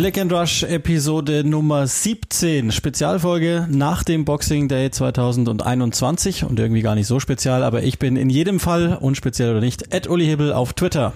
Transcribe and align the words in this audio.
Flick 0.00 0.16
and 0.16 0.32
Rush 0.32 0.62
Episode 0.62 1.44
Nummer 1.44 1.86
17, 1.86 2.72
Spezialfolge 2.72 3.66
nach 3.70 4.02
dem 4.02 4.24
Boxing 4.24 4.66
Day 4.66 4.90
2021 4.90 6.44
und 6.44 6.58
irgendwie 6.58 6.80
gar 6.80 6.94
nicht 6.94 7.06
so 7.06 7.20
spezial, 7.20 7.62
aber 7.62 7.82
ich 7.82 7.98
bin 7.98 8.16
in 8.16 8.30
jedem 8.30 8.60
Fall, 8.60 8.96
unspeziell 8.98 9.50
oder 9.50 9.60
nicht, 9.60 9.92
Ed 9.92 10.08
Uli 10.08 10.24
Hebel 10.24 10.54
auf 10.54 10.72
Twitter. 10.72 11.12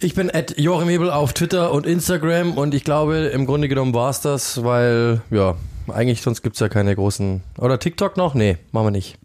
Ich 0.00 0.16
bin 0.16 0.28
Ed 0.28 0.58
Joachim 0.58 0.88
Hebel 0.88 1.08
auf 1.08 1.34
Twitter 1.34 1.70
und 1.70 1.86
Instagram 1.86 2.58
und 2.58 2.74
ich 2.74 2.82
glaube, 2.82 3.26
im 3.26 3.46
Grunde 3.46 3.68
genommen 3.68 3.94
war 3.94 4.10
es 4.10 4.22
das, 4.22 4.64
weil, 4.64 5.20
ja, 5.30 5.54
eigentlich 5.86 6.20
sonst 6.20 6.42
gibt's 6.42 6.58
ja 6.58 6.68
keine 6.68 6.96
großen. 6.96 7.42
Oder 7.58 7.78
TikTok 7.78 8.16
noch? 8.16 8.34
Nee, 8.34 8.56
machen 8.72 8.86
wir 8.88 8.90
nicht. 8.90 9.18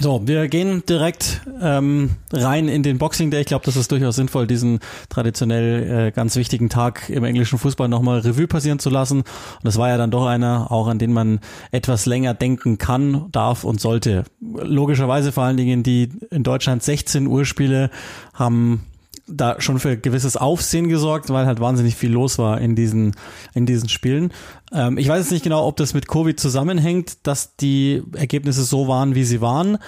So, 0.00 0.28
wir 0.28 0.46
gehen 0.46 0.84
direkt 0.88 1.40
ähm, 1.60 2.10
rein 2.32 2.68
in 2.68 2.84
den 2.84 2.98
Boxing 2.98 3.32
Day. 3.32 3.40
Ich 3.40 3.46
glaube, 3.46 3.64
das 3.64 3.74
ist 3.74 3.90
durchaus 3.90 4.14
sinnvoll, 4.14 4.46
diesen 4.46 4.78
traditionell 5.08 6.08
äh, 6.08 6.10
ganz 6.12 6.36
wichtigen 6.36 6.68
Tag 6.68 7.10
im 7.10 7.24
englischen 7.24 7.58
Fußball 7.58 7.88
nochmal 7.88 8.20
Revue 8.20 8.46
passieren 8.46 8.78
zu 8.78 8.90
lassen. 8.90 9.18
Und 9.18 9.64
das 9.64 9.76
war 9.76 9.88
ja 9.88 9.96
dann 9.96 10.12
doch 10.12 10.26
einer, 10.26 10.70
auch 10.70 10.86
an 10.86 11.00
den 11.00 11.12
man 11.12 11.40
etwas 11.72 12.06
länger 12.06 12.32
denken 12.32 12.78
kann, 12.78 13.26
darf 13.32 13.64
und 13.64 13.80
sollte. 13.80 14.22
Logischerweise 14.40 15.32
vor 15.32 15.42
allen 15.42 15.56
Dingen 15.56 15.82
die 15.82 16.10
in 16.30 16.44
Deutschland 16.44 16.84
16 16.84 17.26
Uhr 17.26 17.44
Spiele 17.44 17.90
haben 18.34 18.84
da 19.28 19.60
schon 19.60 19.78
für 19.78 19.96
gewisses 19.96 20.36
Aufsehen 20.36 20.88
gesorgt, 20.88 21.30
weil 21.30 21.46
halt 21.46 21.60
wahnsinnig 21.60 21.96
viel 21.96 22.10
los 22.10 22.38
war 22.38 22.60
in 22.60 22.74
diesen, 22.74 23.14
in 23.54 23.66
diesen 23.66 23.88
Spielen. 23.88 24.32
Ähm, 24.72 24.98
ich 24.98 25.08
weiß 25.08 25.18
jetzt 25.18 25.32
nicht 25.32 25.44
genau, 25.44 25.66
ob 25.66 25.76
das 25.76 25.94
mit 25.94 26.08
Covid 26.08 26.38
zusammenhängt, 26.38 27.26
dass 27.26 27.56
die 27.56 28.02
Ergebnisse 28.14 28.64
so 28.64 28.88
waren, 28.88 29.14
wie 29.14 29.24
sie 29.24 29.40
waren. 29.40 29.78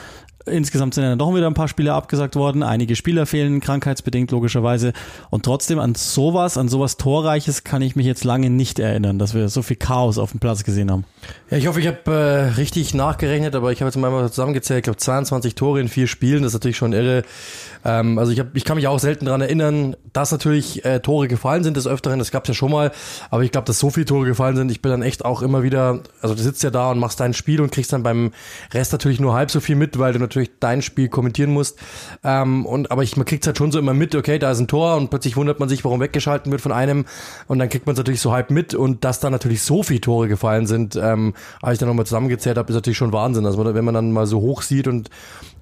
Insgesamt 0.47 0.95
sind 0.95 1.05
ja 1.05 1.17
doch 1.17 1.35
wieder 1.35 1.47
ein 1.47 1.55
paar 1.55 1.69
Spieler 1.69 1.95
abgesagt 1.95 2.35
worden. 2.35 2.63
Einige 2.63 2.97
Spieler 2.97 3.27
fehlen, 3.27 3.61
krankheitsbedingt 3.61 4.31
logischerweise. 4.31 4.93
Und 5.29 5.45
trotzdem 5.45 5.79
an 5.79 5.95
sowas, 5.95 6.57
an 6.57 6.69
sowas 6.69 6.97
Torreiches 6.97 7.63
kann 7.63 7.83
ich 7.83 7.95
mich 7.95 8.07
jetzt 8.07 8.25
lange 8.25 8.49
nicht 8.49 8.79
erinnern, 8.79 9.19
dass 9.19 9.35
wir 9.35 9.49
so 9.51 9.61
viel 9.61 9.77
Chaos 9.77 10.17
auf 10.17 10.31
dem 10.31 10.41
Platz 10.41 10.65
gesehen 10.65 10.91
haben. 10.91 11.05
Ja, 11.51 11.59
ich 11.59 11.67
hoffe, 11.67 11.81
ich 11.81 11.87
habe 11.87 12.11
äh, 12.11 12.55
richtig 12.57 12.95
nachgerechnet, 12.95 13.55
aber 13.55 13.71
ich 13.73 13.83
habe 13.83 13.89
jetzt 13.89 13.97
mal 13.97 14.29
zusammengezählt, 14.29 14.79
ich 14.79 14.85
glaube 14.85 14.97
22 14.97 15.55
Tore 15.55 15.81
in 15.81 15.89
vier 15.89 16.07
Spielen, 16.07 16.43
das 16.43 16.51
ist 16.51 16.55
natürlich 16.55 16.79
schon 16.79 16.93
irre. 16.93 17.23
Ähm, 17.85 18.19
also 18.19 18.33
ich, 18.33 18.41
hab, 18.41 18.55
ich 18.55 18.65
kann 18.65 18.77
mich 18.77 18.87
auch 18.87 18.99
selten 18.99 19.27
dran 19.27 19.43
erinnern, 19.43 19.97
dass 20.13 20.33
natürlich 20.33 20.85
äh, 20.85 21.01
Tore 21.01 21.29
gefallen 21.29 21.65
sind 21.65 21.77
des 21.77 21.87
Öfteren, 21.87 22.19
das 22.19 22.31
gab's 22.31 22.49
ja 22.49 22.55
schon 22.55 22.71
mal, 22.71 22.93
aber 23.31 23.43
ich 23.43 23.53
glaube, 23.53 23.67
dass 23.67 23.79
so 23.79 23.91
viele 23.91 24.07
Tore 24.07 24.27
gefallen 24.27 24.57
sind, 24.57 24.71
ich 24.71 24.81
bin 24.81 24.91
dann 24.91 25.03
echt 25.03 25.25
auch 25.25 25.43
immer 25.43 25.63
wieder, 25.63 26.01
also 26.23 26.35
du 26.35 26.43
sitzt 26.43 26.63
ja 26.63 26.71
da 26.71 26.91
und 26.91 26.99
machst 26.99 27.21
dein 27.21 27.35
Spiel 27.35 27.61
und 27.61 27.73
kriegst 27.73 27.93
dann 27.93 28.03
beim 28.03 28.33
Rest 28.73 28.93
natürlich 28.93 29.21
nur 29.21 29.35
halb 29.35 29.51
so 29.51 29.61
viel 29.61 29.77
mit, 29.77 29.99
weil 29.99 30.13
du 30.13 30.19
natürlich 30.31 30.51
dein 30.61 30.83
Spiel 30.83 31.09
kommentieren 31.09 31.53
musst. 31.53 31.79
Ähm, 32.25 32.67
und 32.67 32.91
aber 32.91 33.03
ich, 33.03 33.17
man 33.17 33.27
kriegt 33.27 33.47
halt 33.47 33.59
schon 33.59 33.73
so 33.73 33.79
immer 33.79 33.95
mit, 33.95 34.15
okay, 34.15 34.39
da 34.39 34.51
ist 34.51 34.61
ein 34.61 34.69
Tor 34.69 34.97
und 34.97 35.11
plötzlich 35.11 35.37
wundert 35.37 35.61
man 35.61 35.69
sich, 35.69 35.85
warum 35.85 36.01
weggeschalten 36.01 36.51
wird 36.51 36.61
von 36.61 36.73
einem 36.73 37.05
und 37.47 37.59
dann 37.59 37.69
kriegt 37.69 37.87
man 37.87 37.95
es 37.95 37.99
natürlich 37.99 38.21
so 38.21 38.33
halb 38.33 38.51
mit 38.51 38.75
und 38.75 39.05
dass 39.05 39.21
da 39.21 39.31
natürlich 39.31 39.63
so 39.63 39.83
viele 39.83 40.01
Tore 40.01 40.29
gefallen 40.29 40.67
sind, 40.67 40.97
ähm, 40.97 41.35
als 41.61 41.75
ich 41.75 41.79
dann 41.79 41.89
nochmal 41.89 42.07
zusammengezählt 42.07 42.57
habe, 42.57 42.69
ist 42.71 42.75
natürlich 42.75 42.99
schon 42.99 43.13
Wahnsinn. 43.13 43.47
Also 43.47 43.63
wenn 43.75 43.85
man 43.85 43.95
dann 43.95 44.13
mal 44.13 44.27
so 44.27 44.41
hoch 44.41 44.63
sieht 44.63 44.89
und 44.89 45.11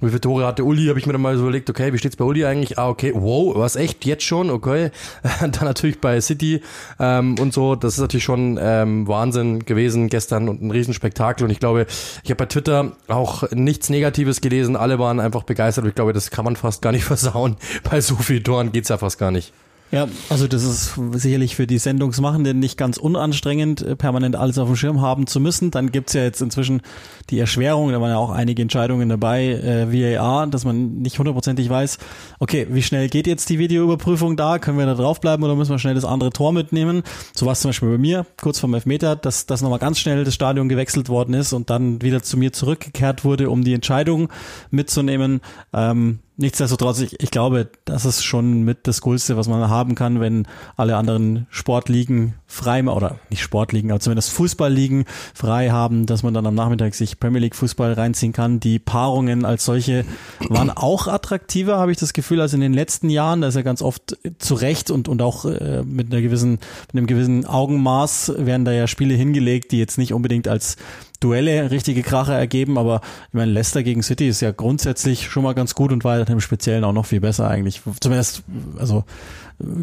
wie 0.01 0.09
viele 0.09 0.21
Tore 0.21 0.47
hatte 0.47 0.65
Uli, 0.65 0.87
habe 0.87 0.99
ich 0.99 1.07
mir 1.07 1.13
dann 1.13 1.23
mal 1.23 1.37
so 1.37 1.43
überlegt, 1.43 1.69
okay, 1.71 1.93
wie 1.93 1.99
steht's 1.99 2.17
bei 2.17 2.25
Uli 2.25 2.45
eigentlich? 2.45 2.79
Ah, 2.79 2.89
okay, 2.89 3.13
wow, 3.15 3.55
was 3.57 3.77
echt, 3.77 4.05
jetzt 4.05 4.25
schon, 4.25 4.51
okay. 4.51 4.91
dann 5.41 5.53
natürlich 5.63 6.01
bei 6.01 6.21
City 6.21 6.63
ähm, 7.01 7.37
und 7.41 7.53
so, 7.53 7.75
das 7.75 7.95
ist 7.95 8.01
natürlich 8.01 8.25
schon 8.25 8.59
ähm, 8.61 9.09
Wahnsinn 9.09 9.65
gewesen 9.65 10.09
gestern 10.09 10.49
und 10.49 10.63
ein 10.63 10.71
Riesenspektakel 10.71 11.45
und 11.45 11.51
ich 11.51 11.61
glaube, 11.61 11.87
ich 12.23 12.31
habe 12.31 12.37
bei 12.37 12.47
Twitter 12.47 12.93
auch 13.09 13.51
nichts 13.51 13.91
Negatives 13.91 14.41
gelesen, 14.41 14.77
alle 14.77 14.99
waren 14.99 15.21
einfach 15.21 15.43
begeistert 15.43 15.85
und 15.85 15.91
ich 15.91 15.97
glaube, 15.97 16.13
das 16.13 16.31
kann 16.31 16.45
man 16.45 16.57
fast 16.57 16.83
gar 16.83 16.93
nicht 16.93 17.05
versauen. 17.09 17.57
Bei 17.89 18.01
so 18.01 18.17
vielen 18.17 18.45
Toren 18.45 18.73
geht's 18.73 18.89
ja 18.89 18.99
fast 18.99 19.19
gar 19.19 19.31
nicht. 19.31 19.53
Ja, 19.91 20.07
also 20.29 20.47
das 20.47 20.65
ist 20.65 21.01
sicherlich 21.13 21.57
für 21.57 21.67
die 21.67 21.79
Sendungsmachenden 21.79 22.59
nicht 22.59 22.77
ganz 22.77 22.99
unanstrengend, 22.99 23.81
äh, 23.81 23.97
permanent 23.97 24.37
alles 24.37 24.59
auf 24.59 24.69
dem 24.69 24.77
Schirm 24.77 25.01
haben 25.01 25.27
zu 25.27 25.41
müssen. 25.41 25.71
Dann 25.71 25.91
gibt's 25.93 26.13
ja 26.13 26.23
jetzt 26.23 26.43
inzwischen 26.43 26.83
die 27.31 27.39
Erschwerung, 27.39 27.91
da 27.91 28.01
waren 28.01 28.11
ja 28.11 28.19
auch 28.19 28.31
einige 28.31 28.61
Entscheidungen 28.61 29.09
dabei, 29.09 29.47
äh, 29.47 29.91
VAR, 29.91 30.47
dass 30.47 30.67
man 30.67 30.99
nicht 30.99 31.19
hundertprozentig 31.19 31.71
weiß, 31.71 31.99
okay, 32.39 32.67
wie 32.71 32.83
schnell 32.83 33.09
geht 33.09 33.27
jetzt 33.27 33.49
die 33.49 33.59
Videoüberprüfung 33.59 34.37
da? 34.37 34.59
Können 34.59 34.77
wir 34.77 34.85
da 34.85 34.95
draufbleiben 34.95 35.43
oder 35.43 35.57
müssen 35.57 35.71
wir 35.71 35.79
schnell 35.79 35.95
das 35.95 36.05
andere 36.05 36.31
Tor 36.31 36.53
mitnehmen? 36.53 37.03
So 37.35 37.47
war 37.47 37.55
zum 37.55 37.71
Beispiel 37.71 37.89
bei 37.89 37.99
mir, 37.99 38.27
kurz 38.39 38.59
vorm 38.59 38.75
Elfmeter, 38.75 39.17
dass, 39.17 39.47
dass 39.47 39.63
nochmal 39.63 39.79
ganz 39.79 39.99
schnell 39.99 40.23
das 40.23 40.35
Stadion 40.35 40.69
gewechselt 40.69 41.09
worden 41.09 41.33
ist 41.33 41.55
und 41.55 41.71
dann 41.71 42.03
wieder 42.03 42.23
zu 42.23 42.37
mir 42.37 42.53
zurückgekehrt 42.53 43.25
wurde, 43.25 43.49
um 43.49 43.65
die 43.65 43.73
Entscheidung 43.73 44.29
mitzunehmen. 44.71 45.41
Ähm, 45.73 46.19
Nichtsdestotrotz, 46.41 47.01
ich, 47.01 47.21
ich 47.21 47.33
glaube, 47.33 47.69
das 47.85 48.05
ist 48.05 48.23
schon 48.23 48.63
mit 48.63 48.87
das 48.87 49.01
Coolste, 49.01 49.37
was 49.37 49.49
man 49.49 49.69
haben 49.69 49.97
kann, 49.97 50.21
wenn 50.21 50.47
alle 50.77 50.97
anderen 50.97 51.49
Sportligen 51.51 52.35
frei, 52.51 52.83
oder 52.83 53.21
nicht 53.29 53.43
Sportligen, 53.43 53.91
aber 53.91 54.01
zumindest 54.01 54.31
Fußballligen 54.31 55.05
frei 55.35 55.69
haben, 55.69 56.07
dass 56.07 56.23
man 56.23 56.33
dann 56.33 56.47
am 56.47 56.55
Nachmittag 56.55 56.95
sich 56.95 57.21
Premier 57.21 57.41
League 57.41 57.55
Fußball 57.55 57.93
reinziehen 57.93 58.33
kann. 58.33 58.59
Die 58.59 58.79
Paarungen 58.79 59.45
als 59.45 59.67
solche 59.67 60.05
waren 60.49 60.71
auch 60.71 61.07
attraktiver, 61.09 61.79
habe 61.79 61.93
ich 61.93 61.99
das 61.99 62.15
Gefühl, 62.15 62.41
als 62.41 62.55
in 62.55 62.61
den 62.61 62.73
letzten 62.73 63.11
Jahren. 63.11 63.43
Da 63.43 63.49
ist 63.49 63.55
ja 63.55 63.63
ganz 63.63 63.83
oft 63.83 64.17
zu 64.39 64.55
Recht 64.55 64.91
und, 64.91 65.09
und 65.09 65.21
auch 65.21 65.45
äh, 65.45 65.83
mit 65.85 66.11
einer 66.11 66.23
gewissen, 66.23 66.53
mit 66.53 66.95
einem 66.95 67.07
gewissen 67.07 67.45
Augenmaß 67.45 68.33
werden 68.39 68.65
da 68.65 68.73
ja 68.73 68.87
Spiele 68.87 69.15
hingelegt, 69.15 69.71
die 69.71 69.79
jetzt 69.79 69.99
nicht 69.99 70.15
unbedingt 70.15 70.49
als 70.49 70.77
Duelle 71.21 71.73
richtige 71.73 72.03
Kracher 72.03 72.35
ergeben, 72.35 72.79
aber 72.79 73.01
ich 73.29 73.35
meine, 73.35 73.51
Leicester 73.51 73.83
gegen 73.83 74.05
City 74.05 74.29
ist 74.29 74.41
ja 74.41 74.53
grundsätzlich 74.53 75.29
schon 75.29 75.43
mal 75.43 75.53
ganz 75.53 75.75
gut 75.75 75.91
und 75.91 76.05
war 76.05 76.29
im 76.29 76.41
Speziellen 76.41 76.85
auch 76.85 76.93
noch 76.93 77.07
viel 77.07 77.21
besser 77.21 77.49
eigentlich. 77.49 77.83
Zumindest, 78.01 78.45
also 78.79 79.05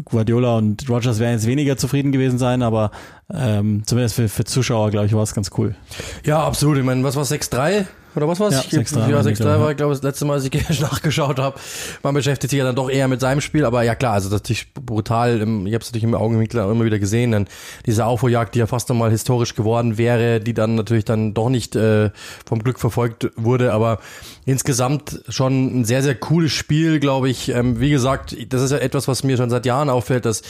Guardiola 0.04 0.56
und 0.56 0.88
Rogers 0.88 1.18
werden 1.18 1.32
jetzt 1.32 1.46
weniger 1.46 1.76
zufrieden 1.76 2.12
gewesen 2.12 2.38
sein, 2.38 2.62
aber 2.62 2.90
ähm, 3.32 3.82
zumindest 3.84 4.14
für, 4.14 4.28
für 4.28 4.44
Zuschauer, 4.44 4.90
glaube 4.90 5.06
ich, 5.06 5.12
war 5.12 5.22
es 5.22 5.34
ganz 5.34 5.50
cool. 5.58 5.74
Ja, 6.24 6.42
absolut. 6.42 6.78
Ich 6.78 6.84
meine, 6.84 7.02
was 7.04 7.16
war 7.16 7.24
6-3? 7.24 7.86
Oder 8.16 8.28
was 8.28 8.40
war's? 8.40 8.70
Ja, 8.70 8.80
6-3 8.80 9.10
ja, 9.10 9.22
6 9.22 9.40
war, 9.44 9.70
ich 9.70 9.76
glaube, 9.76 9.92
das 9.92 10.02
letzte 10.02 10.24
Mal, 10.24 10.34
als 10.34 10.44
ich 10.44 10.80
nachgeschaut 10.80 11.38
habe. 11.38 11.58
Man 12.02 12.14
beschäftigt 12.14 12.50
sich 12.50 12.58
ja 12.58 12.64
dann 12.64 12.74
doch 12.74 12.88
eher 12.88 13.08
mit 13.08 13.20
seinem 13.20 13.42
Spiel, 13.42 13.66
aber 13.66 13.82
ja 13.82 13.94
klar, 13.94 14.14
also 14.14 14.30
das 14.30 14.48
ist 14.48 14.72
brutal. 14.72 15.36
Ich 15.36 15.42
habe 15.42 15.82
es 15.82 15.88
natürlich 15.88 16.04
im 16.04 16.14
Augenwinkel 16.14 16.60
immer 16.60 16.84
wieder 16.84 16.98
gesehen, 16.98 17.32
dann 17.32 17.46
diese 17.84 18.06
Aufholjagd, 18.06 18.54
die 18.54 18.60
ja 18.60 18.66
fast 18.66 18.88
nochmal 18.88 19.10
historisch 19.10 19.54
geworden 19.54 19.98
wäre, 19.98 20.40
die 20.40 20.54
dann 20.54 20.76
natürlich 20.76 21.04
dann 21.04 21.34
doch 21.34 21.50
nicht 21.50 21.76
äh, 21.76 22.10
vom 22.46 22.62
Glück 22.62 22.80
verfolgt 22.80 23.30
wurde, 23.36 23.74
aber 23.74 23.98
insgesamt 24.46 25.20
schon 25.28 25.80
ein 25.80 25.84
sehr, 25.84 26.02
sehr 26.02 26.14
cooles 26.14 26.52
Spiel, 26.52 27.00
glaube 27.00 27.28
ich. 27.28 27.50
Ähm, 27.50 27.80
wie 27.80 27.90
gesagt, 27.90 28.34
das 28.48 28.62
ist 28.62 28.70
ja 28.70 28.78
etwas, 28.78 29.08
was 29.08 29.24
mir 29.24 29.36
schon 29.36 29.50
seit 29.50 29.66
Jahren 29.66 29.90
auffällt, 29.90 30.24
dass 30.24 30.40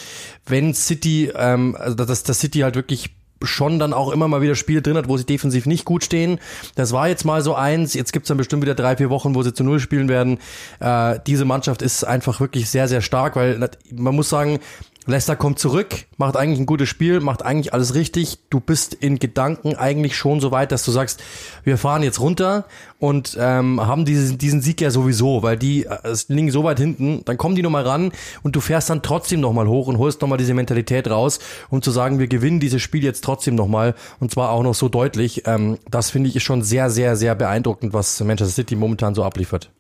wenn 0.47 0.73
City, 0.73 1.33
ähm, 1.35 1.77
also 1.77 1.97
dass 1.97 2.23
das 2.23 2.39
City 2.39 2.61
halt 2.61 2.77
wirklich 2.77 3.16
schon 3.43 3.79
dann 3.79 3.93
auch 3.93 4.11
immer 4.11 4.29
mal 4.29 4.41
wieder 4.41 4.55
Spiele 4.55 4.83
drin 4.83 4.97
hat, 4.97 5.09
wo 5.09 5.17
sie 5.17 5.25
defensiv 5.25 5.67
nicht 5.67 5.85
gut 5.85 6.05
stehen. 6.05 6.39
Das 6.75 6.93
war 6.93 7.09
jetzt 7.09 7.25
mal 7.25 7.43
so 7.43 7.55
eins. 7.55 7.95
Jetzt 7.95 8.13
gibt's 8.13 8.29
dann 8.29 8.37
bestimmt 8.37 8.63
wieder 8.63 8.75
drei, 8.75 8.97
vier 8.97 9.11
Wochen, 9.11 9.35
wo 9.35 9.43
sie 9.43 9.53
zu 9.53 9.65
Null 9.65 9.81
spielen 9.81 10.09
werden. 10.09 10.39
Äh, 10.81 11.19
diese 11.27 11.45
Mannschaft 11.45 11.83
ist 11.83 12.05
einfach 12.05 12.41
wirklich 12.41 12.71
sehr, 12.71 12.89
sehr 12.89 13.01
stark, 13.01 13.37
weil 13.37 13.69
man 13.93 14.15
muss 14.15 14.29
sagen, 14.29 14.61
Leicester 15.09 15.37
kommt 15.37 15.61
zurück, 15.61 16.07
macht 16.17 16.37
eigentlich 16.37 16.59
ein 16.59 16.67
gutes 16.67 16.89
Spiel, 16.89 17.21
macht 17.21 17.45
eigentlich 17.45 17.73
alles 17.73 17.95
richtig. 17.95 18.39
Du 18.51 18.59
bist 18.59 18.93
in 18.93 19.21
Gedanken 19.21 19.77
eigentlich 19.77 20.17
schon 20.17 20.41
so 20.41 20.51
weit, 20.51 20.73
dass 20.73 20.85
du 20.85 20.91
sagst, 20.91 21.23
wir 21.63 21.79
fahren 21.79 22.03
jetzt 22.03 22.19
runter 22.19 22.65
und 22.99 23.37
ähm, 23.41 23.81
haben 23.87 24.05
diesen, 24.05 24.37
diesen 24.37 24.61
Sieg 24.63 24.81
ja 24.81 24.91
sowieso, 24.91 25.45
weil 25.45 25.57
die 25.57 25.85
äh, 25.85 26.17
liegen 26.27 26.51
so 26.51 26.65
weit 26.65 26.81
hinten, 26.81 27.23
dann 27.25 27.39
kommen 27.39 27.55
die 27.55 27.63
nochmal 27.63 27.85
ran 27.85 28.11
und 28.43 28.57
du 28.57 28.61
fährst 28.61 28.91
dann 28.91 29.03
trotzdem 29.03 29.41
nochmal 29.41 29.69
hoch 29.69 29.87
und 29.87 29.99
holst 29.99 30.21
nochmal 30.23 30.39
diese 30.39 30.55
Mentalität 30.55 31.09
raus, 31.09 31.39
um 31.71 31.83
zu 31.83 31.93
sagen, 31.93 32.19
wir 32.19 32.27
gewinnen 32.27 32.59
dieses 32.59 32.83
Spiel 32.83 33.05
jetzt 33.05 33.23
trotzdem 33.23 33.55
nochmal 33.55 33.95
und 34.19 34.33
zwar 34.33 34.51
auch 34.51 34.65
noch 34.65 34.75
so 34.75 34.89
deutlich. 34.89 35.45
Ähm, 35.47 35.79
das 35.89 36.11
finde 36.11 36.31
ich 36.31 36.43
schon 36.43 36.63
sehr, 36.63 36.91
sehr, 36.91 37.15
sehr 37.15 37.37
beeindruckend, 37.37 37.93
was 37.93 38.19
Manchester 38.21 38.55
City 38.55 38.75
momentan 38.75 39.15
so 39.15 39.23
abliefert. 39.23 39.71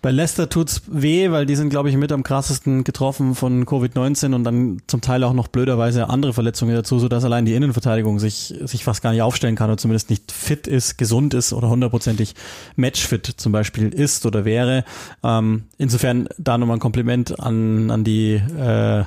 Bei 0.00 0.12
Leicester 0.12 0.48
tut's 0.48 0.82
weh, 0.86 1.30
weil 1.32 1.44
die 1.44 1.56
sind, 1.56 1.70
glaube 1.70 1.90
ich, 1.90 1.96
mit 1.96 2.12
am 2.12 2.22
krassesten 2.22 2.84
getroffen 2.84 3.34
von 3.34 3.66
Covid-19 3.66 4.32
und 4.32 4.44
dann 4.44 4.80
zum 4.86 5.00
Teil 5.00 5.24
auch 5.24 5.32
noch 5.32 5.48
blöderweise 5.48 6.08
andere 6.08 6.32
Verletzungen 6.32 6.74
dazu, 6.74 7.00
sodass 7.00 7.24
allein 7.24 7.44
die 7.44 7.54
Innenverteidigung 7.54 8.20
sich, 8.20 8.54
sich 8.64 8.84
fast 8.84 9.02
gar 9.02 9.10
nicht 9.10 9.22
aufstellen 9.22 9.56
kann 9.56 9.70
oder 9.70 9.76
zumindest 9.76 10.08
nicht 10.08 10.30
fit 10.30 10.68
ist, 10.68 10.98
gesund 10.98 11.34
ist 11.34 11.52
oder 11.52 11.68
hundertprozentig 11.68 12.34
matchfit 12.76 13.26
zum 13.26 13.50
Beispiel 13.50 13.88
ist 13.88 14.24
oder 14.24 14.44
wäre. 14.44 14.84
Ähm, 15.24 15.64
insofern 15.78 16.28
da 16.38 16.58
nochmal 16.58 16.76
ein 16.76 16.80
Kompliment 16.80 17.40
an, 17.40 17.90
an 17.90 18.04
die 18.04 18.34
äh, 18.34 19.04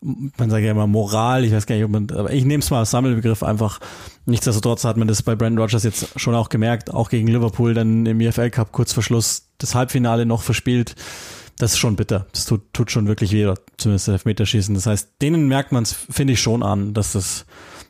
man 0.00 0.50
sagt 0.50 0.64
ja 0.64 0.70
immer 0.70 0.86
Moral, 0.86 1.44
ich 1.44 1.52
weiß 1.52 1.66
gar 1.66 1.74
nicht, 1.74 1.84
ob 1.84 1.90
man, 1.90 2.08
aber 2.10 2.32
ich 2.32 2.44
nehme 2.44 2.62
es 2.62 2.70
mal 2.70 2.80
als 2.80 2.90
Sammelbegriff 2.90 3.42
einfach. 3.42 3.80
Nichtsdestotrotz 4.26 4.84
hat 4.84 4.96
man 4.96 5.08
das 5.08 5.22
bei 5.22 5.34
Brandon 5.34 5.62
Rogers 5.62 5.82
jetzt 5.82 6.18
schon 6.18 6.34
auch 6.34 6.48
gemerkt, 6.48 6.92
auch 6.92 7.10
gegen 7.10 7.26
Liverpool 7.26 7.74
dann 7.74 8.06
im 8.06 8.20
EFL 8.20 8.50
Cup 8.50 8.72
kurz 8.72 8.92
vor 8.92 9.02
Schluss 9.02 9.48
das 9.58 9.74
Halbfinale 9.74 10.26
noch 10.26 10.42
verspielt. 10.42 10.94
Das 11.58 11.72
ist 11.72 11.78
schon 11.78 11.96
bitter. 11.96 12.26
Das 12.32 12.46
tut, 12.46 12.72
tut 12.72 12.92
schon 12.92 13.08
wirklich 13.08 13.32
weh, 13.32 13.52
zumindest 13.76 14.08
Elfmeterschießen. 14.08 14.74
Das 14.74 14.86
heißt, 14.86 15.14
denen 15.20 15.48
merkt 15.48 15.72
man 15.72 15.82
es, 15.82 15.92
finde 15.92 16.34
ich, 16.34 16.40
schon 16.40 16.62
an, 16.62 16.94
dass 16.94 17.12
das 17.12 17.46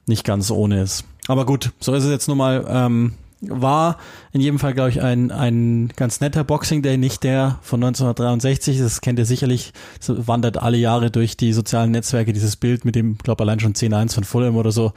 nicht 0.06 0.24
ganz 0.24 0.50
ohne 0.50 0.80
ist. 0.80 1.04
Aber 1.26 1.44
gut, 1.44 1.72
so 1.78 1.92
ist 1.92 2.04
es 2.04 2.10
jetzt 2.10 2.28
nun 2.28 2.38
mal. 2.38 2.64
Ähm, 2.66 3.14
war 3.40 3.98
in 4.32 4.40
jedem 4.40 4.58
Fall, 4.58 4.74
glaube 4.74 4.90
ich, 4.90 5.02
ein, 5.02 5.30
ein 5.30 5.92
ganz 5.96 6.20
netter 6.20 6.44
Boxing 6.44 6.82
Day, 6.82 6.96
nicht 6.96 7.22
der 7.22 7.58
von 7.62 7.82
1963. 7.82 8.78
Das 8.78 9.00
kennt 9.00 9.18
ihr 9.18 9.26
sicherlich. 9.26 9.72
Das 10.04 10.26
wandert 10.26 10.58
alle 10.58 10.76
Jahre 10.76 11.10
durch 11.10 11.36
die 11.36 11.52
sozialen 11.52 11.90
Netzwerke, 11.90 12.32
dieses 12.32 12.56
Bild 12.56 12.84
mit 12.84 12.94
dem, 12.94 13.18
glaube 13.18 13.44
allein 13.44 13.60
schon 13.60 13.74
10-1 13.74 14.14
von 14.14 14.24
Fulham 14.24 14.56
oder 14.56 14.72
so. 14.72 14.92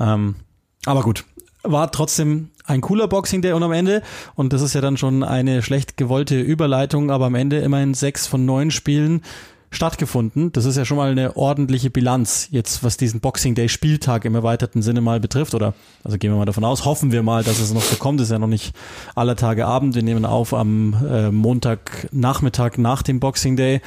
Ähm, 0.00 0.36
aber 0.86 1.02
gut, 1.02 1.24
war 1.62 1.90
trotzdem 1.90 2.50
ein 2.66 2.80
cooler 2.80 3.08
Boxing 3.08 3.42
Day 3.42 3.52
und 3.52 3.62
am 3.62 3.72
Ende, 3.72 4.02
und 4.34 4.52
das 4.52 4.62
ist 4.62 4.74
ja 4.74 4.80
dann 4.80 4.96
schon 4.96 5.22
eine 5.22 5.62
schlecht 5.62 5.96
gewollte 5.96 6.40
Überleitung, 6.40 7.10
aber 7.10 7.26
am 7.26 7.34
Ende 7.34 7.58
immerhin 7.58 7.94
sechs 7.94 8.26
von 8.26 8.44
neun 8.44 8.70
Spielen 8.70 9.22
stattgefunden. 9.74 10.52
Das 10.52 10.64
ist 10.64 10.76
ja 10.76 10.84
schon 10.84 10.96
mal 10.96 11.10
eine 11.10 11.36
ordentliche 11.36 11.90
Bilanz, 11.90 12.48
jetzt 12.50 12.82
was 12.84 12.96
diesen 12.96 13.20
Boxing 13.20 13.54
Day 13.54 13.68
Spieltag 13.68 14.24
im 14.24 14.34
erweiterten 14.34 14.82
Sinne 14.82 15.00
mal 15.00 15.20
betrifft. 15.20 15.54
Oder 15.54 15.74
also 16.02 16.18
gehen 16.18 16.30
wir 16.32 16.38
mal 16.38 16.44
davon 16.44 16.64
aus, 16.64 16.84
hoffen 16.84 17.12
wir 17.12 17.22
mal, 17.22 17.42
dass 17.42 17.60
es 17.60 17.72
noch 17.72 17.82
so 17.82 17.96
kommt. 17.96 18.20
Das 18.20 18.28
ist 18.28 18.32
ja 18.32 18.38
noch 18.38 18.46
nicht 18.46 18.74
aller 19.14 19.36
Tage 19.36 19.66
Abend. 19.66 19.94
Wir 19.94 20.02
nehmen 20.02 20.24
auf 20.24 20.54
am 20.54 20.94
äh, 21.08 21.30
Montagnachmittag 21.30 22.78
nach 22.78 23.02
dem 23.02 23.20
Boxing 23.20 23.56
Day. 23.56 23.80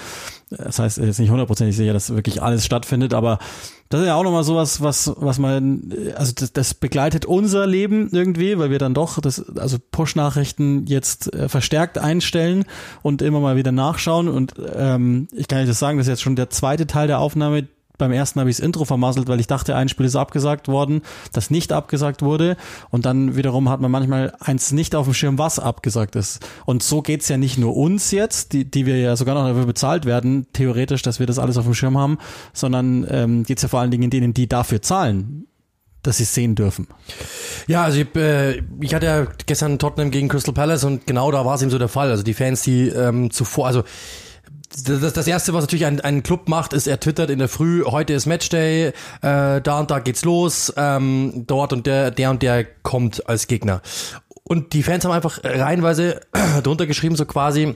Das 0.49 0.79
heißt, 0.79 0.97
jetzt 0.99 1.19
nicht 1.19 1.29
hundertprozentig 1.29 1.75
sicher, 1.75 1.91
dass 1.91 2.15
wirklich 2.15 2.41
alles 2.41 2.65
stattfindet, 2.65 3.13
aber 3.13 3.37
das 3.89 4.01
ist 4.01 4.07
ja 4.07 4.15
auch 4.15 4.23
nochmal 4.23 4.43
sowas, 4.43 4.81
was, 4.81 5.11
was 5.17 5.39
man, 5.39 5.93
also 6.15 6.33
das, 6.35 6.53
das 6.53 6.73
begleitet 6.73 7.25
unser 7.25 7.67
Leben 7.67 8.09
irgendwie, 8.11 8.57
weil 8.57 8.69
wir 8.69 8.79
dann 8.79 8.93
doch 8.93 9.19
das, 9.19 9.43
also 9.57 9.77
Push-Nachrichten 9.91 10.85
jetzt 10.87 11.33
äh, 11.33 11.49
verstärkt 11.49 11.97
einstellen 11.97 12.65
und 13.01 13.21
immer 13.21 13.39
mal 13.39 13.55
wieder 13.57 13.71
nachschauen. 13.71 14.29
Und 14.29 14.53
ähm, 14.73 15.27
ich 15.33 15.47
kann 15.47 15.59
euch 15.59 15.67
das 15.67 15.79
sagen, 15.79 15.97
das 15.97 16.07
ist 16.07 16.11
jetzt 16.11 16.21
schon 16.21 16.35
der 16.35 16.49
zweite 16.49 16.87
Teil 16.87 17.07
der 17.07 17.19
Aufnahme, 17.19 17.67
beim 17.97 18.11
ersten 18.11 18.39
habe 18.39 18.49
ich 18.49 18.57
das 18.57 18.65
Intro 18.65 18.85
vermasselt, 18.85 19.27
weil 19.27 19.39
ich 19.39 19.47
dachte, 19.47 19.75
ein 19.75 19.89
Spiel 19.89 20.05
ist 20.05 20.15
abgesagt 20.15 20.67
worden, 20.67 21.01
das 21.31 21.49
nicht 21.49 21.71
abgesagt 21.71 22.21
wurde. 22.21 22.57
Und 22.89 23.05
dann 23.05 23.35
wiederum 23.35 23.69
hat 23.69 23.81
man 23.81 23.91
manchmal 23.91 24.33
eins 24.39 24.71
nicht 24.71 24.95
auf 24.95 25.05
dem 25.05 25.13
Schirm, 25.13 25.37
was 25.37 25.59
abgesagt 25.59 26.15
ist. 26.15 26.45
Und 26.65 26.83
so 26.83 27.01
geht's 27.01 27.27
ja 27.29 27.37
nicht 27.37 27.57
nur 27.57 27.75
uns 27.75 28.11
jetzt, 28.11 28.53
die, 28.53 28.69
die 28.69 28.85
wir 28.85 28.97
ja 28.97 29.15
sogar 29.15 29.35
noch 29.35 29.47
dafür 29.47 29.65
bezahlt 29.65 30.05
werden, 30.05 30.47
theoretisch, 30.53 31.01
dass 31.01 31.19
wir 31.19 31.25
das 31.25 31.39
alles 31.39 31.57
auf 31.57 31.65
dem 31.65 31.73
Schirm 31.73 31.97
haben, 31.97 32.17
sondern 32.53 33.05
ähm, 33.09 33.43
geht's 33.43 33.61
ja 33.61 33.67
vor 33.67 33.79
allen 33.79 33.91
Dingen 33.91 34.09
denen, 34.09 34.33
die 34.33 34.47
dafür 34.47 34.81
zahlen 34.81 35.47
dass 36.03 36.17
sie 36.17 36.23
sehen 36.23 36.55
dürfen. 36.55 36.87
Ja, 37.67 37.83
also 37.83 37.99
ich, 37.99 38.15
äh, 38.15 38.61
ich 38.79 38.95
hatte 38.95 39.05
ja 39.05 39.27
gestern 39.45 39.77
Tottenham 39.77 40.09
gegen 40.09 40.29
Crystal 40.29 40.53
Palace 40.53 40.85
und 40.85 41.05
genau 41.05 41.31
da 41.31 41.45
war 41.45 41.55
es 41.55 41.61
eben 41.61 41.69
so 41.71 41.77
der 41.77 41.89
Fall. 41.89 42.09
Also 42.09 42.23
die 42.23 42.33
Fans, 42.33 42.61
die 42.61 42.87
ähm, 42.87 43.29
zuvor, 43.29 43.67
also 43.67 43.83
das, 44.69 45.13
das 45.13 45.27
erste, 45.27 45.53
was 45.53 45.63
natürlich 45.63 45.85
ein, 45.85 46.01
ein 46.01 46.23
Club 46.23 46.49
macht, 46.49 46.73
ist, 46.73 46.87
er 46.87 46.99
twittert 46.99 47.29
in 47.29 47.39
der 47.39 47.47
Früh, 47.47 47.83
heute 47.85 48.13
ist 48.13 48.25
Matchday, 48.25 48.87
äh, 48.87 48.91
da 49.21 49.79
und 49.79 49.91
da 49.91 49.99
geht's 49.99 50.25
los, 50.25 50.73
ähm, 50.77 51.45
dort 51.47 51.73
und 51.73 51.85
der, 51.87 52.11
der 52.11 52.29
und 52.29 52.41
der 52.41 52.65
kommt 52.65 53.27
als 53.27 53.47
Gegner. 53.47 53.81
Und 54.43 54.73
die 54.73 54.83
Fans 54.83 55.03
haben 55.03 55.11
einfach 55.11 55.39
reihenweise 55.43 56.21
drunter 56.63 56.85
geschrieben, 56.85 57.15
so 57.15 57.25
quasi, 57.25 57.75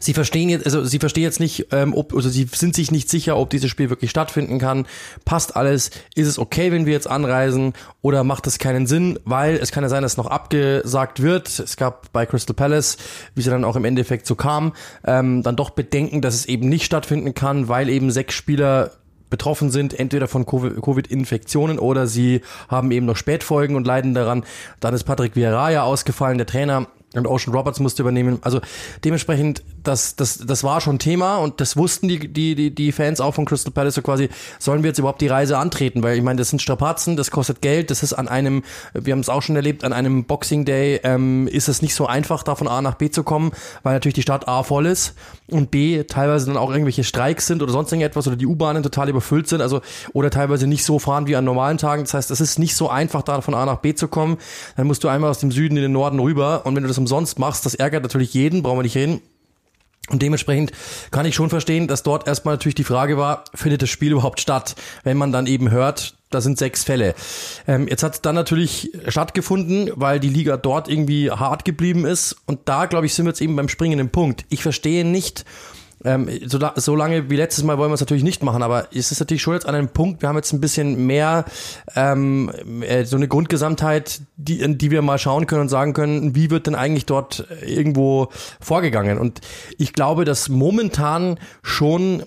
Sie 0.00 0.14
verstehen 0.14 0.48
jetzt, 0.48 0.66
also 0.66 0.84
sie 0.84 0.98
verstehen 0.98 1.22
jetzt 1.24 1.40
nicht, 1.40 1.68
ähm, 1.72 1.94
ob, 1.94 2.14
also 2.14 2.28
sie 2.28 2.48
sind 2.52 2.74
sich 2.74 2.90
nicht 2.90 3.08
sicher, 3.08 3.36
ob 3.36 3.50
dieses 3.50 3.70
Spiel 3.70 3.90
wirklich 3.90 4.10
stattfinden 4.10 4.58
kann. 4.58 4.86
Passt 5.24 5.56
alles? 5.56 5.90
Ist 6.14 6.28
es 6.28 6.38
okay, 6.38 6.70
wenn 6.72 6.86
wir 6.86 6.92
jetzt 6.92 7.08
anreisen? 7.08 7.72
Oder 8.02 8.24
macht 8.24 8.46
das 8.46 8.58
keinen 8.58 8.86
Sinn? 8.86 9.18
Weil 9.24 9.56
es 9.56 9.72
kann 9.72 9.82
ja 9.82 9.88
sein, 9.88 10.02
dass 10.02 10.16
noch 10.16 10.26
abgesagt 10.26 11.22
wird. 11.22 11.48
Es 11.58 11.76
gab 11.76 12.12
bei 12.12 12.26
Crystal 12.26 12.54
Palace, 12.54 12.98
wie 13.34 13.42
sie 13.42 13.50
dann 13.50 13.64
auch 13.64 13.76
im 13.76 13.84
Endeffekt 13.84 14.26
so 14.26 14.34
kam, 14.34 14.72
ähm, 15.06 15.42
dann 15.42 15.56
doch 15.56 15.70
Bedenken, 15.70 16.20
dass 16.20 16.34
es 16.34 16.46
eben 16.46 16.68
nicht 16.68 16.84
stattfinden 16.84 17.34
kann, 17.34 17.68
weil 17.68 17.88
eben 17.88 18.10
sechs 18.10 18.34
Spieler 18.34 18.92
betroffen 19.30 19.70
sind, 19.70 19.98
entweder 19.98 20.28
von 20.28 20.46
Covid-Infektionen 20.46 21.80
oder 21.80 22.06
sie 22.06 22.42
haben 22.68 22.92
eben 22.92 23.06
noch 23.06 23.16
Spätfolgen 23.16 23.74
und 23.74 23.84
leiden 23.84 24.14
daran. 24.14 24.44
Dann 24.78 24.94
ist 24.94 25.04
Patrick 25.04 25.34
Vieira 25.34 25.82
ausgefallen, 25.82 26.38
der 26.38 26.46
Trainer 26.46 26.86
und 27.18 27.26
Ocean 27.26 27.54
Roberts 27.54 27.80
musste 27.80 28.02
übernehmen. 28.02 28.38
Also 28.42 28.60
dementsprechend, 29.04 29.62
das, 29.82 30.16
das, 30.16 30.38
das 30.38 30.64
war 30.64 30.80
schon 30.80 30.98
Thema 30.98 31.36
und 31.36 31.60
das 31.60 31.76
wussten 31.76 32.08
die, 32.08 32.18
die, 32.32 32.54
die, 32.54 32.74
die 32.74 32.92
Fans 32.92 33.20
auch 33.20 33.34
von 33.34 33.44
Crystal 33.44 33.72
Palace 33.72 33.94
so 33.94 34.02
quasi, 34.02 34.28
sollen 34.58 34.82
wir 34.82 34.88
jetzt 34.88 34.98
überhaupt 34.98 35.20
die 35.20 35.28
Reise 35.28 35.58
antreten? 35.58 36.02
Weil 36.02 36.16
ich 36.16 36.22
meine, 36.22 36.38
das 36.38 36.50
sind 36.50 36.62
Strapazen, 36.62 37.16
das 37.16 37.30
kostet 37.30 37.62
Geld, 37.62 37.90
das 37.90 38.02
ist 38.02 38.12
an 38.12 38.28
einem, 38.28 38.62
wir 38.92 39.12
haben 39.12 39.20
es 39.20 39.28
auch 39.28 39.42
schon 39.42 39.56
erlebt, 39.56 39.84
an 39.84 39.92
einem 39.92 40.24
Boxing 40.24 40.64
Day 40.64 41.00
ähm, 41.04 41.48
ist 41.48 41.68
es 41.68 41.82
nicht 41.82 41.94
so 41.94 42.06
einfach, 42.06 42.42
da 42.42 42.54
von 42.54 42.68
A 42.68 42.82
nach 42.82 42.94
B 42.94 43.10
zu 43.10 43.22
kommen, 43.22 43.52
weil 43.82 43.94
natürlich 43.94 44.14
die 44.14 44.22
Stadt 44.22 44.48
A 44.48 44.62
voll 44.62 44.86
ist 44.86 45.14
und 45.54 45.70
B 45.70 46.04
teilweise 46.04 46.46
dann 46.46 46.56
auch 46.56 46.70
irgendwelche 46.70 47.04
Streiks 47.04 47.46
sind 47.46 47.62
oder 47.62 47.72
sonst 47.72 47.92
irgendetwas 47.92 48.26
oder 48.26 48.36
die 48.36 48.46
U-Bahnen 48.46 48.82
total 48.82 49.08
überfüllt 49.08 49.48
sind, 49.48 49.60
also 49.60 49.80
oder 50.12 50.30
teilweise 50.30 50.66
nicht 50.66 50.84
so 50.84 50.98
fahren 50.98 51.26
wie 51.26 51.36
an 51.36 51.44
normalen 51.44 51.78
Tagen. 51.78 52.02
Das 52.02 52.14
heißt, 52.14 52.30
es 52.30 52.40
ist 52.40 52.58
nicht 52.58 52.76
so 52.76 52.90
einfach, 52.90 53.22
da 53.22 53.40
von 53.40 53.54
A 53.54 53.64
nach 53.64 53.78
B 53.78 53.94
zu 53.94 54.08
kommen. 54.08 54.38
Dann 54.76 54.86
musst 54.86 55.04
du 55.04 55.08
einmal 55.08 55.30
aus 55.30 55.38
dem 55.38 55.52
Süden 55.52 55.76
in 55.76 55.82
den 55.82 55.92
Norden 55.92 56.18
rüber 56.18 56.62
und 56.64 56.74
wenn 56.74 56.82
du 56.82 56.88
das 56.88 56.98
umsonst 56.98 57.38
machst, 57.38 57.64
das 57.64 57.74
ärgert 57.74 58.02
natürlich 58.02 58.34
jeden, 58.34 58.62
brauchen 58.62 58.78
wir 58.78 58.82
nicht 58.82 58.96
reden. 58.96 59.20
Und 60.10 60.20
dementsprechend 60.20 60.72
kann 61.10 61.24
ich 61.24 61.34
schon 61.34 61.48
verstehen, 61.48 61.88
dass 61.88 62.02
dort 62.02 62.26
erstmal 62.26 62.54
natürlich 62.54 62.74
die 62.74 62.84
Frage 62.84 63.16
war, 63.16 63.44
findet 63.54 63.80
das 63.82 63.88
Spiel 63.88 64.12
überhaupt 64.12 64.40
statt, 64.40 64.76
wenn 65.02 65.16
man 65.16 65.32
dann 65.32 65.46
eben 65.46 65.70
hört, 65.70 66.14
da 66.30 66.40
sind 66.40 66.58
sechs 66.58 66.84
Fälle. 66.84 67.14
Ähm, 67.66 67.88
jetzt 67.88 68.02
hat 68.02 68.14
es 68.14 68.20
dann 68.20 68.34
natürlich 68.34 68.90
stattgefunden, 69.08 69.90
weil 69.94 70.20
die 70.20 70.28
Liga 70.28 70.56
dort 70.56 70.88
irgendwie 70.88 71.30
hart 71.30 71.64
geblieben 71.64 72.04
ist. 72.04 72.36
Und 72.46 72.60
da, 72.66 72.86
glaube 72.86 73.06
ich, 73.06 73.14
sind 73.14 73.24
wir 73.24 73.30
jetzt 73.30 73.40
eben 73.40 73.56
beim 73.56 73.68
springenden 73.68 74.10
Punkt. 74.10 74.44
Ich 74.50 74.62
verstehe 74.62 75.06
nicht, 75.06 75.44
ähm, 76.04 76.28
so, 76.46 76.58
so 76.76 76.96
lange 76.96 77.30
wie 77.30 77.36
letztes 77.36 77.64
Mal 77.64 77.78
wollen 77.78 77.90
wir 77.90 77.94
es 77.94 78.00
natürlich 78.00 78.22
nicht 78.22 78.42
machen, 78.42 78.62
aber 78.62 78.88
es 78.94 79.10
ist 79.10 79.20
natürlich 79.20 79.42
schon 79.42 79.54
jetzt 79.54 79.66
an 79.66 79.74
einem 79.74 79.88
Punkt, 79.88 80.22
wir 80.22 80.28
haben 80.28 80.36
jetzt 80.36 80.52
ein 80.52 80.60
bisschen 80.60 81.06
mehr 81.06 81.44
ähm, 81.96 82.50
äh, 82.82 83.04
so 83.04 83.16
eine 83.16 83.26
Grundgesamtheit, 83.26 84.20
die, 84.36 84.60
in 84.60 84.78
die 84.78 84.90
wir 84.90 85.02
mal 85.02 85.18
schauen 85.18 85.46
können 85.46 85.62
und 85.62 85.68
sagen 85.68 85.94
können, 85.94 86.34
wie 86.34 86.50
wird 86.50 86.66
denn 86.66 86.74
eigentlich 86.74 87.06
dort 87.06 87.46
irgendwo 87.64 88.28
vorgegangen? 88.60 89.18
Und 89.18 89.40
ich 89.78 89.92
glaube, 89.92 90.24
dass 90.24 90.48
momentan 90.48 91.38
schon 91.62 92.22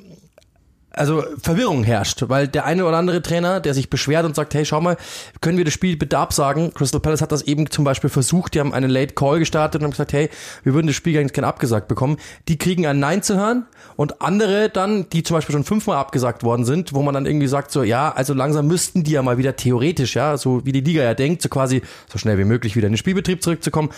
also 0.98 1.24
Verwirrung 1.42 1.84
herrscht, 1.84 2.24
weil 2.28 2.48
der 2.48 2.66
eine 2.66 2.86
oder 2.86 2.98
andere 2.98 3.22
Trainer, 3.22 3.60
der 3.60 3.74
sich 3.74 3.90
beschwert 3.90 4.26
und 4.26 4.36
sagt, 4.36 4.54
hey, 4.54 4.66
schau 4.66 4.82
mal, 4.82 4.98
können 5.42 5.58
wir 5.58 5.66
das 5.66 5.74
Spiel 5.74 5.98
bitte 5.98 6.18
absagen? 6.18 6.74
Crystal 6.74 7.00
Palace 7.00 7.22
hat 7.22 7.32
das 7.32 7.44
eben 7.44 7.70
zum 7.70 7.84
Beispiel 7.84 8.10
versucht, 8.10 8.54
die 8.54 8.60
haben 8.60 8.74
einen 8.74 8.90
Late 8.90 9.14
Call 9.14 9.40
gestartet 9.40 9.82
und 9.82 9.86
haben 9.86 9.92
gesagt, 9.92 10.14
hey, 10.14 10.30
wir 10.64 10.74
würden 10.74 10.88
das 10.88 10.96
Spiel 10.96 11.14
gar 11.14 11.22
nicht 11.22 11.34
gerne 11.34 11.48
abgesagt 11.48 11.88
bekommen. 11.88 12.18
Die 12.48 12.58
kriegen 12.58 12.86
ein 12.86 13.00
Nein 13.00 13.24
zu 13.24 13.38
hören 13.38 13.66
und 13.96 14.22
andere 14.22 14.70
dann, 14.70 15.10
die 15.10 15.24
zum 15.24 15.36
Beispiel 15.36 15.54
schon 15.54 15.64
fünfmal 15.64 15.98
abgesagt 15.98 16.44
worden 16.44 16.66
sind, 16.66 16.94
wo 16.94 17.02
man 17.02 17.14
dann 17.14 17.26
irgendwie 17.26 17.48
sagt, 17.48 17.72
so, 17.72 17.84
ja, 17.84 18.12
also 18.12 18.34
langsam 18.34 18.68
müssten 18.68 19.04
die 19.04 19.12
ja 19.12 19.22
mal 19.22 19.38
wieder 19.38 19.56
theoretisch, 19.56 20.16
ja, 20.16 20.38
so 20.38 20.66
wie 20.66 20.72
die 20.72 20.82
Liga 20.82 21.04
ja 21.04 21.14
denkt, 21.14 21.42
so 21.42 21.50
quasi 21.50 21.82
so 22.12 22.18
schnell 22.18 22.38
wie 22.38 22.46
möglich 22.46 22.76
wieder 22.76 22.88
in 22.88 22.94
den 22.94 22.98
Spielbetrieb 22.98 23.44
zurückzukommen, 23.44 23.90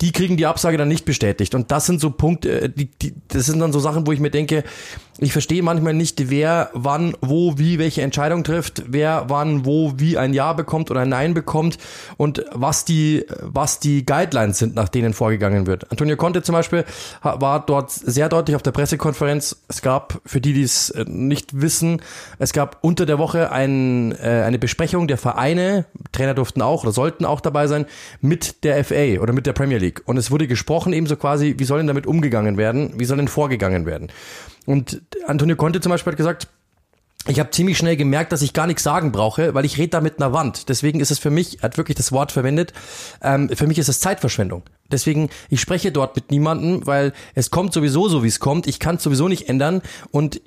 die 0.00 0.12
kriegen 0.12 0.36
die 0.36 0.46
Absage 0.46 0.76
dann 0.76 0.88
nicht 0.88 1.04
bestätigt. 1.04 1.54
Und 1.54 1.70
das 1.70 1.86
sind 1.86 2.00
so 2.00 2.10
Punkte, 2.10 2.62
äh, 2.62 2.68
die, 2.68 2.86
die, 2.86 3.14
das 3.28 3.46
sind 3.46 3.60
dann 3.60 3.72
so 3.72 3.80
Sachen, 3.80 4.06
wo 4.06 4.12
ich 4.12 4.20
mir 4.20 4.30
denke, 4.30 4.64
ich 5.18 5.32
verstehe 5.32 5.62
manchmal 5.62 5.94
nicht, 5.94 6.30
wer 6.30 6.70
wann, 6.74 7.14
wo, 7.20 7.58
wie 7.58 7.78
welche 7.78 8.02
Entscheidung 8.02 8.44
trifft, 8.44 8.82
wer 8.86 9.24
wann, 9.28 9.64
wo, 9.64 9.94
wie 9.96 10.18
ein 10.18 10.34
Ja 10.34 10.52
bekommt 10.52 10.90
oder 10.90 11.00
ein 11.00 11.08
Nein 11.08 11.32
bekommt 11.32 11.78
und 12.16 12.44
was 12.52 12.84
die, 12.84 13.24
was 13.40 13.80
die 13.80 14.04
Guidelines 14.04 14.58
sind, 14.58 14.74
nach 14.74 14.88
denen 14.88 15.14
vorgegangen 15.14 15.66
wird. 15.66 15.90
Antonio 15.90 16.16
Conte 16.16 16.42
zum 16.42 16.54
Beispiel 16.54 16.84
war 17.22 17.64
dort 17.64 17.90
sehr 17.90 18.28
deutlich 18.28 18.56
auf 18.56 18.62
der 18.62 18.72
Pressekonferenz. 18.72 19.62
Es 19.68 19.80
gab, 19.80 20.20
für 20.26 20.40
die, 20.40 20.52
die 20.52 20.62
es 20.62 20.90
äh, 20.90 21.04
nicht 21.06 21.60
wissen, 21.60 22.02
es 22.38 22.52
gab 22.52 22.78
unter 22.82 23.06
der 23.06 23.18
Woche 23.18 23.50
ein, 23.50 24.12
äh, 24.12 24.42
eine 24.44 24.58
Besprechung 24.58 25.08
der 25.08 25.18
Vereine, 25.18 25.86
Trainer 26.12 26.34
durften 26.34 26.60
auch 26.60 26.82
oder 26.82 26.92
sollten 26.92 27.24
auch 27.24 27.40
dabei 27.40 27.66
sein, 27.68 27.86
mit 28.20 28.64
der 28.64 28.84
FA 28.84 29.20
oder 29.20 29.32
mit 29.32 29.46
der 29.46 29.54
Premier 29.54 29.78
League. 29.78 30.02
Und 30.04 30.18
es 30.18 30.30
wurde 30.30 30.46
gesprochen 30.46 30.92
ebenso 30.92 31.16
quasi, 31.16 31.54
wie 31.58 31.64
soll 31.64 31.78
denn 31.78 31.86
damit 31.86 32.06
umgegangen 32.06 32.58
werden, 32.58 32.92
wie 32.96 33.04
soll 33.06 33.16
denn 33.16 33.28
vorgegangen 33.28 33.86
werden. 33.86 34.08
Und 34.66 35.00
Antonio 35.26 35.56
Conte 35.56 35.80
zum 35.80 35.90
Beispiel 35.90 36.12
hat 36.12 36.18
gesagt, 36.18 36.48
ich 37.28 37.40
habe 37.40 37.50
ziemlich 37.50 37.76
schnell 37.76 37.96
gemerkt, 37.96 38.30
dass 38.32 38.42
ich 38.42 38.52
gar 38.52 38.66
nichts 38.66 38.82
sagen 38.84 39.10
brauche, 39.10 39.54
weil 39.54 39.64
ich 39.64 39.78
rede 39.78 39.88
da 39.88 40.00
mit 40.00 40.20
einer 40.20 40.32
Wand. 40.32 40.68
Deswegen 40.68 41.00
ist 41.00 41.10
es 41.10 41.18
für 41.18 41.30
mich, 41.30 41.58
er 41.58 41.64
hat 41.64 41.76
wirklich 41.76 41.96
das 41.96 42.12
Wort 42.12 42.30
verwendet, 42.30 42.72
ähm, 43.22 43.48
für 43.48 43.66
mich 43.66 43.78
ist 43.78 43.88
es 43.88 44.00
Zeitverschwendung. 44.00 44.62
Deswegen, 44.92 45.30
ich 45.48 45.60
spreche 45.60 45.90
dort 45.90 46.14
mit 46.14 46.30
niemandem, 46.30 46.86
weil 46.86 47.12
es 47.34 47.50
kommt 47.50 47.72
sowieso 47.72 48.08
so, 48.08 48.22
wie 48.22 48.28
es 48.28 48.38
kommt. 48.38 48.68
Ich 48.68 48.78
kann 48.78 48.96
es 48.96 49.02
sowieso 49.02 49.26
nicht 49.26 49.48
ändern 49.48 49.82
und 50.12 50.40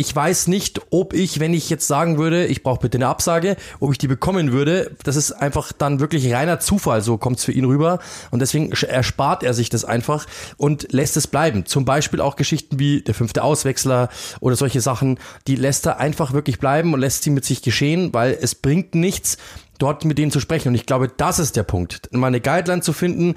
ich 0.00 0.16
weiß 0.16 0.46
nicht, 0.46 0.80
ob 0.88 1.12
ich, 1.12 1.40
wenn 1.40 1.52
ich 1.52 1.68
jetzt 1.68 1.86
sagen 1.86 2.16
würde, 2.16 2.46
ich 2.46 2.62
brauche 2.62 2.80
bitte 2.80 2.96
eine 2.96 3.08
Absage, 3.08 3.56
ob 3.80 3.92
ich 3.92 3.98
die 3.98 4.08
bekommen 4.08 4.50
würde. 4.50 4.96
Das 5.04 5.14
ist 5.14 5.30
einfach 5.30 5.72
dann 5.72 6.00
wirklich 6.00 6.32
reiner 6.32 6.58
Zufall, 6.58 7.02
so 7.02 7.18
kommt 7.18 7.36
es 7.36 7.44
für 7.44 7.52
ihn 7.52 7.66
rüber. 7.66 7.98
Und 8.30 8.40
deswegen 8.40 8.72
erspart 8.72 9.42
er 9.42 9.52
sich 9.52 9.68
das 9.68 9.84
einfach 9.84 10.26
und 10.56 10.90
lässt 10.90 11.18
es 11.18 11.26
bleiben. 11.26 11.66
Zum 11.66 11.84
Beispiel 11.84 12.22
auch 12.22 12.36
Geschichten 12.36 12.78
wie 12.78 13.02
der 13.02 13.12
fünfte 13.12 13.42
Auswechsler 13.44 14.08
oder 14.40 14.56
solche 14.56 14.80
Sachen, 14.80 15.18
die 15.46 15.56
lässt 15.56 15.84
er 15.84 16.00
einfach 16.00 16.32
wirklich 16.32 16.58
bleiben 16.58 16.94
und 16.94 17.00
lässt 17.00 17.22
sie 17.22 17.30
mit 17.30 17.44
sich 17.44 17.60
geschehen, 17.60 18.14
weil 18.14 18.38
es 18.40 18.54
bringt 18.54 18.94
nichts, 18.94 19.36
dort 19.78 20.06
mit 20.06 20.16
denen 20.16 20.30
zu 20.30 20.40
sprechen. 20.40 20.68
Und 20.68 20.76
ich 20.76 20.86
glaube, 20.86 21.12
das 21.14 21.38
ist 21.38 21.56
der 21.56 21.64
Punkt. 21.64 22.08
Mal 22.10 22.28
eine 22.28 22.40
Guideline 22.40 22.80
zu 22.80 22.94
finden, 22.94 23.34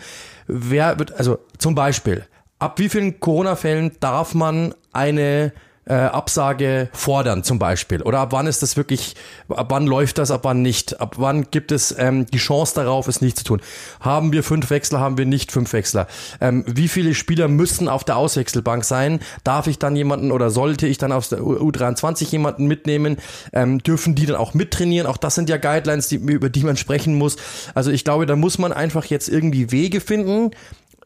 wer 0.47 0.97
wird, 0.97 1.11
also 1.11 1.39
zum 1.57 1.75
Beispiel, 1.75 2.25
ab 2.57 2.79
wie 2.79 2.87
vielen 2.87 3.19
Corona-Fällen 3.19 3.97
darf 3.99 4.33
man 4.33 4.73
eine 4.93 5.51
äh, 5.85 5.93
Absage 5.93 6.89
fordern 6.93 7.43
zum 7.43 7.59
Beispiel? 7.59 8.01
Oder 8.01 8.19
ab 8.19 8.31
wann 8.31 8.47
ist 8.47 8.61
das 8.63 8.77
wirklich, 8.77 9.15
ab 9.49 9.67
wann 9.69 9.85
läuft 9.85 10.17
das, 10.17 10.31
ab 10.31 10.41
wann 10.43 10.61
nicht? 10.61 10.99
Ab 11.01 11.15
wann 11.17 11.49
gibt 11.51 11.71
es 11.71 11.95
ähm, 11.97 12.25
die 12.27 12.37
Chance 12.37 12.75
darauf, 12.75 13.07
es 13.07 13.21
nicht 13.21 13.37
zu 13.37 13.43
tun? 13.43 13.61
Haben 13.99 14.31
wir 14.31 14.43
fünf 14.43 14.69
Wechsler, 14.69 14.99
haben 14.99 15.17
wir 15.17 15.25
nicht 15.25 15.51
fünf 15.51 15.73
Wechsler? 15.73 16.07
Ähm, 16.41 16.63
wie 16.67 16.87
viele 16.87 17.13
Spieler 17.13 17.47
müssen 17.47 17.87
auf 17.87 18.03
der 18.03 18.17
Auswechselbank 18.17 18.83
sein? 18.83 19.19
Darf 19.43 19.67
ich 19.67 19.79
dann 19.79 19.95
jemanden 19.95 20.31
oder 20.31 20.49
sollte 20.49 20.87
ich 20.87 20.97
dann 20.97 21.11
aus 21.11 21.29
der 21.29 21.39
U23 21.39 22.31
jemanden 22.31 22.67
mitnehmen? 22.67 23.17
Ähm, 23.51 23.79
dürfen 23.79 24.15
die 24.15 24.25
dann 24.25 24.35
auch 24.35 24.53
mittrainieren? 24.53 25.07
Auch 25.07 25.17
das 25.17 25.35
sind 25.35 25.49
ja 25.49 25.57
Guidelines, 25.57 26.07
die, 26.07 26.15
über 26.15 26.49
die 26.49 26.63
man 26.63 26.77
sprechen 26.77 27.15
muss. 27.15 27.35
Also 27.73 27.91
ich 27.91 28.03
glaube, 28.03 28.25
da 28.25 28.35
muss 28.35 28.57
man 28.57 28.71
einfach 28.73 29.05
jetzt 29.05 29.29
irgendwie 29.29 29.71
Wege 29.71 30.01
finden, 30.01 30.51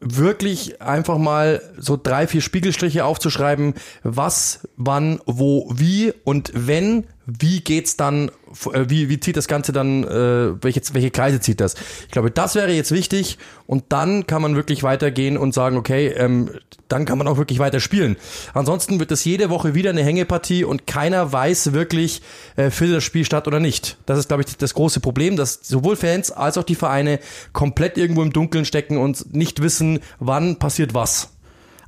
wirklich 0.00 0.80
einfach 0.80 1.18
mal 1.18 1.60
so 1.76 1.98
drei, 2.00 2.26
vier 2.26 2.40
Spiegelstriche 2.40 3.04
aufzuschreiben, 3.04 3.74
was, 4.02 4.68
wann, 4.76 5.20
wo, 5.26 5.70
wie 5.74 6.12
und 6.24 6.52
wenn 6.54 7.04
wie 7.28 7.60
geht's 7.60 7.96
dann, 7.96 8.30
äh, 8.72 8.86
wie, 8.88 9.10
wie 9.10 9.20
zieht 9.20 9.36
das 9.36 9.48
Ganze 9.48 9.72
dann, 9.72 10.02
äh, 10.04 10.62
welche, 10.62 10.80
welche 10.92 11.10
Kreise 11.10 11.40
zieht 11.40 11.60
das? 11.60 11.74
Ich 12.06 12.10
glaube, 12.10 12.30
das 12.30 12.54
wäre 12.54 12.72
jetzt 12.72 12.90
wichtig 12.90 13.36
und 13.66 13.84
dann 13.90 14.26
kann 14.26 14.40
man 14.40 14.56
wirklich 14.56 14.82
weitergehen 14.82 15.36
und 15.36 15.52
sagen, 15.52 15.76
okay, 15.76 16.08
ähm, 16.08 16.50
dann 16.88 17.04
kann 17.04 17.18
man 17.18 17.28
auch 17.28 17.36
wirklich 17.36 17.58
weiter 17.58 17.80
spielen. 17.80 18.16
Ansonsten 18.54 18.98
wird 18.98 19.12
es 19.12 19.24
jede 19.26 19.50
Woche 19.50 19.74
wieder 19.74 19.90
eine 19.90 20.02
Hängepartie 20.02 20.64
und 20.64 20.86
keiner 20.86 21.30
weiß 21.30 21.74
wirklich, 21.74 22.22
äh, 22.56 22.70
findet 22.70 22.96
das 22.96 23.04
Spiel 23.04 23.26
statt 23.26 23.46
oder 23.46 23.60
nicht. 23.60 23.98
Das 24.06 24.18
ist, 24.18 24.28
glaube 24.28 24.44
ich, 24.44 24.56
das 24.56 24.72
große 24.72 25.00
Problem, 25.00 25.36
dass 25.36 25.60
sowohl 25.62 25.96
Fans 25.96 26.30
als 26.30 26.56
auch 26.56 26.64
die 26.64 26.76
Vereine 26.76 27.20
komplett 27.52 27.98
irgendwo 27.98 28.22
im 28.22 28.32
Dunkeln 28.32 28.64
stecken 28.64 28.96
und 28.96 29.34
nicht 29.34 29.60
wissen, 29.60 30.00
wann 30.18 30.58
passiert 30.58 30.94
was. 30.94 31.28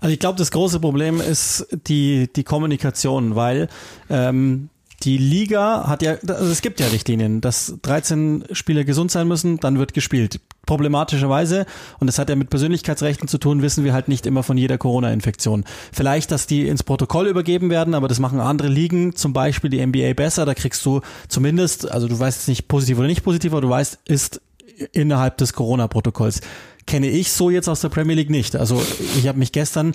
Also 0.00 0.12
ich 0.12 0.18
glaube, 0.18 0.38
das 0.38 0.50
große 0.50 0.80
Problem 0.80 1.20
ist 1.20 1.66
die, 1.86 2.30
die 2.34 2.44
Kommunikation, 2.44 3.36
weil 3.36 3.68
ähm, 4.08 4.68
die 5.02 5.16
Liga 5.16 5.86
hat 5.86 6.02
ja, 6.02 6.16
also 6.26 6.50
es 6.50 6.60
gibt 6.60 6.78
ja 6.80 6.86
Richtlinien, 6.88 7.40
dass 7.40 7.74
13 7.82 8.44
Spieler 8.52 8.84
gesund 8.84 9.10
sein 9.10 9.28
müssen, 9.28 9.58
dann 9.58 9.78
wird 9.78 9.94
gespielt. 9.94 10.40
Problematischerweise, 10.66 11.64
und 11.98 12.06
das 12.06 12.18
hat 12.18 12.28
ja 12.28 12.36
mit 12.36 12.50
Persönlichkeitsrechten 12.50 13.26
zu 13.26 13.38
tun, 13.38 13.62
wissen 13.62 13.82
wir 13.84 13.94
halt 13.94 14.08
nicht 14.08 14.26
immer 14.26 14.42
von 14.42 14.58
jeder 14.58 14.76
Corona-Infektion. 14.76 15.64
Vielleicht, 15.92 16.30
dass 16.30 16.46
die 16.46 16.68
ins 16.68 16.82
Protokoll 16.82 17.28
übergeben 17.28 17.70
werden, 17.70 17.94
aber 17.94 18.08
das 18.08 18.20
machen 18.20 18.40
andere 18.40 18.68
Ligen, 18.68 19.16
zum 19.16 19.32
Beispiel 19.32 19.70
die 19.70 19.84
NBA 19.84 20.12
besser. 20.12 20.44
Da 20.44 20.54
kriegst 20.54 20.84
du 20.84 21.00
zumindest, 21.28 21.90
also 21.90 22.06
du 22.06 22.18
weißt 22.18 22.48
nicht 22.48 22.68
positiv 22.68 22.98
oder 22.98 23.08
nicht 23.08 23.24
positiv, 23.24 23.52
aber 23.52 23.62
du 23.62 23.70
weißt, 23.70 24.00
ist 24.04 24.42
innerhalb 24.92 25.38
des 25.38 25.52
Corona-Protokolls. 25.54 26.40
Kenne 26.86 27.08
ich 27.08 27.32
so 27.32 27.50
jetzt 27.50 27.68
aus 27.68 27.80
der 27.80 27.88
Premier 27.88 28.16
League 28.16 28.30
nicht. 28.30 28.56
Also 28.56 28.82
ich 29.16 29.28
habe 29.28 29.38
mich 29.38 29.52
gestern 29.52 29.94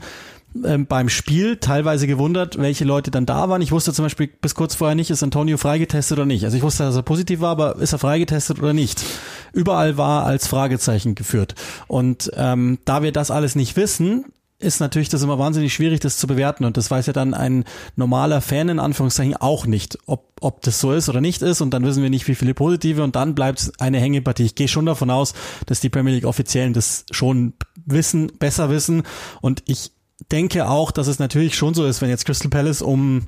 ähm, 0.63 0.86
beim 0.86 1.10
Spiel 1.10 1.58
teilweise 1.58 2.08
gewundert, 2.08 2.58
welche 2.58 2.86
Leute 2.86 3.12
dann 3.12 3.25
da 3.25 3.50
waren. 3.50 3.62
Ich 3.62 3.72
wusste 3.72 3.92
zum 3.92 4.06
Beispiel 4.06 4.27
bis 4.27 4.56
kurz 4.56 4.75
vorher 4.75 4.96
nicht, 4.96 5.10
ist 5.10 5.24
Antonio 5.24 5.58
freigetestet 5.58 6.18
oder 6.18 6.25
nicht. 6.25 6.46
Also 6.46 6.56
ich 6.56 6.63
wusste, 6.63 6.84
dass 6.84 6.96
er 6.96 7.01
positiv 7.01 7.42
war, 7.42 7.51
aber 7.51 7.77
ist 7.77 7.92
er 7.92 8.00
freigetestet 8.00 8.60
oder 8.60 8.74
nicht? 8.74 9.04
Überall 9.51 9.98
war 9.98 10.25
als 10.25 10.48
Fragezeichen 10.48 11.15
geführt. 11.15 11.56
Und 11.88 12.32
ähm, 12.36 12.77
da 12.86 13.04
wir 13.04 13.12
das 13.12 13.32
alles 13.32 13.56
nicht 13.56 13.75
wissen, 13.75 14.25
ist 14.58 14.80
natürlich 14.80 15.10
das 15.10 15.22
immer 15.22 15.38
wahnsinnig 15.38 15.74
schwierig, 15.74 16.00
das 16.00 16.18
zu 16.18 16.28
bewerten. 16.28 16.66
Und 16.66 16.78
das 16.78 16.90
weiß 16.90 17.08
ja 17.08 17.14
dann 17.14 17.34
ein 17.34 17.66
normaler 17.96 18.42
Fan 18.42 18.70
in 18.70 18.80
Anführungszeichen 18.80 19.36
auch 19.36 19.66
nicht, 19.66 19.98
ob, 20.06 20.32
ob 20.40 20.62
das 20.62 20.80
so 20.80 20.94
ist 20.94 21.10
oder 21.10 21.22
nicht 21.22 21.42
ist. 21.42 21.62
Und 21.62 21.72
dann 21.74 21.84
wissen 21.84 22.02
wir 22.02 22.10
nicht, 22.10 22.28
wie 22.28 22.36
viele 22.36 22.54
positive. 22.54 23.04
Und 23.04 23.16
dann 23.16 23.36
bleibt 23.36 23.72
eine 23.80 24.00
Hängepartie. 24.00 24.46
Ich 24.46 24.56
gehe 24.56 24.68
schon 24.68 24.86
davon 24.86 25.10
aus, 25.10 25.34
dass 25.66 25.82
die 25.82 25.90
Premier 25.90 26.14
League 26.14 26.26
Offiziellen 26.26 26.74
das 26.74 27.06
schon 27.12 27.54
wissen, 27.86 28.32
besser 28.40 28.70
wissen. 28.70 29.04
Und 29.42 29.64
ich 29.66 29.92
denke 30.32 30.70
auch, 30.70 30.92
dass 30.92 31.08
es 31.08 31.20
natürlich 31.20 31.56
schon 31.56 31.74
so 31.74 31.86
ist, 31.86 32.02
wenn 32.02 32.10
jetzt 32.10 32.26
Crystal 32.26 32.50
Palace 32.50 32.82
um 32.82 33.28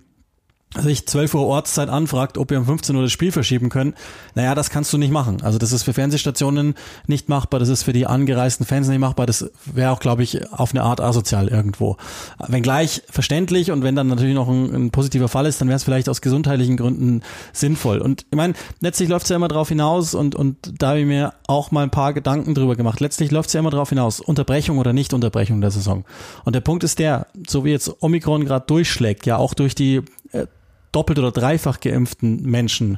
sich 0.76 1.08
12 1.08 1.34
Uhr 1.34 1.48
Ortszeit 1.48 1.90
anfragt, 1.90 2.38
ob 2.38 2.50
wir 2.50 2.60
um 2.60 2.66
15 2.66 2.96
Uhr 2.96 3.02
das 3.02 3.12
Spiel 3.12 3.32
verschieben 3.32 3.70
können, 3.70 3.94
naja, 4.36 4.54
das 4.54 4.70
kannst 4.70 4.92
du 4.92 4.98
nicht 4.98 5.12
machen. 5.12 5.42
Also 5.42 5.58
das 5.58 5.72
ist 5.72 5.84
für 5.84 5.94
Fernsehstationen 5.94 6.76
nicht 7.08 7.30
machbar, 7.30 7.60
das 7.60 7.70
ist 7.70 7.84
für 7.84 7.94
die 7.94 8.06
angereisten 8.06 8.66
Fans 8.66 8.88
nicht 8.88 9.00
machbar, 9.00 9.26
das 9.26 9.50
wäre 9.66 9.92
auch, 9.92 10.00
glaube 10.00 10.24
ich, 10.24 10.52
auf 10.52 10.72
eine 10.72 10.84
Art 10.84 11.00
asozial 11.00 11.48
irgendwo. 11.48 11.96
Wenngleich 12.48 13.02
verständlich 13.10 13.72
und 13.72 13.84
wenn 13.84 13.96
dann 13.96 14.08
natürlich 14.08 14.36
noch 14.36 14.50
ein, 14.50 14.74
ein 14.76 14.92
positiver 14.92 15.30
Fall 15.30 15.46
ist, 15.46 15.62
dann 15.62 15.70
wäre 15.70 15.78
es 15.78 15.84
vielleicht 15.84 16.10
aus 16.10 16.22
gesundheitlichen 16.22 16.76
Gründen 16.76 17.22
sinnvoll. 17.54 18.00
Und 18.00 18.26
ich 18.30 18.36
meine, 18.36 18.54
letztlich 18.82 19.08
läuft 19.08 19.26
es 19.26 19.30
ja 19.30 19.38
immer 19.38 19.48
darauf 19.48 19.70
hinaus 19.70 20.14
und, 20.14 20.36
und 20.36 20.74
da 20.80 20.90
habe 20.90 21.00
ich 21.00 21.06
mir 21.06 21.34
auch 21.48 21.72
mal 21.72 21.84
ein 21.84 21.92
paar 21.92 22.14
Gedanken 22.14 22.54
drüber 22.54 22.76
gemacht. 22.76 23.00
Letztlich 23.00 23.32
läuft 23.32 23.48
es 23.48 23.54
ja 23.54 23.62
immer 23.62 23.72
darauf 23.72 23.90
hinaus, 23.90 24.20
Unterbrechung 24.20 24.80
oder 24.80 24.92
nicht 24.92 25.14
Unterbrechung 25.14 25.62
der 25.62 25.72
Saison. 25.72 26.04
Und 26.44 26.54
der 26.54 26.62
Punkt 26.62 26.84
ist 26.84 27.00
der, 27.00 27.28
so 27.48 27.64
wie 27.64 27.72
jetzt 27.72 28.04
Omikron 28.04 28.44
gerade 28.44 28.66
durchschlägt, 28.68 29.26
ja 29.26 29.38
auch 29.38 29.54
durch 29.54 29.74
die 29.74 30.02
äh, 30.34 30.48
doppelt 30.92 31.20
oder 31.20 31.32
dreifach 31.32 31.80
geimpften 31.80 32.44
Menschen. 32.44 32.98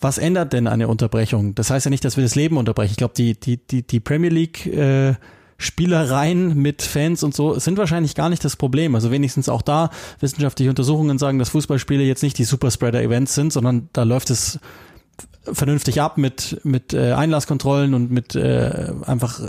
Was 0.00 0.18
ändert 0.18 0.52
denn 0.52 0.66
eine 0.66 0.88
Unterbrechung? 0.88 1.54
Das 1.54 1.70
heißt 1.70 1.86
ja 1.86 1.90
nicht, 1.90 2.04
dass 2.04 2.16
wir 2.16 2.24
das 2.24 2.34
Leben 2.34 2.56
unterbrechen. 2.56 2.90
Ich 2.90 2.96
glaube, 2.96 3.14
die, 3.16 3.38
die, 3.38 3.58
die, 3.58 3.86
die 3.86 4.00
Premier 4.00 4.30
League 4.30 4.66
äh, 4.66 5.14
Spielereien 5.58 6.60
mit 6.60 6.82
Fans 6.82 7.22
und 7.22 7.34
so 7.34 7.58
sind 7.58 7.78
wahrscheinlich 7.78 8.16
gar 8.16 8.28
nicht 8.28 8.44
das 8.44 8.56
Problem. 8.56 8.96
Also 8.96 9.12
wenigstens 9.12 9.48
auch 9.48 9.62
da 9.62 9.90
wissenschaftliche 10.18 10.70
Untersuchungen 10.70 11.18
sagen, 11.18 11.38
dass 11.38 11.50
Fußballspiele 11.50 12.02
jetzt 12.02 12.24
nicht 12.24 12.36
die 12.38 12.44
Superspreader-Events 12.44 13.34
sind, 13.34 13.52
sondern 13.52 13.88
da 13.92 14.02
läuft 14.02 14.30
es 14.30 14.58
vernünftig 15.44 16.00
ab 16.00 16.18
mit 16.18 16.60
mit 16.64 16.94
äh, 16.94 17.12
Einlasskontrollen 17.12 17.94
und 17.94 18.10
mit 18.10 18.34
äh, 18.34 18.92
einfach 19.06 19.40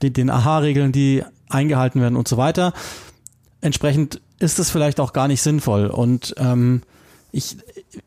die, 0.00 0.12
den 0.12 0.30
AHA-Regeln, 0.30 0.92
die 0.92 1.24
eingehalten 1.50 2.00
werden 2.00 2.16
und 2.16 2.26
so 2.26 2.38
weiter. 2.38 2.72
Entsprechend 3.60 4.22
ist 4.40 4.58
das 4.58 4.70
vielleicht 4.70 4.98
auch 4.98 5.12
gar 5.12 5.28
nicht 5.28 5.42
sinnvoll. 5.42 5.86
Und 5.86 6.34
ähm, 6.38 6.82
ich, 7.30 7.56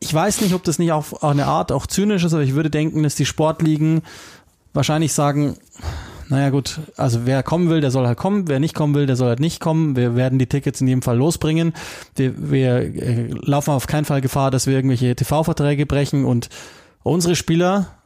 ich 0.00 0.12
weiß 0.12 0.42
nicht, 0.42 0.52
ob 0.54 0.64
das 0.64 0.78
nicht 0.78 0.92
auf, 0.92 1.14
auf 1.14 1.24
eine 1.24 1.46
Art 1.46 1.72
auch 1.72 1.86
zynisch 1.86 2.24
ist, 2.24 2.34
aber 2.34 2.42
ich 2.42 2.54
würde 2.54 2.70
denken, 2.70 3.02
dass 3.02 3.14
die 3.14 3.24
Sportligen 3.24 4.02
wahrscheinlich 4.74 5.12
sagen, 5.12 5.56
naja 6.28 6.50
gut, 6.50 6.80
also 6.96 7.20
wer 7.24 7.42
kommen 7.42 7.70
will, 7.70 7.80
der 7.80 7.90
soll 7.90 8.06
halt 8.06 8.18
kommen, 8.18 8.48
wer 8.48 8.58
nicht 8.58 8.74
kommen 8.74 8.94
will, 8.94 9.06
der 9.06 9.16
soll 9.16 9.28
halt 9.28 9.40
nicht 9.40 9.60
kommen. 9.60 9.94
Wir 9.96 10.16
werden 10.16 10.38
die 10.38 10.46
Tickets 10.46 10.80
in 10.80 10.88
jedem 10.88 11.02
Fall 11.02 11.16
losbringen. 11.16 11.72
Wir, 12.16 12.34
wir 12.36 12.76
äh, 12.76 13.28
laufen 13.30 13.70
auf 13.70 13.86
keinen 13.86 14.04
Fall 14.04 14.20
Gefahr, 14.20 14.50
dass 14.50 14.66
wir 14.66 14.74
irgendwelche 14.74 15.14
TV-Verträge 15.14 15.86
brechen 15.86 16.24
und 16.24 16.48
Unsere 17.04 17.36
Spieler, 17.36 17.98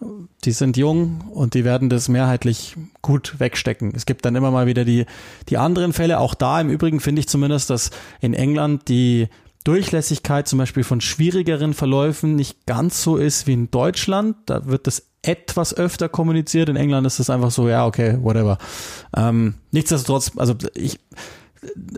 die 0.45 0.50
sind 0.50 0.76
jung 0.76 1.21
und 1.33 1.55
die 1.55 1.64
werden 1.64 1.88
das 1.88 2.09
mehrheitlich 2.09 2.75
gut 3.00 3.38
wegstecken. 3.38 3.93
Es 3.95 4.07
gibt 4.07 4.25
dann 4.25 4.35
immer 4.35 4.50
mal 4.50 4.67
wieder 4.67 4.85
die, 4.85 5.07
die 5.49 5.57
anderen 5.57 5.93
Fälle. 5.93 6.19
Auch 6.19 6.35
da 6.35 6.61
im 6.61 6.69
Übrigen 6.69 6.99
finde 6.99 7.21
ich 7.21 7.28
zumindest, 7.28 7.71
dass 7.71 7.93
in 8.21 8.35
England 8.35 8.88
die 8.88 9.28
Durchlässigkeit 9.62 10.49
zum 10.49 10.59
Beispiel 10.59 10.83
von 10.83 11.00
schwierigeren 11.00 11.75
Verläufen 11.75 12.35
nicht 12.35 12.67
ganz 12.67 13.00
so 13.00 13.17
ist 13.17 13.47
wie 13.47 13.52
in 13.52 13.71
Deutschland. 13.71 14.35
Da 14.47 14.67
wird 14.67 14.88
das 14.88 15.05
etwas 15.23 15.76
öfter 15.76 16.09
kommuniziert. 16.09 16.69
In 16.69 16.75
England 16.75 17.07
ist 17.07 17.21
es 17.21 17.31
einfach 17.31 17.52
so, 17.52 17.69
ja, 17.69 17.87
okay, 17.87 18.19
whatever. 18.21 18.59
Ähm, 19.17 19.55
nichtsdestotrotz, 19.71 20.33
also 20.37 20.57
ich, 20.75 20.99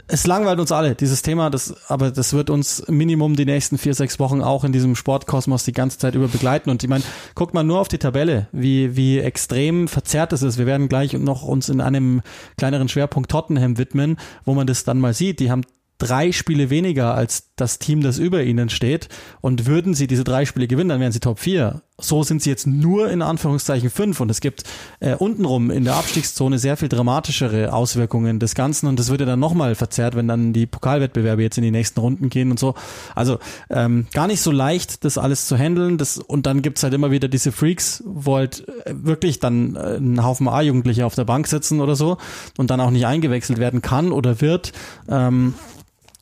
es 0.09 0.27
langweilt 0.27 0.59
uns 0.59 0.73
alle, 0.73 0.95
dieses 0.95 1.23
Thema, 1.23 1.51
das, 1.51 1.75
aber 1.89 2.11
das 2.11 2.33
wird 2.33 2.51
uns 2.51 2.85
Minimum 2.89 3.37
die 3.37 3.45
nächsten 3.45 3.79
vier, 3.79 3.95
sechs 3.95 4.19
Wochen 4.19 4.43
auch 4.43 4.65
in 4.65 4.73
diesem 4.73 4.97
Sportkosmos 4.97 5.65
die 5.65 5.73
ganze 5.73 5.99
Zeit 5.99 6.15
über 6.15 6.29
begleiten. 6.29 6.71
Und 6.71 6.83
ich 6.83 6.89
meine, 6.89 7.05
guckt 7.35 7.55
mal 7.55 7.63
nur 7.63 7.81
auf 7.81 7.89
die 7.89 7.99
Tabelle, 7.99 8.49
wie, 8.53 8.97
wie 8.97 9.19
extrem 9.19 9.89
verzerrt 9.89 10.33
es 10.33 10.43
ist. 10.43 10.59
Wir 10.59 10.67
werden 10.67 10.89
gleich 10.89 11.13
noch 11.13 11.43
uns 11.43 11.69
in 11.69 11.81
einem 11.81 12.23
kleineren 12.57 12.89
Schwerpunkt 12.89 13.31
Tottenham 13.31 13.79
widmen, 13.79 14.17
wo 14.45 14.55
man 14.55 14.67
das 14.67 14.85
dann 14.85 14.99
mal 14.99 15.15
sieht. 15.15 15.41
Die 15.41 15.51
haben 15.51 15.63
drei 15.99 16.33
Spiele 16.33 16.71
weniger 16.71 17.15
als 17.15 17.50
das 17.61 17.79
Team, 17.79 18.01
das 18.01 18.19
über 18.19 18.43
ihnen 18.43 18.71
steht. 18.71 19.09
Und 19.41 19.67
würden 19.67 19.95
sie 19.95 20.07
diese 20.07 20.25
drei 20.25 20.45
Spiele 20.45 20.67
gewinnen, 20.67 20.91
dann 20.91 21.01
wären 21.01 21.13
sie 21.13 21.21
Top 21.21 21.39
4. 21.39 21.83
So 21.99 22.23
sind 22.23 22.43
sie 22.43 22.51
jetzt 22.51 22.67
nur 22.67 23.11
in 23.11 23.23
Anführungszeichen 23.23 23.91
fünf. 23.91 24.21
Und 24.21 24.31
es 24.31 24.41
gibt 24.41 24.65
äh, 25.01 25.15
untenrum 25.15 25.71
in 25.71 25.85
der 25.85 25.97
Abstiegszone 25.97 26.59
sehr 26.59 26.77
viel 26.77 26.89
dramatischere 26.89 27.73
Auswirkungen 27.73 28.39
des 28.39 28.55
Ganzen. 28.55 28.87
Und 28.87 28.99
das 28.99 29.11
würde 29.11 29.27
dann 29.27 29.39
nochmal 29.39 29.75
verzerrt, 29.75 30.17
wenn 30.17 30.27
dann 30.27 30.53
die 30.53 30.67
Pokalwettbewerbe 30.67 31.43
jetzt 31.43 31.59
in 31.59 31.65
die 31.65 31.71
nächsten 31.71 32.01
Runden 32.01 32.31
gehen 32.31 32.51
und 32.51 32.59
so. 32.59 32.75
Also 33.15 33.39
ähm, 33.69 34.07
gar 34.13 34.27
nicht 34.27 34.41
so 34.41 34.51
leicht, 34.51 35.05
das 35.05 35.19
alles 35.19 35.47
zu 35.47 35.57
handeln. 35.57 35.99
Das, 35.99 36.19
und 36.19 36.47
dann 36.47 36.63
gibt's 36.63 36.83
halt 36.83 36.95
immer 36.95 37.11
wieder 37.11 37.29
diese 37.29 37.53
Freaks, 37.53 38.03
wo 38.07 38.37
halt 38.37 38.67
äh, 38.87 38.95
wirklich 38.95 39.39
dann 39.39 39.77
äh, 39.77 39.97
ein 39.97 40.25
Haufen 40.25 40.49
A-Jugendliche 40.49 41.05
auf 41.05 41.15
der 41.15 41.25
Bank 41.25 41.47
sitzen 41.47 41.81
oder 41.81 41.97
so 41.97 42.17
und 42.57 42.71
dann 42.71 42.81
auch 42.81 42.91
nicht 42.91 43.07
eingewechselt 43.07 43.59
werden 43.59 43.83
kann 43.83 44.13
oder 44.13 44.41
wird. 44.41 44.73
Ähm, 45.09 45.55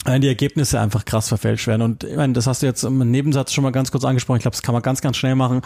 die 0.07 0.29
Ergebnisse 0.29 0.81
einfach 0.81 1.05
krass 1.05 1.29
verfälscht 1.29 1.67
werden. 1.67 1.83
Und 1.83 2.05
ich 2.05 2.17
meine, 2.17 2.33
das 2.33 2.47
hast 2.47 2.63
du 2.63 2.67
jetzt 2.67 2.85
im 2.85 2.99
Nebensatz 3.11 3.53
schon 3.53 3.65
mal 3.65 3.73
ganz 3.73 3.91
kurz 3.91 4.05
angesprochen. 4.05 4.39
Ich 4.39 4.43
glaube, 4.43 4.55
das 4.55 4.63
kann 4.63 4.73
man 4.73 4.81
ganz, 4.81 5.01
ganz 5.01 5.17
schnell 5.17 5.35
machen. 5.35 5.61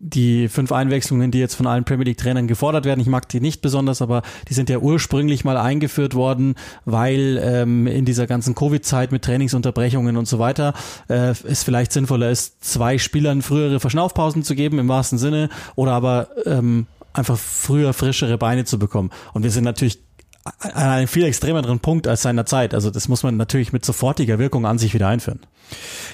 Die 0.00 0.48
fünf 0.48 0.72
Einwechslungen, 0.72 1.30
die 1.30 1.38
jetzt 1.38 1.54
von 1.54 1.66
allen 1.66 1.84
Premier 1.84 2.04
League 2.04 2.18
Trainern 2.18 2.48
gefordert 2.48 2.84
werden, 2.84 3.00
ich 3.00 3.06
mag 3.06 3.28
die 3.28 3.40
nicht 3.40 3.62
besonders, 3.62 4.02
aber 4.02 4.22
die 4.48 4.54
sind 4.54 4.68
ja 4.68 4.78
ursprünglich 4.78 5.44
mal 5.44 5.56
eingeführt 5.56 6.14
worden, 6.14 6.56
weil 6.84 7.40
ähm, 7.42 7.86
in 7.86 8.04
dieser 8.04 8.26
ganzen 8.26 8.54
Covid-Zeit 8.54 9.12
mit 9.12 9.24
Trainingsunterbrechungen 9.24 10.16
und 10.16 10.28
so 10.28 10.38
weiter 10.38 10.74
äh, 11.08 11.30
es 11.30 11.62
vielleicht 11.62 11.92
sinnvoller 11.92 12.30
ist, 12.30 12.62
zwei 12.64 12.98
Spielern 12.98 13.40
frühere 13.40 13.80
Verschnaufpausen 13.80 14.42
zu 14.42 14.54
geben, 14.54 14.78
im 14.78 14.88
wahrsten 14.88 15.18
Sinne, 15.18 15.48
oder 15.76 15.92
aber 15.92 16.28
ähm, 16.44 16.86
einfach 17.14 17.38
früher 17.38 17.94
frischere 17.94 18.36
Beine 18.36 18.64
zu 18.64 18.78
bekommen. 18.78 19.10
Und 19.32 19.42
wir 19.42 19.50
sind 19.50 19.64
natürlich 19.64 20.00
an 20.60 20.72
einem 20.74 21.08
viel 21.08 21.24
extremeren 21.24 21.80
Punkt 21.80 22.06
als 22.06 22.22
seiner 22.22 22.46
Zeit. 22.46 22.74
Also 22.74 22.90
das 22.90 23.08
muss 23.08 23.22
man 23.22 23.36
natürlich 23.36 23.72
mit 23.72 23.84
sofortiger 23.84 24.38
Wirkung 24.38 24.66
an 24.66 24.78
sich 24.78 24.94
wieder 24.94 25.08
einführen. 25.08 25.40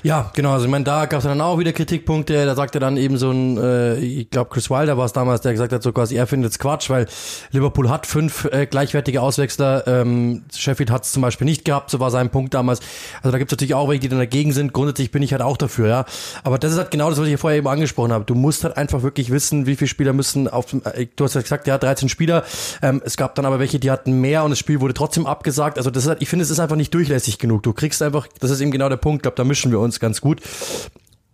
Ja, 0.03 0.33
genau. 0.35 0.53
Also 0.53 0.65
ich 0.65 0.71
meine, 0.71 0.85
da 0.85 1.07
gab 1.07 1.19
es 1.19 1.25
dann 1.25 1.41
auch 1.41 1.59
wieder 1.59 1.73
Kritikpunkte. 1.73 2.45
Da 2.45 2.55
sagte 2.57 2.81
dann 2.81 2.97
eben 2.97 3.19
so 3.19 3.31
ein, 3.31 3.57
äh, 3.57 3.99
ich 3.99 4.31
glaube 4.31 4.51
Chris 4.51 4.69
Wilder 4.69 4.99
war 4.99 5.05
es 5.05 5.13
damals, 5.13 5.43
der 5.43 5.53
gesagt 5.53 5.73
hat, 5.73 5.83
so 5.83 5.93
quasi 5.93 6.17
er 6.17 6.27
findet 6.27 6.51
es 6.51 6.59
Quatsch, 6.59 6.91
weil 6.91 7.07
Liverpool 7.53 7.89
hat 7.89 8.07
fünf 8.07 8.47
äh, 8.47 8.67
gleichwertige 8.67 9.23
Auswechsler. 9.23 9.87
Ähm, 9.87 10.43
Sheffield 10.55 10.91
hat 10.91 11.05
es 11.05 11.13
zum 11.13 11.23
Beispiel 11.23 11.45
nicht 11.45 11.65
gehabt, 11.65 11.91
so 11.91 12.01
war 12.01 12.11
sein 12.11 12.31
Punkt 12.31 12.55
damals. 12.55 12.81
Also 13.19 13.31
da 13.31 13.39
gibt 13.39 13.53
es 13.53 13.57
natürlich 13.57 13.75
auch 13.75 13.89
welche, 13.89 14.01
die 14.01 14.09
dann 14.09 14.19
dagegen 14.19 14.53
sind. 14.53 14.73
Grundsätzlich 14.73 15.13
bin 15.13 15.23
ich 15.23 15.33
halt 15.33 15.43
auch 15.43 15.57
dafür, 15.57 15.89
ja. 15.89 16.05
Aber 16.43 16.59
das 16.59 16.73
ist 16.73 16.79
halt 16.79 16.91
genau 16.91 17.11
das, 17.11 17.21
was 17.21 17.29
ich 17.29 17.39
vorher 17.39 17.59
eben 17.59 17.69
angesprochen 17.69 18.13
habe. 18.13 18.25
Du 18.25 18.35
musst 18.35 18.65
halt 18.65 18.77
einfach 18.77 19.03
wirklich 19.03 19.31
wissen, 19.31 19.67
wie 19.67 19.77
viele 19.77 19.89
Spieler 19.89 20.13
müssen 20.13 20.49
auf 20.49 20.73
äh, 20.73 21.07
du 21.15 21.25
hast 21.25 21.35
ja 21.35 21.43
gesagt, 21.43 21.69
ja, 21.69 21.79
13 21.79 22.09
Spieler. 22.09 22.43
Ähm, 22.81 23.03
es 23.05 23.17
gab 23.17 23.37
dann 23.37 23.45
aber 23.45 23.61
welche, 23.61 23.79
die 23.79 23.91
hatten 23.91 24.21
mehr 24.23 24.45
und 24.45 24.51
das 24.51 24.59
Spiel 24.59 24.81
wurde 24.81 24.95
trotzdem 24.95 25.27
abgesagt. 25.27 25.77
Also 25.77 25.91
das 25.91 26.07
ist 26.07 26.17
ich 26.21 26.29
finde, 26.29 26.45
es 26.45 26.51
ist 26.51 26.61
einfach 26.61 26.77
nicht 26.77 26.95
durchlässig 26.95 27.39
genug. 27.39 27.63
Du 27.63 27.75
kriegst 27.75 28.01
einfach, 28.01 28.27
das 28.41 28.51
ist 28.51 28.61
eben 28.61 28.71
genau 28.71 28.89
der 28.89 28.97
Punkt, 28.97 29.19
ich 29.19 29.23
glaube, 29.23 29.37
da 29.37 29.45
mischen 29.45 29.71
wir 29.71 29.81
uns 29.81 30.01
ganz 30.01 30.23
gut. 30.23 30.41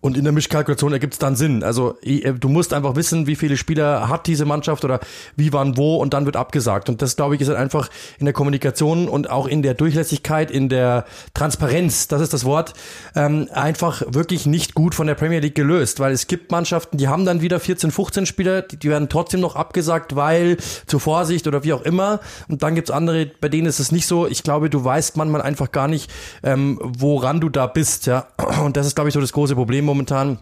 Und 0.01 0.17
in 0.17 0.23
der 0.23 0.33
Mischkalkulation 0.33 0.93
ergibt 0.93 1.15
es 1.15 1.19
dann 1.19 1.35
Sinn. 1.35 1.65
Also 1.65 1.99
äh, 2.03 2.33
du 2.33 2.49
musst 2.49 2.73
einfach 2.73 2.95
wissen, 2.95 3.27
wie 3.27 3.35
viele 3.35 3.57
Spieler 3.57 4.09
hat 4.09 4.29
diese 4.29 4.45
Mannschaft 4.45 4.85
oder 4.85 5.01
wie, 5.35 5.53
wann, 5.53 5.77
wo 5.77 5.97
und 5.97 6.15
dann 6.15 6.25
wird 6.25 6.37
abgesagt. 6.37 6.89
Und 6.89 7.03
das, 7.03 7.17
glaube 7.17 7.35
ich, 7.35 7.41
ist 7.41 7.49
halt 7.49 7.59
einfach 7.59 7.91
in 8.21 8.25
der 8.25 8.33
Kommunikation 8.33 9.09
und 9.09 9.29
auch 9.29 9.49
in 9.49 9.63
der 9.63 9.75
Durchlässigkeit, 9.75 10.53
in 10.53 10.69
der 10.69 11.05
Transparenz, 11.35 12.07
das 12.07 12.21
ist 12.21 12.33
das 12.33 12.45
Wort, 12.45 12.75
ähm, 13.17 13.49
einfach 13.53 14.03
wirklich 14.07 14.47
nicht 14.47 14.75
gut 14.75 14.95
von 14.95 15.09
der 15.09 15.17
Premier 15.17 15.41
League 15.41 15.57
gelöst. 15.57 15.99
Weil 15.99 16.13
es 16.13 16.29
gibt 16.29 16.53
Mannschaften, 16.53 16.97
die 16.97 17.09
haben 17.09 17.25
dann 17.25 17.41
wieder 17.41 17.59
14, 17.59 17.91
15 17.91 18.27
Spieler, 18.27 18.63
die, 18.63 18.77
die 18.77 18.89
werden 18.91 19.09
trotzdem 19.09 19.41
noch 19.41 19.57
abgesagt, 19.57 20.15
weil 20.15 20.59
zur 20.87 21.01
Vorsicht 21.01 21.49
oder 21.49 21.65
wie 21.65 21.73
auch 21.73 21.83
immer. 21.83 22.21
Und 22.49 22.63
dann 22.63 22.77
gibt's 22.77 22.93
andere, 22.93 23.33
bei 23.41 23.49
denen 23.49 23.67
ist 23.67 23.81
es 23.81 23.91
nicht 23.91 24.07
so. 24.07 24.29
Ich 24.29 24.45
glaube, 24.45 24.71
du 24.71 24.85
weißt 24.85 25.17
manchmal 25.17 25.43
einfach 25.43 25.73
gar 25.73 25.89
nicht, 25.89 26.09
ähm, 26.45 26.79
woran 26.81 27.41
du 27.41 27.49
da 27.49 27.67
bist. 27.67 28.07
ja. 28.07 28.29
Und 28.63 28.77
das 28.77 28.87
ist, 28.87 28.95
glaube 28.95 29.09
ich, 29.09 29.15
so 29.15 29.21
das 29.21 29.33
große 29.33 29.57
Problem 29.57 29.88
momentan 29.89 30.39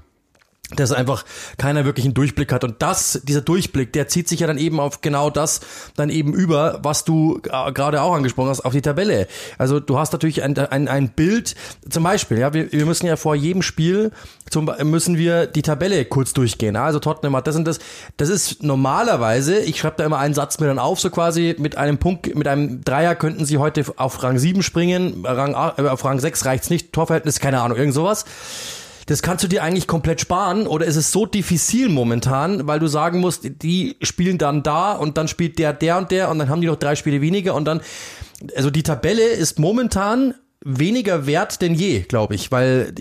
dass 0.75 0.91
einfach 0.91 1.25
keiner 1.59 1.85
wirklich 1.85 2.07
einen 2.07 2.15
Durchblick 2.15 2.53
hat. 2.53 2.65
Und 2.65 2.83
das, 2.83 3.21
dieser 3.23 3.41
Durchblick, 3.41 3.93
der 3.93 4.09
zieht 4.09 4.29
sich 4.29 4.41
ja 4.41 4.49
dann 4.49 4.59
eben 4.59 4.81
auf 4.81 5.00
genau 5.00 5.31
das 5.31 5.61
dann 5.95 6.11
eben 6.11 6.35
über, 6.35 6.81
was 6.83 7.05
du 7.05 7.41
äh, 7.45 7.73
gerade 7.73 8.03
auch 8.03 8.15
angesprochen 8.15 8.49
hast, 8.49 8.62
auf 8.62 8.73
die 8.73 8.83
Tabelle. 8.83 9.29
Also 9.59 9.79
du 9.79 9.97
hast 9.97 10.12
natürlich 10.12 10.43
ein, 10.43 10.59
ein, 10.59 10.88
ein 10.88 11.11
Bild, 11.11 11.55
zum 11.88 12.03
Beispiel, 12.03 12.38
ja, 12.38 12.53
wir, 12.53 12.73
wir 12.73 12.85
müssen 12.85 13.07
ja 13.07 13.15
vor 13.15 13.37
jedem 13.37 13.62
Spiel 13.62 14.11
zum, 14.50 14.69
müssen 14.83 15.17
wir 15.19 15.47
die 15.47 15.62
Tabelle 15.62 16.05
kurz 16.05 16.33
durchgehen. 16.33 16.75
Also 16.75 16.99
Tottenham 16.99 17.37
hat 17.37 17.47
das 17.47 17.55
und 17.55 17.65
das. 17.65 17.79
Das 18.17 18.29
ist 18.29 18.65
normalerweise, 18.65 19.61
ich 19.61 19.79
schreibe 19.79 19.99
da 19.99 20.05
immer 20.05 20.19
einen 20.19 20.35
Satz 20.35 20.59
mir 20.59 20.67
dann 20.67 20.81
auf, 20.81 20.99
so 20.99 21.11
quasi 21.11 21.55
mit 21.59 21.79
einem 21.79 21.99
Punkt, 21.99 22.35
mit 22.35 22.49
einem 22.49 22.83
Dreier 22.83 23.15
könnten 23.15 23.45
sie 23.45 23.59
heute 23.59 23.85
auf 23.97 24.21
Rang 24.25 24.38
7 24.38 24.65
springen, 24.65 25.25
Rang, 25.25 25.53
äh, 25.53 25.88
auf 25.88 26.05
Rang 26.05 26.19
6 26.19 26.45
reicht's 26.45 26.71
nicht, 26.71 26.93
Torverhältnis, 26.93 27.38
keine 27.38 27.61
Ahnung, 27.61 27.79
irgend 27.79 27.95
sowas. 27.95 28.25
Das 29.07 29.23
kannst 29.23 29.45
du 29.45 29.49
dir 29.49 29.63
eigentlich 29.63 29.87
komplett 29.87 30.21
sparen 30.21 30.67
oder 30.67 30.85
ist 30.85 30.97
es 30.97 31.13
so 31.13 31.27
diffizil 31.27 31.89
momentan, 31.89 32.67
weil 32.67 32.81
du 32.81 32.89
sagen 32.89 33.21
musst, 33.21 33.49
die 33.63 33.97
spielen 34.03 34.37
dann 34.37 34.65
da 34.65 34.93
und 34.93 35.17
dann 35.17 35.29
spielt 35.29 35.59
der, 35.59 35.73
der 35.73 35.99
und 35.99 36.11
der 36.11 36.29
und 36.29 36.39
dann 36.39 36.49
haben 36.49 36.61
die 36.61 36.67
noch 36.67 36.77
drei 36.77 36.97
Spiele 36.97 37.21
weniger 37.21 37.55
und 37.55 37.65
dann, 37.67 37.81
also 38.57 38.71
die 38.71 38.83
Tabelle 38.83 39.23
ist 39.23 39.61
momentan 39.61 40.35
weniger 40.65 41.27
wert 41.27 41.63
denn 41.63 41.75
je, 41.75 42.01
glaube 42.01 42.35
ich, 42.35 42.51
weil 42.51 42.93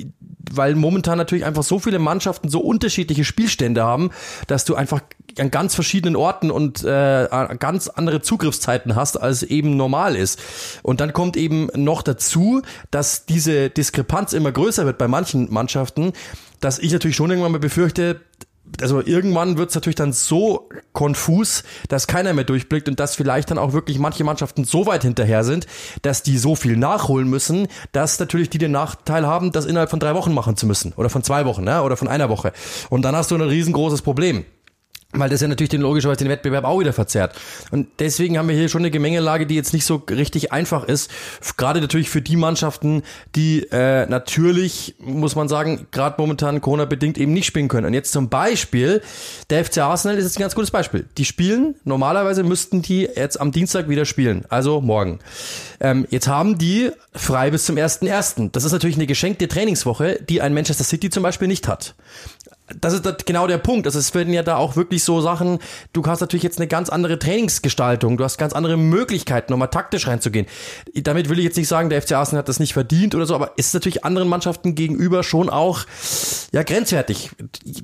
weil 0.51 0.75
momentan 0.75 1.17
natürlich 1.17 1.45
einfach 1.45 1.63
so 1.63 1.79
viele 1.79 1.99
Mannschaften 1.99 2.49
so 2.49 2.59
unterschiedliche 2.59 3.23
Spielstände 3.23 3.83
haben, 3.83 4.11
dass 4.47 4.65
du 4.65 4.75
einfach 4.75 5.01
an 5.39 5.51
ganz 5.51 5.75
verschiedenen 5.75 6.15
Orten 6.15 6.51
und 6.51 6.83
äh, 6.83 7.27
ganz 7.59 7.87
andere 7.87 8.21
Zugriffszeiten 8.21 8.95
hast, 8.95 9.17
als 9.17 9.43
eben 9.43 9.75
normal 9.75 10.15
ist. 10.15 10.41
Und 10.81 11.01
dann 11.01 11.13
kommt 11.13 11.35
eben 11.37 11.67
noch 11.75 12.01
dazu, 12.01 12.61
dass 12.91 13.25
diese 13.25 13.69
Diskrepanz 13.69 14.33
immer 14.33 14.51
größer 14.51 14.85
wird 14.85 14.97
bei 14.97 15.07
manchen 15.07 15.51
Mannschaften, 15.51 16.13
dass 16.61 16.79
ich 16.79 16.91
natürlich 16.91 17.17
schon 17.17 17.29
irgendwann 17.29 17.51
mal 17.51 17.59
befürchte, 17.59 18.21
also 18.81 19.01
irgendwann 19.01 19.57
wird 19.57 19.69
es 19.69 19.75
natürlich 19.75 19.95
dann 19.95 20.13
so 20.13 20.69
konfus, 20.93 21.63
dass 21.89 22.07
keiner 22.07 22.33
mehr 22.33 22.43
durchblickt 22.43 22.87
und 22.87 22.99
dass 22.99 23.15
vielleicht 23.15 23.51
dann 23.51 23.57
auch 23.57 23.73
wirklich 23.73 23.99
manche 23.99 24.23
Mannschaften 24.23 24.65
so 24.65 24.85
weit 24.85 25.03
hinterher 25.03 25.43
sind, 25.43 25.67
dass 26.01 26.23
die 26.23 26.37
so 26.37 26.55
viel 26.55 26.77
nachholen 26.77 27.29
müssen, 27.29 27.67
dass 27.91 28.19
natürlich 28.19 28.49
die 28.49 28.57
den 28.57 28.71
Nachteil 28.71 29.25
haben, 29.25 29.51
das 29.51 29.65
innerhalb 29.65 29.89
von 29.89 29.99
drei 29.99 30.15
Wochen 30.15 30.33
machen 30.33 30.57
zu 30.57 30.65
müssen 30.65 30.93
oder 30.95 31.09
von 31.09 31.23
zwei 31.23 31.45
Wochen 31.45 31.65
ja, 31.65 31.81
oder 31.81 31.97
von 31.97 32.07
einer 32.07 32.29
Woche. 32.29 32.51
Und 32.89 33.03
dann 33.03 33.15
hast 33.15 33.31
du 33.31 33.35
ein 33.35 33.41
riesengroßes 33.41 34.01
Problem 34.01 34.45
weil 35.17 35.29
das 35.29 35.41
ja 35.41 35.47
natürlich 35.47 35.69
den 35.69 35.81
logischerweise 35.81 36.19
den 36.19 36.29
Wettbewerb 36.29 36.65
auch 36.65 36.79
wieder 36.79 36.93
verzerrt. 36.93 37.35
Und 37.71 37.87
deswegen 37.99 38.37
haben 38.37 38.47
wir 38.47 38.55
hier 38.55 38.69
schon 38.69 38.81
eine 38.81 38.91
Gemengelage, 38.91 39.45
die 39.45 39.55
jetzt 39.55 39.73
nicht 39.73 39.85
so 39.85 40.03
richtig 40.09 40.51
einfach 40.51 40.83
ist. 40.83 41.11
Gerade 41.57 41.81
natürlich 41.81 42.09
für 42.09 42.21
die 42.21 42.35
Mannschaften, 42.35 43.03
die 43.35 43.63
äh, 43.71 44.05
natürlich, 44.07 44.95
muss 44.99 45.35
man 45.35 45.47
sagen, 45.47 45.87
gerade 45.91 46.15
momentan 46.17 46.61
Corona-bedingt 46.61 47.17
eben 47.17 47.33
nicht 47.33 47.45
spielen 47.45 47.67
können. 47.67 47.87
Und 47.87 47.93
jetzt 47.93 48.11
zum 48.11 48.29
Beispiel, 48.29 49.01
der 49.49 49.65
FC 49.65 49.79
Arsenal 49.79 50.17
ist 50.17 50.25
jetzt 50.25 50.37
ein 50.37 50.41
ganz 50.41 50.55
gutes 50.55 50.71
Beispiel. 50.71 51.05
Die 51.17 51.25
spielen, 51.25 51.75
normalerweise 51.83 52.43
müssten 52.43 52.81
die 52.81 53.09
jetzt 53.15 53.39
am 53.39 53.51
Dienstag 53.51 53.89
wieder 53.89 54.05
spielen, 54.05 54.45
also 54.49 54.81
morgen. 54.81 55.19
Ähm, 55.79 56.05
jetzt 56.09 56.27
haben 56.27 56.57
die 56.57 56.91
frei 57.13 57.51
bis 57.51 57.65
zum 57.65 57.75
1.1. 57.75 58.51
Das 58.51 58.63
ist 58.63 58.71
natürlich 58.71 58.95
eine 58.95 59.07
geschenkte 59.07 59.47
Trainingswoche, 59.47 60.19
die 60.27 60.41
ein 60.41 60.53
Manchester 60.53 60.83
City 60.83 61.09
zum 61.09 61.23
Beispiel 61.23 61.47
nicht 61.47 61.67
hat 61.67 61.95
das 62.67 62.93
ist 62.93 63.05
das 63.05 63.17
genau 63.25 63.45
der 63.45 63.59
Punkt. 63.59 63.85
Also 63.85 63.99
es 63.99 64.13
werden 64.15 64.33
ja 64.33 64.41
da 64.41 64.57
auch 64.57 64.75
wirklich 64.75 65.03
so 65.03 65.21
Sachen, 65.21 65.59
du 65.93 66.03
hast 66.05 66.21
natürlich 66.21 66.43
jetzt 66.43 66.57
eine 66.57 66.67
ganz 66.67 66.89
andere 66.89 67.19
Trainingsgestaltung, 67.19 68.17
du 68.17 68.23
hast 68.23 68.37
ganz 68.37 68.53
andere 68.53 68.75
Möglichkeiten, 68.75 69.53
nochmal 69.53 69.69
taktisch 69.69 70.07
reinzugehen. 70.07 70.47
Damit 70.95 71.29
will 71.29 71.37
ich 71.37 71.45
jetzt 71.45 71.57
nicht 71.57 71.67
sagen, 71.67 71.89
der 71.89 72.01
FC 72.01 72.13
Arsenal 72.13 72.39
hat 72.39 72.49
das 72.49 72.59
nicht 72.59 72.73
verdient 72.73 73.13
oder 73.13 73.27
so, 73.27 73.35
aber 73.35 73.51
ist 73.57 73.73
natürlich 73.73 74.03
anderen 74.03 74.27
Mannschaften 74.27 74.73
gegenüber 74.73 75.23
schon 75.23 75.49
auch 75.49 75.85
ja 76.51 76.63
grenzwertig. 76.63 77.29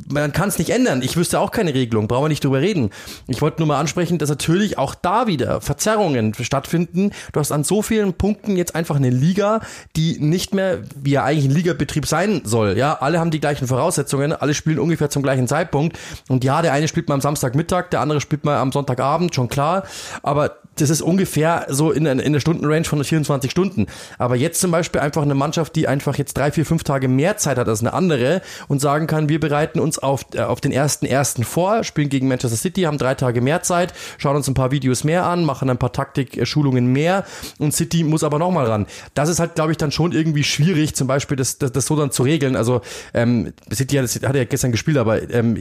Man 0.10 0.32
kann 0.32 0.50
es 0.50 0.58
nicht 0.58 0.72
ändern. 0.72 1.04
Ich 1.04 1.16
wüsste 1.16 1.40
auch 1.40 1.52
keine 1.52 1.74
Regelung, 1.74 2.08
brauchen 2.08 2.26
wir 2.26 2.30
nicht 2.30 2.44
drüber 2.44 2.62
reden. 2.62 2.90
Ich 3.28 3.42
wollte 3.42 3.60
nur 3.60 3.68
mal 3.68 3.80
ansprechen, 3.80 4.18
dass 4.18 4.30
natürlich 4.30 4.80
auch 4.80 4.96
da 4.96 5.28
wieder 5.28 5.62
Verzerrungen 5.62 6.34
stattfinden. 6.34 7.12
Du 7.34 7.40
hast 7.40 7.52
an 7.52 7.64
so 7.64 7.84
vielen 7.84 8.14
Punkten 8.14 8.58
jetzt 8.58 8.74
einfach 8.74 8.96
eine 8.96 9.12
Liga, 9.12 9.62
die 9.96 10.20
nicht 10.20 10.56
mehr 10.56 10.80
wie 10.96 11.12
ja 11.12 11.24
eigentlich 11.24 11.46
ein 11.46 11.56
Ligabetrieb 11.56 12.08
sein 12.08 12.42
soll. 12.46 12.78
Ja, 12.78 12.96
alle 12.96 13.20
haben 13.20 13.30
die 13.30 13.40
gleichen 13.40 13.68
Voraussetzungen, 13.68 14.34
alle 14.34 14.54
spielen 14.54 14.71
spielen 14.72 14.80
ungefähr 14.80 15.10
zum 15.10 15.22
gleichen 15.22 15.48
Zeitpunkt. 15.48 16.00
Und 16.30 16.44
ja, 16.44 16.62
der 16.62 16.72
eine 16.72 16.88
spielt 16.88 17.10
mal 17.10 17.16
am 17.16 17.22
Samstagmittag, 17.22 17.90
der 17.90 18.00
andere 18.00 18.22
spielt 18.22 18.46
mal 18.46 18.58
am 18.58 18.72
Sonntagabend, 18.72 19.36
schon 19.36 19.50
klar. 19.50 19.84
Aber 20.24 20.62
das 20.78 20.90
ist 20.90 21.02
ungefähr 21.02 21.66
so 21.70 21.92
in, 21.92 22.06
in 22.06 22.34
der 22.34 22.40
Stundenrange 22.40 22.86
von 22.86 23.04
24 23.04 23.52
Stunden. 23.52 23.88
Aber 24.18 24.36
jetzt 24.36 24.62
zum 24.62 24.72
Beispiel 24.72 25.02
einfach 25.02 25.22
eine 25.22 25.36
Mannschaft, 25.36 25.76
die 25.76 25.88
einfach 25.88 26.18
jetzt 26.18 26.38
drei, 26.38 26.52
vier, 26.52 26.66
fünf 26.66 26.84
Tage 26.84 27.10
mehr 27.10 27.38
Zeit 27.38 27.58
hat 27.58 27.68
als 27.68 27.82
eine 27.82 27.94
andere 27.94 28.42
und 28.70 28.80
sagen 28.80 29.06
kann, 29.06 29.28
wir 29.28 29.40
bereiten 29.40 29.80
uns 29.80 30.00
auf, 30.00 30.26
äh, 30.34 30.42
auf 30.42 30.62
den 30.62 30.72
ersten 30.72 31.06
ersten 31.06 31.44
vor, 31.44 31.84
spielen 31.84 32.08
gegen 32.08 32.30
Manchester 32.30 32.58
City, 32.58 32.84
haben 32.84 32.98
drei 32.98 33.16
Tage 33.16 33.42
mehr 33.42 33.62
Zeit, 33.64 33.94
schauen 34.18 34.38
uns 34.38 34.48
ein 34.48 34.54
paar 34.54 34.72
Videos 34.72 35.04
mehr 35.04 35.26
an, 35.26 35.44
machen 35.44 35.70
ein 35.70 35.78
paar 35.78 35.92
Taktik-Schulungen 35.92 36.88
mehr 36.88 37.26
und 37.60 37.74
City 37.74 38.04
muss 38.04 38.24
aber 38.24 38.40
nochmal 38.40 38.66
ran. 38.66 38.88
Das 39.14 39.28
ist 39.28 39.40
halt, 39.40 39.56
glaube 39.56 39.72
ich, 39.72 39.78
dann 39.78 39.92
schon 39.92 40.14
irgendwie 40.14 40.44
schwierig, 40.44 40.96
zum 40.96 41.08
Beispiel 41.08 41.36
das, 41.36 41.58
das, 41.58 41.74
das 41.74 41.86
so 41.86 41.98
dann 41.98 42.12
zu 42.12 42.24
regeln. 42.24 42.56
Also 42.56 42.82
ähm, 43.14 43.54
City 43.72 43.98
hat, 43.98 44.06
hat 44.24 44.36
ja 44.36 44.46
gestern 44.62 44.72
gespielt, 44.72 44.98
aber 44.98 45.30
ähm, 45.32 45.58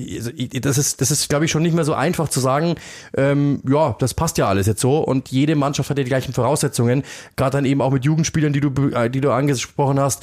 das 0.60 0.78
ist, 0.78 1.00
das 1.00 1.10
ist, 1.10 1.28
glaube 1.28 1.46
ich, 1.46 1.50
schon 1.50 1.62
nicht 1.62 1.74
mehr 1.74 1.84
so 1.84 1.94
einfach 1.94 2.28
zu 2.28 2.40
sagen, 2.40 2.74
ähm, 3.16 3.62
ja, 3.68 3.96
das 3.98 4.14
passt 4.14 4.38
ja 4.38 4.46
alles 4.46 4.66
jetzt 4.66 4.80
so 4.80 4.98
und 4.98 5.30
jede 5.30 5.56
Mannschaft 5.56 5.88
hat 5.90 5.98
ja 5.98 6.04
die 6.04 6.10
gleichen 6.10 6.32
Voraussetzungen, 6.32 7.02
gerade 7.36 7.56
dann 7.56 7.64
eben 7.64 7.80
auch 7.80 7.90
mit 7.90 8.04
Jugendspielern, 8.04 8.52
die 8.52 8.60
du, 8.60 8.90
äh, 8.90 9.08
die 9.08 9.20
du 9.20 9.32
angesprochen 9.32 9.98
hast. 9.98 10.22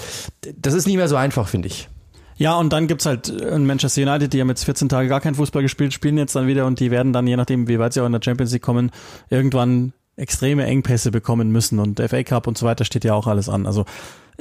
Das 0.55 0.73
ist 0.73 0.85
nicht 0.85 0.97
mehr 0.97 1.07
so 1.07 1.15
einfach, 1.15 1.47
finde 1.47 1.67
ich. 1.67 1.89
Ja, 2.37 2.55
und 2.55 2.71
dann 2.71 2.85
gibt's 2.85 3.07
halt 3.07 3.29
äh, 3.29 3.57
Manchester 3.57 4.03
United, 4.03 4.31
die 4.31 4.41
haben 4.41 4.49
jetzt 4.49 4.63
14 4.63 4.89
Tage 4.89 5.09
gar 5.09 5.21
kein 5.21 5.33
Fußball 5.33 5.63
gespielt, 5.63 5.91
spielen 5.93 6.17
jetzt 6.17 6.35
dann 6.35 6.45
wieder 6.45 6.67
und 6.67 6.79
die 6.79 6.91
werden 6.91 7.13
dann, 7.13 7.25
je 7.25 7.35
nachdem, 7.35 7.67
wie 7.67 7.79
weit 7.79 7.93
sie 7.93 8.01
auch 8.01 8.05
in 8.05 8.11
der 8.11 8.21
Champions 8.23 8.53
League 8.53 8.61
kommen, 8.61 8.91
irgendwann 9.29 9.93
extreme 10.17 10.65
Engpässe 10.65 11.11
bekommen 11.11 11.51
müssen 11.51 11.79
und 11.79 11.99
FA 11.99 12.23
Cup 12.23 12.47
und 12.47 12.57
so 12.57 12.65
weiter 12.65 12.85
steht 12.85 13.03
ja 13.03 13.13
auch 13.13 13.27
alles 13.27 13.49
an. 13.49 13.65
Also 13.65 13.85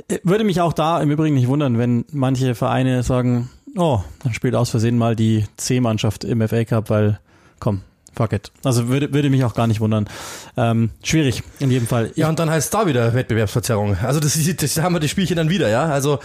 äh, 0.09 0.19
würde 0.25 0.45
mich 0.45 0.61
auch 0.61 0.75
da 0.75 1.01
im 1.01 1.11
Übrigen 1.11 1.37
nicht 1.37 1.49
wundern, 1.49 1.79
wenn 1.79 2.05
manche 2.13 2.55
Vereine 2.55 3.03
sagen, 3.03 3.51
oh, 3.77 4.03
dann 4.23 4.35
spielt 4.35 4.55
aus 4.55 4.71
Versehen 4.71 4.99
mal 4.99 5.17
die 5.17 5.45
C-Mannschaft 5.57 6.25
im 6.25 6.47
FA 6.47 6.65
Cup, 6.65 6.91
weil 6.91 7.19
komm, 7.59 7.83
fuck 8.15 8.33
it. 8.33 8.51
Also 8.65 8.89
würde, 8.89 9.13
würde 9.13 9.31
mich 9.31 9.45
auch 9.45 9.55
gar 9.55 9.67
nicht 9.67 9.81
wundern. 9.81 10.09
Ähm, 10.57 10.91
schwierig, 11.03 11.43
in 11.59 11.71
jedem 11.71 11.87
Fall. 11.87 12.11
Ja, 12.15 12.29
und 12.29 12.39
dann 12.39 12.51
heißt 12.51 12.73
da 12.73 12.87
wieder 12.87 13.15
Wettbewerbsverzerrung. 13.15 13.97
Also 14.03 14.21
das, 14.21 14.39
das 14.57 14.77
haben 14.79 14.95
wir 14.95 15.01
die 15.01 15.09
Spielchen 15.09 15.37
dann 15.37 15.51
wieder, 15.51 15.69
ja. 15.69 15.85
Also 15.85 16.19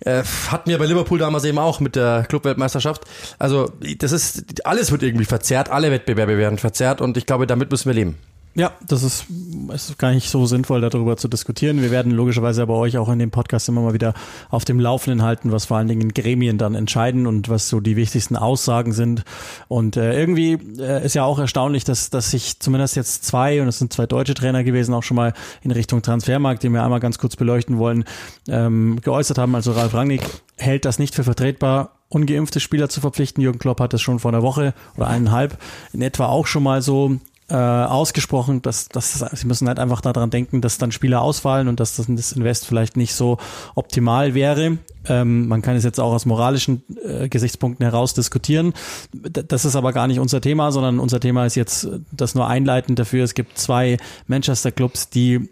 äh, 0.00 0.22
hatten 0.50 0.70
wir 0.70 0.78
bei 0.78 0.86
Liverpool 0.86 1.18
damals 1.18 1.44
eben 1.44 1.58
auch 1.58 1.80
mit 1.80 1.96
der 1.96 2.24
Clubweltmeisterschaft. 2.28 3.02
Also 3.38 3.72
das 3.98 4.12
ist, 4.12 4.66
alles 4.66 4.90
wird 4.90 5.02
irgendwie 5.02 5.24
verzerrt, 5.24 5.70
alle 5.70 5.90
Wettbewerbe 5.90 6.36
werden 6.38 6.58
verzerrt 6.58 7.00
und 7.00 7.16
ich 7.16 7.26
glaube, 7.26 7.46
damit 7.46 7.70
müssen 7.70 7.86
wir 7.86 7.94
leben. 7.94 8.18
Ja, 8.54 8.72
das 8.86 9.04
ist, 9.04 9.26
ist 9.72 9.98
gar 9.98 10.10
nicht 10.10 10.28
so 10.28 10.44
sinnvoll, 10.46 10.80
darüber 10.80 11.16
zu 11.16 11.28
diskutieren. 11.28 11.80
Wir 11.80 11.92
werden 11.92 12.10
logischerweise 12.10 12.62
aber 12.62 12.74
euch 12.76 12.98
auch 12.98 13.08
in 13.08 13.20
dem 13.20 13.30
Podcast 13.30 13.68
immer 13.68 13.82
mal 13.82 13.94
wieder 13.94 14.14
auf 14.50 14.64
dem 14.64 14.80
Laufenden 14.80 15.22
halten, 15.22 15.52
was 15.52 15.66
vor 15.66 15.76
allen 15.76 15.86
Dingen 15.86 16.12
Gremien 16.12 16.58
dann 16.58 16.74
entscheiden 16.74 17.28
und 17.28 17.48
was 17.48 17.68
so 17.68 17.78
die 17.78 17.94
wichtigsten 17.94 18.34
Aussagen 18.34 18.92
sind. 18.92 19.24
Und 19.68 19.96
äh, 19.96 20.18
irgendwie 20.18 20.58
äh, 20.80 21.04
ist 21.04 21.14
ja 21.14 21.22
auch 21.22 21.38
erstaunlich, 21.38 21.84
dass, 21.84 22.10
dass 22.10 22.32
sich 22.32 22.58
zumindest 22.58 22.96
jetzt 22.96 23.24
zwei, 23.24 23.62
und 23.62 23.68
es 23.68 23.78
sind 23.78 23.92
zwei 23.92 24.06
deutsche 24.06 24.34
Trainer 24.34 24.64
gewesen, 24.64 24.92
auch 24.92 25.04
schon 25.04 25.16
mal 25.16 25.34
in 25.62 25.70
Richtung 25.70 26.02
Transfermarkt, 26.02 26.62
den 26.64 26.72
wir 26.72 26.82
einmal 26.82 27.00
ganz 27.00 27.18
kurz 27.18 27.36
beleuchten 27.36 27.78
wollen, 27.78 28.04
ähm, 28.48 28.98
geäußert 29.02 29.38
haben. 29.38 29.54
Also 29.54 29.70
Ralf 29.72 29.94
Rangnick 29.94 30.22
hält 30.56 30.84
das 30.84 30.98
nicht 30.98 31.14
für 31.14 31.22
vertretbar, 31.22 31.92
ungeimpfte 32.08 32.58
Spieler 32.60 32.88
zu 32.88 33.00
verpflichten. 33.00 33.42
Jürgen 33.42 33.58
Klopp 33.58 33.80
hat 33.80 33.92
das 33.92 34.00
schon 34.00 34.18
vor 34.18 34.32
einer 34.32 34.42
Woche 34.42 34.74
oder 34.96 35.06
eineinhalb 35.06 35.58
in 35.92 36.02
etwa 36.02 36.26
auch 36.26 36.46
schon 36.46 36.62
mal 36.62 36.82
so 36.82 37.18
äh, 37.50 37.54
ausgesprochen, 37.54 38.60
dass, 38.62 38.88
dass 38.88 39.18
sie 39.18 39.46
müssen 39.46 39.68
halt 39.68 39.78
einfach 39.78 40.00
daran 40.00 40.30
denken, 40.30 40.60
dass 40.60 40.78
dann 40.78 40.92
Spieler 40.92 41.22
ausfallen 41.22 41.68
und 41.68 41.80
dass 41.80 41.96
das, 41.96 42.06
das 42.08 42.32
Invest 42.32 42.66
vielleicht 42.66 42.96
nicht 42.96 43.14
so 43.14 43.38
optimal 43.74 44.34
wäre. 44.34 44.78
Ähm, 45.06 45.48
man 45.48 45.62
kann 45.62 45.74
es 45.74 45.84
jetzt 45.84 45.98
auch 45.98 46.12
aus 46.12 46.26
moralischen 46.26 46.82
äh, 47.02 47.28
Gesichtspunkten 47.28 47.84
heraus 47.84 48.12
diskutieren. 48.12 48.74
Das 49.12 49.64
ist 49.64 49.76
aber 49.76 49.92
gar 49.92 50.08
nicht 50.08 50.20
unser 50.20 50.40
Thema, 50.40 50.72
sondern 50.72 50.98
unser 50.98 51.20
Thema 51.20 51.46
ist 51.46 51.54
jetzt 51.54 51.88
das 52.10 52.34
nur 52.34 52.46
einleitend 52.46 52.98
dafür. 52.98 53.24
Es 53.24 53.32
gibt 53.32 53.58
zwei 53.58 53.96
Manchester 54.26 54.70
Clubs, 54.70 55.08
die 55.08 55.48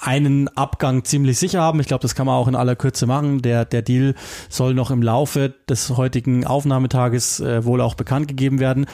einen 0.00 0.48
Abgang 0.48 1.04
ziemlich 1.04 1.38
sicher 1.38 1.60
haben. 1.60 1.78
Ich 1.78 1.86
glaube, 1.86 2.02
das 2.02 2.16
kann 2.16 2.26
man 2.26 2.34
auch 2.34 2.48
in 2.48 2.56
aller 2.56 2.74
Kürze 2.74 3.06
machen. 3.06 3.42
Der, 3.42 3.64
der 3.64 3.82
Deal 3.82 4.16
soll 4.48 4.74
noch 4.74 4.90
im 4.90 5.02
Laufe 5.02 5.54
des 5.68 5.96
heutigen 5.96 6.44
Aufnahmetages 6.44 7.38
äh, 7.38 7.64
wohl 7.64 7.80
auch 7.80 7.94
bekannt 7.94 8.26
gegeben 8.26 8.58
werden 8.58 8.86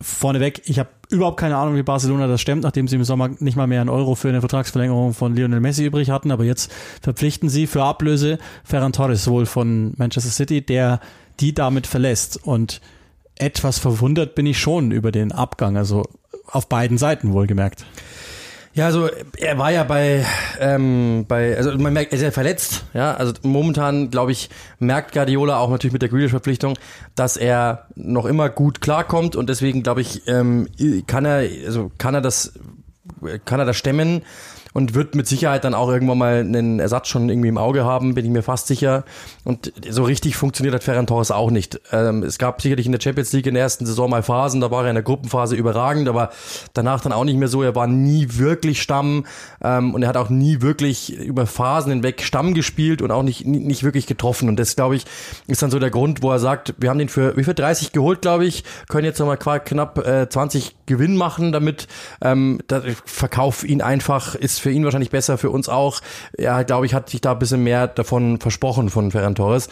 vorneweg, 0.00 0.62
ich 0.66 0.78
habe 0.78 0.88
überhaupt 1.10 1.38
keine 1.38 1.56
Ahnung, 1.56 1.76
wie 1.76 1.82
Barcelona 1.82 2.26
das 2.26 2.40
stemmt, 2.40 2.62
nachdem 2.62 2.88
sie 2.88 2.96
im 2.96 3.04
Sommer 3.04 3.30
nicht 3.38 3.56
mal 3.56 3.66
mehr 3.66 3.80
einen 3.80 3.90
Euro 3.90 4.14
für 4.14 4.28
eine 4.28 4.40
Vertragsverlängerung 4.40 5.14
von 5.14 5.34
Lionel 5.34 5.60
Messi 5.60 5.84
übrig 5.84 6.10
hatten. 6.10 6.30
Aber 6.30 6.44
jetzt 6.44 6.72
verpflichten 7.00 7.48
sie 7.48 7.66
für 7.66 7.82
Ablöse 7.82 8.38
Ferran 8.64 8.92
Torres 8.92 9.28
wohl 9.28 9.46
von 9.46 9.94
Manchester 9.96 10.30
City, 10.30 10.64
der 10.64 11.00
die 11.40 11.54
damit 11.54 11.86
verlässt. 11.86 12.38
Und 12.44 12.80
etwas 13.36 13.78
verwundert 13.78 14.34
bin 14.34 14.46
ich 14.46 14.58
schon 14.58 14.90
über 14.90 15.12
den 15.12 15.32
Abgang, 15.32 15.76
also 15.76 16.04
auf 16.46 16.68
beiden 16.68 16.98
Seiten 16.98 17.32
wohlgemerkt. 17.32 17.84
Ja, 18.78 18.86
also 18.86 19.08
er 19.36 19.58
war 19.58 19.72
ja 19.72 19.82
bei, 19.82 20.24
ähm, 20.60 21.24
bei, 21.26 21.56
also 21.56 21.76
man 21.76 21.92
merkt, 21.92 22.12
er 22.12 22.18
ist 22.18 22.22
ja 22.22 22.30
verletzt, 22.30 22.84
ja. 22.94 23.12
Also 23.12 23.32
momentan, 23.42 24.08
glaube 24.08 24.30
ich, 24.30 24.50
merkt 24.78 25.14
Guardiola 25.14 25.58
auch 25.58 25.68
natürlich 25.68 25.92
mit 25.92 26.00
der 26.00 26.08
Grealish-Verpflichtung, 26.08 26.78
dass 27.16 27.36
er 27.36 27.88
noch 27.96 28.24
immer 28.24 28.48
gut 28.48 28.80
klarkommt 28.80 29.34
und 29.34 29.48
deswegen 29.48 29.82
glaube 29.82 30.02
ich, 30.02 30.28
ähm, 30.28 30.68
kann 31.08 31.24
er, 31.24 31.38
also 31.66 31.90
kann 31.98 32.14
er 32.14 32.20
das, 32.20 32.52
kann 33.44 33.58
er 33.58 33.66
das 33.66 33.76
stemmen 33.76 34.22
und 34.78 34.94
wird 34.94 35.16
mit 35.16 35.26
Sicherheit 35.26 35.64
dann 35.64 35.74
auch 35.74 35.88
irgendwann 35.88 36.18
mal 36.18 36.38
einen 36.38 36.78
Ersatz 36.78 37.08
schon 37.08 37.28
irgendwie 37.28 37.48
im 37.48 37.58
Auge 37.58 37.84
haben, 37.84 38.14
bin 38.14 38.24
ich 38.24 38.30
mir 38.30 38.44
fast 38.44 38.68
sicher. 38.68 39.04
Und 39.42 39.72
so 39.90 40.04
richtig 40.04 40.36
funktioniert 40.36 40.72
hat 40.72 40.84
Ferran 40.84 41.08
Torres 41.08 41.32
auch 41.32 41.50
nicht. 41.50 41.80
Ähm, 41.90 42.22
es 42.22 42.38
gab 42.38 42.62
sicherlich 42.62 42.86
in 42.86 42.92
der 42.92 43.00
Champions 43.00 43.32
League 43.32 43.48
in 43.48 43.54
der 43.54 43.64
ersten 43.64 43.86
Saison 43.86 44.08
mal 44.08 44.22
Phasen, 44.22 44.60
da 44.60 44.70
war 44.70 44.84
er 44.84 44.90
in 44.90 44.94
der 44.94 45.02
Gruppenphase 45.02 45.56
überragend, 45.56 46.08
aber 46.08 46.30
danach 46.74 47.00
dann 47.00 47.12
auch 47.12 47.24
nicht 47.24 47.36
mehr 47.36 47.48
so. 47.48 47.64
Er 47.64 47.74
war 47.74 47.88
nie 47.88 48.28
wirklich 48.30 48.80
Stamm 48.80 49.26
ähm, 49.64 49.94
und 49.94 50.04
er 50.04 50.10
hat 50.10 50.16
auch 50.16 50.28
nie 50.28 50.60
wirklich 50.60 51.12
über 51.12 51.46
Phasen 51.46 51.90
hinweg 51.90 52.22
Stamm 52.22 52.54
gespielt 52.54 53.02
und 53.02 53.10
auch 53.10 53.24
nicht, 53.24 53.44
nicht 53.44 53.82
wirklich 53.82 54.06
getroffen. 54.06 54.48
Und 54.48 54.60
das, 54.60 54.76
glaube 54.76 54.94
ich, 54.94 55.06
ist 55.48 55.60
dann 55.60 55.72
so 55.72 55.80
der 55.80 55.90
Grund, 55.90 56.22
wo 56.22 56.30
er 56.30 56.38
sagt, 56.38 56.74
wir 56.78 56.88
haben 56.88 56.98
den 56.98 57.08
für 57.08 57.36
wie 57.36 57.42
viel 57.42 57.54
30 57.54 57.90
geholt, 57.90 58.22
glaube 58.22 58.46
ich, 58.46 58.62
können 58.88 59.04
jetzt 59.04 59.18
nochmal 59.18 59.38
knapp 59.38 59.98
äh, 60.06 60.28
20 60.28 60.76
Gewinn 60.86 61.16
machen 61.16 61.50
damit. 61.50 61.88
Ähm, 62.22 62.60
der 62.70 62.82
Verkauf 63.04 63.64
ihn 63.64 63.82
einfach 63.82 64.36
ist 64.36 64.60
für 64.60 64.67
ihn 64.70 64.84
wahrscheinlich 64.84 65.10
besser, 65.10 65.38
für 65.38 65.50
uns 65.50 65.68
auch. 65.68 66.00
Ja, 66.36 66.62
glaube 66.62 66.86
ich, 66.86 66.94
hat 66.94 67.10
sich 67.10 67.20
da 67.20 67.32
ein 67.32 67.38
bisschen 67.38 67.62
mehr 67.62 67.88
davon 67.88 68.40
versprochen 68.40 68.90
von 68.90 69.10
Ferran 69.10 69.34
Torres. 69.34 69.68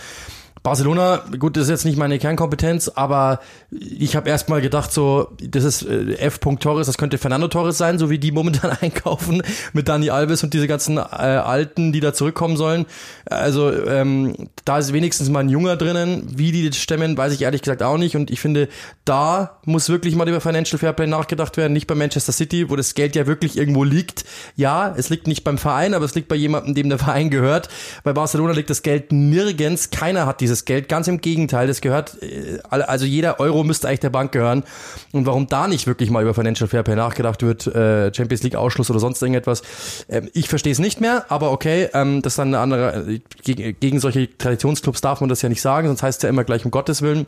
Barcelona, 0.66 1.22
gut, 1.38 1.56
das 1.56 1.66
ist 1.66 1.70
jetzt 1.70 1.84
nicht 1.84 1.96
meine 1.96 2.18
Kernkompetenz, 2.18 2.88
aber 2.88 3.38
ich 3.70 4.16
habe 4.16 4.28
erstmal 4.28 4.60
gedacht, 4.60 4.92
so, 4.92 5.28
das 5.40 5.62
ist 5.62 5.82
äh, 5.82 6.14
F. 6.18 6.40
Torres, 6.40 6.88
das 6.88 6.98
könnte 6.98 7.18
Fernando 7.18 7.46
Torres 7.46 7.78
sein, 7.78 8.00
so 8.00 8.10
wie 8.10 8.18
die 8.18 8.32
momentan 8.32 8.76
einkaufen 8.80 9.44
mit 9.74 9.86
Dani 9.86 10.10
Alves 10.10 10.42
und 10.42 10.54
diese 10.54 10.66
ganzen 10.66 10.96
äh, 10.96 11.00
Alten, 11.00 11.92
die 11.92 12.00
da 12.00 12.12
zurückkommen 12.12 12.56
sollen. 12.56 12.86
Also 13.26 13.72
ähm, 13.72 14.48
da 14.64 14.78
ist 14.78 14.92
wenigstens 14.92 15.28
mal 15.28 15.38
ein 15.40 15.48
Junger 15.48 15.76
drinnen. 15.76 16.24
Wie 16.34 16.50
die 16.50 16.68
das 16.68 16.78
stemmen, 16.78 17.16
weiß 17.16 17.32
ich 17.32 17.42
ehrlich 17.42 17.62
gesagt 17.62 17.84
auch 17.84 17.96
nicht. 17.96 18.16
Und 18.16 18.32
ich 18.32 18.40
finde, 18.40 18.68
da 19.04 19.60
muss 19.66 19.88
wirklich 19.88 20.16
mal 20.16 20.28
über 20.28 20.40
Financial 20.40 20.80
Fairplay 20.80 21.06
nachgedacht 21.06 21.56
werden, 21.56 21.74
nicht 21.74 21.86
bei 21.86 21.94
Manchester 21.94 22.32
City, 22.32 22.70
wo 22.70 22.74
das 22.74 22.94
Geld 22.94 23.14
ja 23.14 23.28
wirklich 23.28 23.56
irgendwo 23.56 23.84
liegt. 23.84 24.24
Ja, 24.56 24.92
es 24.96 25.10
liegt 25.10 25.28
nicht 25.28 25.44
beim 25.44 25.58
Verein, 25.58 25.94
aber 25.94 26.04
es 26.04 26.16
liegt 26.16 26.26
bei 26.26 26.34
jemandem, 26.34 26.74
dem 26.74 26.88
der 26.88 26.98
Verein 26.98 27.30
gehört. 27.30 27.68
Bei 28.02 28.12
Barcelona 28.12 28.52
liegt 28.52 28.70
das 28.70 28.82
Geld 28.82 29.12
nirgends. 29.12 29.90
Keiner 29.90 30.26
hat 30.26 30.40
dieses 30.40 30.55
dieses 30.56 30.64
Geld. 30.64 30.88
Ganz 30.88 31.08
im 31.08 31.20
Gegenteil, 31.20 31.66
das 31.66 31.80
gehört, 31.80 32.22
äh, 32.22 32.58
also 32.70 33.04
jeder 33.04 33.38
Euro 33.40 33.64
müsste 33.64 33.88
eigentlich 33.88 34.00
der 34.00 34.10
Bank 34.10 34.32
gehören. 34.32 34.64
Und 35.12 35.26
warum 35.26 35.46
da 35.46 35.68
nicht 35.68 35.86
wirklich 35.86 36.10
mal 36.10 36.22
über 36.22 36.34
Financial 36.34 36.68
Fairplay 36.68 36.96
nachgedacht 36.96 37.42
wird, 37.42 37.66
äh, 37.66 38.12
Champions 38.14 38.42
League 38.42 38.56
Ausschluss 38.56 38.90
oder 38.90 39.00
sonst 39.00 39.22
irgendetwas, 39.22 39.62
ähm, 40.08 40.28
ich 40.32 40.48
verstehe 40.48 40.72
es 40.72 40.78
nicht 40.78 41.00
mehr, 41.00 41.26
aber 41.28 41.52
okay, 41.52 41.88
ähm, 41.92 42.22
das 42.22 42.34
ist 42.34 42.38
dann 42.38 42.48
eine 42.48 42.58
andere, 42.58 43.12
äh, 43.44 43.72
gegen 43.72 44.00
solche 44.00 44.36
Traditionsclubs 44.36 45.00
darf 45.00 45.20
man 45.20 45.28
das 45.28 45.42
ja 45.42 45.48
nicht 45.48 45.60
sagen, 45.60 45.88
sonst 45.88 46.02
heißt 46.02 46.18
es 46.18 46.22
ja 46.22 46.28
immer 46.28 46.44
gleich 46.44 46.64
um 46.64 46.70
Gottes 46.70 47.02
Willen. 47.02 47.26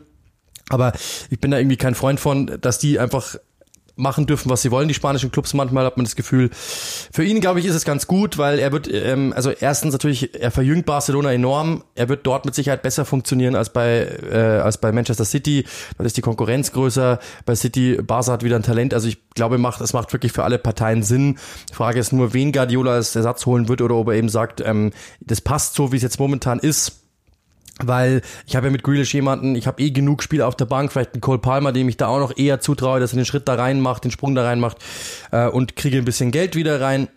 Aber 0.69 0.93
ich 1.29 1.39
bin 1.39 1.51
da 1.51 1.57
irgendwie 1.57 1.77
kein 1.77 1.95
Freund 1.95 2.19
von, 2.19 2.57
dass 2.61 2.77
die 2.77 2.99
einfach 2.99 3.35
machen 3.99 4.25
dürfen, 4.25 4.49
was 4.49 4.61
sie 4.61 4.71
wollen, 4.71 4.87
die 4.87 4.93
spanischen 4.93 5.31
Clubs. 5.31 5.53
Manchmal 5.53 5.85
hat 5.85 5.97
man 5.97 6.05
das 6.05 6.15
Gefühl, 6.15 6.49
für 6.51 7.23
ihn, 7.23 7.41
glaube 7.41 7.59
ich, 7.59 7.65
ist 7.65 7.75
es 7.75 7.85
ganz 7.85 8.07
gut, 8.07 8.37
weil 8.37 8.57
er 8.59 8.71
wird, 8.71 8.91
ähm, 8.91 9.33
also 9.35 9.51
erstens 9.51 9.93
natürlich, 9.93 10.33
er 10.41 10.51
verjüngt 10.51 10.85
Barcelona 10.85 11.31
enorm. 11.31 11.83
Er 11.95 12.09
wird 12.09 12.25
dort 12.25 12.45
mit 12.45 12.55
Sicherheit 12.55 12.81
besser 12.81 13.05
funktionieren 13.05 13.55
als 13.55 13.71
bei, 13.71 14.07
äh, 14.31 14.37
als 14.37 14.79
bei 14.79 14.91
Manchester 14.91 15.25
City. 15.25 15.65
Da 15.97 16.03
ist 16.03 16.17
die 16.17 16.21
Konkurrenz 16.21 16.71
größer. 16.71 17.19
Bei 17.45 17.55
City, 17.55 17.99
Barca 18.01 18.31
hat 18.31 18.43
wieder 18.43 18.55
ein 18.55 18.63
Talent. 18.63 18.93
Also 18.93 19.07
ich 19.07 19.17
glaube, 19.35 19.57
macht, 19.57 19.81
es 19.81 19.93
macht 19.93 20.11
wirklich 20.13 20.31
für 20.31 20.43
alle 20.43 20.57
Parteien 20.57 21.03
Sinn. 21.03 21.37
Die 21.69 21.75
Frage 21.75 21.99
ist 21.99 22.13
nur, 22.13 22.33
wen 22.33 22.51
Guardiola 22.51 22.93
als 22.93 23.15
Ersatz 23.15 23.45
holen 23.45 23.67
wird 23.67 23.81
oder 23.81 23.95
ob 23.95 24.07
er 24.07 24.15
eben 24.15 24.29
sagt, 24.29 24.61
ähm, 24.61 24.91
das 25.19 25.41
passt 25.41 25.75
so, 25.75 25.91
wie 25.91 25.97
es 25.97 26.03
jetzt 26.03 26.19
momentan 26.19 26.59
ist 26.59 26.99
weil 27.83 28.21
ich 28.45 28.55
habe 28.55 28.67
ja 28.67 28.71
mit 28.71 28.83
Grealish 28.83 29.13
jemanden, 29.13 29.55
ich 29.55 29.67
habe 29.67 29.81
eh 29.81 29.91
genug 29.91 30.23
Spiele 30.23 30.45
auf 30.45 30.55
der 30.55 30.65
Bank, 30.65 30.91
vielleicht 30.91 31.13
einen 31.13 31.21
Cole 31.21 31.39
Palmer, 31.39 31.71
dem 31.71 31.89
ich 31.89 31.97
da 31.97 32.07
auch 32.07 32.19
noch 32.19 32.37
eher 32.37 32.59
zutraue, 32.59 32.99
dass 32.99 33.13
er 33.13 33.17
den 33.17 33.25
Schritt 33.25 33.47
da 33.47 33.55
rein 33.55 33.81
macht, 33.81 34.03
den 34.03 34.11
Sprung 34.11 34.35
da 34.35 34.43
rein 34.43 34.59
macht 34.59 34.77
äh, 35.31 35.47
und 35.47 35.75
kriege 35.75 35.97
ein 35.97 36.05
bisschen 36.05 36.31
Geld 36.31 36.55
wieder 36.55 36.81
rein. 36.81 37.07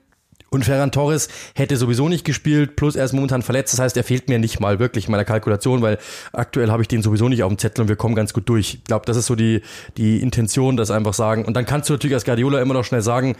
Und 0.52 0.66
Ferran 0.66 0.92
Torres 0.92 1.28
hätte 1.54 1.78
sowieso 1.78 2.10
nicht 2.10 2.26
gespielt, 2.26 2.76
plus 2.76 2.94
er 2.94 3.06
ist 3.06 3.14
momentan 3.14 3.40
verletzt. 3.40 3.72
Das 3.72 3.80
heißt, 3.80 3.96
er 3.96 4.04
fehlt 4.04 4.28
mir 4.28 4.38
nicht 4.38 4.60
mal 4.60 4.78
wirklich 4.78 5.06
in 5.06 5.10
meiner 5.10 5.24
Kalkulation, 5.24 5.80
weil 5.80 5.96
aktuell 6.34 6.70
habe 6.70 6.82
ich 6.82 6.88
den 6.88 7.00
sowieso 7.00 7.30
nicht 7.30 7.42
auf 7.42 7.48
dem 7.48 7.56
Zettel 7.56 7.80
und 7.80 7.88
wir 7.88 7.96
kommen 7.96 8.14
ganz 8.14 8.34
gut 8.34 8.46
durch. 8.50 8.74
Ich 8.74 8.84
glaube, 8.84 9.06
das 9.06 9.16
ist 9.16 9.24
so 9.24 9.34
die, 9.34 9.62
die 9.96 10.20
Intention, 10.20 10.76
das 10.76 10.90
einfach 10.90 11.14
sagen. 11.14 11.46
Und 11.46 11.54
dann 11.56 11.64
kannst 11.64 11.88
du 11.88 11.94
natürlich 11.94 12.12
als 12.12 12.26
Guardiola 12.26 12.60
immer 12.60 12.74
noch 12.74 12.84
schnell 12.84 13.00
sagen, 13.00 13.34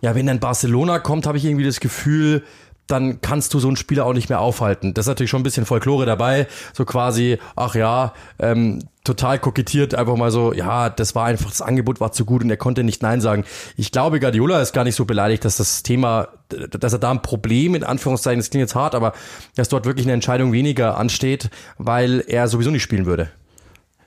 ja, 0.00 0.14
wenn 0.14 0.26
dann 0.26 0.38
Barcelona 0.38 1.00
kommt, 1.00 1.26
habe 1.26 1.38
ich 1.38 1.44
irgendwie 1.44 1.64
das 1.64 1.80
Gefühl, 1.80 2.44
dann 2.86 3.20
kannst 3.20 3.54
du 3.54 3.58
so 3.58 3.68
einen 3.68 3.76
Spieler 3.76 4.06
auch 4.06 4.12
nicht 4.12 4.28
mehr 4.28 4.40
aufhalten. 4.40 4.94
Das 4.94 5.04
ist 5.04 5.08
natürlich 5.08 5.30
schon 5.30 5.40
ein 5.40 5.44
bisschen 5.44 5.66
Folklore 5.66 6.06
dabei, 6.06 6.46
so 6.72 6.84
quasi, 6.84 7.38
ach 7.56 7.74
ja, 7.74 8.12
ähm, 8.38 8.80
total 9.04 9.38
kokettiert, 9.38 9.94
einfach 9.94 10.16
mal 10.16 10.30
so, 10.30 10.52
ja, 10.52 10.88
das 10.88 11.14
war 11.14 11.26
einfach, 11.26 11.50
das 11.50 11.62
Angebot 11.62 12.00
war 12.00 12.12
zu 12.12 12.24
gut 12.24 12.42
und 12.42 12.50
er 12.50 12.56
konnte 12.56 12.84
nicht 12.84 13.02
Nein 13.02 13.20
sagen. 13.20 13.44
Ich 13.76 13.92
glaube, 13.92 14.18
Guardiola 14.18 14.60
ist 14.60 14.72
gar 14.72 14.84
nicht 14.84 14.96
so 14.96 15.04
beleidigt, 15.04 15.44
dass 15.44 15.58
das 15.58 15.82
Thema, 15.82 16.28
dass 16.48 16.92
er 16.92 16.98
da 16.98 17.10
ein 17.10 17.22
Problem, 17.22 17.74
in 17.74 17.84
Anführungszeichen, 17.84 18.40
das 18.40 18.50
klingt 18.50 18.62
jetzt 18.62 18.74
hart, 18.74 18.94
aber 18.94 19.12
dass 19.56 19.68
dort 19.68 19.84
wirklich 19.84 20.06
eine 20.06 20.14
Entscheidung 20.14 20.52
weniger 20.52 20.96
ansteht, 20.96 21.50
weil 21.76 22.24
er 22.26 22.48
sowieso 22.48 22.70
nicht 22.70 22.82
spielen 22.82 23.04
würde. 23.06 23.30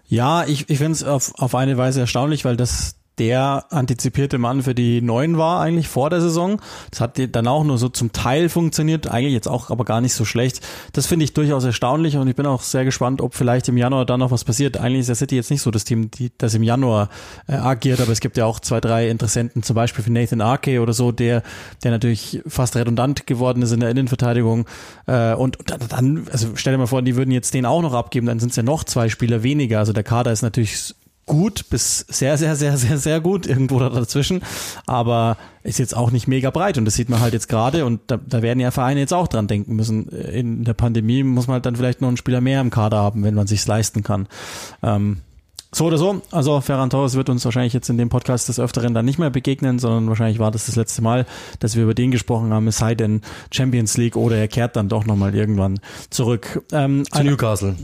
Ja, 0.08 0.46
ich, 0.46 0.70
ich 0.70 0.78
finde 0.78 0.94
es 0.94 1.04
auf, 1.04 1.34
auf 1.38 1.54
eine 1.54 1.78
Weise 1.78 2.00
erstaunlich, 2.00 2.46
weil 2.46 2.56
das 2.56 2.97
der 3.20 3.66
antizipierte 3.72 4.38
Mann 4.38 4.64
für 4.64 4.76
die 4.76 5.02
Neuen 5.02 5.38
war 5.38 5.62
eigentlich 5.62 5.88
vor 5.88 6.10
der 6.10 6.22
Saison. 6.22 6.62
Das 6.92 7.02
hat 7.02 7.20
dann 7.36 7.48
auch 7.48 7.64
nur 7.64 7.78
so 7.78 7.90
zum 7.90 8.12
Teil 8.12 8.50
funktioniert, 8.50 9.08
eigentlich 9.08 9.34
jetzt 9.34 9.48
auch 9.48 9.70
aber 9.70 9.86
gar 9.86 10.02
nicht 10.02 10.14
so 10.14 10.26
schlecht. 10.26 10.62
Das 10.94 11.08
finde 11.08 11.26
ich 11.26 11.34
durchaus 11.34 11.64
erstaunlich 11.64 12.18
und 12.18 12.28
ich 12.28 12.36
bin 12.36 12.46
auch 12.46 12.62
sehr 12.62 12.86
gespannt, 12.86 13.22
ob 13.22 13.36
vielleicht 13.36 13.68
im 13.70 13.78
Januar 13.78 14.06
dann 14.06 14.20
noch 14.20 14.32
was 14.32 14.44
passiert. 14.44 14.78
Eigentlich 14.78 15.02
ist 15.02 15.08
der 15.08 15.16
City 15.16 15.36
jetzt 15.36 15.52
nicht 15.52 15.62
so 15.62 15.72
das 15.72 15.84
Team, 15.84 16.12
die, 16.12 16.32
das 16.38 16.54
im 16.54 16.64
Januar 16.64 17.10
äh, 17.48 17.54
agiert, 17.54 18.02
aber 18.02 18.12
es 18.12 18.20
gibt 18.20 18.38
ja 18.38 18.46
auch 18.46 18.60
zwei, 18.60 18.80
drei 18.82 19.10
Interessenten, 19.10 19.64
zum 19.64 19.76
Beispiel 19.76 20.04
für 20.04 20.12
Nathan 20.12 20.42
Arke 20.42 20.82
oder 20.82 20.94
so, 20.94 21.12
der, 21.12 21.44
der 21.84 21.92
natürlich 21.92 22.42
fast 22.48 22.76
redundant 22.76 23.28
geworden 23.28 23.62
ist 23.62 23.72
in 23.72 23.80
der 23.80 23.90
Innenverteidigung. 23.90 24.66
Äh, 25.08 25.34
und, 25.34 25.58
dann, 25.90 26.28
also 26.32 26.50
stell 26.56 26.74
dir 26.74 26.78
mal 26.78 26.88
vor, 26.88 27.02
die 27.02 27.16
würden 27.16 27.32
jetzt 27.32 27.54
den 27.54 27.66
auch 27.66 27.82
noch 27.82 27.94
abgeben, 27.94 28.28
dann 28.28 28.40
sind 28.40 28.50
es 28.50 28.56
ja 28.56 28.64
noch 28.64 28.84
zwei 28.84 29.10
Spieler 29.10 29.44
weniger. 29.44 29.80
Also 29.80 29.94
der 29.94 30.04
Kader 30.04 30.32
ist 30.32 30.42
natürlich 30.42 30.94
gut 31.28 31.70
bis 31.70 32.00
sehr, 32.10 32.38
sehr, 32.38 32.56
sehr, 32.56 32.78
sehr, 32.78 32.98
sehr 32.98 33.22
gut 33.22 33.46
irgendwo 33.46 33.80
da 33.80 33.90
dazwischen, 33.90 34.42
aber 34.88 35.38
ist 35.62 35.78
jetzt 35.78 35.96
auch 35.96 36.10
nicht 36.10 36.28
mega 36.28 36.50
breit 36.50 36.78
und 36.80 36.86
das 36.86 36.96
sieht 36.96 37.10
man 37.10 37.20
halt 37.20 37.34
jetzt 37.34 37.50
gerade 37.50 37.86
und 37.86 38.00
da, 38.08 38.18
da 38.18 38.42
werden 38.42 38.60
ja 38.60 38.72
Vereine 38.72 39.02
jetzt 39.02 39.14
auch 39.14 39.28
dran 39.28 39.48
denken 39.48 39.76
müssen. 39.76 40.08
In 40.08 40.64
der 40.64 40.74
Pandemie 40.74 41.22
muss 41.24 41.48
man 41.48 41.56
halt 41.56 41.66
dann 41.66 41.76
vielleicht 41.76 42.02
noch 42.02 42.08
einen 42.08 42.18
Spieler 42.18 42.42
mehr 42.42 42.62
im 42.62 42.72
Kader 42.72 42.98
haben, 42.98 43.24
wenn 43.24 43.36
man 43.36 43.46
sich's 43.46 43.68
leisten 43.68 44.02
kann. 44.02 44.28
Ähm, 44.82 45.18
so 45.74 45.86
oder 45.86 45.98
so, 45.98 46.22
also 46.32 46.62
Ferran 46.62 46.90
Torres 46.90 47.16
wird 47.16 47.30
uns 47.30 47.44
wahrscheinlich 47.44 47.74
jetzt 47.74 47.90
in 47.90 47.98
dem 47.98 48.08
Podcast 48.08 48.48
des 48.48 48.60
Öfteren 48.60 48.94
dann 48.94 49.04
nicht 49.04 49.20
mehr 49.20 49.30
begegnen, 49.30 49.80
sondern 49.80 50.08
wahrscheinlich 50.08 50.40
war 50.40 50.50
das 50.50 50.68
das 50.68 50.78
letzte 50.78 51.02
Mal, 51.02 51.26
dass 51.60 51.76
wir 51.76 51.84
über 51.84 51.94
den 51.94 52.12
gesprochen 52.12 52.54
haben, 52.54 52.68
es 52.68 52.78
sei 52.78 52.96
denn 52.96 53.22
Champions 53.52 53.98
League 53.98 54.16
oder 54.16 54.38
er 54.38 54.48
kehrt 54.48 54.78
dann 54.78 54.88
doch 54.88 55.06
nochmal 55.06 55.36
irgendwann 55.36 55.82
zurück. 56.10 56.64
Ähm, 56.72 57.04
Zu 57.12 57.24
Newcastle. 57.24 57.76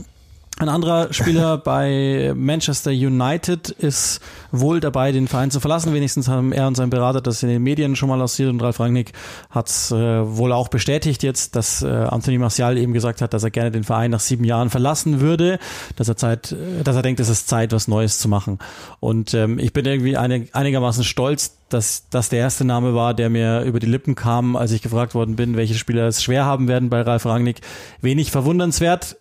Ein 0.56 0.68
anderer 0.68 1.12
Spieler 1.12 1.58
bei 1.64 2.32
Manchester 2.36 2.92
United 2.92 3.70
ist 3.70 4.20
wohl 4.52 4.78
dabei, 4.78 5.10
den 5.10 5.26
Verein 5.26 5.50
zu 5.50 5.58
verlassen. 5.58 5.92
Wenigstens 5.92 6.28
haben 6.28 6.52
er 6.52 6.68
und 6.68 6.76
sein 6.76 6.90
Berater 6.90 7.20
das 7.20 7.42
in 7.42 7.48
den 7.48 7.62
Medien 7.62 7.96
schon 7.96 8.08
mal 8.08 8.14
lanciert 8.16 8.50
und 8.50 8.62
Ralf 8.62 8.78
Rangnick 8.78 9.12
hat 9.50 9.68
es 9.68 9.90
äh, 9.90 9.96
wohl 9.96 10.52
auch 10.52 10.68
bestätigt 10.68 11.24
jetzt, 11.24 11.56
dass 11.56 11.82
äh, 11.82 11.88
Anthony 11.88 12.38
Martial 12.38 12.78
eben 12.78 12.92
gesagt 12.92 13.20
hat, 13.20 13.34
dass 13.34 13.42
er 13.42 13.50
gerne 13.50 13.72
den 13.72 13.82
Verein 13.82 14.12
nach 14.12 14.20
sieben 14.20 14.44
Jahren 14.44 14.70
verlassen 14.70 15.20
würde, 15.20 15.58
dass 15.96 16.08
er 16.08 16.16
Zeit, 16.16 16.52
äh, 16.52 16.84
dass 16.84 16.94
er 16.94 17.02
denkt, 17.02 17.18
es 17.18 17.28
ist 17.28 17.48
Zeit, 17.48 17.72
was 17.72 17.88
Neues 17.88 18.20
zu 18.20 18.28
machen. 18.28 18.60
Und 19.00 19.34
ähm, 19.34 19.58
ich 19.58 19.72
bin 19.72 19.84
irgendwie 19.84 20.16
einig, 20.16 20.54
einigermaßen 20.54 21.02
stolz, 21.02 21.56
dass 21.68 22.08
das 22.10 22.28
der 22.28 22.38
erste 22.38 22.64
Name 22.64 22.94
war, 22.94 23.14
der 23.14 23.28
mir 23.28 23.62
über 23.62 23.80
die 23.80 23.86
Lippen 23.86 24.14
kam, 24.14 24.54
als 24.54 24.70
ich 24.70 24.82
gefragt 24.82 25.16
worden 25.16 25.34
bin, 25.34 25.56
welche 25.56 25.74
Spieler 25.74 26.06
es 26.06 26.22
schwer 26.22 26.44
haben 26.44 26.68
werden 26.68 26.90
bei 26.90 27.00
Ralf 27.00 27.26
Rangnick. 27.26 27.60
Wenig 28.00 28.30
verwundernswert 28.30 29.16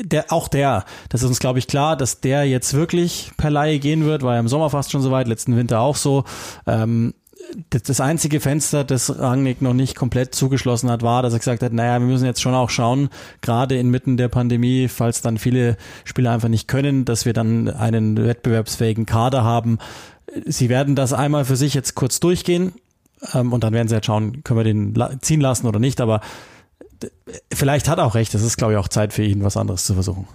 der, 0.00 0.32
auch 0.32 0.48
der, 0.48 0.84
das 1.08 1.22
ist 1.22 1.28
uns, 1.28 1.38
glaube 1.38 1.58
ich, 1.58 1.66
klar, 1.66 1.96
dass 1.96 2.20
der 2.20 2.44
jetzt 2.44 2.74
wirklich 2.74 3.30
per 3.36 3.50
Laie 3.50 3.78
gehen 3.78 4.04
wird, 4.04 4.22
war 4.22 4.34
ja 4.34 4.40
im 4.40 4.48
Sommer 4.48 4.70
fast 4.70 4.90
schon 4.90 5.02
soweit, 5.02 5.28
letzten 5.28 5.56
Winter 5.56 5.80
auch 5.80 5.96
so. 5.96 6.24
Ähm, 6.66 7.14
das 7.70 8.00
einzige 8.00 8.38
Fenster, 8.38 8.84
das 8.84 9.18
Rangnick 9.18 9.62
noch 9.62 9.72
nicht 9.72 9.96
komplett 9.96 10.34
zugeschlossen 10.34 10.90
hat, 10.90 11.02
war, 11.02 11.22
dass 11.22 11.32
er 11.32 11.38
gesagt 11.38 11.62
hat, 11.62 11.72
naja, 11.72 11.98
wir 11.98 12.06
müssen 12.06 12.26
jetzt 12.26 12.40
schon 12.42 12.54
auch 12.54 12.70
schauen, 12.70 13.08
gerade 13.40 13.76
inmitten 13.78 14.16
der 14.16 14.28
Pandemie, 14.28 14.88
falls 14.88 15.20
dann 15.22 15.38
viele 15.38 15.76
Spieler 16.04 16.32
einfach 16.32 16.48
nicht 16.48 16.68
können, 16.68 17.04
dass 17.04 17.24
wir 17.24 17.32
dann 17.32 17.68
einen 17.68 18.16
wettbewerbsfähigen 18.16 19.06
Kader 19.06 19.42
haben. 19.42 19.78
Sie 20.46 20.68
werden 20.68 20.94
das 20.94 21.12
einmal 21.12 21.44
für 21.44 21.56
sich 21.56 21.74
jetzt 21.74 21.94
kurz 21.94 22.20
durchgehen 22.20 22.72
ähm, 23.34 23.52
und 23.52 23.64
dann 23.64 23.72
werden 23.72 23.88
sie 23.88 23.96
jetzt 23.96 24.06
schauen, 24.06 24.44
können 24.44 24.58
wir 24.58 24.64
den 24.64 25.20
ziehen 25.22 25.40
lassen 25.40 25.66
oder 25.66 25.80
nicht, 25.80 26.00
aber 26.00 26.20
vielleicht 27.52 27.88
hat 27.88 27.98
er 27.98 28.06
auch 28.06 28.14
recht, 28.14 28.34
es 28.34 28.42
ist, 28.42 28.56
glaube 28.56 28.74
ich, 28.74 28.78
auch 28.78 28.88
Zeit 28.88 29.12
für 29.12 29.22
ihn, 29.22 29.42
was 29.42 29.56
anderes 29.56 29.84
zu 29.84 29.94
versuchen. 29.94 30.26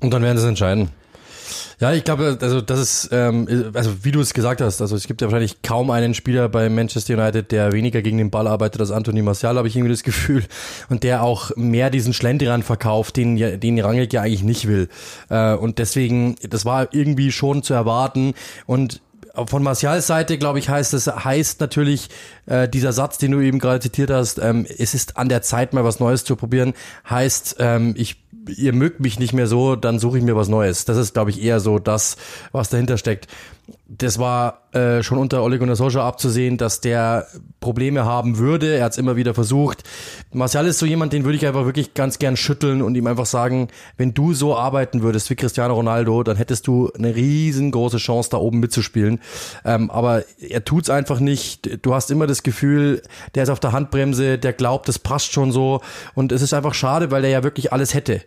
Und 0.00 0.12
dann 0.12 0.22
werden 0.22 0.38
sie 0.38 0.44
es 0.44 0.48
entscheiden. 0.48 0.90
Ja, 1.80 1.92
ich 1.94 2.04
glaube, 2.04 2.38
also 2.40 2.60
das 2.60 2.78
ist, 2.78 3.08
ähm, 3.10 3.72
also 3.72 4.04
wie 4.04 4.12
du 4.12 4.20
es 4.20 4.34
gesagt 4.34 4.60
hast, 4.60 4.82
also 4.82 4.94
es 4.94 5.06
gibt 5.06 5.22
ja 5.22 5.28
wahrscheinlich 5.28 5.62
kaum 5.62 5.90
einen 5.90 6.12
Spieler 6.12 6.48
bei 6.48 6.68
Manchester 6.68 7.14
United, 7.14 7.50
der 7.52 7.72
weniger 7.72 8.02
gegen 8.02 8.18
den 8.18 8.30
Ball 8.30 8.46
arbeitet 8.46 8.82
als 8.82 8.90
Anthony 8.90 9.22
Martial, 9.22 9.56
habe 9.56 9.66
ich 9.66 9.76
irgendwie 9.76 9.92
das 9.92 10.02
Gefühl, 10.02 10.44
und 10.90 11.02
der 11.02 11.22
auch 11.22 11.50
mehr 11.56 11.88
diesen 11.90 12.12
Schlendrian 12.12 12.62
verkauft, 12.62 13.16
den 13.16 13.36
den 13.36 13.80
Rangnick 13.80 14.12
ja 14.12 14.20
eigentlich 14.20 14.42
nicht 14.42 14.68
will. 14.68 14.88
Äh, 15.30 15.54
und 15.54 15.78
deswegen, 15.78 16.36
das 16.48 16.66
war 16.66 16.92
irgendwie 16.92 17.32
schon 17.32 17.62
zu 17.62 17.72
erwarten 17.72 18.34
und 18.66 19.00
von 19.46 19.62
Martials 19.62 20.06
Seite, 20.06 20.38
glaube 20.38 20.58
ich, 20.58 20.68
heißt 20.68 20.94
es, 20.94 21.06
heißt 21.06 21.60
natürlich 21.60 22.08
äh, 22.46 22.68
dieser 22.68 22.92
Satz, 22.92 23.18
den 23.18 23.32
du 23.32 23.40
eben 23.40 23.58
gerade 23.58 23.80
zitiert 23.80 24.10
hast, 24.10 24.38
ähm, 24.38 24.66
es 24.78 24.94
ist 24.94 25.16
an 25.16 25.28
der 25.28 25.42
Zeit, 25.42 25.72
mal 25.72 25.84
was 25.84 26.00
Neues 26.00 26.24
zu 26.24 26.36
probieren, 26.36 26.74
heißt, 27.08 27.56
ähm, 27.58 27.94
ich 27.96 28.16
ihr 28.56 28.72
mögt 28.72 29.00
mich 29.00 29.18
nicht 29.18 29.32
mehr 29.32 29.46
so, 29.46 29.76
dann 29.76 29.98
suche 29.98 30.18
ich 30.18 30.24
mir 30.24 30.34
was 30.34 30.48
Neues. 30.48 30.84
Das 30.86 30.96
ist, 30.96 31.12
glaube 31.12 31.30
ich, 31.30 31.42
eher 31.42 31.60
so 31.60 31.78
das, 31.78 32.16
was 32.52 32.70
dahinter 32.70 32.96
steckt 32.96 33.28
das 33.88 34.18
war 34.18 34.62
äh, 34.72 35.02
schon 35.02 35.18
unter 35.18 35.42
Ole 35.42 35.58
Gunnar 35.58 35.76
Solskjaer 35.76 36.04
abzusehen, 36.04 36.56
dass 36.56 36.80
der 36.80 37.26
Probleme 37.58 38.04
haben 38.04 38.38
würde. 38.38 38.76
Er 38.76 38.84
hat 38.84 38.92
es 38.92 38.98
immer 38.98 39.16
wieder 39.16 39.34
versucht. 39.34 39.82
Martial 40.32 40.66
ist 40.66 40.78
so 40.78 40.86
jemand, 40.86 41.12
den 41.12 41.24
würde 41.24 41.36
ich 41.36 41.46
einfach 41.46 41.64
wirklich 41.64 41.94
ganz 41.94 42.18
gern 42.18 42.36
schütteln 42.36 42.82
und 42.82 42.94
ihm 42.94 43.06
einfach 43.06 43.26
sagen, 43.26 43.68
wenn 43.96 44.14
du 44.14 44.32
so 44.32 44.56
arbeiten 44.56 45.02
würdest 45.02 45.28
wie 45.30 45.34
Cristiano 45.34 45.74
Ronaldo, 45.74 46.22
dann 46.22 46.36
hättest 46.36 46.66
du 46.66 46.90
eine 46.96 47.14
riesengroße 47.14 47.98
Chance, 47.98 48.30
da 48.30 48.36
oben 48.36 48.60
mitzuspielen. 48.60 49.20
Ähm, 49.64 49.90
aber 49.90 50.24
er 50.38 50.64
tut's 50.64 50.88
einfach 50.88 51.20
nicht. 51.20 51.84
Du 51.84 51.94
hast 51.94 52.10
immer 52.10 52.26
das 52.26 52.42
Gefühl, 52.42 53.02
der 53.34 53.42
ist 53.42 53.50
auf 53.50 53.60
der 53.60 53.72
Handbremse, 53.72 54.38
der 54.38 54.52
glaubt, 54.52 54.88
das 54.88 54.98
passt 54.98 55.32
schon 55.32 55.52
so. 55.52 55.80
Und 56.14 56.32
es 56.32 56.42
ist 56.42 56.54
einfach 56.54 56.74
schade, 56.74 57.10
weil 57.10 57.24
er 57.24 57.30
ja 57.30 57.42
wirklich 57.42 57.72
alles 57.72 57.94
hätte 57.94 58.22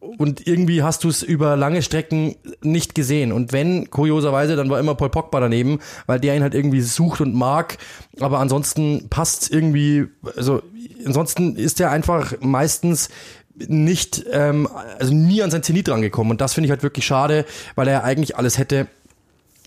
und 0.00 0.46
irgendwie 0.46 0.82
hast 0.82 1.02
du 1.04 1.08
es 1.08 1.22
über 1.22 1.56
lange 1.56 1.82
Strecken 1.82 2.36
nicht 2.62 2.94
gesehen. 2.94 3.32
Und 3.32 3.52
wenn, 3.52 3.90
kurioserweise, 3.90 4.54
dann 4.54 4.70
war 4.70 4.78
immer 4.78 4.94
Paul 4.94 5.10
Pogba 5.10 5.40
daneben, 5.40 5.80
weil 6.06 6.20
der 6.20 6.36
ihn 6.36 6.42
halt 6.42 6.54
irgendwie 6.54 6.80
sucht 6.80 7.20
und 7.20 7.34
mag. 7.34 7.78
Aber 8.20 8.38
ansonsten 8.38 9.08
passt 9.10 9.50
irgendwie, 9.50 10.06
also 10.36 10.62
ansonsten 11.04 11.56
ist 11.56 11.80
er 11.80 11.90
einfach 11.90 12.34
meistens 12.40 13.08
nicht, 13.56 14.24
ähm, 14.30 14.68
also 14.98 15.12
nie 15.12 15.42
an 15.42 15.50
sein 15.50 15.64
Zenit 15.64 15.88
rangekommen. 15.88 16.30
Und 16.30 16.40
das 16.40 16.54
finde 16.54 16.66
ich 16.66 16.70
halt 16.70 16.84
wirklich 16.84 17.04
schade, 17.04 17.44
weil 17.74 17.88
er 17.88 18.04
eigentlich 18.04 18.36
alles 18.36 18.56
hätte. 18.56 18.86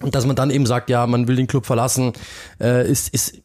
Und 0.01 0.15
dass 0.15 0.25
man 0.25 0.35
dann 0.35 0.49
eben 0.49 0.65
sagt, 0.65 0.89
ja, 0.89 1.05
man 1.07 1.27
will 1.27 1.35
den 1.35 1.47
Club 1.47 1.65
verlassen, 1.65 2.13
äh, 2.59 2.89
ist, 2.89 3.13
ist 3.13 3.41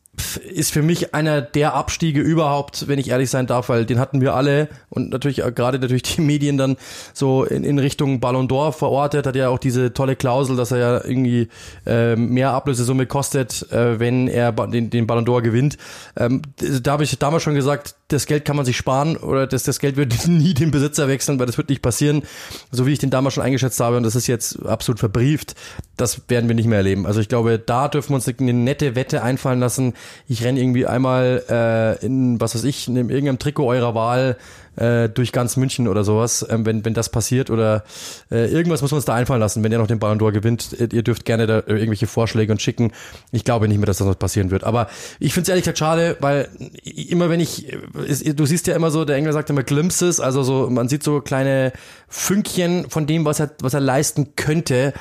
ist 0.49 0.73
für 0.73 0.83
mich 0.83 1.15
einer 1.15 1.43
der 1.43 1.75
Abstiege 1.75 2.21
überhaupt, 2.21 2.89
wenn 2.89 2.99
ich 2.99 3.11
ehrlich 3.11 3.31
sein 3.31 3.47
darf, 3.47 3.69
weil 3.69 3.85
den 3.85 3.99
hatten 3.99 4.21
wir 4.21 4.35
alle 4.35 4.69
und 4.89 5.11
natürlich 5.11 5.43
gerade 5.55 5.79
natürlich 5.79 6.03
die 6.03 6.21
Medien 6.21 6.57
dann 6.57 6.77
so 7.13 7.45
in, 7.45 7.65
in 7.65 7.79
Richtung 7.79 8.21
Ballon 8.21 8.49
d'Or 8.49 8.73
verortet, 8.73 9.27
hat 9.27 9.37
ja 9.37 9.49
auch 9.49 9.59
diese 9.59 9.93
tolle 9.93 10.17
Klausel, 10.17 10.57
dass 10.57 10.71
er 10.71 10.79
ja 10.79 11.05
irgendwie 11.05 11.49
äh, 11.87 12.17
mehr 12.17 12.53
Ablösesumme 12.53 13.07
kostet, 13.07 13.71
äh, 13.73 13.99
wenn 13.99 14.29
er 14.29 14.53
den, 14.53 14.91
den 14.91 15.07
Ballon 15.07 15.27
d'Or 15.27 15.43
gewinnt. 15.43 15.77
Ähm, 16.17 16.43
da 16.83 16.93
habe 16.93 17.05
ich 17.05 17.19
damals 17.19 17.43
schon 17.43 17.55
gesagt, 17.55 17.97
das 18.09 18.27
Geld 18.27 18.45
kann 18.45 18.57
man 18.57 18.65
sich 18.65 18.77
sparen 18.77 19.17
oder 19.17 19.47
das, 19.47 19.65
das 19.65 19.79
Geld 19.79 19.97
wird 19.97 20.27
nie 20.29 20.55
den 20.55 20.71
Besitzer 20.71 21.09
wechseln, 21.09 21.39
weil 21.39 21.47
das 21.47 21.59
wird 21.59 21.69
nicht 21.69 21.83
passieren, 21.83 22.23
so 22.71 22.87
wie 22.87 22.93
ich 22.93 22.99
den 22.99 23.11
damals 23.11 23.35
schon 23.35 23.45
eingeschätzt 23.45 23.81
habe 23.81 23.97
und 23.97 24.03
das 24.03 24.15
ist 24.15 24.27
jetzt 24.27 24.65
absolut 24.65 24.99
verbrieft. 24.99 25.55
Das 25.97 26.29
werden 26.29 26.49
wir 26.49 26.55
nicht 26.55 26.67
mehr 26.67 26.79
erleben. 26.79 27.07
Also 27.07 27.21
ich 27.21 27.29
glaube, 27.29 27.59
da 27.59 27.89
dürfen 27.89 28.11
wir 28.11 28.17
uns 28.17 28.29
eine 28.29 28.53
nette 28.53 28.95
Wette 28.95 29.23
einfallen 29.23 29.61
lassen. 29.61 29.95
Ich 30.29 30.45
renne 30.45 30.61
irgendwie 30.61 30.87
einmal 30.87 31.43
äh, 31.49 32.05
in, 32.05 32.41
was 32.41 32.55
weiß 32.55 32.65
ich, 32.65 32.89
in 32.89 32.97
irgendeinem 32.97 33.39
Trikot 33.39 33.67
eurer 33.67 33.95
Wahl 33.95 34.37
äh, 34.77 35.09
durch 35.09 35.33
ganz 35.33 35.57
München 35.57 35.89
oder 35.89 36.05
sowas, 36.05 36.47
ähm, 36.49 36.67
wenn, 36.67 36.85
wenn 36.85 36.95
das 36.95 37.09
passiert 37.09 37.51
oder 37.51 37.85
äh, 38.31 38.47
irgendwas 38.51 38.83
muss 38.83 38.91
man 38.91 38.97
uns 38.97 39.05
da 39.05 39.15
einfallen 39.15 39.41
lassen, 39.41 39.63
wenn 39.63 39.73
ihr 39.73 39.79
noch 39.79 39.87
den 39.87 39.99
Ballon 39.99 40.19
d'Or 40.19 40.33
gewinnt. 40.33 40.73
Ihr 40.79 41.03
dürft 41.03 41.25
gerne 41.25 41.47
da 41.47 41.63
irgendwelche 41.67 42.07
Vorschläge 42.07 42.53
und 42.53 42.63
schicken. 42.63 42.93
Ich 43.33 43.45
glaube 43.45 43.69
nicht 43.69 43.79
mehr, 43.79 43.87
dass 43.87 43.99
das 43.99 44.07
was 44.07 44.17
passieren 44.17 44.51
wird. 44.51 44.65
Aber 44.65 44.89
ich 45.19 45.33
finde 45.33 45.43
es 45.43 45.49
ehrlich 45.49 45.65
gesagt 45.65 45.79
schade, 45.79 46.17
weil 46.21 46.49
immer 46.85 47.31
wenn 47.31 47.41
ich, 47.41 47.73
ist, 48.07 48.39
du 48.39 48.47
siehst 48.47 48.67
ja 48.67 48.77
immer 48.77 48.91
so, 48.91 49.05
der 49.05 49.17
Engländer 49.17 49.35
sagt 49.35 49.51
immer 49.51 49.63
Glimpses, 49.63 50.21
also 50.21 50.43
so, 50.43 50.71
man 50.71 50.89
sieht 50.89 51.03
so 51.03 51.21
kleine 51.21 51.73
Fünkchen 52.09 52.89
von 52.91 53.07
dem, 53.07 53.25
was 53.25 53.41
er, 53.41 53.51
was 53.61 53.75
er 53.75 53.81
leisten 53.81 54.37
könnte. 54.37 54.93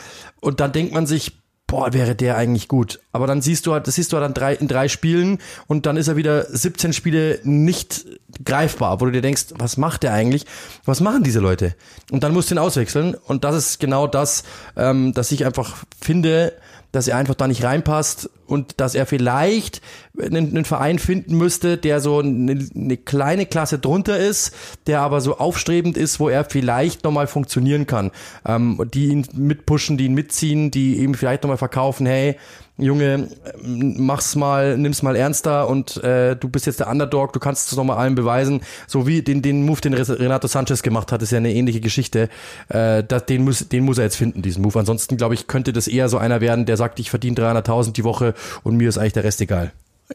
Und 0.41 0.59
dann 0.59 0.71
denkt 0.71 0.93
man 0.93 1.05
sich, 1.05 1.44
boah, 1.67 1.93
wäre 1.93 2.15
der 2.15 2.37
eigentlich 2.37 2.67
gut. 2.67 2.99
Aber 3.11 3.27
dann 3.27 3.41
siehst 3.41 3.65
du 3.65 3.73
halt, 3.73 3.87
das 3.87 3.95
siehst 3.95 4.11
du 4.11 4.17
halt 4.17 4.25
dann 4.25 4.33
drei, 4.33 4.53
in 4.53 4.67
drei 4.67 4.87
Spielen 4.87 5.39
und 5.67 5.85
dann 5.85 5.97
ist 5.97 6.07
er 6.07 6.15
wieder 6.15 6.45
17 6.45 6.93
Spiele 6.93 7.39
nicht 7.43 8.05
greifbar, 8.43 9.01
wo 9.01 9.05
du 9.05 9.11
dir 9.11 9.21
denkst, 9.21 9.47
was 9.57 9.77
macht 9.77 10.03
der 10.03 10.13
eigentlich? 10.13 10.45
Was 10.85 11.01
machen 11.01 11.23
diese 11.23 11.39
Leute? 11.39 11.75
Und 12.11 12.23
dann 12.23 12.33
musst 12.33 12.51
du 12.51 12.55
ihn 12.55 12.59
auswechseln 12.59 13.15
und 13.15 13.43
das 13.43 13.55
ist 13.55 13.79
genau 13.79 14.07
das, 14.07 14.43
ähm, 14.75 15.13
dass 15.13 15.31
ich 15.31 15.45
einfach 15.45 15.77
finde, 15.99 16.53
dass 16.91 17.07
er 17.07 17.17
einfach 17.17 17.35
da 17.35 17.47
nicht 17.47 17.63
reinpasst 17.63 18.29
und 18.47 18.79
dass 18.79 18.95
er 18.95 19.05
vielleicht 19.05 19.81
einen, 20.21 20.49
einen 20.49 20.65
Verein 20.65 20.99
finden 20.99 21.37
müsste, 21.37 21.77
der 21.77 21.99
so 21.99 22.19
eine, 22.19 22.59
eine, 22.75 22.97
kleine 22.97 23.45
Klasse 23.45 23.79
drunter 23.79 24.17
ist, 24.17 24.53
der 24.87 25.01
aber 25.01 25.21
so 25.21 25.37
aufstrebend 25.37 25.97
ist, 25.97 26.19
wo 26.19 26.29
er 26.29 26.45
vielleicht 26.45 27.03
nochmal 27.03 27.27
funktionieren 27.27 27.87
kann. 27.87 28.11
Ähm, 28.45 28.81
die 28.93 29.07
ihn 29.07 29.27
mitpushen, 29.33 29.97
die 29.97 30.05
ihn 30.05 30.13
mitziehen, 30.13 30.71
die 30.71 30.97
ihm 30.97 31.13
vielleicht 31.13 31.43
nochmal 31.43 31.57
verkaufen, 31.57 32.05
hey, 32.05 32.37
Junge, 32.77 33.29
mach's 33.63 34.35
mal, 34.35 34.77
nimm's 34.77 35.01
mal 35.01 35.15
ernster 35.15 35.69
und 35.69 36.03
äh, 36.03 36.35
du 36.35 36.49
bist 36.49 36.65
jetzt 36.65 36.81
der 36.81 36.89
Underdog, 36.89 37.31
du 37.31 37.39
kannst 37.39 37.71
es 37.71 37.77
nochmal 37.77 37.97
allen 37.97 38.15
beweisen. 38.15 38.61
So 38.85 39.07
wie 39.07 39.21
den, 39.21 39.41
den 39.41 39.65
Move, 39.65 39.79
den 39.79 39.93
Renato 39.93 40.47
Sanchez 40.47 40.83
gemacht 40.83 41.13
hat, 41.13 41.21
ist 41.21 41.31
ja 41.31 41.37
eine 41.37 41.53
ähnliche 41.53 41.79
Geschichte. 41.79 42.27
Äh, 42.67 43.05
das, 43.05 43.27
den, 43.27 43.45
muss, 43.45 43.69
den 43.69 43.85
muss 43.85 43.97
er 43.97 44.03
jetzt 44.03 44.17
finden, 44.17 44.41
diesen 44.41 44.61
Move. 44.61 44.77
Ansonsten, 44.77 45.15
glaube 45.15 45.35
ich, 45.35 45.47
könnte 45.47 45.71
das 45.71 45.87
eher 45.87 46.09
so 46.09 46.17
einer 46.17 46.41
werden, 46.41 46.65
der 46.65 46.75
sagt, 46.75 46.99
ich 46.99 47.09
verdiene 47.09 47.37
300.000 47.37 47.93
die 47.93 48.03
Woche 48.03 48.33
und 48.63 48.75
mir 48.75 48.89
ist 48.89 48.97
eigentlich 48.97 49.13
der 49.13 49.23
Rest 49.23 49.39
egal. 49.39 49.71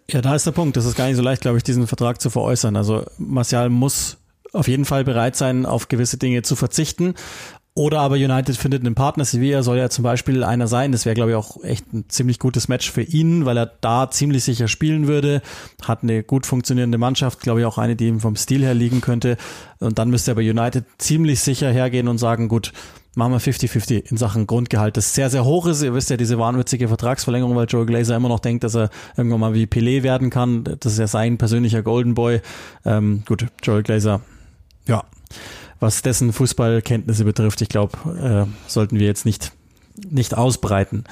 Ja, 0.08 0.20
da 0.20 0.34
ist 0.34 0.46
der 0.46 0.52
Punkt. 0.52 0.76
Das 0.76 0.84
ist 0.84 0.96
gar 0.96 1.06
nicht 1.06 1.16
so 1.16 1.22
leicht, 1.22 1.42
glaube 1.42 1.58
ich, 1.58 1.64
diesen 1.64 1.86
Vertrag 1.86 2.20
zu 2.20 2.30
veräußern. 2.30 2.76
Also 2.76 3.04
Martial 3.18 3.70
muss 3.70 4.18
auf 4.52 4.68
jeden 4.68 4.84
Fall 4.84 5.04
bereit 5.04 5.36
sein, 5.36 5.66
auf 5.66 5.88
gewisse 5.88 6.16
Dinge 6.16 6.42
zu 6.42 6.56
verzichten. 6.56 7.14
Oder 7.74 8.00
aber 8.00 8.16
United 8.16 8.56
findet 8.56 8.84
einen 8.84 8.96
Partner. 8.96 9.24
Sevilla 9.24 9.62
soll 9.62 9.78
ja 9.78 9.88
zum 9.88 10.02
Beispiel 10.02 10.42
einer 10.42 10.66
sein. 10.66 10.90
Das 10.90 11.06
wäre, 11.06 11.14
glaube 11.14 11.30
ich, 11.30 11.36
auch 11.36 11.62
echt 11.62 11.92
ein 11.92 12.04
ziemlich 12.08 12.40
gutes 12.40 12.66
Match 12.66 12.90
für 12.90 13.02
ihn, 13.02 13.46
weil 13.46 13.56
er 13.56 13.70
da 13.80 14.10
ziemlich 14.10 14.42
sicher 14.42 14.66
spielen 14.66 15.06
würde. 15.06 15.40
Hat 15.82 16.02
eine 16.02 16.24
gut 16.24 16.46
funktionierende 16.46 16.98
Mannschaft, 16.98 17.40
glaube 17.40 17.60
ich, 17.60 17.66
auch 17.66 17.78
eine, 17.78 17.94
die 17.94 18.08
ihm 18.08 18.20
vom 18.20 18.34
Stil 18.34 18.62
her 18.62 18.74
liegen 18.74 19.00
könnte. 19.00 19.36
Und 19.78 19.98
dann 20.00 20.10
müsste 20.10 20.32
er 20.32 20.34
bei 20.34 20.50
United 20.50 20.84
ziemlich 20.98 21.40
sicher 21.40 21.70
hergehen 21.70 22.08
und 22.08 22.18
sagen, 22.18 22.48
gut, 22.48 22.72
machen 23.14 23.32
wir 23.32 23.40
50-50 23.40 24.10
in 24.10 24.16
Sachen 24.16 24.46
Grundgehalt, 24.46 24.96
das 24.96 25.14
sehr, 25.14 25.30
sehr 25.30 25.44
hoch 25.44 25.66
ist. 25.66 25.82
Ihr 25.82 25.94
wisst 25.94 26.10
ja, 26.10 26.16
diese 26.16 26.38
wahnwitzige 26.38 26.88
Vertragsverlängerung, 26.88 27.56
weil 27.56 27.66
Joe 27.66 27.86
Glazer 27.86 28.16
immer 28.16 28.28
noch 28.28 28.40
denkt, 28.40 28.64
dass 28.64 28.76
er 28.76 28.90
irgendwann 29.16 29.40
mal 29.40 29.54
wie 29.54 29.64
Pelé 29.64 30.02
werden 30.02 30.30
kann. 30.30 30.64
Das 30.64 30.92
ist 30.92 30.98
ja 30.98 31.06
sein 31.06 31.38
persönlicher 31.38 31.82
Golden 31.82 32.14
Boy. 32.14 32.40
Ähm, 32.84 33.22
gut, 33.26 33.46
Joel 33.62 33.82
Glazer, 33.82 34.20
ja, 34.86 35.04
was 35.80 36.02
dessen 36.02 36.32
Fußballkenntnisse 36.32 37.24
betrifft, 37.24 37.60
ich 37.62 37.68
glaube, 37.68 38.46
äh, 38.46 38.68
sollten 38.68 38.98
wir 38.98 39.06
jetzt 39.06 39.24
nicht 39.24 39.52
nicht 40.08 40.36
ausbreiten. 40.36 41.04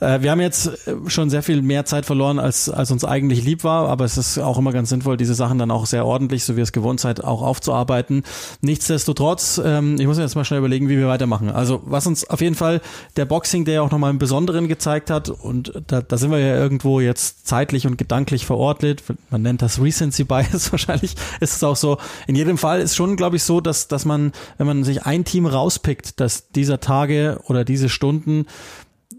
Äh, 0.00 0.22
wir 0.22 0.30
haben 0.30 0.40
jetzt 0.40 0.66
äh, 0.86 0.94
schon 1.06 1.30
sehr 1.30 1.42
viel 1.42 1.62
mehr 1.62 1.84
Zeit 1.84 2.06
verloren, 2.06 2.38
als, 2.38 2.68
als 2.68 2.90
uns 2.90 3.04
eigentlich 3.04 3.44
lieb 3.44 3.64
war, 3.64 3.88
aber 3.88 4.04
es 4.04 4.16
ist 4.16 4.38
auch 4.38 4.58
immer 4.58 4.72
ganz 4.72 4.88
sinnvoll, 4.88 5.16
diese 5.16 5.34
Sachen 5.34 5.58
dann 5.58 5.70
auch 5.70 5.86
sehr 5.86 6.06
ordentlich, 6.06 6.44
so 6.44 6.56
wie 6.56 6.60
es 6.60 6.72
gewohnt 6.72 7.00
seid, 7.00 7.22
auch 7.22 7.42
aufzuarbeiten. 7.42 8.22
Nichtsdestotrotz, 8.62 9.60
ähm, 9.64 9.96
ich 9.98 10.06
muss 10.06 10.18
jetzt 10.18 10.34
mal 10.34 10.44
schnell 10.44 10.58
überlegen, 10.58 10.88
wie 10.88 10.98
wir 10.98 11.08
weitermachen. 11.08 11.50
Also 11.50 11.82
was 11.84 12.06
uns 12.06 12.28
auf 12.28 12.40
jeden 12.40 12.54
Fall 12.54 12.80
der 13.16 13.26
Boxing 13.26 13.64
Day 13.64 13.78
auch 13.78 13.90
nochmal 13.90 14.10
im 14.10 14.18
Besonderen 14.18 14.68
gezeigt 14.68 15.10
hat, 15.10 15.28
und 15.28 15.72
da, 15.86 16.00
da 16.00 16.16
sind 16.16 16.30
wir 16.30 16.38
ja 16.38 16.56
irgendwo 16.56 17.00
jetzt 17.00 17.46
zeitlich 17.46 17.86
und 17.86 17.98
gedanklich 17.98 18.46
verortet, 18.46 19.02
man 19.30 19.42
nennt 19.42 19.62
das 19.62 19.80
Recency 19.80 20.24
Bias 20.24 20.72
wahrscheinlich, 20.72 21.14
ist 21.40 21.56
es 21.56 21.64
auch 21.64 21.76
so. 21.76 21.98
In 22.26 22.34
jedem 22.34 22.58
Fall 22.58 22.80
ist 22.80 22.96
schon, 22.96 23.16
glaube 23.16 23.36
ich, 23.36 23.42
so, 23.42 23.60
dass, 23.60 23.88
dass 23.88 24.04
man, 24.04 24.32
wenn 24.58 24.66
man 24.66 24.84
sich 24.84 25.04
ein 25.04 25.24
Team 25.24 25.46
rauspickt, 25.46 26.20
dass 26.20 26.48
dieser 26.50 26.80
Tage 26.80 27.40
oder 27.44 27.64
diese 27.64 27.88
Stunden 27.88 28.29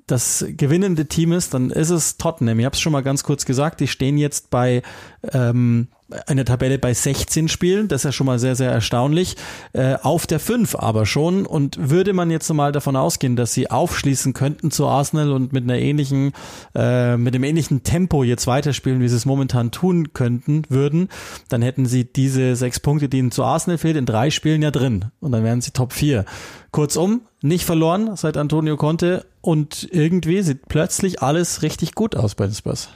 das 0.08 0.46
gewinnende 0.50 1.06
Team 1.06 1.32
ist, 1.32 1.54
dann 1.54 1.70
ist 1.70 1.90
es 1.90 2.18
Tottenham. 2.18 2.60
Ich 2.60 2.66
habe 2.66 2.74
es 2.74 2.82
schon 2.82 2.92
mal 2.92 3.02
ganz 3.02 3.24
kurz 3.24 3.46
gesagt, 3.46 3.80
die 3.80 3.88
stehen 3.88 4.18
jetzt 4.18 4.50
bei 4.50 4.82
ähm, 5.32 5.88
eine 6.28 6.44
Tabelle 6.44 6.78
bei 6.78 6.94
16 6.94 7.48
Spielen, 7.48 7.88
das 7.88 8.02
ist 8.02 8.06
ja 8.06 8.12
schon 8.12 8.26
mal 8.26 8.40
sehr, 8.40 8.56
sehr 8.56 8.72
erstaunlich, 8.72 9.38
äh, 9.74 9.96
auf 10.02 10.28
der 10.28 10.40
5 10.40 10.76
aber 10.76 11.06
schon 11.06 11.46
und 11.46 11.90
würde 11.90 12.12
man 12.14 12.30
jetzt 12.30 12.52
mal 12.54 12.72
davon 12.72 12.96
ausgehen, 12.96 13.36
dass 13.36 13.54
sie 13.54 13.72
aufschließen 13.72 14.34
könnten 14.34 14.72
zu 14.72 14.88
Arsenal 14.88 15.32
und 15.32 15.54
mit 15.54 15.64
einer 15.64 15.78
ähnlichen, 15.78 16.34
äh, 16.76 17.16
mit 17.16 17.34
einem 17.34 17.46
ähnlichen 17.46 17.84
Tempo 17.84 18.24
jetzt 18.24 18.48
weiterspielen, 18.48 19.00
wie 19.00 19.08
sie 19.08 19.16
es 19.16 19.26
momentan 19.26 19.72
tun 19.72 20.12
könnten, 20.14 20.64
würden, 20.68 21.08
dann 21.48 21.62
hätten 21.62 21.86
sie 21.86 22.04
diese 22.04 22.56
sechs 22.56 22.80
Punkte, 22.80 23.08
die 23.08 23.20
ihnen 23.20 23.32
zu 23.32 23.44
Arsenal 23.44 23.78
fehlt, 23.78 23.96
in 23.96 24.06
drei 24.06 24.30
Spielen 24.32 24.62
ja 24.62 24.72
drin 24.72 25.06
und 25.22 25.32
dann 25.32 25.44
wären 25.44 25.62
sie 25.62 25.72
Top 25.72 25.94
4. 25.94 26.26
Kurzum, 26.72 27.22
nicht 27.42 27.66
verloren 27.66 28.16
seit 28.16 28.38
Antonio 28.38 28.78
Conte 28.78 29.26
und 29.42 29.88
irgendwie 29.92 30.44
sieht 30.44 30.68
plötzlich 30.68 31.24
alles 31.24 31.64
richtig 31.64 31.96
gut 31.96 32.16
aus 32.16 32.36
bei 32.36 32.46
den 32.46 32.54
Spurs. 32.54 32.90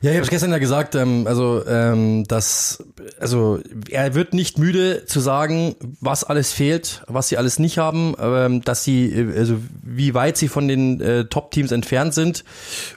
Ja, 0.00 0.10
ich 0.10 0.16
habe 0.16 0.24
es 0.24 0.30
gestern 0.30 0.52
ja 0.52 0.58
gesagt, 0.58 0.94
ähm, 0.94 1.26
also 1.26 1.66
ähm, 1.66 2.24
dass 2.28 2.84
also 3.18 3.58
er 3.90 4.14
wird 4.14 4.32
nicht 4.32 4.58
müde 4.58 5.04
zu 5.06 5.18
sagen, 5.18 5.74
was 6.00 6.22
alles 6.22 6.52
fehlt, 6.52 7.02
was 7.08 7.28
sie 7.28 7.36
alles 7.36 7.58
nicht 7.58 7.78
haben, 7.78 8.14
ähm, 8.20 8.62
dass 8.62 8.84
sie 8.84 9.32
also 9.36 9.56
wie 9.82 10.14
weit 10.14 10.36
sie 10.36 10.46
von 10.46 10.68
den 10.68 11.00
äh, 11.00 11.24
Top-Teams 11.24 11.72
entfernt 11.72 12.14
sind 12.14 12.44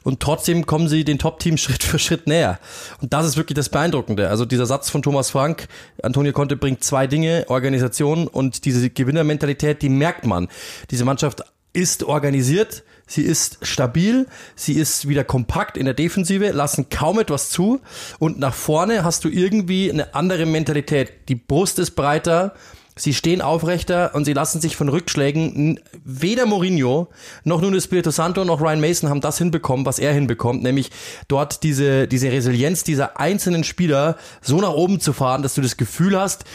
und 0.04 0.20
trotzdem 0.20 0.68
kommen 0.68 0.88
sie 0.88 1.04
den 1.04 1.18
Top-Teams 1.18 1.60
Schritt 1.66 1.84
für 1.84 1.98
Schritt 1.98 2.28
näher. 2.28 2.60
Und 3.02 3.14
das 3.14 3.26
ist 3.26 3.36
wirklich 3.36 3.56
das 3.56 3.70
Beeindruckende. 3.70 4.30
Also 4.30 4.46
dieser 4.46 4.68
Satz 4.68 4.92
von 4.92 5.02
Thomas 5.02 5.32
Frank, 5.32 5.68
Antonio 6.04 6.34
Conte 6.34 6.56
bringt 6.56 6.84
zwei 6.84 7.08
Dinge, 7.08 7.46
Organisation 7.48 8.28
und 8.28 8.66
diese 8.66 8.92
Gewinnermentalität, 8.92 9.82
die 9.82 9.90
merkt 9.90 10.28
man. 10.28 10.50
Diese 10.92 11.06
Mannschaft 11.06 11.44
ist 11.74 12.04
organisiert, 12.04 12.84
sie 13.06 13.22
ist 13.22 13.60
stabil, 13.62 14.28
sie 14.56 14.74
ist 14.74 15.08
wieder 15.08 15.24
kompakt 15.24 15.78
in 15.78 15.86
der 15.86 15.94
Defensive, 15.94 16.52
lassen 16.52 16.90
kaum 16.90 17.20
etwas 17.20 17.50
zu 17.50 17.82
und 18.18 18.40
nach 18.40 18.54
vorne 18.54 19.04
hast 19.04 19.26
du 19.26 19.30
irgendwie 19.30 19.92
eine 19.92 20.16
andere 20.16 20.46
Mentalität. 20.46 21.12
Die 21.28 21.36
Brust 21.36 21.78
ist 21.80 21.92
breiter, 21.92 22.54
Sie 22.98 23.14
stehen 23.14 23.42
aufrechter 23.42 24.16
und 24.16 24.24
sie 24.24 24.32
lassen 24.32 24.62
sich 24.62 24.78
von 24.78 24.88
Rückschlägen, 24.88 25.82
weder 26.06 26.46
Mourinho 26.46 27.10
noch 27.44 27.60
nun 27.60 27.76
Espirito 27.76 28.10
Santo 28.10 28.46
noch 28.46 28.62
Ryan 28.62 28.80
Mason 28.80 29.10
haben 29.10 29.20
das 29.20 29.38
hinbekommen, 29.38 29.86
was 29.86 30.00
er 30.00 30.14
hinbekommt, 30.14 30.64
nämlich 30.64 30.92
dort 31.28 31.64
diese, 31.64 32.08
diese 32.08 32.32
Resilienz 32.32 32.86
dieser 32.86 33.20
einzelnen 33.20 33.66
Spieler 33.66 34.16
so 34.42 34.62
nach 34.62 34.72
oben 34.72 35.02
zu 35.02 35.12
fahren, 35.12 35.44
dass 35.44 35.56
du 35.56 35.62
das 35.62 35.76
Gefühl 35.76 36.18
hast, 36.18 36.46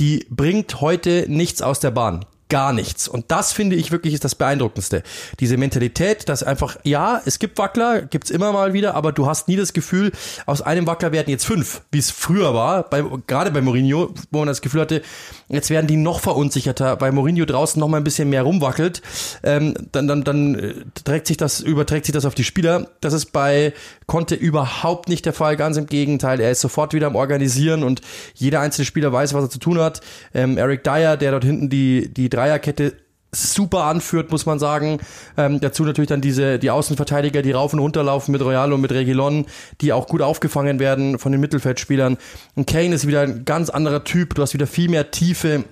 die 0.00 0.26
bringt 0.30 0.80
heute 0.80 1.26
nichts 1.28 1.60
aus 1.60 1.80
der 1.80 1.90
Bahn 1.90 2.24
gar 2.50 2.74
nichts. 2.74 3.08
Und 3.08 3.30
das 3.30 3.52
finde 3.52 3.76
ich 3.76 3.90
wirklich 3.90 4.12
ist 4.12 4.24
das 4.24 4.34
Beeindruckendste. 4.34 5.02
Diese 5.38 5.56
Mentalität, 5.56 6.28
dass 6.28 6.42
einfach, 6.42 6.76
ja, 6.84 7.22
es 7.24 7.38
gibt 7.38 7.56
Wackler, 7.56 8.02
gibt's 8.02 8.30
immer 8.30 8.52
mal 8.52 8.74
wieder, 8.74 8.94
aber 8.94 9.12
du 9.12 9.26
hast 9.26 9.48
nie 9.48 9.56
das 9.56 9.72
Gefühl, 9.72 10.12
aus 10.44 10.60
einem 10.60 10.86
Wackler 10.86 11.12
werden 11.12 11.30
jetzt 11.30 11.46
fünf, 11.46 11.80
wie 11.90 11.98
es 11.98 12.10
früher 12.10 12.52
war, 12.52 12.82
bei, 12.82 13.02
gerade 13.26 13.50
bei 13.50 13.62
Mourinho, 13.62 14.12
wo 14.30 14.38
man 14.38 14.48
das 14.48 14.60
Gefühl 14.60 14.82
hatte, 14.82 15.02
jetzt 15.48 15.70
werden 15.70 15.86
die 15.86 15.96
noch 15.96 16.20
verunsicherter, 16.20 17.00
weil 17.00 17.12
Mourinho 17.12 17.46
draußen 17.46 17.80
noch 17.80 17.88
mal 17.88 17.96
ein 17.96 18.04
bisschen 18.04 18.28
mehr 18.28 18.42
rumwackelt, 18.42 19.00
ähm, 19.42 19.74
dann, 19.92 20.08
dann, 20.08 20.24
dann 20.24 20.54
äh, 20.56 20.74
trägt 21.04 21.26
sich 21.26 21.36
das, 21.36 21.60
überträgt 21.60 22.06
sich 22.06 22.12
das 22.12 22.24
auf 22.24 22.34
die 22.34 22.44
Spieler. 22.44 22.88
Das 23.00 23.12
ist 23.12 23.26
bei 23.26 23.72
Conte 24.06 24.34
überhaupt 24.34 25.08
nicht 25.08 25.24
der 25.24 25.32
Fall, 25.32 25.56
ganz 25.56 25.76
im 25.76 25.86
Gegenteil. 25.86 26.40
Er 26.40 26.50
ist 26.50 26.60
sofort 26.60 26.92
wieder 26.92 27.06
am 27.06 27.14
Organisieren 27.14 27.84
und 27.84 28.00
jeder 28.34 28.60
einzelne 28.60 28.84
Spieler 28.84 29.12
weiß, 29.12 29.34
was 29.34 29.44
er 29.44 29.50
zu 29.50 29.60
tun 29.60 29.78
hat. 29.78 30.00
Ähm, 30.34 30.58
Eric 30.58 30.82
Dyer, 30.82 31.16
der 31.16 31.30
dort 31.30 31.44
hinten 31.44 31.70
die, 31.70 32.12
die 32.12 32.28
Dreierkette 32.40 32.96
super 33.32 33.84
anführt, 33.84 34.30
muss 34.30 34.46
man 34.46 34.58
sagen. 34.58 34.98
Ähm, 35.36 35.60
dazu 35.60 35.84
natürlich 35.84 36.08
dann 36.08 36.20
diese 36.20 36.58
die 36.58 36.70
Außenverteidiger, 36.70 37.42
die 37.42 37.52
rauf 37.52 37.72
und 37.72 37.78
runter 37.78 38.02
laufen 38.02 38.32
mit 38.32 38.42
Royalo 38.42 38.74
und 38.74 38.80
mit 38.80 38.92
Regilon, 38.92 39.46
die 39.80 39.92
auch 39.92 40.08
gut 40.08 40.22
aufgefangen 40.22 40.80
werden 40.80 41.18
von 41.18 41.32
den 41.32 41.40
Mittelfeldspielern. 41.40 42.18
Und 42.56 42.66
Kane 42.66 42.94
ist 42.94 43.06
wieder 43.06 43.20
ein 43.20 43.44
ganz 43.44 43.70
anderer 43.70 44.04
Typ. 44.04 44.34
Du 44.34 44.42
hast 44.42 44.54
wieder 44.54 44.66
viel 44.66 44.88
mehr 44.88 45.10
Tiefe 45.10 45.64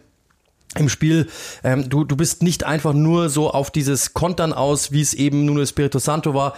im 0.77 0.89
Spiel. 0.89 1.27
Ähm, 1.65 1.89
du, 1.89 2.05
du 2.05 2.17
bist 2.17 2.43
nicht 2.43 2.65
einfach 2.65 2.93
nur 2.93 3.29
so 3.29 3.51
auf 3.51 3.71
dieses 3.71 4.15
Kontern 4.15 4.53
aus, 4.53 4.93
wie 4.93 5.01
es 5.01 5.15
eben 5.15 5.45
Nuno 5.45 5.63
Espirito 5.63 5.99
Santo 5.99 6.35
war. 6.35 6.55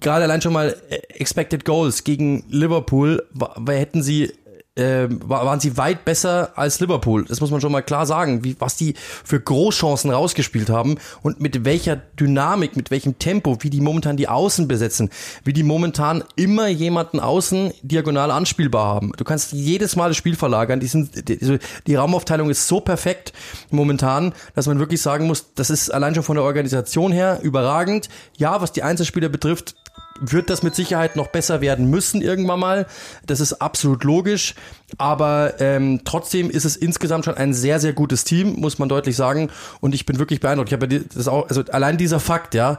Gerade 0.00 0.24
allein 0.24 0.42
schon 0.42 0.52
mal 0.52 0.76
äh, 0.90 0.96
Expected 1.14 1.64
Goals 1.64 2.04
gegen 2.04 2.44
Liverpool, 2.50 3.22
hätten 3.68 4.02
sie 4.02 4.32
äh, 4.76 5.08
waren 5.08 5.58
sie 5.58 5.76
weit 5.76 6.04
besser 6.04 6.52
als 6.56 6.80
Liverpool. 6.80 7.24
Das 7.24 7.40
muss 7.40 7.50
man 7.50 7.60
schon 7.60 7.72
mal 7.72 7.82
klar 7.82 8.06
sagen, 8.06 8.44
wie, 8.44 8.56
was 8.58 8.76
die 8.76 8.94
für 9.24 9.40
Großchancen 9.40 10.10
rausgespielt 10.10 10.70
haben 10.70 10.96
und 11.22 11.40
mit 11.40 11.64
welcher 11.64 11.96
Dynamik, 11.96 12.76
mit 12.76 12.90
welchem 12.90 13.18
Tempo, 13.18 13.58
wie 13.60 13.70
die 13.70 13.80
momentan 13.80 14.16
die 14.16 14.28
Außen 14.28 14.68
besetzen, 14.68 15.10
wie 15.44 15.52
die 15.52 15.62
momentan 15.62 16.22
immer 16.36 16.68
jemanden 16.68 17.20
außen 17.20 17.72
diagonal 17.82 18.30
anspielbar 18.30 18.86
haben. 18.86 19.12
Du 19.16 19.24
kannst 19.24 19.52
jedes 19.52 19.96
Mal 19.96 20.08
das 20.08 20.16
Spiel 20.16 20.36
verlagern. 20.36 20.80
Die, 20.80 20.86
sind, 20.86 21.28
die, 21.28 21.58
die 21.86 21.94
Raumaufteilung 21.94 22.50
ist 22.50 22.68
so 22.68 22.80
perfekt 22.80 23.32
momentan, 23.70 24.34
dass 24.54 24.66
man 24.66 24.78
wirklich 24.78 25.00
sagen 25.00 25.26
muss, 25.26 25.54
das 25.54 25.70
ist 25.70 25.90
allein 25.90 26.14
schon 26.14 26.24
von 26.24 26.36
der 26.36 26.44
Organisation 26.44 27.12
her 27.12 27.40
überragend. 27.42 28.08
Ja, 28.36 28.60
was 28.60 28.72
die 28.72 28.82
Einzelspieler 28.82 29.28
betrifft, 29.28 29.74
wird 30.20 30.50
das 30.50 30.62
mit 30.62 30.74
Sicherheit 30.74 31.16
noch 31.16 31.28
besser 31.28 31.60
werden 31.60 31.90
müssen 31.90 32.22
irgendwann 32.22 32.60
mal. 32.60 32.86
Das 33.26 33.40
ist 33.40 33.54
absolut 33.54 34.04
logisch. 34.04 34.54
Aber 34.98 35.60
ähm, 35.60 36.00
trotzdem 36.04 36.50
ist 36.50 36.64
es 36.64 36.76
insgesamt 36.76 37.24
schon 37.24 37.34
ein 37.34 37.52
sehr, 37.54 37.80
sehr 37.80 37.92
gutes 37.92 38.24
Team, 38.24 38.60
muss 38.60 38.78
man 38.78 38.88
deutlich 38.88 39.16
sagen. 39.16 39.50
Und 39.80 39.94
ich 39.94 40.06
bin 40.06 40.18
wirklich 40.18 40.40
beeindruckt. 40.40 40.70
Ich 40.70 40.74
habe 40.74 40.88
das 40.88 41.28
auch, 41.28 41.48
also 41.48 41.62
allein 41.70 41.96
dieser 41.96 42.20
Fakt, 42.20 42.54
ja, 42.54 42.78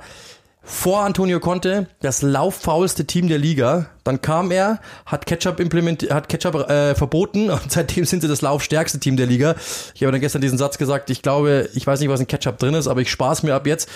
vor 0.63 1.05
Antonio 1.05 1.39
Conte 1.39 1.87
das 2.01 2.21
lauffaulste 2.21 3.05
Team 3.05 3.29
der 3.29 3.37
Liga. 3.37 3.89
Dann 4.07 4.21
kam 4.21 4.51
er, 4.51 4.79
hat 5.05 5.25
Ketchup 5.25 5.59
implementiert, 5.59 6.13
hat 6.13 6.29
Ketchup 6.29 6.69
äh, 6.69 6.95
verboten 6.95 7.49
und 7.49 7.71
seitdem 7.71 8.05
sind 8.05 8.21
sie 8.21 8.27
das 8.27 8.41
laufstärkste 8.41 8.99
Team 8.99 9.17
der 9.17 9.25
Liga. 9.25 9.55
Ich 9.93 10.01
habe 10.03 10.11
dann 10.13 10.21
gestern 10.21 10.41
diesen 10.41 10.57
Satz 10.57 10.77
gesagt, 10.77 11.09
ich 11.09 11.21
glaube, 11.21 11.69
ich 11.73 11.85
weiß 11.85 11.99
nicht, 11.99 12.09
was 12.09 12.19
in 12.19 12.27
Ketchup 12.27 12.57
drin 12.57 12.73
ist, 12.73 12.87
aber 12.87 13.01
ich 13.01 13.11
spaß 13.11 13.43
mir 13.43 13.53
ab 13.53 13.67
jetzt. 13.67 13.89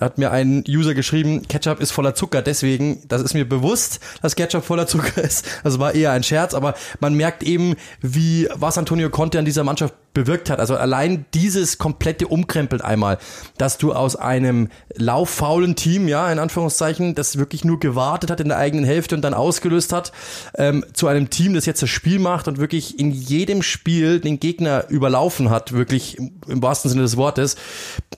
Hat 0.00 0.18
mir 0.18 0.32
ein 0.32 0.64
User 0.68 0.94
geschrieben, 0.94 1.46
Ketchup 1.46 1.80
ist 1.80 1.92
voller 1.92 2.14
Zucker, 2.14 2.42
deswegen, 2.42 3.02
das 3.06 3.22
ist 3.22 3.34
mir 3.34 3.48
bewusst, 3.48 4.00
dass 4.20 4.34
Ketchup 4.34 4.64
voller 4.64 4.86
Zucker 4.86 5.22
ist. 5.22 5.46
Das 5.62 5.78
war 5.78 5.94
eher 5.94 6.10
ein 6.10 6.24
Scherz, 6.24 6.54
aber 6.54 6.74
man 6.98 7.14
merkt 7.14 7.42
eben, 7.42 7.76
wie 8.00 8.48
was 8.54 8.78
Antonio 8.78 9.10
Conte 9.10 9.38
an 9.38 9.44
dieser 9.44 9.62
Mannschaft 9.62 9.94
bewirkt 10.14 10.50
hat. 10.50 10.60
Also 10.60 10.76
allein 10.76 11.24
dieses 11.34 11.78
komplette 11.78 12.28
umkrempelt 12.28 12.82
einmal, 12.82 13.18
dass 13.58 13.78
du 13.78 13.92
aus 13.92 14.16
einem 14.16 14.68
lauffaulen 14.94 15.76
Team, 15.76 16.08
ja, 16.08 16.30
in 16.30 16.38
Anführungszeichen, 16.38 17.14
das 17.14 17.38
wirklich 17.38 17.64
nur 17.64 17.80
gewartet 17.80 18.30
hat 18.30 18.40
in 18.40 18.48
der 18.48 18.58
eigenen 18.58 18.84
Hälfte 18.84 19.14
und 19.14 19.22
dann 19.22 19.34
ausgelöst 19.52 19.92
hat, 19.92 20.12
ähm, 20.54 20.82
zu 20.94 21.08
einem 21.08 21.28
Team, 21.28 21.52
das 21.52 21.66
jetzt 21.66 21.82
das 21.82 21.90
Spiel 21.90 22.18
macht 22.18 22.48
und 22.48 22.58
wirklich 22.58 22.98
in 22.98 23.10
jedem 23.10 23.62
Spiel 23.62 24.18
den 24.18 24.40
Gegner 24.40 24.88
überlaufen 24.88 25.50
hat, 25.50 25.72
wirklich 25.72 26.16
im, 26.16 26.40
im 26.48 26.62
wahrsten 26.62 26.90
Sinne 26.90 27.02
des 27.02 27.18
Wortes, 27.18 27.56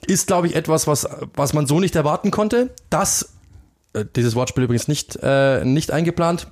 ist, 0.07 0.27
glaube 0.27 0.47
ich, 0.47 0.55
etwas, 0.55 0.87
was, 0.87 1.05
was 1.33 1.53
man 1.53 1.67
so 1.67 1.81
nicht 1.81 1.95
erwarten 1.95 2.31
konnte. 2.31 2.69
Das, 2.89 3.33
äh, 3.93 4.05
dieses 4.15 4.35
Wortspiel 4.35 4.63
übrigens 4.63 4.87
nicht, 4.87 5.19
äh, 5.21 5.65
nicht 5.65 5.91
eingeplant, 5.91 6.47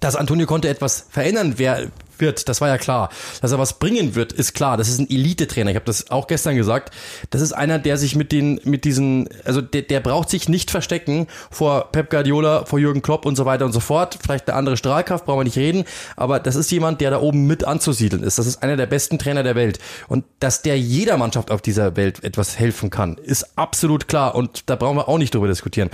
dass 0.00 0.16
Antonio 0.16 0.46
Conte 0.46 0.68
etwas 0.68 1.06
verändern 1.08 1.54
wer, 1.56 1.90
wird, 2.18 2.48
das 2.48 2.60
war 2.60 2.68
ja 2.68 2.78
klar. 2.78 3.10
Dass 3.40 3.52
er 3.52 3.58
was 3.58 3.78
bringen 3.78 4.14
wird, 4.14 4.32
ist 4.32 4.54
klar. 4.54 4.76
Das 4.76 4.88
ist 4.88 4.98
ein 4.98 5.08
Elite-Trainer. 5.08 5.70
Ich 5.70 5.76
habe 5.76 5.86
das 5.86 6.10
auch 6.10 6.26
gestern 6.26 6.56
gesagt. 6.56 6.94
Das 7.30 7.40
ist 7.40 7.52
einer, 7.52 7.78
der 7.78 7.96
sich 7.96 8.16
mit 8.16 8.32
den, 8.32 8.60
mit 8.64 8.84
diesen, 8.84 9.28
also 9.44 9.60
der, 9.60 9.82
der 9.82 10.00
braucht 10.00 10.30
sich 10.30 10.48
nicht 10.48 10.70
verstecken 10.70 11.26
vor 11.50 11.90
Pep 11.92 12.10
Guardiola, 12.10 12.64
vor 12.64 12.78
Jürgen 12.78 13.02
Klopp 13.02 13.26
und 13.26 13.36
so 13.36 13.44
weiter 13.44 13.64
und 13.64 13.72
so 13.72 13.80
fort. 13.80 14.18
Vielleicht 14.22 14.48
eine 14.48 14.56
andere 14.58 14.76
Strahlkraft, 14.76 15.24
brauchen 15.24 15.40
wir 15.40 15.44
nicht 15.44 15.56
reden. 15.58 15.84
Aber 16.16 16.40
das 16.40 16.56
ist 16.56 16.70
jemand, 16.70 17.00
der 17.00 17.10
da 17.10 17.20
oben 17.20 17.46
mit 17.46 17.64
anzusiedeln 17.64 18.22
ist. 18.22 18.38
Das 18.38 18.46
ist 18.46 18.62
einer 18.62 18.76
der 18.76 18.86
besten 18.86 19.18
Trainer 19.18 19.42
der 19.42 19.54
Welt. 19.54 19.78
Und 20.08 20.24
dass 20.40 20.62
der 20.62 20.78
jeder 20.78 21.16
Mannschaft 21.16 21.50
auf 21.50 21.62
dieser 21.62 21.96
Welt 21.96 22.22
etwas 22.24 22.58
helfen 22.58 22.90
kann, 22.90 23.18
ist 23.18 23.58
absolut 23.58 24.08
klar. 24.08 24.34
Und 24.34 24.68
da 24.70 24.76
brauchen 24.76 24.96
wir 24.96 25.08
auch 25.08 25.18
nicht 25.18 25.34
drüber 25.34 25.48
diskutieren. 25.48 25.90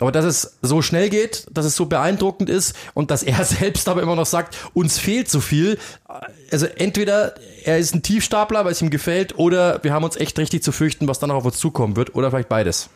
Aber 0.00 0.12
dass 0.12 0.24
es 0.24 0.58
so 0.62 0.82
schnell 0.82 1.10
geht, 1.10 1.46
dass 1.50 1.64
es 1.64 1.76
so 1.76 1.86
beeindruckend 1.86 2.50
ist 2.50 2.74
und 2.94 3.10
dass 3.10 3.22
er 3.22 3.44
selbst 3.44 3.88
aber 3.88 4.02
immer 4.02 4.16
noch 4.16 4.26
sagt, 4.26 4.56
uns 4.74 4.98
fehlt 4.98 5.28
so 5.28 5.40
viel, 5.40 5.63
Spiel. 5.64 5.78
Also 6.50 6.66
entweder 6.66 7.34
er 7.64 7.78
ist 7.78 7.94
ein 7.94 8.02
Tiefstapler, 8.02 8.64
weil 8.64 8.72
es 8.72 8.82
ihm 8.82 8.90
gefällt, 8.90 9.38
oder 9.38 9.82
wir 9.82 9.92
haben 9.92 10.04
uns 10.04 10.16
echt 10.16 10.38
richtig 10.38 10.62
zu 10.62 10.72
fürchten, 10.72 11.08
was 11.08 11.18
dann 11.18 11.28
noch 11.28 11.36
auf 11.36 11.44
uns 11.44 11.58
zukommen 11.58 11.96
wird, 11.96 12.14
oder 12.14 12.30
vielleicht 12.30 12.48
beides. 12.48 12.90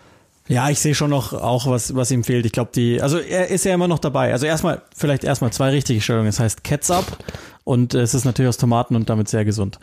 Ja, 0.48 0.70
ich 0.70 0.80
sehe 0.80 0.94
schon 0.94 1.10
noch 1.10 1.34
auch, 1.34 1.66
was, 1.66 1.94
was 1.94 2.10
ihm 2.10 2.24
fehlt. 2.24 2.46
Ich 2.46 2.52
glaube, 2.52 2.70
die, 2.74 3.02
also 3.02 3.18
er 3.18 3.48
ist 3.48 3.66
ja 3.66 3.74
immer 3.74 3.88
noch 3.88 3.98
dabei. 3.98 4.32
Also 4.32 4.46
erstmal, 4.46 4.80
vielleicht 4.96 5.24
erstmal 5.24 5.52
zwei 5.52 5.70
richtige 5.70 6.00
Stellungen. 6.00 6.28
Es 6.28 6.40
heißt 6.40 6.64
Ketchup 6.64 7.04
und 7.64 7.92
es 7.92 8.14
ist 8.14 8.24
natürlich 8.24 8.48
aus 8.48 8.56
Tomaten 8.56 8.96
und 8.96 9.10
damit 9.10 9.28
sehr 9.28 9.44
gesund. 9.44 9.78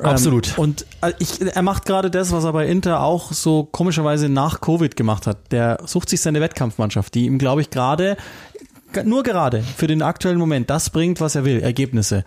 Absolut. 0.00 0.48
Ähm, 0.48 0.64
und 0.64 0.86
äh, 1.02 1.12
ich, 1.20 1.40
er 1.40 1.62
macht 1.62 1.84
gerade 1.84 2.10
das, 2.10 2.32
was 2.32 2.42
er 2.42 2.52
bei 2.52 2.66
Inter 2.66 3.02
auch 3.02 3.32
so 3.32 3.68
komischerweise 3.70 4.28
nach 4.28 4.60
Covid 4.60 4.96
gemacht 4.96 5.28
hat. 5.28 5.52
Der 5.52 5.78
sucht 5.84 6.08
sich 6.08 6.20
seine 6.20 6.40
Wettkampfmannschaft, 6.40 7.14
die 7.14 7.26
ihm, 7.26 7.38
glaube 7.38 7.60
ich, 7.60 7.70
gerade 7.70 8.16
nur 9.04 9.22
gerade 9.22 9.62
für 9.62 9.86
den 9.86 10.02
aktuellen 10.02 10.38
Moment 10.38 10.70
das 10.70 10.90
bringt, 10.90 11.20
was 11.20 11.34
er 11.34 11.44
will, 11.44 11.60
Ergebnisse. 11.60 12.24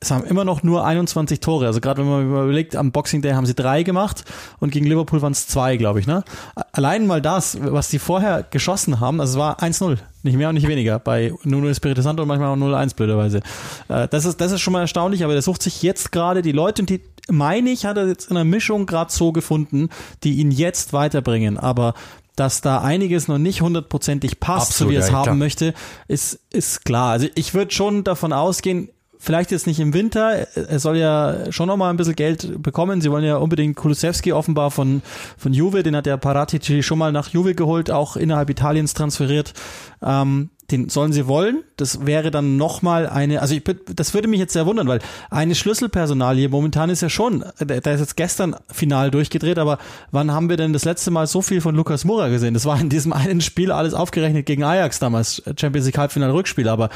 Es 0.00 0.10
haben 0.10 0.24
immer 0.24 0.44
noch 0.44 0.62
nur 0.62 0.84
21 0.84 1.40
Tore. 1.40 1.66
Also 1.66 1.80
gerade 1.80 2.02
wenn 2.02 2.10
man 2.10 2.26
überlegt, 2.26 2.76
am 2.76 2.92
Boxing 2.92 3.22
Day 3.22 3.32
haben 3.32 3.46
sie 3.46 3.54
drei 3.54 3.82
gemacht 3.82 4.24
und 4.58 4.70
gegen 4.72 4.86
Liverpool 4.86 5.22
waren 5.22 5.32
es 5.32 5.46
zwei, 5.46 5.76
glaube 5.76 6.00
ich. 6.00 6.06
Ne? 6.06 6.24
Allein 6.72 7.06
mal 7.06 7.20
das, 7.20 7.58
was 7.60 7.88
die 7.88 7.98
vorher 7.98 8.44
geschossen 8.50 9.00
haben, 9.00 9.20
also 9.20 9.34
es 9.34 9.38
war 9.38 9.60
1-0, 9.60 9.98
nicht 10.22 10.36
mehr 10.36 10.48
und 10.48 10.54
nicht 10.54 10.68
weniger. 10.68 10.98
Bei 10.98 11.32
Nuno 11.44 11.68
Espirito 11.68 12.02
Santo 12.02 12.22
und 12.22 12.28
manchmal 12.28 12.48
auch 12.48 12.56
0-1 12.56 12.94
blöderweise. 12.94 13.40
Äh, 13.88 14.08
das 14.08 14.24
ist, 14.24 14.40
das 14.40 14.52
ist 14.52 14.60
schon 14.60 14.72
mal 14.72 14.80
erstaunlich, 14.80 15.24
aber 15.24 15.32
der 15.32 15.42
sucht 15.42 15.62
sich 15.62 15.82
jetzt 15.82 16.12
gerade 16.12 16.42
die 16.42 16.52
Leute 16.52 16.82
und 16.82 16.90
die, 16.90 17.00
meine 17.28 17.70
ich, 17.70 17.86
hat 17.86 17.96
er 17.96 18.08
jetzt 18.08 18.30
in 18.30 18.36
einer 18.36 18.44
Mischung 18.44 18.86
gerade 18.86 19.12
so 19.12 19.32
gefunden, 19.32 19.88
die 20.24 20.34
ihn 20.34 20.50
jetzt 20.50 20.92
weiterbringen. 20.92 21.58
Aber 21.58 21.94
dass 22.40 22.62
da 22.62 22.80
einiges 22.80 23.28
noch 23.28 23.36
nicht 23.36 23.60
hundertprozentig 23.60 24.40
passt, 24.40 24.70
Absolut, 24.70 24.88
so 24.88 24.92
wie 24.92 24.96
er 24.96 25.02
es 25.04 25.08
ja, 25.08 25.12
haben 25.12 25.24
klar. 25.24 25.34
möchte, 25.36 25.74
ist, 26.08 26.40
ist 26.50 26.86
klar. 26.86 27.12
Also 27.12 27.26
ich 27.34 27.52
würde 27.52 27.70
schon 27.70 28.02
davon 28.02 28.32
ausgehen, 28.32 28.88
vielleicht 29.20 29.50
jetzt 29.52 29.66
nicht 29.66 29.78
im 29.78 29.92
Winter, 29.92 30.46
er 30.56 30.78
soll 30.80 30.96
ja 30.96 31.52
schon 31.52 31.68
noch 31.68 31.76
mal 31.76 31.90
ein 31.90 31.96
bisschen 31.96 32.16
Geld 32.16 32.62
bekommen. 32.62 33.02
Sie 33.02 33.10
wollen 33.10 33.24
ja 33.24 33.36
unbedingt 33.36 33.76
Kulusewski 33.76 34.32
offenbar 34.32 34.70
von, 34.70 35.02
von 35.36 35.52
Juve, 35.52 35.82
den 35.82 35.94
hat 35.94 36.06
der 36.06 36.16
Paratici 36.16 36.82
schon 36.82 36.98
mal 36.98 37.12
nach 37.12 37.28
Juve 37.28 37.54
geholt, 37.54 37.90
auch 37.90 38.16
innerhalb 38.16 38.48
Italiens 38.48 38.94
transferiert. 38.94 39.52
Ähm, 40.02 40.48
den 40.70 40.88
sollen 40.88 41.12
sie 41.12 41.26
wollen. 41.26 41.64
Das 41.76 42.06
wäre 42.06 42.30
dann 42.30 42.56
nochmal 42.56 43.08
eine, 43.08 43.42
also 43.42 43.54
ich, 43.54 43.64
das 43.94 44.14
würde 44.14 44.28
mich 44.28 44.40
jetzt 44.40 44.52
sehr 44.52 44.66
wundern, 44.66 44.88
weil 44.88 45.00
eine 45.28 45.54
Schlüsselpersonalie 45.54 46.48
momentan 46.48 46.90
ist 46.90 47.02
ja 47.02 47.08
schon, 47.08 47.44
der 47.58 47.78
ist 47.78 48.00
jetzt 48.00 48.16
gestern 48.16 48.56
final 48.70 49.10
durchgedreht, 49.10 49.58
aber 49.58 49.78
wann 50.12 50.32
haben 50.32 50.48
wir 50.48 50.56
denn 50.56 50.72
das 50.72 50.84
letzte 50.84 51.10
Mal 51.10 51.26
so 51.26 51.42
viel 51.42 51.60
von 51.60 51.74
Lukas 51.74 52.04
Mura 52.04 52.28
gesehen? 52.28 52.54
Das 52.54 52.64
war 52.66 52.80
in 52.80 52.88
diesem 52.88 53.12
einen 53.12 53.40
Spiel 53.40 53.72
alles 53.72 53.94
aufgerechnet 53.94 54.46
gegen 54.46 54.62
Ajax 54.62 54.98
damals, 54.98 55.42
Champions 55.58 55.86
League 55.86 55.98
Halbfinale 55.98 56.32
Rückspiel, 56.32 56.68
aber 56.68 56.88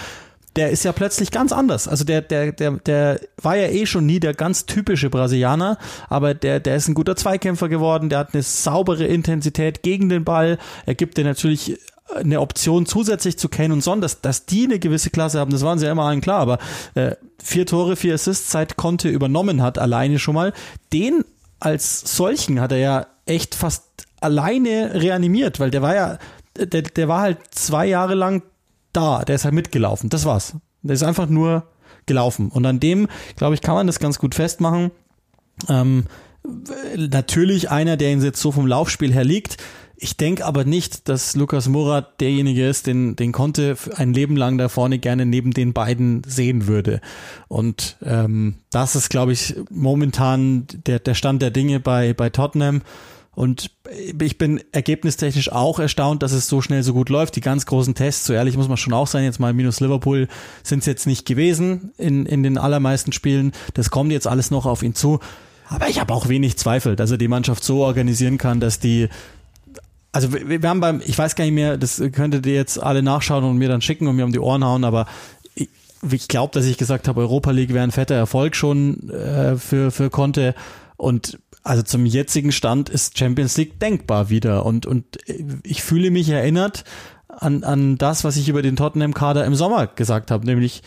der 0.57 0.71
ist 0.71 0.85
ja 0.85 0.93
plötzlich 0.93 1.31
ganz 1.31 1.53
anders. 1.53 1.89
Also 1.89 2.05
der, 2.05 2.23
der, 2.23 2.53
der, 2.53 2.73
der 2.73 3.21
war 3.43 3.57
ja 3.57 3.69
eh 3.69 3.87
schon 3.87 4.07
nie 4.07 4.21
der 4.21 4.35
ganz 4.35 4.67
typische 4.67 5.11
Brasilianer, 5.11 5.79
aber 6.09 6.35
der, 6.35 6.61
der 6.61 6.77
ist 6.77 6.89
ein 6.89 6.95
guter 6.95 7.17
Zweikämpfer 7.17 7.69
geworden, 7.69 8.09
der 8.09 8.21
hat 8.21 8.35
eine 8.35 8.43
saubere 8.43 9.05
Intensität 9.05 9.83
gegen 9.83 10.09
den 10.09 10.25
Ball, 10.25 10.59
er 10.87 10.95
gibt 10.95 11.17
dir 11.17 11.25
natürlich 11.25 11.79
eine 12.15 12.41
Option 12.41 12.87
zusätzlich 12.87 13.39
zu 13.39 13.49
Kane 13.49 13.73
und 13.73 13.83
Son, 13.83 14.01
dass, 14.01 14.21
dass 14.21 14.47
die 14.47 14.65
eine 14.65 14.79
gewisse 14.79 15.11
Klasse 15.11 15.41
haben, 15.41 15.51
das 15.51 15.63
waren 15.63 15.79
sie 15.79 15.87
ja 15.87 15.93
immer 15.93 16.05
allen 16.05 16.21
klar, 16.21 16.41
aber 16.41 16.59
äh, 16.95 17.17
vier 17.43 17.67
Tore, 17.67 17.97
vier 17.97 18.15
Assists 18.15 18.51
seit 18.51 18.77
Conte 18.77 19.09
übernommen 19.09 19.63
hat, 19.63 19.79
alleine 19.79 20.19
schon 20.19 20.35
mal, 20.35 20.53
den 20.93 21.25
als 21.61 22.17
solchen 22.17 22.61
hat 22.61 22.73
er 22.73 22.79
ja 22.79 23.07
echt 23.27 23.55
fast 23.55 23.85
alleine 24.21 24.91
reanimiert, 24.95 25.61
weil 25.61 25.71
der 25.71 25.83
war 25.83 25.95
ja, 25.95 26.19
der, 26.57 26.83
der 26.83 27.09
war 27.09 27.23
halt 27.23 27.39
zwei 27.51 27.87
Jahre 27.87 28.15
lang 28.15 28.43
da, 28.97 29.25
der 29.25 29.35
ist 29.37 29.45
halt 29.45 29.55
mitgelaufen, 29.55 30.11
das 30.11 30.25
war's. 30.25 30.57
Der 30.83 30.95
ist 30.95 31.03
einfach 31.03 31.29
nur 31.29 31.65
gelaufen. 32.07 32.49
Und 32.49 32.67
an 32.67 32.81
dem, 32.81 33.09
glaube 33.37 33.55
ich, 33.55 33.61
kann 33.61 33.75
man 33.75 33.87
das 33.87 33.99
ganz 33.99 34.19
gut 34.19 34.35
festmachen. 34.35 34.91
Ähm, 35.69 36.05
natürlich 36.97 37.71
einer, 37.71 37.97
der 37.97 38.13
ihn 38.13 38.23
jetzt 38.23 38.41
so 38.41 38.53
vom 38.53 38.67
Laufspiel 38.67 39.13
her 39.13 39.25
liegt, 39.25 39.57
ich 39.97 40.17
denke 40.17 40.45
aber 40.45 40.65
nicht, 40.65 41.09
dass 41.09 41.37
Lukas 41.37 41.69
Murat 41.69 42.21
derjenige 42.21 42.69
ist, 42.69 42.87
den, 42.87 43.17
den 43.17 43.33
Conte 43.33 43.77
ein 43.97 44.13
Leben 44.13 44.37
lang 44.37 44.59
da 44.59 44.69
vorne 44.69 44.99
gerne 44.99 45.25
neben 45.25 45.53
den 45.53 45.73
beiden 45.73 46.23
sehen 46.27 46.67
würde. 46.67 47.01
Und 47.49 47.97
ähm, 48.05 48.57
das 48.71 48.97
ist, 48.97 49.09
glaube 49.09 49.33
ich, 49.33 49.55
momentan 49.71 50.67
der, 50.87 50.99
der 50.99 51.15
Stand 51.15 51.43
der 51.43 51.53
Dinge 51.53 51.81
bei, 51.81 52.13
bei 52.13 52.29
Tottenham. 52.29 52.83
Und 53.35 53.71
ich 54.19 54.39
bin 54.39 54.61
ergebnistechnisch 54.73 55.51
auch 55.51 55.79
erstaunt, 55.79 56.23
dass 56.23 56.33
es 56.33 56.49
so 56.49 56.61
schnell 56.61 56.83
so 56.83 56.93
gut 56.93 57.09
läuft. 57.09 57.37
Die 57.37 57.41
ganz 57.41 57.67
großen 57.67 57.95
Tests, 57.95 58.27
so 58.27 58.33
ehrlich 58.33 58.57
muss 58.57 58.69
man 58.69 58.77
schon 58.77 58.93
auch 58.93 59.07
sein, 59.07 59.25
jetzt 59.25 59.41
mal 59.41 59.53
minus 59.53 59.81
Liverpool 59.81 60.29
sind 60.63 60.81
es 60.81 60.87
jetzt 60.87 61.07
nicht 61.07 61.27
gewesen 61.27 61.93
in, 61.99 62.27
in 62.27 62.43
den 62.43 62.59
allermeisten 62.59 63.13
Spielen. 63.13 63.53
Das 63.75 63.91
kommt 63.91 64.13
jetzt 64.13 64.27
alles 64.27 64.51
noch 64.51 64.67
auf 64.67 64.83
ihn 64.83 64.95
zu. 64.95 65.21
Aber 65.69 65.89
ich 65.89 66.01
habe 66.01 66.13
auch 66.13 66.29
wenig 66.29 66.57
Zweifel, 66.59 66.95
dass 66.95 67.11
er 67.11 67.19
die 67.19 67.29
Mannschaft 67.29 67.65
so 67.65 67.85
organisieren 67.85 68.39
kann, 68.39 68.61
dass 68.61 68.79
die 68.79 69.09
also 70.13 70.33
wir, 70.33 70.63
wir 70.63 70.69
haben 70.69 70.81
beim, 70.81 71.03
ich 71.05 71.19
weiß 71.19 71.35
gar 71.35 71.45
nicht 71.45 71.55
mehr, 71.55 71.77
das 71.77 72.01
könntet 72.13 72.47
ihr 72.47 72.55
jetzt 72.55 72.81
alle 72.81 73.03
nachschauen 73.03 73.43
und 73.43 73.59
mir 73.59 73.69
dann 73.69 73.81
schicken 73.81 74.07
und 74.07 74.15
mir 74.15 74.25
um 74.25 74.33
die 74.33 74.39
Ohren 74.39 74.65
hauen, 74.65 74.85
aber 74.85 75.07
ich, 75.57 75.69
ich 76.09 76.29
glaube, 76.29 76.53
dass 76.55 76.67
ich 76.67 76.79
gesagt 76.79 77.09
habe, 77.09 77.21
Europa 77.21 77.51
League 77.51 77.75
wäre 77.75 77.83
ein 77.83 77.91
fetter 77.91 78.15
Erfolg 78.15 78.55
schon 78.55 79.11
äh, 79.11 79.57
für, 79.57 79.91
für 79.91 80.11
Conte 80.11 80.55
und 80.97 81.39
also 81.65 81.83
zum 81.83 82.07
jetzigen 82.07 82.53
Stand 82.53 82.89
ist 82.91 83.19
Champions 83.19 83.57
League 83.57 83.81
denkbar 83.81 84.29
wieder 84.31 84.65
und, 84.67 84.87
und 84.87 85.19
ich 85.65 85.83
fühle 85.83 86.11
mich 86.11 86.29
erinnert 86.29 86.85
an, 87.29 87.65
an 87.65 87.97
das, 87.97 88.23
was 88.23 88.37
ich 88.37 88.49
über 88.49 88.63
den 88.63 88.77
Tottenham-Kader 88.77 89.45
im 89.45 89.55
Sommer 89.55 89.87
gesagt 89.87 90.31
habe, 90.31 90.45
nämlich 90.45 90.83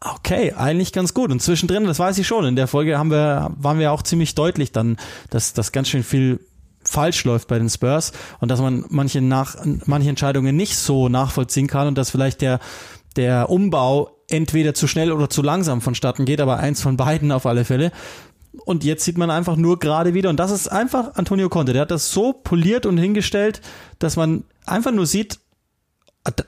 okay, 0.00 0.54
eigentlich 0.54 0.92
ganz 0.92 1.14
gut. 1.14 1.30
Und 1.30 1.40
zwischendrin, 1.40 1.84
das 1.84 1.98
weiß 1.98 2.18
ich 2.18 2.26
schon, 2.26 2.44
in 2.46 2.56
der 2.56 2.66
Folge 2.66 2.98
haben 2.98 3.10
wir, 3.10 3.52
waren 3.56 3.78
wir 3.78 3.92
auch 3.92 4.02
ziemlich 4.02 4.34
deutlich 4.34 4.72
dann, 4.72 4.96
dass, 5.30 5.52
dass 5.52 5.72
ganz 5.72 5.88
schön 5.88 6.02
viel 6.02 6.40
falsch 6.82 7.24
läuft 7.24 7.48
bei 7.48 7.58
den 7.58 7.68
Spurs 7.68 8.12
und 8.40 8.50
dass 8.50 8.60
man 8.60 8.84
manche 8.88 9.20
nach 9.20 9.56
manche 9.84 10.08
Entscheidungen 10.08 10.56
nicht 10.56 10.76
so 10.76 11.08
nachvollziehen 11.08 11.66
kann 11.66 11.86
und 11.86 11.98
dass 11.98 12.10
vielleicht 12.10 12.40
der 12.40 12.60
der 13.16 13.50
Umbau 13.50 14.18
entweder 14.28 14.74
zu 14.74 14.86
schnell 14.86 15.10
oder 15.10 15.28
zu 15.28 15.42
langsam 15.42 15.80
vonstatten 15.80 16.24
geht, 16.24 16.40
aber 16.40 16.58
eins 16.58 16.82
von 16.82 16.96
beiden 16.96 17.32
auf 17.32 17.46
alle 17.46 17.64
Fälle. 17.64 17.90
Und 18.64 18.84
jetzt 18.84 19.04
sieht 19.04 19.18
man 19.18 19.30
einfach 19.30 19.56
nur 19.56 19.78
gerade 19.78 20.14
wieder, 20.14 20.30
und 20.30 20.38
das 20.38 20.50
ist 20.50 20.68
einfach 20.68 21.14
Antonio 21.14 21.48
Conte, 21.48 21.72
der 21.72 21.82
hat 21.82 21.90
das 21.90 22.10
so 22.10 22.32
poliert 22.32 22.86
und 22.86 22.98
hingestellt, 22.98 23.60
dass 23.98 24.16
man 24.16 24.44
einfach 24.66 24.92
nur 24.92 25.06
sieht, 25.06 25.38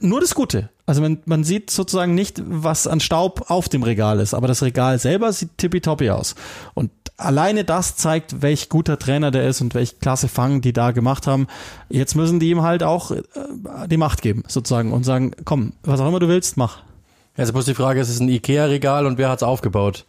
nur 0.00 0.20
das 0.20 0.34
Gute. 0.34 0.68
Also 0.86 1.00
man, 1.00 1.22
man 1.24 1.44
sieht 1.44 1.70
sozusagen 1.70 2.14
nicht, 2.14 2.42
was 2.44 2.86
an 2.86 3.00
Staub 3.00 3.50
auf 3.50 3.68
dem 3.68 3.82
Regal 3.82 4.20
ist, 4.20 4.34
aber 4.34 4.48
das 4.48 4.62
Regal 4.62 4.98
selber 4.98 5.32
sieht 5.32 5.56
tippitoppi 5.56 6.10
aus. 6.10 6.34
Und 6.74 6.90
alleine 7.16 7.64
das 7.64 7.96
zeigt, 7.96 8.42
welch 8.42 8.68
guter 8.68 8.98
Trainer 8.98 9.30
der 9.30 9.46
ist 9.48 9.60
und 9.60 9.74
welch 9.74 10.00
klasse 10.00 10.28
Fang 10.28 10.60
die 10.60 10.72
da 10.72 10.90
gemacht 10.90 11.26
haben. 11.26 11.46
Jetzt 11.88 12.16
müssen 12.16 12.40
die 12.40 12.50
ihm 12.50 12.62
halt 12.62 12.82
auch 12.82 13.10
äh, 13.12 13.22
die 13.86 13.96
Macht 13.96 14.22
geben, 14.22 14.42
sozusagen, 14.48 14.92
und 14.92 15.04
sagen, 15.04 15.32
komm, 15.44 15.74
was 15.82 16.00
auch 16.00 16.08
immer 16.08 16.20
du 16.20 16.28
willst, 16.28 16.56
mach. 16.56 16.78
Jetzt 17.36 17.54
muss 17.54 17.66
die 17.66 17.74
Frage, 17.74 18.00
ist 18.00 18.10
es 18.10 18.20
ein 18.20 18.28
Ikea-Regal 18.28 19.06
und 19.06 19.16
wer 19.16 19.28
hat's 19.28 19.42
aufgebaut? 19.42 20.04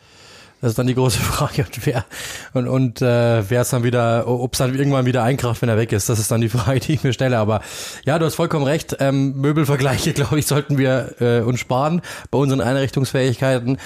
Das 0.61 0.69
ist 0.69 0.79
dann 0.79 0.87
die 0.87 0.95
große 0.95 1.19
Frage. 1.19 1.63
Und 1.63 1.85
wer, 1.85 2.05
und, 2.53 2.67
und 2.67 3.01
äh, 3.01 3.49
wer 3.49 3.61
es 3.61 3.69
dann 3.69 3.83
wieder, 3.83 4.27
ob 4.27 4.53
es 4.53 4.59
dann 4.59 4.75
irgendwann 4.75 5.05
wieder 5.05 5.23
einkracht, 5.23 5.61
wenn 5.61 5.69
er 5.69 5.77
weg 5.77 5.91
ist, 5.91 6.07
das 6.07 6.19
ist 6.19 6.29
dann 6.31 6.41
die 6.41 6.49
Frage, 6.57 6.79
die 6.79 6.93
ich 6.93 7.03
mir 7.03 7.13
stelle. 7.13 7.39
Aber 7.39 7.61
ja, 8.05 8.19
du 8.19 8.25
hast 8.25 8.35
vollkommen 8.35 8.65
recht. 8.65 8.95
Ähm, 8.99 9.33
Möbelvergleiche, 9.41 10.13
glaube 10.13 10.39
ich, 10.39 10.45
sollten 10.45 10.77
wir 10.77 11.15
äh, 11.19 11.41
uns 11.41 11.59
sparen 11.59 12.01
bei 12.29 12.37
unseren 12.37 12.61
Einrichtungsfähigkeiten. 12.61 13.77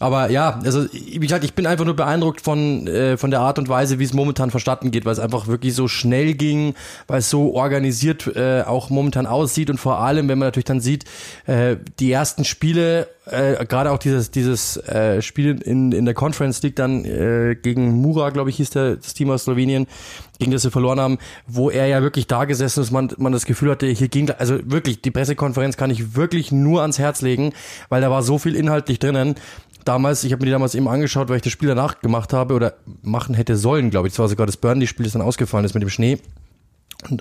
Aber 0.00 0.30
ja, 0.30 0.60
also 0.64 0.86
wie 0.92 1.18
gesagt, 1.18 1.44
ich 1.44 1.54
bin 1.54 1.66
einfach 1.66 1.84
nur 1.84 1.96
beeindruckt 1.96 2.40
von, 2.40 2.86
äh, 2.86 3.16
von 3.16 3.30
der 3.30 3.40
Art 3.40 3.58
und 3.58 3.68
Weise, 3.68 3.98
wie 3.98 4.04
es 4.04 4.14
momentan 4.14 4.50
verstatten 4.50 4.90
geht, 4.90 5.04
weil 5.04 5.12
es 5.12 5.18
einfach 5.18 5.46
wirklich 5.46 5.74
so 5.74 5.86
schnell 5.86 6.34
ging, 6.34 6.74
weil 7.06 7.18
es 7.18 7.28
so 7.28 7.54
organisiert 7.54 8.26
äh, 8.34 8.62
auch 8.62 8.88
momentan 8.88 9.26
aussieht 9.26 9.68
und 9.68 9.78
vor 9.78 9.98
allem, 9.98 10.28
wenn 10.28 10.38
man 10.38 10.48
natürlich 10.48 10.64
dann 10.64 10.80
sieht, 10.80 11.04
äh, 11.46 11.76
die 11.98 12.10
ersten 12.10 12.44
Spiele 12.44 13.08
äh, 13.26 13.64
gerade 13.66 13.90
auch 13.92 13.98
dieses 13.98 14.30
dieses 14.30 14.76
äh, 14.76 15.22
Spiel 15.22 15.60
in 15.62 15.92
in 15.92 16.04
der 16.04 16.14
Conference 16.14 16.62
League 16.62 16.76
dann 16.76 17.04
äh, 17.04 17.54
gegen 17.54 17.92
Mura, 17.92 18.30
glaube 18.30 18.50
ich, 18.50 18.56
hieß 18.56 18.70
der 18.70 18.96
das 18.96 19.14
Team 19.14 19.30
aus 19.30 19.44
Slowenien, 19.44 19.86
gegen 20.38 20.50
das 20.50 20.62
sie 20.62 20.70
verloren 20.70 21.00
haben, 21.00 21.18
wo 21.46 21.70
er 21.70 21.86
ja 21.86 22.02
wirklich 22.02 22.26
da 22.26 22.44
gesessen 22.44 22.82
ist, 22.82 22.90
man 22.90 23.12
man 23.18 23.32
das 23.32 23.46
Gefühl 23.46 23.70
hatte, 23.70 23.86
hier 23.86 24.08
ging 24.08 24.30
also 24.30 24.58
wirklich 24.64 25.02
die 25.02 25.10
Pressekonferenz 25.10 25.76
kann 25.76 25.90
ich 25.90 26.16
wirklich 26.16 26.50
nur 26.50 26.82
ans 26.82 26.98
Herz 26.98 27.22
legen, 27.22 27.52
weil 27.88 28.00
da 28.00 28.10
war 28.10 28.22
so 28.22 28.38
viel 28.38 28.56
inhaltlich 28.56 28.98
drinnen 28.98 29.36
damals, 29.84 30.24
ich 30.24 30.32
habe 30.32 30.42
mir 30.42 30.46
die 30.46 30.52
damals 30.52 30.74
eben 30.74 30.88
angeschaut, 30.88 31.28
weil 31.28 31.36
ich 31.36 31.42
das 31.42 31.52
Spiel 31.52 31.68
danach 31.68 32.00
gemacht 32.00 32.32
habe 32.32 32.54
oder 32.54 32.74
machen 33.02 33.34
hätte 33.34 33.56
sollen, 33.56 33.90
glaube 33.90 34.08
ich. 34.08 34.14
Das 34.14 34.20
war 34.20 34.28
sogar 34.28 34.46
das 34.46 34.56
Burnley-Spiel, 34.56 35.04
das 35.04 35.12
dann 35.12 35.22
ausgefallen 35.22 35.64
ist 35.64 35.74
mit 35.74 35.82
dem 35.82 35.90
Schnee. 35.90 36.18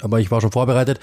Aber 0.01 0.19
ich 0.19 0.29
war 0.29 0.41
schon 0.41 0.51
vorbereitet. 0.51 0.99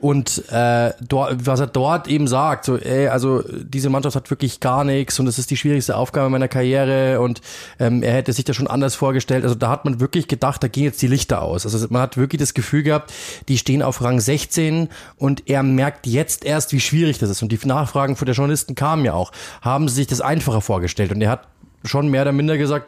Und 0.00 0.44
äh, 0.50 0.92
dort, 1.00 1.46
was 1.46 1.60
er 1.60 1.66
dort 1.66 2.08
eben 2.08 2.26
sagt, 2.26 2.64
so, 2.64 2.76
ey, 2.76 3.08
also 3.08 3.42
diese 3.48 3.90
Mannschaft 3.90 4.16
hat 4.16 4.30
wirklich 4.30 4.60
gar 4.60 4.84
nichts 4.84 5.18
und 5.18 5.26
es 5.26 5.38
ist 5.38 5.50
die 5.50 5.56
schwierigste 5.56 5.96
Aufgabe 5.96 6.28
meiner 6.28 6.48
Karriere 6.48 7.20
und 7.20 7.40
ähm, 7.78 8.02
er 8.02 8.12
hätte 8.12 8.32
sich 8.32 8.44
das 8.44 8.56
schon 8.56 8.66
anders 8.66 8.94
vorgestellt. 8.94 9.44
Also 9.44 9.54
da 9.54 9.70
hat 9.70 9.84
man 9.84 10.00
wirklich 10.00 10.28
gedacht, 10.28 10.62
da 10.62 10.68
gehen 10.68 10.84
jetzt 10.84 11.00
die 11.00 11.06
Lichter 11.06 11.42
aus. 11.42 11.64
Also 11.64 11.86
man 11.90 12.02
hat 12.02 12.16
wirklich 12.16 12.40
das 12.40 12.54
Gefühl 12.54 12.82
gehabt, 12.82 13.12
die 13.48 13.58
stehen 13.58 13.82
auf 13.82 14.02
Rang 14.02 14.20
16 14.20 14.88
und 15.16 15.48
er 15.48 15.62
merkt 15.62 16.06
jetzt 16.06 16.44
erst, 16.44 16.72
wie 16.72 16.80
schwierig 16.80 17.18
das 17.18 17.30
ist. 17.30 17.42
Und 17.42 17.52
die 17.52 17.58
Nachfragen 17.66 18.16
von 18.16 18.26
der 18.26 18.34
Journalisten 18.34 18.74
kamen 18.74 19.04
ja 19.04 19.14
auch. 19.14 19.32
Haben 19.62 19.88
sie 19.88 19.96
sich 19.96 20.06
das 20.06 20.20
einfacher 20.20 20.60
vorgestellt? 20.60 21.12
Und 21.12 21.22
er 21.22 21.30
hat 21.30 21.48
schon 21.84 22.08
mehr 22.08 22.22
oder 22.22 22.32
minder 22.32 22.58
gesagt, 22.58 22.86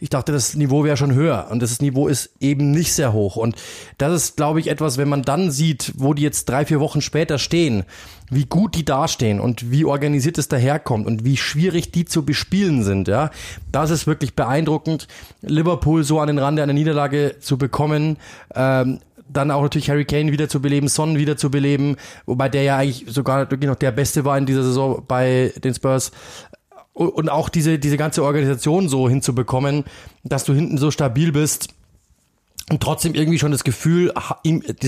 ich 0.00 0.08
dachte, 0.08 0.32
das 0.32 0.54
Niveau 0.54 0.82
wäre 0.82 0.96
schon 0.96 1.14
höher 1.14 1.48
und 1.50 1.60
das 1.62 1.80
Niveau 1.80 2.08
ist 2.08 2.30
eben 2.40 2.70
nicht 2.70 2.94
sehr 2.94 3.12
hoch. 3.12 3.36
Und 3.36 3.54
das 3.98 4.14
ist, 4.14 4.36
glaube 4.36 4.58
ich, 4.58 4.68
etwas, 4.68 4.96
wenn 4.96 5.08
man 5.08 5.22
dann 5.22 5.50
sieht, 5.50 5.92
wo 5.96 6.14
die 6.14 6.22
jetzt 6.22 6.48
drei, 6.48 6.64
vier 6.64 6.80
Wochen 6.80 7.02
später 7.02 7.38
stehen, 7.38 7.84
wie 8.30 8.46
gut 8.46 8.74
die 8.74 8.84
dastehen 8.84 9.40
und 9.40 9.70
wie 9.70 9.84
organisiert 9.84 10.38
es 10.38 10.48
daherkommt 10.48 11.06
und 11.06 11.24
wie 11.24 11.36
schwierig 11.36 11.92
die 11.92 12.06
zu 12.06 12.24
bespielen 12.24 12.82
sind, 12.82 13.08
ja. 13.08 13.30
Das 13.72 13.90
ist 13.90 14.06
wirklich 14.06 14.34
beeindruckend. 14.34 15.06
Liverpool 15.42 16.02
so 16.04 16.20
an 16.20 16.28
den 16.28 16.38
Rande 16.38 16.62
einer 16.62 16.72
Niederlage 16.72 17.36
zu 17.40 17.58
bekommen, 17.58 18.16
ähm, 18.54 19.00
dann 19.32 19.50
auch 19.50 19.62
natürlich 19.62 19.90
Harry 19.90 20.04
Kane 20.04 20.32
wieder 20.32 20.48
zu 20.48 20.60
beleben, 20.60 20.88
Son 20.88 21.16
wieder 21.16 21.36
zu 21.36 21.50
beleben, 21.50 21.96
wobei 22.26 22.48
der 22.48 22.62
ja 22.62 22.76
eigentlich 22.78 23.04
sogar 23.08 23.50
wirklich 23.50 23.68
noch 23.68 23.76
der 23.76 23.92
Beste 23.92 24.24
war 24.24 24.36
in 24.36 24.46
dieser 24.46 24.62
Saison 24.62 25.04
bei 25.06 25.52
den 25.62 25.74
Spurs. 25.74 26.10
Und 26.92 27.30
auch 27.30 27.48
diese, 27.48 27.78
diese 27.78 27.96
ganze 27.96 28.22
Organisation 28.24 28.88
so 28.88 29.08
hinzubekommen, 29.08 29.84
dass 30.24 30.44
du 30.44 30.52
hinten 30.52 30.76
so 30.76 30.90
stabil 30.90 31.32
bist 31.32 31.68
und 32.68 32.82
trotzdem 32.82 33.14
irgendwie 33.14 33.38
schon 33.38 33.52
das 33.52 33.64
Gefühl, 33.64 34.12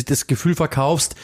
das 0.06 0.26
Gefühl 0.26 0.54
verkaufst, 0.54 1.14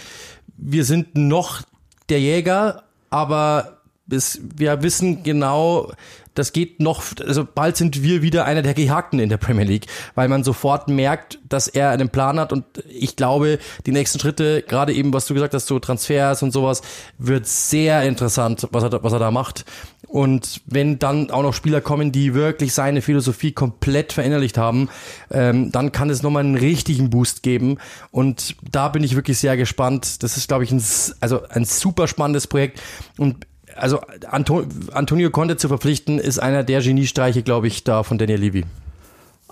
wir 0.57 0.85
sind 0.85 1.16
noch 1.16 1.62
der 2.09 2.20
Jäger, 2.20 2.85
aber 3.11 3.78
bis 4.09 4.40
wir 4.56 4.82
wissen 4.82 5.22
genau, 5.22 5.92
das 6.38 6.52
geht 6.52 6.80
noch, 6.80 7.02
also 7.26 7.44
bald 7.44 7.76
sind 7.76 8.02
wir 8.02 8.22
wieder 8.22 8.44
einer 8.44 8.62
der 8.62 8.74
Gehakten 8.74 9.18
in 9.18 9.28
der 9.28 9.38
Premier 9.38 9.64
League, 9.64 9.86
weil 10.14 10.28
man 10.28 10.44
sofort 10.44 10.88
merkt, 10.88 11.38
dass 11.48 11.66
er 11.66 11.90
einen 11.90 12.11
Plan 12.11 12.38
hat 12.38 12.52
und 12.52 12.64
ich 12.88 13.16
glaube, 13.16 13.59
die 13.86 13.92
nächsten 13.92 14.20
Schritte, 14.20 14.62
gerade 14.62 14.92
eben, 14.92 15.12
was 15.12 15.26
du 15.26 15.34
gesagt 15.34 15.54
hast, 15.54 15.66
so 15.66 15.78
Transfers 15.78 16.42
und 16.42 16.52
sowas, 16.52 16.82
wird 17.18 17.46
sehr 17.46 18.04
interessant, 18.04 18.68
was 18.70 18.84
er, 18.84 19.02
was 19.02 19.12
er 19.12 19.18
da 19.18 19.30
macht. 19.30 19.64
Und 20.06 20.62
wenn 20.64 20.98
dann 20.98 21.30
auch 21.30 21.42
noch 21.42 21.52
Spieler 21.52 21.80
kommen, 21.80 22.12
die 22.12 22.32
wirklich 22.32 22.72
seine 22.72 23.02
Philosophie 23.02 23.52
komplett 23.52 24.12
verinnerlicht 24.12 24.56
haben, 24.56 24.88
ähm, 25.30 25.70
dann 25.70 25.92
kann 25.92 26.09
es 26.09 26.22
nochmal 26.22 26.44
einen 26.44 26.56
richtigen 26.56 27.11
Boost 27.11 27.42
geben. 27.42 27.78
Und 28.11 28.56
da 28.70 28.88
bin 28.88 29.02
ich 29.04 29.16
wirklich 29.16 29.38
sehr 29.38 29.56
gespannt. 29.59 30.22
Das 30.22 30.38
ist, 30.38 30.48
glaube 30.48 30.64
ich, 30.64 30.70
ein, 30.70 30.82
also 31.20 31.42
ein 31.48 31.66
super 31.66 32.09
spannendes 32.09 32.46
Projekt. 32.46 32.80
Und 33.18 33.46
also 33.79 34.01
Antonio 34.31 35.31
Conte 35.31 35.57
zu 35.57 35.68
verpflichten, 35.68 36.18
ist 36.18 36.39
einer 36.39 36.64
der 36.64 36.81
Geniestreiche, 36.81 37.43
glaube 37.43 37.68
ich, 37.68 37.85
da 37.85 38.03
von 38.03 38.18
Daniel 38.18 38.41
Levy. 38.41 38.64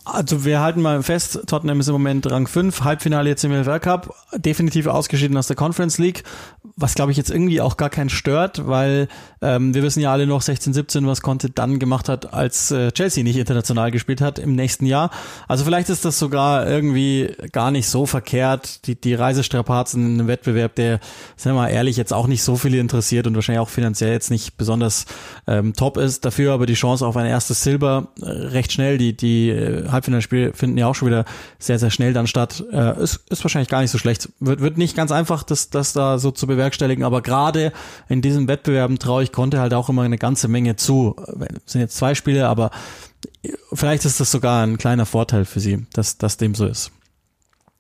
Also 0.09 0.45
wir 0.45 0.61
halten 0.61 0.83
mal 0.83 1.03
fest, 1.03 1.41
Tottenham 1.49 1.81
ist 1.81 1.89
im 1.89 1.95
Moment 1.95 2.31
Rang 2.31 2.47
5, 2.47 2.85
Halbfinale 2.85 3.29
jetzt 3.29 3.45
im 3.45 3.51
WFR 3.51 3.81
Cup, 3.81 4.15
definitiv 4.37 4.87
ausgeschieden 4.87 5.37
aus 5.37 5.49
der 5.49 5.57
Conference 5.57 5.99
League, 5.99 6.23
was 6.77 6.95
glaube 6.95 7.11
ich 7.11 7.19
jetzt 7.19 7.29
irgendwie 7.29 7.61
auch 7.61 7.77
gar 7.77 7.91
keinen 7.91 8.09
stört, 8.09 8.69
weil 8.69 9.09
ähm, 9.43 9.75
wir 9.75 9.83
wissen 9.83 10.01
ja 10.01 10.13
alle 10.13 10.29
noch 10.29 10.43
16, 10.43 10.75
17, 10.75 11.09
was 11.09 11.23
Conte 11.23 11.51
dann 11.51 11.81
gemacht 11.81 12.09
hat, 12.09 12.33
als 12.33 12.71
äh, 12.71 12.93
Chelsea 12.93 13.25
nicht 13.25 13.37
international 13.37 13.91
gespielt 13.91 14.21
hat 14.21 14.39
im 14.39 14.55
nächsten 14.55 14.87
Jahr. 14.87 15.11
Also 15.49 15.65
vielleicht 15.65 15.89
ist 15.89 16.05
das 16.05 16.21
sogar 16.21 16.69
irgendwie 16.69 17.35
gar 17.51 17.73
nicht 17.73 17.89
so 17.89 18.07
verkehrt, 18.07 18.87
die, 18.87 18.95
die 18.95 19.15
Reisestrapazen 19.15 20.07
in 20.07 20.21
einem 20.21 20.29
Wettbewerb, 20.29 20.77
der, 20.77 21.01
sind 21.35 21.51
wir 21.51 21.63
mal 21.63 21.69
ehrlich, 21.69 21.97
jetzt 21.97 22.13
auch 22.13 22.29
nicht 22.29 22.45
so 22.45 22.55
viele 22.55 22.79
interessiert 22.79 23.27
und 23.27 23.35
wahrscheinlich 23.35 23.61
auch 23.61 23.71
finanziell 23.71 24.13
jetzt 24.13 24.31
nicht 24.31 24.57
besonders 24.57 25.07
ähm, 25.49 25.73
top 25.73 25.97
ist. 25.97 26.25
Dafür 26.25 26.53
aber 26.53 26.67
die 26.67 26.75
Chance 26.75 27.05
auf 27.05 27.17
ein 27.17 27.27
erstes 27.27 27.65
Silber 27.65 28.13
äh, 28.23 28.27
recht 28.27 28.71
schnell, 28.71 28.99
die, 28.99 29.17
die 29.17 29.51
äh, 29.51 29.96
Halbfinalspiele 29.97 30.53
finden 30.53 30.79
ja 30.79 30.87
auch 30.87 30.95
schon 30.95 31.09
wieder 31.09 31.25
sehr, 31.59 31.79
sehr 31.79 31.91
schnell 31.91 32.13
dann 32.13 32.27
statt. 32.27 32.65
Äh, 32.73 33.03
ist, 33.03 33.21
ist 33.29 33.45
wahrscheinlich 33.45 33.69
gar 33.69 33.81
nicht 33.81 33.91
so 33.91 33.99
schlecht. 33.99 34.29
Wird, 34.41 34.61
wird 34.61 34.79
nicht 34.79 34.97
ganz 34.97 35.11
einfach, 35.11 35.43
das, 35.43 35.71
das 35.71 35.93
da 35.93 36.19
so 36.19 36.31
zu 36.31 36.47
bewerkstelligen, 36.47 37.05
aber 37.05 37.23
gerade 37.23 37.73
in 38.09 38.23
diesen 38.23 38.49
Wettbewerben 38.49 38.99
traue 38.99 39.23
ich 39.23 39.33
konnte 39.33 39.61
halt 39.61 39.75
auch 39.75 39.89
immer 39.89 40.03
eine 40.03 40.19
ganze 40.19 40.49
Menge 40.49 40.77
zu. 40.77 41.17
Es 41.67 41.73
sind 41.73 41.81
jetzt 41.81 41.97
zwei 41.97 42.15
Spiele, 42.15 42.49
aber 42.49 42.71
vielleicht 43.73 44.05
ist 44.05 44.21
das 44.21 44.31
sogar 44.31 44.65
ein 44.65 44.79
kleiner 44.79 45.07
Vorteil 45.07 45.45
für 45.45 45.61
sie, 45.61 45.87
dass 45.93 46.19
das 46.19 46.37
dem 46.37 46.55
so 46.55 46.67
ist. 46.67 46.93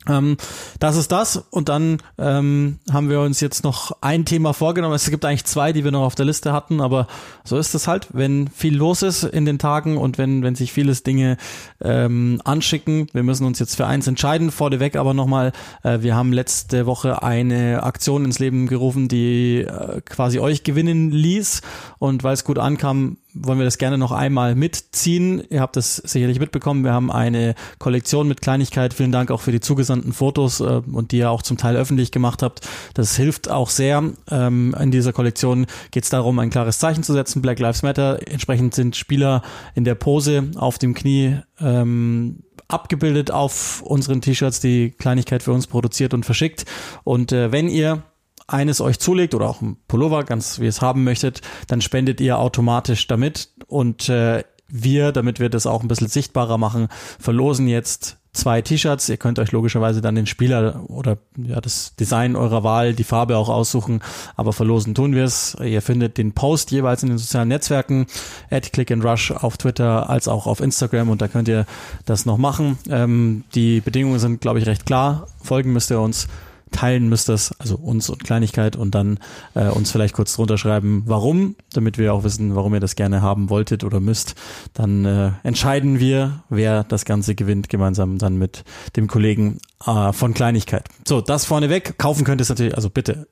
Ähm, 0.09 0.37
das 0.79 0.97
ist 0.97 1.13
das. 1.13 1.37
Und 1.51 1.69
dann 1.69 1.99
ähm, 2.19 2.79
haben 2.93 3.11
wir 3.11 3.21
uns 3.21 3.41
jetzt 3.41 3.65
noch 3.65 3.93
ein 4.01 4.25
Thema 4.25 4.53
vorgenommen. 4.53 4.95
Es 4.95 5.11
gibt 5.11 5.25
eigentlich 5.25 5.45
zwei, 5.45 5.73
die 5.73 5.85
wir 5.85 5.91
noch 5.91 6.05
auf 6.05 6.15
der 6.15 6.27
Liste 6.27 6.53
hatten, 6.53 6.81
aber 6.81 7.07
so 7.45 7.59
ist 7.59 7.75
es 7.75 7.89
halt, 7.89 8.09
wenn 8.13 8.49
viel 8.49 8.77
los 8.77 9.03
ist 9.03 9.25
in 9.25 9.45
den 9.45 9.59
Tagen 9.59 9.97
und 9.97 10.19
wenn, 10.19 10.43
wenn 10.43 10.55
sich 10.55 10.73
vieles 10.73 11.03
Dinge 11.03 11.37
ähm, 11.81 12.41
anschicken. 12.45 13.09
Wir 13.13 13.23
müssen 13.23 13.47
uns 13.47 13.59
jetzt 13.59 13.77
für 13.77 13.87
eins 13.87 14.07
entscheiden. 14.07 14.51
Vorneweg 14.51 14.97
aber 14.97 15.15
nochmal, 15.15 15.53
äh, 15.83 16.01
wir 16.01 16.15
haben 16.15 16.33
letzte 16.33 16.87
Woche 16.87 17.23
eine 17.23 17.83
Aktion 17.83 18.25
ins 18.25 18.39
Leben 18.39 18.67
gerufen, 18.67 19.09
die 19.09 19.61
äh, 19.61 20.01
quasi 20.03 20.39
euch 20.39 20.63
gewinnen 20.63 21.11
ließ. 21.11 21.63
Und 21.99 22.25
weil 22.25 22.35
es 22.35 22.45
gut 22.45 22.59
ankam, 22.59 23.19
wollen 23.43 23.59
wir 23.59 23.65
das 23.65 23.79
gerne 23.79 23.99
noch 23.99 24.13
einmal 24.13 24.55
mitziehen. 24.55 25.43
Ihr 25.51 25.61
habt 25.61 25.77
das 25.77 25.97
sicherlich 25.97 26.41
mitbekommen. 26.41 26.85
Wir 26.85 26.93
haben 26.93 27.11
eine 27.11 27.55
Kollektion 27.79 28.29
mit 28.29 28.41
Kleinigkeit. 28.41 28.95
Vielen 28.95 29.13
Dank 29.13 29.31
auch 29.31 29.41
für 29.41 29.53
die 29.53 29.61
zugesandten 29.61 30.13
Fotos 30.13 30.61
äh, 30.61 30.83
und 30.91 31.13
die 31.13 31.19
ihr 31.19 31.31
auch 31.31 31.43
zum 31.43 31.57
Teil 31.57 31.77
öffentlich 31.77 32.13
gemacht 32.13 32.43
habt. 32.43 32.67
Das 32.95 33.17
hilft 33.17 33.51
auch 33.51 33.71
sehr. 33.71 34.03
Ähm, 34.31 34.75
in 34.81 34.91
dieser 34.91 35.13
Kollektion 35.13 35.67
geht 35.91 36.05
es 36.05 36.11
darum, 36.11 36.39
ein 36.39 36.51
klares 36.51 36.79
Zeichen 36.79 37.03
zu 37.03 37.13
setzen. 37.13 37.43
Black 37.43 37.59
Lives 37.59 37.83
Matter. 37.83 38.19
Entsprechend 38.27 38.75
sind 38.75 38.97
Spieler 38.97 39.43
in 39.75 39.85
der 39.85 39.95
Pose 39.95 40.51
auf 40.57 40.79
dem 40.79 40.95
Knie 40.95 41.39
ähm, 41.61 42.43
abgebildet 42.69 43.31
auf 43.31 43.83
unseren 43.83 44.21
T-Shirts, 44.21 44.61
die 44.61 44.91
Kleinigkeit 44.91 45.43
für 45.43 45.53
uns 45.53 45.67
produziert 45.67 46.15
und 46.15 46.25
verschickt. 46.25 46.65
Und 47.05 47.33
äh, 47.33 47.53
wenn 47.53 47.69
ihr 47.69 48.03
eines 48.47 48.81
euch 48.81 48.99
zulegt 48.99 49.35
oder 49.35 49.49
auch 49.49 49.61
ein 49.61 49.77
Pullover, 49.89 50.25
ganz 50.25 50.61
wie 50.61 50.65
ihr 50.65 50.69
es 50.69 50.83
haben 50.83 51.05
möchtet, 51.05 51.41
dann 51.69 51.81
spendet 51.81 52.21
ihr 52.21 52.39
automatisch 52.39 53.07
damit 53.07 53.51
und 53.67 54.09
äh, 54.09 54.45
wir, 54.69 55.13
damit 55.13 55.41
wir 55.41 55.49
das 55.49 55.67
auch 55.67 55.83
ein 55.83 55.89
bisschen 55.89 56.09
sichtbarer 56.09 56.59
machen, 56.59 56.89
verlosen 57.19 57.69
jetzt 57.69 58.19
zwei 58.33 58.61
T-Shirts. 58.63 59.09
Ihr 59.09 59.17
könnt 59.17 59.39
euch 59.39 59.53
logischerweise 59.53 60.01
dann 60.01 60.15
den 60.15 60.27
Spieler 60.27 60.85
oder 60.89 61.19
ja, 61.37 61.61
das 61.61 61.95
Design 61.97 62.37
eurer 62.37 62.63
Wahl, 62.63 62.93
die 62.93 63.05
Farbe 63.05 63.37
auch 63.37 63.49
aussuchen, 63.49 64.01
aber 64.37 64.53
verlosen 64.53 64.95
tun 64.95 65.15
wir 65.15 65.25
es. 65.25 65.57
Ihr 65.63 65.83
findet 65.83 66.19
den 66.19 66.33
Post 66.33 66.71
jeweils 66.71 67.03
in 67.03 67.09
den 67.09 67.19
sozialen 67.19 67.49
Netzwerken, 67.49 68.07
at 68.51 68.73
Click 68.73 68.91
and 68.91 69.05
Rush 69.05 69.31
auf 69.31 69.57
Twitter 69.57 70.11
als 70.11 70.29
auch 70.29 70.47
auf 70.47 70.61
Instagram 70.61 71.09
und 71.09 71.23
da 71.23 71.29
könnt 71.29 71.49
ihr 71.49 71.67
das 72.05 72.27
noch 72.27 72.39
machen. 72.39 72.79
Ähm, 72.89 73.45
die 73.55 73.81
Bedingungen 73.81 74.19
sind, 74.19 74.41
glaube 74.41 74.59
ich, 74.59 74.67
recht 74.67 74.87
klar. 74.87 75.29
Folgen 75.43 75.73
müsst 75.73 75.91
ihr 75.91 76.01
uns 76.01 76.29
teilen 76.77 77.09
müsst 77.09 77.29
das, 77.29 77.59
also 77.59 77.77
uns 77.77 78.11
und 78.11 78.23
Kleinigkeit 78.23 78.77
und 78.77 78.95
dann 78.95 79.19
äh, 79.55 79.69
uns 79.69 79.91
vielleicht 79.91 80.15
kurz 80.15 80.35
drunter 80.35 80.59
schreiben, 80.59 81.05
warum, 81.07 81.57
damit 81.73 81.97
wir 81.97 82.13
auch 82.13 82.23
wissen, 82.23 82.55
warum 82.55 82.75
ihr 82.75 82.81
das 82.81 82.97
gerne 82.97 83.23
haben 83.23 83.49
wolltet 83.49 83.83
oder 83.83 83.99
müsst. 83.99 84.35
Dann 84.75 85.05
äh, 85.07 85.33
entscheiden 85.43 86.01
wir, 86.01 86.45
wer 86.51 86.85
das 86.85 87.07
Ganze 87.07 87.35
gewinnt, 87.35 87.71
gemeinsam 87.71 88.19
dann 88.19 88.37
mit 88.37 88.65
dem 88.97 89.07
Kollegen 89.07 89.59
äh, 89.87 90.13
von 90.13 90.35
Kleinigkeit. 90.35 90.87
So, 91.09 91.23
das 91.23 91.47
vorneweg. 91.47 91.99
Kaufen 91.99 92.25
könnt 92.25 92.41
ihr 92.41 92.43
es 92.43 92.51
natürlich, 92.51 92.77
also 92.77 92.91
bitte 92.91 93.27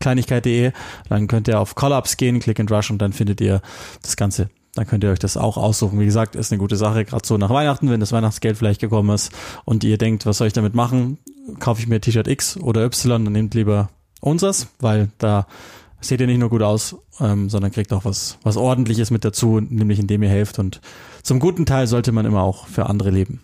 kleinigkeit.de, 0.00 0.72
dann 1.08 1.28
könnt 1.28 1.46
ihr 1.46 1.60
auf 1.60 1.74
Call-Ups 1.74 2.16
gehen, 2.16 2.40
Click 2.40 2.58
and 2.58 2.72
Rush 2.72 2.90
und 2.90 2.98
dann 2.98 3.12
findet 3.12 3.40
ihr 3.40 3.60
das 4.02 4.16
Ganze 4.16 4.48
dann 4.74 4.86
könnt 4.86 5.02
ihr 5.02 5.10
euch 5.10 5.18
das 5.18 5.36
auch 5.36 5.56
aussuchen. 5.56 5.98
Wie 5.98 6.04
gesagt, 6.04 6.36
ist 6.36 6.52
eine 6.52 6.60
gute 6.60 6.76
Sache, 6.76 7.04
gerade 7.04 7.26
so 7.26 7.36
nach 7.36 7.50
Weihnachten, 7.50 7.90
wenn 7.90 7.98
das 7.98 8.12
Weihnachtsgeld 8.12 8.56
vielleicht 8.56 8.80
gekommen 8.80 9.10
ist 9.10 9.32
und 9.64 9.82
ihr 9.82 9.98
denkt, 9.98 10.24
was 10.24 10.38
soll 10.38 10.46
ich 10.46 10.52
damit 10.52 10.74
machen? 10.74 11.18
Kaufe 11.58 11.80
ich 11.80 11.88
mir 11.88 12.00
T-Shirt 12.00 12.28
X 12.28 12.56
oder 12.56 12.84
Y, 12.84 13.24
dann 13.24 13.32
nehmt 13.32 13.54
lieber 13.54 13.90
unseres, 14.20 14.68
weil 14.80 15.08
da 15.18 15.46
seht 16.00 16.20
ihr 16.20 16.26
nicht 16.26 16.38
nur 16.38 16.50
gut 16.50 16.62
aus, 16.62 16.96
ähm, 17.20 17.48
sondern 17.48 17.72
kriegt 17.72 17.92
auch 17.92 18.04
was, 18.04 18.38
was 18.42 18.56
ordentliches 18.56 19.10
mit 19.10 19.24
dazu, 19.24 19.60
nämlich 19.60 19.98
indem 19.98 20.22
ihr 20.22 20.28
helft. 20.28 20.58
Und 20.58 20.80
zum 21.22 21.40
guten 21.40 21.66
Teil 21.66 21.86
sollte 21.86 22.12
man 22.12 22.26
immer 22.26 22.42
auch 22.42 22.66
für 22.66 22.86
andere 22.86 23.10
leben. 23.10 23.40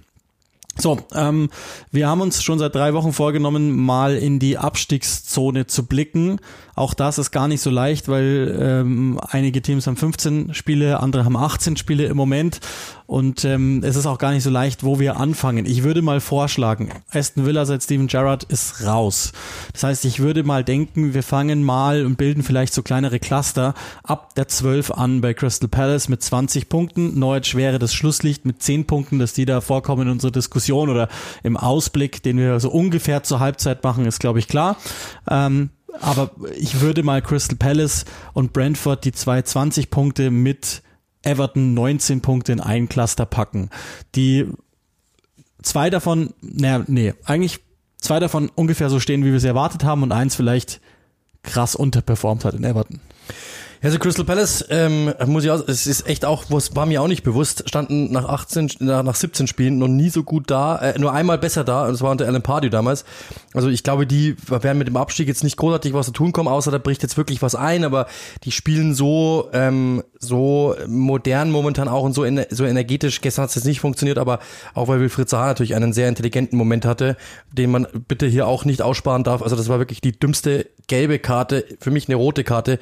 So, 0.76 0.98
ähm, 1.14 1.50
wir 1.92 2.08
haben 2.08 2.20
uns 2.20 2.42
schon 2.42 2.58
seit 2.58 2.74
drei 2.74 2.94
Wochen 2.94 3.12
vorgenommen, 3.12 3.76
mal 3.76 4.16
in 4.16 4.38
die 4.38 4.58
Abstiegszone 4.58 5.66
zu 5.66 5.86
blicken. 5.86 6.40
Auch 6.74 6.94
das 6.94 7.18
ist 7.18 7.30
gar 7.30 7.46
nicht 7.46 7.60
so 7.60 7.70
leicht, 7.70 8.08
weil 8.08 8.58
ähm, 8.60 9.20
einige 9.28 9.62
Teams 9.62 9.86
haben 9.86 9.96
15 9.96 10.54
Spiele, 10.54 10.98
andere 10.98 11.24
haben 11.24 11.36
18 11.36 11.76
Spiele 11.76 12.06
im 12.06 12.16
Moment. 12.16 12.58
Und 13.06 13.44
ähm, 13.44 13.82
es 13.84 13.96
ist 13.96 14.06
auch 14.06 14.18
gar 14.18 14.32
nicht 14.32 14.42
so 14.42 14.50
leicht, 14.50 14.82
wo 14.82 14.98
wir 14.98 15.18
anfangen. 15.18 15.66
Ich 15.66 15.84
würde 15.84 16.02
mal 16.02 16.20
vorschlagen, 16.20 16.90
Aston 17.12 17.46
Villa 17.46 17.64
seit 17.66 17.82
Steven 17.82 18.08
Gerrard 18.08 18.44
ist 18.44 18.84
raus. 18.84 19.32
Das 19.72 19.84
heißt, 19.84 20.04
ich 20.06 20.20
würde 20.20 20.42
mal 20.42 20.64
denken, 20.64 21.14
wir 21.14 21.22
fangen 21.22 21.62
mal 21.62 22.06
und 22.06 22.16
bilden 22.16 22.42
vielleicht 22.42 22.74
so 22.74 22.82
kleinere 22.82 23.20
Cluster 23.20 23.74
ab 24.02 24.34
der 24.34 24.48
12 24.48 24.90
an 24.90 25.20
bei 25.20 25.34
Crystal 25.34 25.68
Palace 25.68 26.08
mit 26.08 26.22
20 26.22 26.68
Punkten. 26.68 27.18
Norwich 27.18 27.54
wäre 27.54 27.78
das 27.78 27.94
Schlusslicht 27.94 28.46
mit 28.46 28.62
10 28.62 28.86
Punkten, 28.86 29.18
dass 29.18 29.34
die 29.34 29.44
da 29.44 29.60
vorkommen 29.60 30.02
in 30.02 30.08
unserer 30.08 30.32
Diskussion 30.32 30.63
oder 30.72 31.08
im 31.42 31.56
Ausblick, 31.56 32.22
den 32.22 32.38
wir 32.38 32.60
so 32.60 32.70
ungefähr 32.70 33.22
zur 33.22 33.40
Halbzeit 33.40 33.82
machen, 33.84 34.06
ist 34.06 34.20
glaube 34.20 34.38
ich 34.38 34.48
klar. 34.48 34.76
Ähm, 35.28 35.70
aber 36.00 36.30
ich 36.56 36.80
würde 36.80 37.02
mal 37.02 37.22
Crystal 37.22 37.56
Palace 37.56 38.04
und 38.32 38.52
Brentford 38.52 39.04
die 39.04 39.12
zwei 39.12 39.42
20 39.42 39.90
Punkte 39.90 40.30
mit 40.30 40.82
Everton 41.22 41.74
19 41.74 42.20
Punkte 42.20 42.52
in 42.52 42.60
ein 42.60 42.88
Cluster 42.88 43.26
packen. 43.26 43.70
Die 44.14 44.46
zwei 45.62 45.90
davon, 45.90 46.34
naja, 46.40 46.84
nee, 46.86 47.14
eigentlich 47.24 47.60
zwei 47.98 48.20
davon 48.20 48.50
ungefähr 48.54 48.90
so 48.90 49.00
stehen, 49.00 49.24
wie 49.24 49.30
wir 49.30 49.36
es 49.36 49.44
erwartet 49.44 49.84
haben 49.84 50.02
und 50.02 50.12
eins 50.12 50.34
vielleicht 50.34 50.80
krass 51.42 51.74
unterperformt 51.74 52.44
hat 52.44 52.54
in 52.54 52.64
Everton. 52.64 53.00
Also 53.84 53.98
Crystal 53.98 54.24
Palace, 54.24 54.64
ähm, 54.70 55.12
muss 55.26 55.44
ich 55.44 55.50
auch, 55.50 55.62
es 55.68 55.86
ist 55.86 56.08
echt 56.08 56.24
auch, 56.24 56.44
was 56.48 56.74
war 56.74 56.86
mir 56.86 57.02
auch 57.02 57.06
nicht 57.06 57.22
bewusst, 57.22 57.68
standen 57.68 58.10
nach 58.10 58.26
18, 58.26 58.70
nach, 58.78 59.02
nach 59.02 59.14
17 59.14 59.46
Spielen 59.46 59.76
noch 59.76 59.88
nie 59.88 60.08
so 60.08 60.22
gut 60.22 60.50
da, 60.50 60.78
äh, 60.78 60.98
nur 60.98 61.12
einmal 61.12 61.36
besser 61.36 61.64
da, 61.64 61.84
und 61.84 61.92
das 61.92 62.00
war 62.00 62.10
unter 62.10 62.26
Alan 62.26 62.40
Pardew 62.40 62.70
damals. 62.70 63.04
Also 63.52 63.68
ich 63.68 63.82
glaube, 63.82 64.06
die 64.06 64.36
werden 64.48 64.78
mit 64.78 64.88
dem 64.88 64.96
Abstieg 64.96 65.28
jetzt 65.28 65.44
nicht 65.44 65.58
großartig 65.58 65.92
was 65.92 66.06
zu 66.06 66.12
tun 66.12 66.32
kommen, 66.32 66.48
außer 66.48 66.70
da 66.70 66.78
bricht 66.78 67.02
jetzt 67.02 67.18
wirklich 67.18 67.42
was 67.42 67.54
ein, 67.54 67.84
aber 67.84 68.06
die 68.44 68.52
spielen 68.52 68.94
so, 68.94 69.50
ähm, 69.52 70.02
so 70.18 70.74
modern 70.86 71.50
momentan 71.50 71.86
auch 71.86 72.04
und 72.04 72.14
so, 72.14 72.24
ener 72.24 72.46
so 72.48 72.64
energetisch. 72.64 73.20
Gestern 73.20 73.42
hat 73.42 73.50
es 73.50 73.56
jetzt 73.56 73.66
nicht 73.66 73.80
funktioniert, 73.80 74.16
aber 74.16 74.38
auch 74.72 74.88
weil 74.88 74.98
Wilfried 75.00 75.28
Zaha 75.28 75.48
natürlich 75.48 75.74
einen 75.74 75.92
sehr 75.92 76.08
intelligenten 76.08 76.56
Moment 76.56 76.86
hatte, 76.86 77.18
den 77.52 77.70
man 77.70 77.86
bitte 78.08 78.26
hier 78.26 78.46
auch 78.46 78.64
nicht 78.64 78.80
aussparen 78.80 79.24
darf. 79.24 79.42
Also 79.42 79.56
das 79.56 79.68
war 79.68 79.78
wirklich 79.78 80.00
die 80.00 80.18
dümmste 80.18 80.70
gelbe 80.86 81.18
Karte, 81.18 81.66
für 81.80 81.90
mich 81.90 82.08
eine 82.08 82.16
rote 82.16 82.44
Karte, 82.44 82.78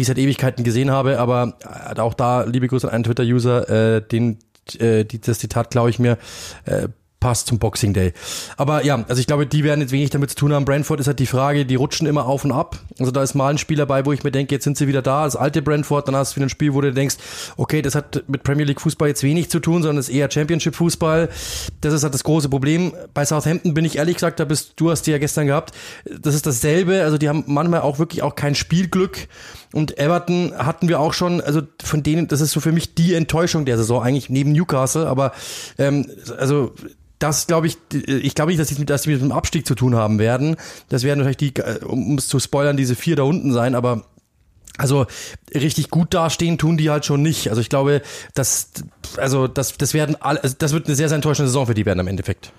die 0.00 0.02
ich 0.02 0.08
seit 0.08 0.18
Ewigkeiten 0.18 0.64
gesehen 0.64 0.90
habe, 0.90 1.18
aber 1.18 1.58
äh, 1.94 2.00
auch 2.00 2.14
da, 2.14 2.44
liebe 2.44 2.68
Grüße 2.68 2.88
an 2.88 2.94
einen 2.94 3.04
Twitter-User, 3.04 3.96
äh, 3.96 4.00
den 4.00 4.38
äh, 4.78 5.04
die, 5.04 5.20
das 5.20 5.40
Zitat 5.40 5.70
glaube 5.70 5.90
ich 5.90 5.98
mir, 5.98 6.16
äh, 6.64 6.88
passt 7.20 7.48
zum 7.48 7.58
Boxing 7.58 7.92
Day. 7.92 8.14
Aber 8.56 8.82
ja, 8.82 9.04
also 9.06 9.20
ich 9.20 9.26
glaube, 9.26 9.46
die 9.46 9.62
werden 9.62 9.82
jetzt 9.82 9.92
wenig 9.92 10.08
damit 10.08 10.30
zu 10.30 10.36
tun 10.36 10.54
haben. 10.54 10.64
Brentford 10.64 11.00
ist 11.00 11.06
halt 11.06 11.18
die 11.18 11.26
Frage, 11.26 11.66
die 11.66 11.74
rutschen 11.74 12.06
immer 12.06 12.24
auf 12.24 12.46
und 12.46 12.52
ab. 12.52 12.78
Also 12.98 13.12
da 13.12 13.22
ist 13.22 13.34
mal 13.34 13.50
ein 13.50 13.58
Spiel 13.58 13.76
dabei, 13.76 14.06
wo 14.06 14.12
ich 14.12 14.24
mir 14.24 14.30
denke, 14.30 14.54
jetzt 14.54 14.64
sind 14.64 14.78
sie 14.78 14.88
wieder 14.88 15.02
da, 15.02 15.24
das 15.24 15.36
alte 15.36 15.60
Brentford, 15.60 16.08
dann 16.08 16.16
hast 16.16 16.32
du 16.32 16.36
wieder 16.36 16.46
ein 16.46 16.50
Spiel, 16.50 16.72
wo 16.72 16.80
du 16.80 16.92
denkst, 16.92 17.16
okay, 17.58 17.82
das 17.82 17.94
hat 17.94 18.24
mit 18.26 18.42
Premier 18.42 18.64
League 18.64 18.80
Fußball 18.80 19.08
jetzt 19.08 19.22
wenig 19.22 19.50
zu 19.50 19.60
tun, 19.60 19.82
sondern 19.82 19.98
ist 19.98 20.08
eher 20.08 20.30
Championship 20.30 20.74
Fußball. 20.74 21.28
Das 21.82 21.92
ist 21.92 22.02
halt 22.02 22.14
das 22.14 22.24
große 22.24 22.48
Problem. 22.48 22.94
Bei 23.12 23.26
Southampton 23.26 23.74
bin 23.74 23.84
ich 23.84 23.98
ehrlich 23.98 24.14
gesagt, 24.14 24.40
da 24.40 24.46
bist 24.46 24.72
du 24.76 24.90
hast 24.90 25.02
die 25.02 25.10
ja 25.10 25.18
gestern 25.18 25.46
gehabt. 25.46 25.74
Das 26.22 26.34
ist 26.34 26.46
dasselbe, 26.46 27.02
also 27.02 27.18
die 27.18 27.28
haben 27.28 27.44
manchmal 27.46 27.82
auch 27.82 27.98
wirklich 27.98 28.22
auch 28.22 28.34
kein 28.34 28.54
Spielglück. 28.54 29.28
Und 29.72 29.98
Everton 29.98 30.52
hatten 30.56 30.88
wir 30.88 30.98
auch 30.98 31.12
schon, 31.12 31.40
also 31.40 31.62
von 31.82 32.02
denen, 32.02 32.26
das 32.28 32.40
ist 32.40 32.50
so 32.50 32.60
für 32.60 32.72
mich 32.72 32.94
die 32.94 33.14
Enttäuschung 33.14 33.64
der 33.64 33.76
Saison, 33.76 34.02
eigentlich 34.02 34.28
neben 34.28 34.52
Newcastle, 34.52 35.06
aber 35.06 35.32
ähm, 35.78 36.06
also 36.38 36.74
das 37.20 37.46
glaube 37.46 37.66
ich, 37.66 37.76
ich 37.92 38.34
glaube 38.34 38.50
nicht, 38.50 38.60
dass 38.60 38.68
die, 38.68 38.84
dass 38.84 39.02
die 39.02 39.10
mit 39.10 39.20
dem 39.20 39.30
Abstieg 39.30 39.66
zu 39.66 39.74
tun 39.74 39.94
haben 39.94 40.18
werden. 40.18 40.56
Das 40.88 41.04
werden 41.04 41.18
natürlich 41.18 41.36
die, 41.36 41.56
äh, 41.56 41.84
um 41.84 42.16
es 42.16 42.26
zu 42.26 42.40
spoilern, 42.40 42.76
diese 42.76 42.96
vier 42.96 43.14
da 43.14 43.22
unten 43.22 43.52
sein, 43.52 43.74
aber 43.74 44.06
also 44.78 45.06
richtig 45.54 45.90
gut 45.90 46.14
dastehen 46.14 46.56
tun 46.56 46.78
die 46.78 46.90
halt 46.90 47.04
schon 47.04 47.22
nicht. 47.22 47.48
Also 47.50 47.60
ich 47.60 47.68
glaube, 47.68 48.02
das, 48.34 48.70
also 49.18 49.46
das, 49.46 49.76
das 49.76 49.92
werden 49.92 50.16
alle, 50.20 50.42
also 50.42 50.56
das 50.58 50.72
wird 50.72 50.86
eine 50.86 50.96
sehr, 50.96 51.08
sehr 51.08 51.16
enttäuschende 51.16 51.48
Saison 51.48 51.66
für 51.66 51.74
die 51.74 51.84
werden 51.84 52.00
im 52.00 52.08
Endeffekt. 52.08 52.52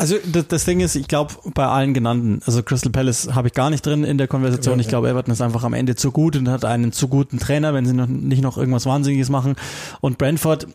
Also 0.00 0.16
das, 0.32 0.48
das 0.48 0.64
Ding 0.64 0.80
ist, 0.80 0.94
ich 0.94 1.08
glaube, 1.08 1.34
bei 1.52 1.66
allen 1.66 1.92
genannten, 1.92 2.40
also 2.46 2.62
Crystal 2.62 2.90
Palace 2.90 3.34
habe 3.34 3.48
ich 3.48 3.54
gar 3.54 3.68
nicht 3.68 3.84
drin 3.84 4.02
in 4.02 4.16
der 4.16 4.28
Konversation. 4.28 4.80
Ich 4.80 4.88
glaube, 4.88 5.10
Everton 5.10 5.30
ist 5.30 5.42
einfach 5.42 5.62
am 5.62 5.74
Ende 5.74 5.94
zu 5.94 6.10
gut 6.10 6.36
und 6.36 6.48
hat 6.48 6.64
einen 6.64 6.90
zu 6.90 7.08
guten 7.08 7.38
Trainer, 7.38 7.74
wenn 7.74 7.84
sie 7.84 7.92
noch 7.92 8.06
nicht 8.06 8.40
noch 8.42 8.56
irgendwas 8.56 8.86
Wahnsinniges 8.86 9.28
machen. 9.28 9.56
Und 10.00 10.16
Brentford 10.16 10.68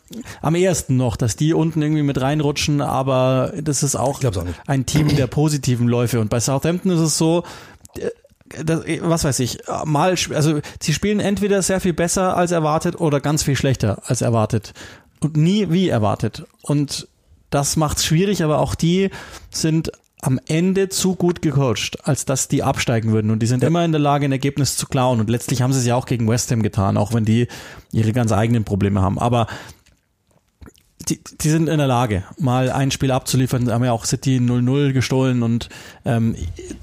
am 0.43 0.53
ehesten 0.53 0.95
noch, 0.97 1.15
dass 1.15 1.35
die 1.35 1.55
unten 1.55 1.81
irgendwie 1.81 2.03
mit 2.03 2.21
reinrutschen, 2.21 2.81
aber 2.81 3.51
das 3.59 3.81
ist 3.81 3.95
auch, 3.95 4.23
auch 4.23 4.45
ein 4.67 4.85
Team 4.85 5.07
der 5.15 5.25
positiven 5.25 5.87
Läufe. 5.87 6.19
Und 6.19 6.29
bei 6.29 6.39
Southampton 6.39 6.91
ist 6.91 6.99
es 6.99 7.17
so, 7.17 7.45
äh, 7.97 8.11
das, 8.63 8.83
was 9.01 9.23
weiß 9.23 9.39
ich, 9.39 9.57
mal, 9.85 10.13
also 10.35 10.59
sie 10.79 10.93
spielen 10.93 11.19
entweder 11.19 11.63
sehr 11.63 11.81
viel 11.81 11.93
besser 11.93 12.37
als 12.37 12.51
erwartet 12.51 13.01
oder 13.01 13.21
ganz 13.21 13.41
viel 13.41 13.55
schlechter 13.55 14.03
als 14.05 14.21
erwartet. 14.21 14.75
Und 15.19 15.35
nie 15.35 15.71
wie 15.71 15.89
erwartet. 15.89 16.45
Und 16.61 17.07
das 17.49 17.75
macht 17.75 17.97
es 17.97 18.05
schwierig, 18.05 18.43
aber 18.43 18.59
auch 18.59 18.75
die 18.75 19.09
sind 19.51 19.91
am 20.21 20.39
Ende 20.47 20.89
zu 20.89 21.15
gut 21.15 21.41
gecoacht, 21.41 21.99
als 22.03 22.25
dass 22.25 22.47
die 22.47 22.63
absteigen 22.63 23.11
würden. 23.11 23.29
Und 23.29 23.39
die 23.39 23.45
sind 23.45 23.61
ja. 23.61 23.67
immer 23.67 23.85
in 23.85 23.91
der 23.91 24.01
Lage, 24.01 24.25
ein 24.25 24.31
Ergebnis 24.31 24.75
zu 24.75 24.87
klauen. 24.87 25.19
Und 25.19 25.29
letztlich 25.29 25.61
haben 25.61 25.71
sie 25.71 25.79
es 25.79 25.85
ja 25.85 25.95
auch 25.95 26.07
gegen 26.07 26.27
West 26.27 26.51
Ham 26.51 26.63
getan, 26.63 26.97
auch 26.97 27.13
wenn 27.13 27.25
die 27.25 27.47
ihre 27.91 28.11
ganz 28.11 28.31
eigenen 28.31 28.63
Probleme 28.63 29.01
haben. 29.01 29.19
Aber 29.19 29.45
die, 31.09 31.19
die 31.41 31.49
sind 31.49 31.69
in 31.69 31.77
der 31.77 31.87
Lage, 31.87 32.23
mal 32.39 32.71
ein 32.71 32.89
Spiel 32.89 33.11
abzuliefern. 33.11 33.71
Haben 33.71 33.83
ja 33.83 33.91
auch 33.91 34.05
City 34.05 34.37
0-0 34.37 34.93
gestohlen 34.93 35.43
und 35.43 35.69
ähm, 36.05 36.35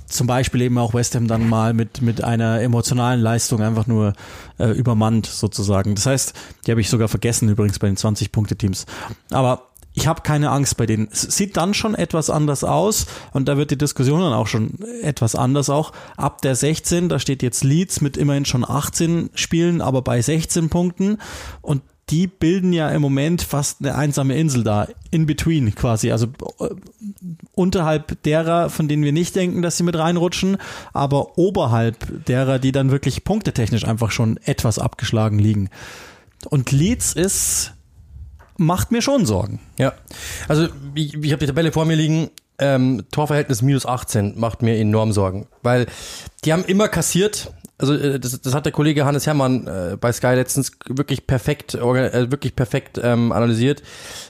zum 0.06 0.28
Beispiel 0.28 0.60
eben 0.62 0.78
auch 0.78 0.94
West 0.94 1.16
Ham 1.16 1.26
dann 1.26 1.48
mal 1.48 1.74
mit, 1.74 2.02
mit 2.02 2.22
einer 2.22 2.60
emotionalen 2.60 3.20
Leistung 3.20 3.60
einfach 3.60 3.88
nur 3.88 4.12
äh, 4.58 4.70
übermannt 4.70 5.26
sozusagen. 5.26 5.96
Das 5.96 6.06
heißt, 6.06 6.34
die 6.66 6.70
habe 6.70 6.80
ich 6.80 6.88
sogar 6.88 7.08
vergessen 7.08 7.48
übrigens 7.48 7.80
bei 7.80 7.88
den 7.88 7.96
20-Punkte-Teams. 7.96 8.86
Aber 9.30 9.71
ich 9.94 10.06
habe 10.06 10.22
keine 10.22 10.50
Angst 10.50 10.76
bei 10.76 10.86
denen. 10.86 11.08
Es 11.10 11.22
sieht 11.22 11.56
dann 11.56 11.74
schon 11.74 11.94
etwas 11.94 12.30
anders 12.30 12.64
aus 12.64 13.06
und 13.32 13.48
da 13.48 13.56
wird 13.56 13.70
die 13.70 13.78
Diskussion 13.78 14.20
dann 14.20 14.32
auch 14.32 14.46
schon 14.46 14.78
etwas 15.02 15.34
anders 15.34 15.68
auch. 15.68 15.92
Ab 16.16 16.40
der 16.42 16.54
16, 16.54 17.08
da 17.08 17.18
steht 17.18 17.42
jetzt 17.42 17.64
Leeds 17.64 18.00
mit 18.00 18.16
immerhin 18.16 18.44
schon 18.44 18.64
18 18.68 19.30
Spielen, 19.34 19.80
aber 19.80 20.02
bei 20.02 20.20
16 20.20 20.70
Punkten 20.70 21.18
und 21.60 21.82
die 22.10 22.26
bilden 22.26 22.72
ja 22.72 22.90
im 22.90 23.00
Moment 23.00 23.42
fast 23.42 23.80
eine 23.80 23.94
einsame 23.94 24.36
Insel 24.36 24.64
da, 24.64 24.88
in 25.10 25.24
between 25.24 25.74
quasi, 25.74 26.10
also 26.10 26.26
äh, 26.60 26.68
unterhalb 27.54 28.22
derer, 28.24 28.70
von 28.70 28.88
denen 28.88 29.04
wir 29.04 29.12
nicht 29.12 29.36
denken, 29.36 29.62
dass 29.62 29.76
sie 29.76 29.82
mit 29.82 29.96
reinrutschen, 29.96 30.58
aber 30.92 31.38
oberhalb 31.38 32.24
derer, 32.26 32.58
die 32.58 32.72
dann 32.72 32.90
wirklich 32.90 33.24
punktetechnisch 33.24 33.84
einfach 33.84 34.10
schon 34.10 34.36
etwas 34.38 34.78
abgeschlagen 34.78 35.38
liegen. 35.38 35.70
Und 36.50 36.72
Leeds 36.72 37.12
ist 37.12 37.72
macht 38.62 38.92
mir 38.92 39.02
schon 39.02 39.26
Sorgen. 39.26 39.60
Ja, 39.78 39.92
also 40.48 40.68
ich, 40.94 41.14
ich 41.14 41.32
habe 41.32 41.40
die 41.40 41.46
Tabelle 41.46 41.72
vor 41.72 41.84
mir 41.84 41.96
liegen. 41.96 42.30
Ähm, 42.58 43.04
Torverhältnis 43.10 43.62
minus 43.62 43.86
18 43.86 44.38
macht 44.38 44.62
mir 44.62 44.76
enorm 44.78 45.12
Sorgen, 45.12 45.48
weil 45.62 45.86
die 46.44 46.52
haben 46.52 46.64
immer 46.64 46.88
kassiert, 46.88 47.50
also 47.82 47.94
äh, 47.94 48.18
das, 48.18 48.40
das 48.40 48.54
hat 48.54 48.64
der 48.64 48.72
Kollege 48.72 49.04
Hannes 49.04 49.26
Hermann 49.26 49.66
äh, 49.66 49.96
bei 50.00 50.12
Sky 50.12 50.28
letztens 50.28 50.72
wirklich 50.86 51.26
perfekt, 51.26 51.74
äh, 51.74 52.30
wirklich 52.30 52.54
perfekt 52.54 52.98
ähm, 53.02 53.32
analysiert. 53.32 53.82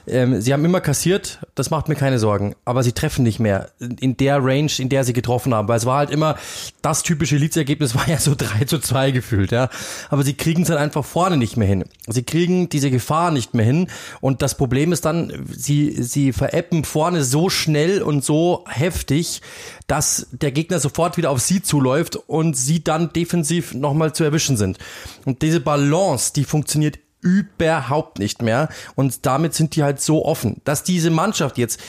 Ähm, 0.07 0.41
sie 0.41 0.51
haben 0.51 0.65
immer 0.65 0.81
kassiert, 0.81 1.39
das 1.55 1.69
macht 1.69 1.87
mir 1.87 1.95
keine 1.95 2.19
Sorgen, 2.19 2.55
aber 2.65 2.83
sie 2.83 2.91
treffen 2.91 3.23
nicht 3.23 3.39
mehr 3.39 3.69
in 3.79 4.17
der 4.17 4.43
Range, 4.43 4.71
in 4.79 4.89
der 4.89 5.03
sie 5.03 5.13
getroffen 5.13 5.53
haben, 5.53 5.67
weil 5.67 5.77
es 5.77 5.85
war 5.85 5.99
halt 5.99 6.09
immer 6.09 6.35
das 6.81 7.03
typische 7.03 7.37
Leeds-Ergebnis 7.37 7.95
war 7.95 8.09
ja 8.09 8.17
so 8.17 8.33
3 8.37 8.65
zu 8.65 8.79
2 8.79 9.11
gefühlt, 9.11 9.51
ja. 9.51 9.69
Aber 10.09 10.23
sie 10.23 10.33
kriegen 10.33 10.63
es 10.63 10.69
dann 10.69 10.77
einfach 10.77 11.05
vorne 11.05 11.37
nicht 11.37 11.55
mehr 11.55 11.67
hin. 11.67 11.85
Sie 12.07 12.23
kriegen 12.23 12.69
diese 12.69 12.89
Gefahr 12.89 13.31
nicht 13.31 13.53
mehr 13.53 13.65
hin 13.65 13.87
und 14.19 14.41
das 14.41 14.57
Problem 14.57 14.91
ist 14.91 15.05
dann, 15.05 15.45
sie, 15.55 16.01
sie 16.01 16.33
veräppen 16.33 16.83
vorne 16.83 17.23
so 17.23 17.49
schnell 17.49 18.01
und 18.01 18.25
so 18.25 18.65
heftig, 18.67 19.41
dass 19.87 20.27
der 20.31 20.51
Gegner 20.51 20.79
sofort 20.79 21.17
wieder 21.17 21.31
auf 21.31 21.41
sie 21.41 21.61
zuläuft 21.61 22.15
und 22.15 22.55
sie 22.55 22.83
dann 22.83 23.11
defensiv 23.13 23.73
nochmal 23.73 24.13
zu 24.13 24.23
erwischen 24.23 24.57
sind. 24.57 24.77
Und 25.25 25.41
diese 25.41 25.59
Balance, 25.59 26.33
die 26.33 26.43
funktioniert 26.43 26.99
überhaupt 27.21 28.19
nicht 28.19 28.41
mehr 28.41 28.69
und 28.95 29.25
damit 29.25 29.53
sind 29.53 29.75
die 29.75 29.83
halt 29.83 30.01
so 30.01 30.25
offen, 30.25 30.61
dass 30.65 30.83
diese 30.83 31.09
Mannschaft 31.09 31.57
jetzt 31.57 31.79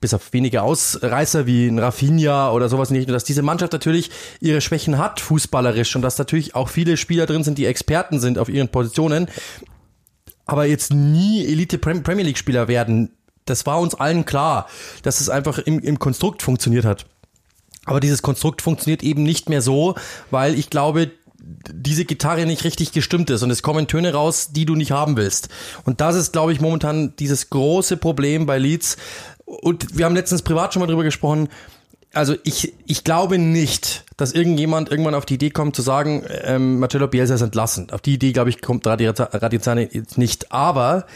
bis 0.00 0.12
auf 0.12 0.32
wenige 0.32 0.62
Ausreißer 0.62 1.46
wie 1.46 1.66
ein 1.66 1.78
Rafinha 1.78 2.50
oder 2.52 2.68
sowas 2.68 2.90
nicht, 2.90 3.08
dass 3.08 3.24
diese 3.24 3.42
Mannschaft 3.42 3.72
natürlich 3.72 4.10
ihre 4.40 4.60
Schwächen 4.60 4.98
hat, 4.98 5.20
fußballerisch, 5.20 5.96
und 5.96 6.02
dass 6.02 6.18
natürlich 6.18 6.54
auch 6.54 6.68
viele 6.68 6.96
Spieler 6.96 7.24
drin 7.26 7.44
sind, 7.44 7.56
die 7.56 7.64
Experten 7.64 8.20
sind 8.20 8.38
auf 8.38 8.48
ihren 8.48 8.68
Positionen, 8.68 9.28
aber 10.44 10.66
jetzt 10.66 10.92
nie 10.92 11.46
Elite 11.46 11.78
Premier 11.78 12.24
League 12.24 12.38
Spieler 12.38 12.68
werden. 12.68 13.16
Das 13.46 13.64
war 13.64 13.80
uns 13.80 13.94
allen 13.94 14.24
klar, 14.24 14.68
dass 15.02 15.20
es 15.20 15.30
einfach 15.30 15.58
im, 15.58 15.78
im 15.78 15.98
Konstrukt 15.98 16.42
funktioniert 16.42 16.84
hat. 16.84 17.06
Aber 17.86 18.00
dieses 18.00 18.20
Konstrukt 18.20 18.60
funktioniert 18.60 19.02
eben 19.02 19.22
nicht 19.22 19.48
mehr 19.48 19.62
so, 19.62 19.94
weil 20.30 20.54
ich 20.54 20.68
glaube, 20.68 21.10
diese 21.72 22.04
Gitarre 22.04 22.44
nicht 22.44 22.64
richtig 22.64 22.92
gestimmt 22.92 23.30
ist 23.30 23.42
und 23.42 23.50
es 23.50 23.62
kommen 23.62 23.86
Töne 23.86 24.12
raus, 24.12 24.50
die 24.52 24.66
du 24.66 24.74
nicht 24.74 24.90
haben 24.90 25.16
willst. 25.16 25.48
Und 25.84 26.00
das 26.00 26.16
ist, 26.16 26.32
glaube 26.32 26.52
ich, 26.52 26.60
momentan 26.60 27.14
dieses 27.16 27.50
große 27.50 27.96
Problem 27.96 28.46
bei 28.46 28.58
Leeds. 28.58 28.96
Und 29.44 29.96
wir 29.96 30.04
haben 30.04 30.14
letztens 30.14 30.42
privat 30.42 30.74
schon 30.74 30.80
mal 30.80 30.86
drüber 30.86 31.04
gesprochen. 31.04 31.48
Also 32.12 32.34
ich, 32.44 32.72
ich 32.86 33.04
glaube 33.04 33.38
nicht, 33.38 34.04
dass 34.16 34.32
irgendjemand 34.32 34.90
irgendwann 34.90 35.14
auf 35.14 35.26
die 35.26 35.34
Idee 35.34 35.50
kommt 35.50 35.76
zu 35.76 35.82
sagen, 35.82 36.24
ähm, 36.44 36.80
Marcello 36.80 37.08
Bielsa 37.08 37.34
ist 37.34 37.42
entlassen. 37.42 37.90
Auf 37.90 38.00
die 38.00 38.14
Idee, 38.14 38.32
glaube 38.32 38.50
ich, 38.50 38.62
kommt 38.62 38.86
Radizane 38.86 39.88
nicht. 40.16 40.50
Aber 40.50 41.06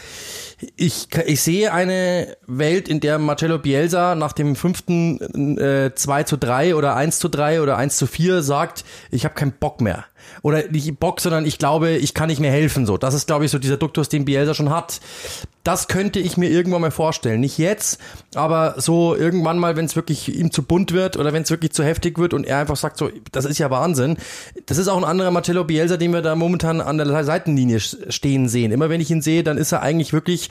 ich, 0.75 1.07
ich 1.25 1.41
sehe 1.41 1.73
eine 1.73 2.37
Welt, 2.47 2.87
in 2.87 2.99
der 2.99 3.19
Marcello 3.19 3.57
Bielsa 3.57 4.15
nach 4.15 4.33
dem 4.33 4.55
fünften 4.55 5.57
äh, 5.57 5.93
2 5.93 6.23
zu 6.23 6.37
3 6.37 6.75
oder 6.75 6.95
1 6.95 7.19
zu 7.19 7.29
3 7.29 7.61
oder 7.61 7.77
1 7.77 7.97
zu 7.97 8.07
4 8.07 8.41
sagt, 8.41 8.83
ich 9.09 9.25
habe 9.25 9.35
keinen 9.35 9.53
Bock 9.53 9.81
mehr. 9.81 10.05
Oder 10.41 10.67
nicht 10.69 10.99
Bock, 10.99 11.19
sondern 11.19 11.45
ich 11.45 11.57
glaube, 11.57 11.91
ich 11.91 12.13
kann 12.13 12.27
nicht 12.27 12.39
mehr 12.39 12.51
helfen. 12.51 12.85
So, 12.85 12.97
Das 12.97 13.13
ist, 13.13 13.27
glaube 13.27 13.45
ich, 13.45 13.51
so 13.51 13.59
dieser 13.59 13.77
Duktus, 13.77 14.09
den 14.09 14.25
Bielsa 14.25 14.53
schon 14.53 14.69
hat. 14.69 14.99
Das 15.63 15.87
könnte 15.87 16.19
ich 16.19 16.37
mir 16.37 16.49
irgendwann 16.49 16.81
mal 16.81 16.91
vorstellen. 16.91 17.39
Nicht 17.39 17.57
jetzt, 17.57 17.99
aber 18.33 18.75
so 18.77 19.15
irgendwann 19.15 19.59
mal, 19.59 19.75
wenn 19.75 19.85
es 19.85 19.95
wirklich 19.95 20.33
ihm 20.35 20.51
zu 20.51 20.63
bunt 20.63 20.91
wird 20.91 21.17
oder 21.17 21.33
wenn 21.33 21.43
es 21.43 21.51
wirklich 21.51 21.71
zu 21.71 21.83
heftig 21.83 22.17
wird 22.17 22.33
und 22.33 22.45
er 22.45 22.57
einfach 22.57 22.75
sagt, 22.75 22.97
so, 22.97 23.09
das 23.31 23.45
ist 23.45 23.59
ja 23.59 23.69
Wahnsinn. 23.69 24.17
Das 24.65 24.77
ist 24.77 24.87
auch 24.87 24.97
ein 24.97 25.03
anderer 25.03 25.31
Marcello 25.31 25.63
Bielsa, 25.63 25.97
den 25.97 26.13
wir 26.13 26.21
da 26.21 26.35
momentan 26.35 26.81
an 26.81 26.97
der 26.97 27.23
Seitenlinie 27.23 27.79
stehen 27.79 28.49
sehen. 28.49 28.71
Immer 28.71 28.89
wenn 28.89 29.01
ich 29.01 29.11
ihn 29.11 29.21
sehe, 29.21 29.43
dann 29.43 29.57
ist 29.57 29.71
er 29.71 29.81
eigentlich 29.81 30.13
wirklich 30.13 30.49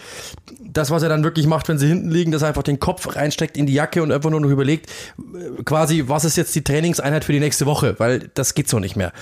das, 0.73 0.91
was 0.91 1.03
er 1.03 1.09
dann 1.09 1.25
wirklich 1.25 1.47
macht, 1.47 1.69
wenn 1.69 1.79
sie 1.79 1.89
hinten 1.89 2.11
liegen, 2.11 2.31
dass 2.31 2.43
er 2.43 2.49
einfach 2.49 2.63
den 2.63 2.79
Kopf 2.79 3.17
reinsteckt 3.17 3.57
in 3.57 3.67
die 3.67 3.73
Jacke 3.73 4.03
und 4.03 4.13
einfach 4.13 4.31
nur 4.31 4.41
noch 4.41 4.51
überlegt, 4.51 4.91
äh, 5.19 5.63
quasi, 5.65 6.05
was 6.07 6.25
ist 6.25 6.37
jetzt 6.37 6.55
die 6.55 6.63
Trainingseinheit 6.63 7.25
für 7.25 7.33
die 7.33 7.41
nächste 7.41 7.67
Woche, 7.67 7.97
weil 7.99 8.31
das 8.35 8.55
geht 8.55 8.69
so 8.69 8.79
nicht 8.79 8.97
mehr. 8.97 9.13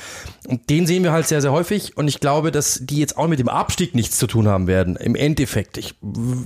Und 0.47 0.69
den 0.71 0.87
sehen 0.87 1.03
wir 1.03 1.13
halt 1.13 1.27
sehr, 1.27 1.41
sehr 1.41 1.53
häufig 1.53 1.97
und 1.97 2.09
ich 2.09 2.21
glaube, 2.21 2.53
dass 2.53 2.81
die 2.83 2.99
jetzt 2.99 3.17
auch 3.17 3.29
mit 3.29 3.39
dem 3.39 3.49
Abstieg 3.49 3.95
nichts 3.95 4.19
zu 4.19 4.27
tun 4.27 4.49
haben 4.49 4.67
werden, 4.67 4.97
im 4.97 5.15
Endeffekt. 5.15 5.78
Ich, 5.79 5.95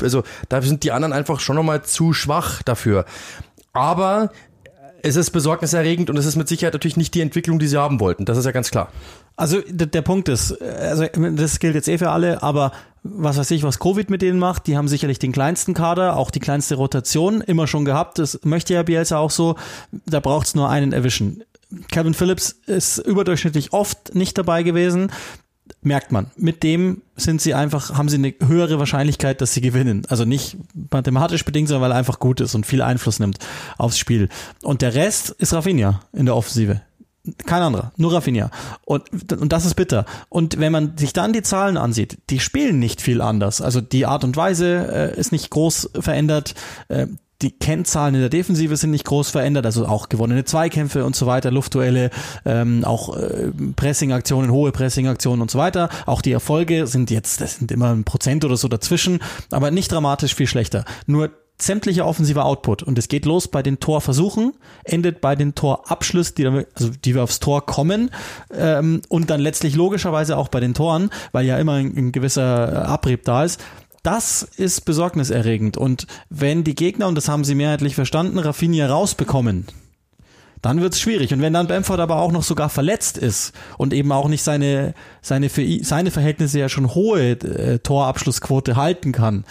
also 0.03 0.23
da 0.49 0.63
sind 0.63 0.85
die 0.85 0.93
anderen 0.93 1.13
einfach 1.13 1.41
schon 1.41 1.57
nochmal 1.57 1.83
zu 1.83 2.13
schwach 2.13 2.63
dafür. 2.63 3.05
Aber 3.73 4.31
es 5.03 5.17
ist 5.17 5.31
besorgniserregend 5.31 6.11
und 6.11 6.17
es 6.17 6.27
ist 6.27 6.37
mit 6.37 6.49
Sicherheit 6.49 6.75
natürlich 6.75 6.97
nicht 6.97 7.15
die 7.15 7.21
Entwicklung, 7.21 7.59
die 7.59 7.67
sie 7.67 7.79
haben 7.79 8.01
wollten. 8.01 8.25
Das 8.25 8.39
ist 8.39 8.45
ja 8.45 8.53
ganz 8.53 8.71
klar. 8.71 8.89
Also 9.37 9.61
der 9.67 10.03
Punkt 10.03 10.29
ist, 10.29 10.61
also 10.63 11.07
das 11.07 11.59
gilt 11.59 11.75
jetzt 11.75 11.89
eh 11.89 11.99
für 11.99 12.11
alle, 12.11 12.43
aber 12.43 12.73
was 13.03 13.37
weiß 13.37 13.51
ich, 13.51 13.65
was 13.65 13.81
Covid 13.81 14.11
mit 14.11 14.23
denen 14.23 14.39
macht, 14.39 14.67
die 14.67 14.77
haben 14.77 14.87
sicherlich 14.87 15.19
den 15.19 15.33
kleinsten 15.33 15.75
Kader, 15.75 16.17
auch 16.17 16.31
die 16.31 16.39
kleinste 16.39 16.77
Rotation 16.77 17.41
immer 17.41 17.67
schon 17.67 17.85
gehabt. 17.85 18.19
Das 18.19 18.41
möchte 18.45 18.75
ja 18.75 18.83
Bielsa 18.85 19.19
auch 19.19 19.31
so. 19.31 19.57
Da 20.07 20.21
braucht's 20.21 20.55
nur 20.55 20.69
einen 20.69 20.93
erwischen. 20.93 21.43
Kevin 21.91 22.15
Phillips 22.15 22.61
ist 22.67 22.99
überdurchschnittlich 22.99 23.73
oft 23.73 24.15
nicht 24.15 24.39
dabei 24.39 24.63
gewesen. 24.63 25.11
Merkt 25.81 26.13
man. 26.13 26.31
Mit 26.37 26.63
dem 26.63 27.03
sind 27.17 27.41
sie 27.41 27.55
einfach, 27.55 27.97
haben 27.97 28.09
sie 28.09 28.17
eine 28.17 28.35
höhere 28.47 28.79
Wahrscheinlichkeit, 28.79 29.41
dass 29.41 29.55
sie 29.55 29.61
gewinnen. 29.61 30.03
Also 30.09 30.25
nicht 30.25 30.57
mathematisch 30.91 31.45
bedingt, 31.45 31.69
sondern 31.69 31.83
weil 31.83 31.93
er 31.93 31.99
einfach 31.99 32.19
gut 32.19 32.41
ist 32.41 32.55
und 32.55 32.67
viel 32.67 32.83
Einfluss 32.83 33.21
nimmt 33.21 33.39
aufs 33.79 33.99
Spiel. 33.99 34.29
Und 34.63 34.83
der 34.83 34.95
Rest 34.95 35.31
ist 35.31 35.53
Rafinha 35.53 36.01
in 36.13 36.27
der 36.27 36.37
Offensive. 36.37 36.83
Kein 37.47 37.63
anderer, 37.63 37.93
nur 37.97 38.13
Rafinha. 38.13 38.51
Und, 38.85 39.33
und 39.33 39.53
das 39.53 39.65
ist 39.65 39.75
bitter. 39.75 40.05
Und 40.29 40.59
wenn 40.59 40.73
man 40.73 40.97
sich 40.97 41.13
dann 41.13 41.33
die 41.33 41.43
Zahlen 41.43 41.77
ansieht, 41.77 42.19
die 42.31 42.41
spielen 42.41 42.81
nicht 42.81 43.01
viel 43.01 43.21
anders. 43.21 43.61
Also 43.61 43.81
die 43.81 44.07
Art 44.07 44.25
und 44.25 44.37
Weise 44.37 45.13
äh, 45.15 45.21
ist 45.21 45.31
nicht 45.31 45.51
groß 45.51 45.91
verändert. 46.01 46.55
Äh, 46.89 47.07
die 47.43 47.51
Kennzahlen 47.51 48.15
in 48.15 48.21
der 48.21 48.31
Defensive 48.31 48.77
sind 48.77 48.91
nicht 48.91 49.05
groß 49.05 49.31
verändert, 49.31 49.67
also 49.67 49.87
auch 49.87 50.09
gewonnene 50.09 50.45
Zweikämpfe 50.45 51.05
und 51.05 51.17
so 51.17 51.27
weiter, 51.27 51.51
Luftduelle, 51.51 52.11
ähm, 52.45 52.85
auch 52.85 53.17
äh, 53.17 53.51
Pressingaktionen, 53.77 54.51
hohe 54.51 54.73
Pressingaktionen 54.73 55.43
und 55.43 55.51
so 55.51 55.59
weiter. 55.59 55.89
Auch 56.07 56.23
die 56.23 56.33
Erfolge 56.33 56.87
sind 56.87 57.11
jetzt, 57.11 57.41
das 57.41 57.57
sind 57.57 57.73
immer 57.73 57.93
ein 57.93 58.05
Prozent 58.05 58.45
oder 58.45 58.57
so 58.57 58.69
dazwischen, 58.69 59.21
aber 59.51 59.71
nicht 59.71 59.91
dramatisch 59.91 60.35
viel 60.35 60.47
schlechter. 60.47 60.85
Nur 61.07 61.31
sämtlicher 61.61 62.07
offensiver 62.07 62.45
Output. 62.45 62.83
Und 62.83 62.99
es 62.99 63.09
geht 63.09 63.25
los 63.25 63.49
bei 63.49 63.63
den 63.63 63.81
Torversuchen, 63.81 64.55
endet 64.85 65.21
bei 65.21 65.37
den 65.37 65.55
Torabschlüssen, 65.55 66.35
die, 66.37 66.47
also 66.47 66.91
die 67.05 67.15
wir 67.15 67.23
aufs 67.23 67.41
Tor 67.41 67.65
kommen 67.67 68.11
ähm, 68.53 69.03
und 69.09 69.31
dann 69.31 69.41
letztlich 69.41 69.77
logischerweise 69.77 70.37
auch 70.37 70.49
bei 70.49 70.61
den 70.61 70.75
Toren, 70.75 71.11
weil 71.33 71.47
ja 71.47 71.59
immer 71.59 71.75
ein, 71.75 71.97
ein 71.97 72.13
gewisser 72.13 72.89
Abrieb 72.89 73.25
da 73.25 73.45
ist. 73.45 73.63
Das 74.03 74.43
ist 74.43 74.85
besorgniserregend. 74.85 75.77
Und 75.77 76.07
wenn 76.29 76.65
die 76.65 76.75
Gegner, 76.75 77.07
und 77.07 77.15
das 77.15 77.29
haben 77.29 77.45
sie 77.45 77.55
mehrheitlich 77.55 77.95
verstanden, 77.95 78.39
Rafinha 78.39 78.87
rausbekommen, 78.87 79.67
dann 80.61 80.81
wird's 80.81 81.01
schwierig. 81.01 81.33
Und 81.33 81.41
wenn 81.41 81.53
dann 81.53 81.67
Bamford 81.67 82.01
aber 82.01 82.17
auch 82.17 82.33
noch 82.33 82.43
sogar 82.43 82.69
verletzt 82.69 83.19
ist 83.19 83.53
und 83.79 83.93
eben 83.93 84.11
auch 84.13 84.29
nicht 84.29 84.43
seine, 84.43 84.95
seine, 85.21 85.51
seine 85.83 86.11
Verhältnisse 86.11 86.59
ja 86.59 86.69
schon 86.69 86.95
hohe 86.95 87.33
äh, 87.33 87.79
Torabschlussquote 87.81 88.77
halten 88.77 89.13
kann, 89.13 89.45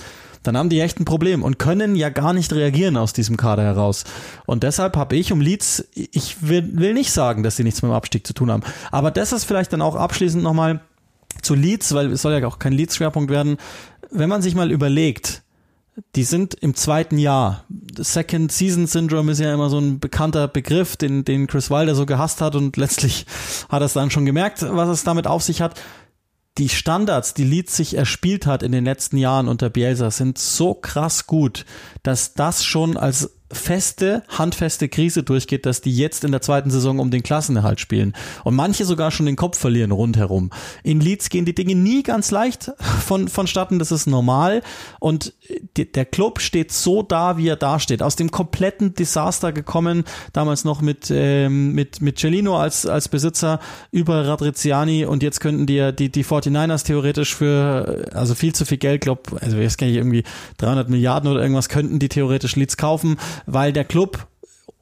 dann 0.43 0.58
haben 0.58 0.70
die 0.70 0.80
echt 0.80 0.99
ein 0.99 1.06
Problem 1.06 1.43
und 1.43 1.60
können 1.60 1.95
ja 1.95 2.10
gar 2.10 2.34
nicht 2.34 2.52
reagieren 2.52 2.97
aus 2.97 3.14
diesem 3.14 3.38
Kader 3.38 3.64
heraus. 3.64 4.06
Und 4.45 4.64
deshalb 4.64 4.97
habe 4.97 5.16
ich 5.16 5.32
um 5.32 5.39
Leeds, 5.39 5.86
ich 5.93 6.47
will, 6.47 6.68
will 6.74 6.93
nicht 6.93 7.12
sagen, 7.12 7.43
dass 7.43 7.58
sie 7.58 7.64
nichts 7.64 7.82
mit 7.82 7.91
dem 7.91 7.95
Abstieg 7.95 8.26
zu 8.26 8.34
tun 8.34 8.49
haben, 8.49 8.64
aber 8.89 9.12
das 9.12 9.34
ist 9.34 9.43
vielleicht 9.43 9.72
dann 9.72 9.82
auch 9.82 9.95
abschließend 9.95 10.41
nochmal 10.41 10.82
zu 11.41 11.55
Leeds, 11.55 11.93
weil 11.93 12.11
es 12.11 12.21
soll 12.21 12.34
ja 12.34 12.47
auch 12.47 12.59
kein 12.59 12.73
Leeds-Schwerpunkt 12.73 13.32
werden. 13.32 13.57
Wenn 14.09 14.29
man 14.29 14.41
sich 14.41 14.55
mal 14.55 14.71
überlegt, 14.71 15.43
die 16.15 16.23
sind 16.23 16.53
im 16.55 16.75
zweiten 16.75 17.17
Jahr. 17.17 17.65
Second 17.97 18.51
Season 18.51 18.88
Syndrome 18.88 19.32
ist 19.32 19.39
ja 19.39 19.53
immer 19.53 19.69
so 19.69 19.77
ein 19.77 19.99
bekannter 19.99 20.47
Begriff, 20.47 20.95
den, 20.95 21.25
den 21.25 21.47
Chris 21.47 21.69
Wilder 21.69 21.95
so 21.95 22.05
gehasst 22.05 22.41
hat 22.41 22.55
und 22.55 22.77
letztlich 22.77 23.25
hat 23.69 23.82
er 23.82 23.86
es 23.86 23.93
dann 23.93 24.11
schon 24.11 24.25
gemerkt, 24.25 24.61
was 24.61 24.89
es 24.89 25.03
damit 25.03 25.27
auf 25.27 25.43
sich 25.43 25.61
hat 25.61 25.79
die 26.57 26.69
Standards, 26.69 27.34
die 27.34 27.43
Leeds 27.43 27.75
sich 27.75 27.95
erspielt 27.95 28.45
hat 28.45 28.63
in 28.63 28.71
den 28.71 28.84
letzten 28.84 29.17
Jahren 29.17 29.47
unter 29.47 29.69
Bielsa, 29.69 30.11
sind 30.11 30.38
so 30.38 30.73
krass 30.73 31.25
gut, 31.25 31.65
dass 32.03 32.34
das 32.34 32.63
schon 32.63 32.97
als 32.97 33.32
feste, 33.54 34.24
handfeste 34.30 34.89
Krise 34.89 35.24
durchgeht, 35.24 35.66
dass 35.66 35.82
die 35.82 35.95
jetzt 35.95 36.24
in 36.24 36.32
der 36.32 36.41
zweiten 36.41 36.72
Saison 36.72 36.99
um 36.99 37.12
den 37.12 37.24
Klassenerhalt 37.24 37.80
spielen. 37.80 38.14
Und 38.43 38.56
manche 38.56 38.86
sogar 38.86 39.12
schon 39.12 39.26
den 39.26 39.36
Kopf 39.36 39.58
verlieren 39.58 39.91
rundherum. 39.91 40.49
In 40.84 40.99
Leeds 40.99 41.30
gehen 41.30 41.45
die 41.45 41.56
Dinge 41.56 41.76
nie 41.76 42.04
ganz 42.04 42.32
leicht 42.32 42.72
von, 43.06 43.28
vonstatten, 43.28 43.80
das 43.80 43.91
ist 43.91 44.08
normal. 44.08 44.62
Und 44.99 45.34
die, 45.78 45.91
der 45.91 46.06
Club 46.06 46.39
steht 46.39 46.72
so 46.72 47.02
da, 47.02 47.38
wie 47.38 47.47
er 47.47 47.56
da 47.56 47.80
steht. 47.80 48.04
Aus 48.04 48.16
dem 48.16 48.32
kompletten 48.32 48.93
Desaster 48.93 49.52
gekommen, 49.52 50.04
damals 50.34 50.64
noch 50.64 50.82
mit, 50.82 51.12
ähm, 51.12 51.74
mit, 51.74 52.02
mit 52.02 52.20
Cellino 52.20 52.58
als, 52.58 52.86
als 52.86 53.10
Besitzer 53.10 53.60
über 53.91 54.26
Radriziani 54.26 55.06
und 55.06 55.24
jetzt 55.24 55.39
könnten 55.39 55.66
die 55.66 55.76
ja 55.76 55.91
die, 55.91 56.10
die 56.10 56.24
49ers 56.24 56.86
theoretisch 56.86 57.36
für, 57.36 58.10
also 58.14 58.36
viel 58.36 58.54
zu 58.54 58.66
viel 58.66 58.78
Geld, 58.78 59.02
glaub, 59.02 59.38
also 59.41 59.58
jetzt 59.58 59.78
kenne 59.78 59.91
ich 59.91 59.97
irgendwie 59.97 60.24
300 60.58 60.89
Milliarden 60.89 61.30
oder 61.30 61.41
irgendwas, 61.41 61.70
könnten 61.70 61.99
die 61.99 62.10
theoretisch 62.10 62.56
Leeds 62.56 62.78
kaufen 62.78 63.18
weil 63.45 63.73
der 63.73 63.85
Club 63.85 64.27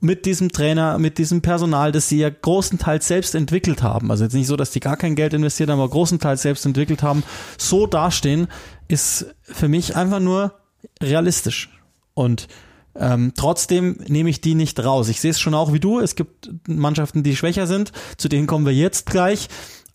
mit 0.02 0.26
diesem 0.26 0.52
Trainer, 0.52 0.98
mit 0.98 1.18
diesem 1.18 1.42
Personal, 1.42 1.92
das 1.92 2.08
sie 2.08 2.20
ja 2.20 2.30
großenteils 2.30 3.08
selbst 3.08 3.36
entwickelt 3.36 3.84
haben, 3.84 4.12
also 4.12 4.24
jetzt 4.24 4.34
nicht 4.34 4.48
so, 4.48 4.56
dass 4.56 4.72
die 4.72 4.80
gar 4.80 4.98
kein 4.98 5.16
Geld 5.16 5.34
investiert 5.34 5.70
haben, 5.70 5.80
aber 5.80 5.90
großenteils 5.90 6.42
selbst 6.42 6.66
entwickelt 6.66 7.04
haben, 7.04 7.24
so 7.58 7.86
dastehen, 7.86 8.48
ist 8.88 9.36
für 9.42 9.68
mich 9.68 9.96
einfach 9.96 10.20
nur 10.20 10.54
realistisch. 11.02 11.70
Und 12.14 12.48
ähm, 12.96 13.34
trotzdem 13.36 13.98
nehme 14.08 14.30
ich 14.30 14.42
die 14.42 14.56
nicht 14.56 14.84
raus. 14.84 15.10
Ich 15.10 15.22
sehe 15.22 15.32
es 15.32 15.40
schon 15.40 15.54
auch 15.54 15.74
wie 15.74 15.80
du. 15.80 16.00
Es 16.00 16.16
gibt 16.16 16.50
Mannschaften, 16.68 17.24
die 17.24 17.36
schwächer 17.36 17.68
sind. 17.68 17.92
Zu 18.18 18.30
denen 18.30 18.48
kommen 18.48 18.66
wir 18.66 18.74
jetzt 18.74 19.06
gleich. 19.06 19.48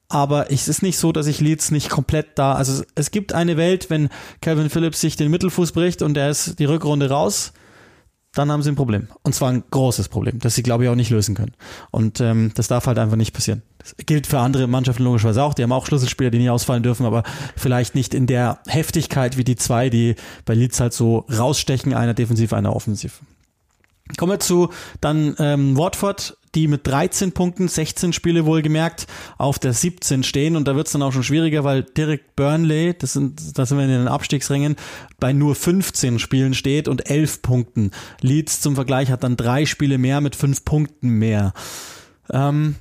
Aber 0.08 0.50
es 0.50 0.68
ist 0.68 0.82
nicht 0.82 0.98
so, 0.98 1.12
dass 1.12 1.26
ich 1.26 1.40
Leeds 1.40 1.70
nicht 1.70 1.90
komplett 1.90 2.38
da. 2.38 2.54
Also 2.54 2.84
es 2.94 3.10
gibt 3.10 3.32
eine 3.32 3.56
Welt, 3.56 3.90
wenn 3.90 4.10
Kevin 4.40 4.70
Phillips 4.70 5.00
sich 5.00 5.16
den 5.16 5.30
Mittelfuß 5.30 5.72
bricht 5.72 6.02
und 6.02 6.16
er 6.16 6.30
ist 6.30 6.58
die 6.58 6.66
Rückrunde 6.66 7.10
raus 7.10 7.52
dann 8.34 8.50
haben 8.50 8.62
sie 8.62 8.70
ein 8.70 8.76
Problem. 8.76 9.08
Und 9.22 9.34
zwar 9.34 9.50
ein 9.50 9.62
großes 9.70 10.08
Problem, 10.08 10.38
das 10.40 10.54
sie, 10.54 10.62
glaube 10.62 10.84
ich, 10.84 10.90
auch 10.90 10.94
nicht 10.94 11.10
lösen 11.10 11.34
können. 11.34 11.52
Und 11.90 12.20
ähm, 12.20 12.52
das 12.54 12.68
darf 12.68 12.86
halt 12.86 12.98
einfach 12.98 13.16
nicht 13.16 13.32
passieren. 13.32 13.62
Das 13.78 13.94
gilt 14.06 14.26
für 14.26 14.38
andere 14.38 14.66
Mannschaften 14.66 15.04
logischerweise 15.04 15.42
auch. 15.42 15.54
Die 15.54 15.62
haben 15.62 15.72
auch 15.72 15.86
Schlüsselspieler, 15.86 16.30
die 16.30 16.38
nie 16.38 16.50
ausfallen 16.50 16.82
dürfen, 16.82 17.06
aber 17.06 17.22
vielleicht 17.56 17.94
nicht 17.94 18.14
in 18.14 18.26
der 18.26 18.58
Heftigkeit 18.66 19.36
wie 19.36 19.44
die 19.44 19.56
zwei, 19.56 19.90
die 19.90 20.16
bei 20.44 20.54
Leeds 20.54 20.80
halt 20.80 20.92
so 20.92 21.26
rausstechen, 21.30 21.94
einer 21.94 22.14
defensiv, 22.14 22.52
einer 22.52 22.74
offensiv. 22.74 23.20
Kommen 24.16 24.32
wir 24.32 24.40
zu 24.40 24.70
dann 25.00 25.34
ähm, 25.38 25.76
Watford, 25.76 26.36
die 26.54 26.68
mit 26.68 26.86
13 26.86 27.32
Punkten, 27.32 27.68
16 27.68 28.12
Spiele 28.12 28.46
wohlgemerkt, 28.46 29.06
auf 29.38 29.58
der 29.58 29.72
17 29.72 30.22
stehen. 30.22 30.56
Und 30.56 30.68
da 30.68 30.76
wird 30.76 30.86
es 30.86 30.92
dann 30.92 31.02
auch 31.02 31.12
schon 31.12 31.22
schwieriger, 31.22 31.64
weil 31.64 31.82
Derek 31.82 32.36
Burnley, 32.36 32.94
das 32.98 33.14
sind, 33.14 33.58
da 33.58 33.66
sind 33.66 33.78
wir 33.78 33.84
in 33.84 33.90
den 33.90 34.08
Abstiegsrängen, 34.08 34.76
bei 35.18 35.32
nur 35.32 35.54
15 35.54 36.18
Spielen 36.18 36.54
steht 36.54 36.88
und 36.88 37.10
11 37.10 37.42
Punkten. 37.42 37.90
Leeds 38.20 38.60
zum 38.60 38.74
Vergleich 38.74 39.10
hat 39.10 39.24
dann 39.24 39.36
drei 39.36 39.66
Spiele 39.66 39.98
mehr 39.98 40.20
mit 40.20 40.36
fünf 40.36 40.64
Punkten 40.64 41.08
mehr. 41.08 41.52
Ähm, 42.30 42.76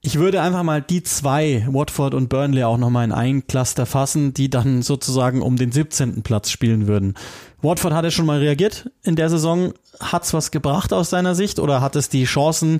ich 0.00 0.18
würde 0.18 0.40
einfach 0.40 0.62
mal 0.62 0.80
die 0.80 1.02
zwei, 1.02 1.66
Watford 1.68 2.14
und 2.14 2.28
Burnley, 2.28 2.62
auch 2.62 2.78
nochmal 2.78 3.04
in 3.04 3.12
ein 3.12 3.46
Cluster 3.46 3.84
fassen, 3.84 4.32
die 4.32 4.48
dann 4.48 4.82
sozusagen 4.82 5.42
um 5.42 5.56
den 5.56 5.72
17. 5.72 6.22
Platz 6.22 6.50
spielen 6.50 6.86
würden. 6.86 7.14
Watford 7.62 7.92
hat 7.92 8.04
ja 8.04 8.10
schon 8.10 8.26
mal 8.26 8.38
reagiert 8.38 8.90
in 9.02 9.16
der 9.16 9.28
Saison. 9.28 9.74
Hat's 9.98 10.32
was 10.32 10.52
gebracht 10.52 10.92
aus 10.92 11.10
seiner 11.10 11.34
Sicht 11.34 11.58
oder 11.58 11.80
hat 11.80 11.96
es 11.96 12.08
die 12.08 12.24
Chancen 12.24 12.78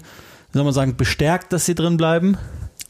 soll 0.52 0.64
man 0.64 0.72
sagen, 0.72 0.96
bestärkt, 0.96 1.52
dass 1.52 1.66
sie 1.66 1.74
drin 1.74 1.96
bleiben? 1.96 2.36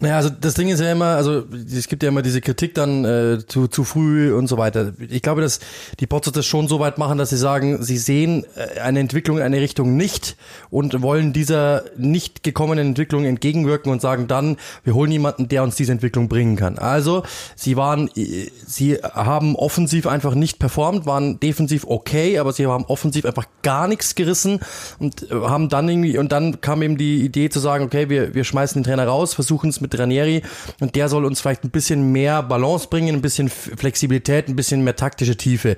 Naja, 0.00 0.16
also 0.16 0.30
das 0.30 0.54
Ding 0.54 0.68
ist 0.68 0.80
ja 0.80 0.92
immer, 0.92 1.16
also 1.16 1.42
es 1.74 1.88
gibt 1.88 2.04
ja 2.04 2.10
immer 2.10 2.22
diese 2.22 2.40
Kritik 2.40 2.72
dann 2.74 3.04
äh, 3.04 3.38
zu, 3.44 3.66
zu 3.66 3.82
früh 3.82 4.32
und 4.32 4.46
so 4.46 4.56
weiter. 4.56 4.92
Ich 5.08 5.22
glaube, 5.22 5.40
dass 5.40 5.58
die 5.98 6.06
Potsdam 6.06 6.34
das 6.34 6.46
schon 6.46 6.68
so 6.68 6.78
weit 6.78 6.98
machen, 6.98 7.18
dass 7.18 7.30
sie 7.30 7.36
sagen, 7.36 7.82
sie 7.82 7.98
sehen 7.98 8.44
äh, 8.54 8.78
eine 8.78 9.00
Entwicklung 9.00 9.38
in 9.38 9.42
eine 9.42 9.60
Richtung 9.60 9.96
nicht 9.96 10.36
und 10.70 11.02
wollen 11.02 11.32
dieser 11.32 11.82
nicht 11.96 12.44
gekommenen 12.44 12.88
Entwicklung 12.88 13.24
entgegenwirken 13.24 13.90
und 13.90 14.00
sagen 14.00 14.28
dann, 14.28 14.56
wir 14.84 14.94
holen 14.94 15.10
jemanden, 15.10 15.48
der 15.48 15.64
uns 15.64 15.74
diese 15.74 15.90
Entwicklung 15.90 16.28
bringen 16.28 16.54
kann. 16.54 16.78
Also 16.78 17.24
sie 17.56 17.76
waren, 17.76 18.08
äh, 18.14 18.50
sie 18.64 18.98
haben 19.02 19.56
offensiv 19.56 20.06
einfach 20.06 20.36
nicht 20.36 20.60
performt, 20.60 21.06
waren 21.06 21.40
defensiv 21.40 21.84
okay, 21.88 22.38
aber 22.38 22.52
sie 22.52 22.66
haben 22.66 22.84
offensiv 22.84 23.24
einfach 23.24 23.46
gar 23.62 23.88
nichts 23.88 24.14
gerissen 24.14 24.60
und 25.00 25.28
äh, 25.28 25.34
haben 25.34 25.68
dann 25.68 25.88
irgendwie, 25.88 26.18
und 26.18 26.30
dann 26.30 26.60
kam 26.60 26.82
eben 26.82 26.98
die 26.98 27.24
Idee 27.24 27.48
zu 27.48 27.58
sagen, 27.58 27.82
okay, 27.84 28.08
wir, 28.08 28.34
wir 28.34 28.44
schmeißen 28.44 28.80
den 28.80 28.84
Trainer 28.84 29.08
raus, 29.08 29.34
versuchen 29.34 29.70
es 29.70 29.80
mit 29.80 29.87
mit 29.92 30.00
Ranieri 30.00 30.42
und 30.80 30.94
der 30.96 31.08
soll 31.08 31.24
uns 31.24 31.40
vielleicht 31.40 31.64
ein 31.64 31.70
bisschen 31.70 32.12
mehr 32.12 32.42
Balance 32.42 32.88
bringen, 32.88 33.16
ein 33.16 33.22
bisschen 33.22 33.48
Flexibilität, 33.48 34.48
ein 34.48 34.56
bisschen 34.56 34.84
mehr 34.84 34.96
taktische 34.96 35.36
Tiefe, 35.36 35.76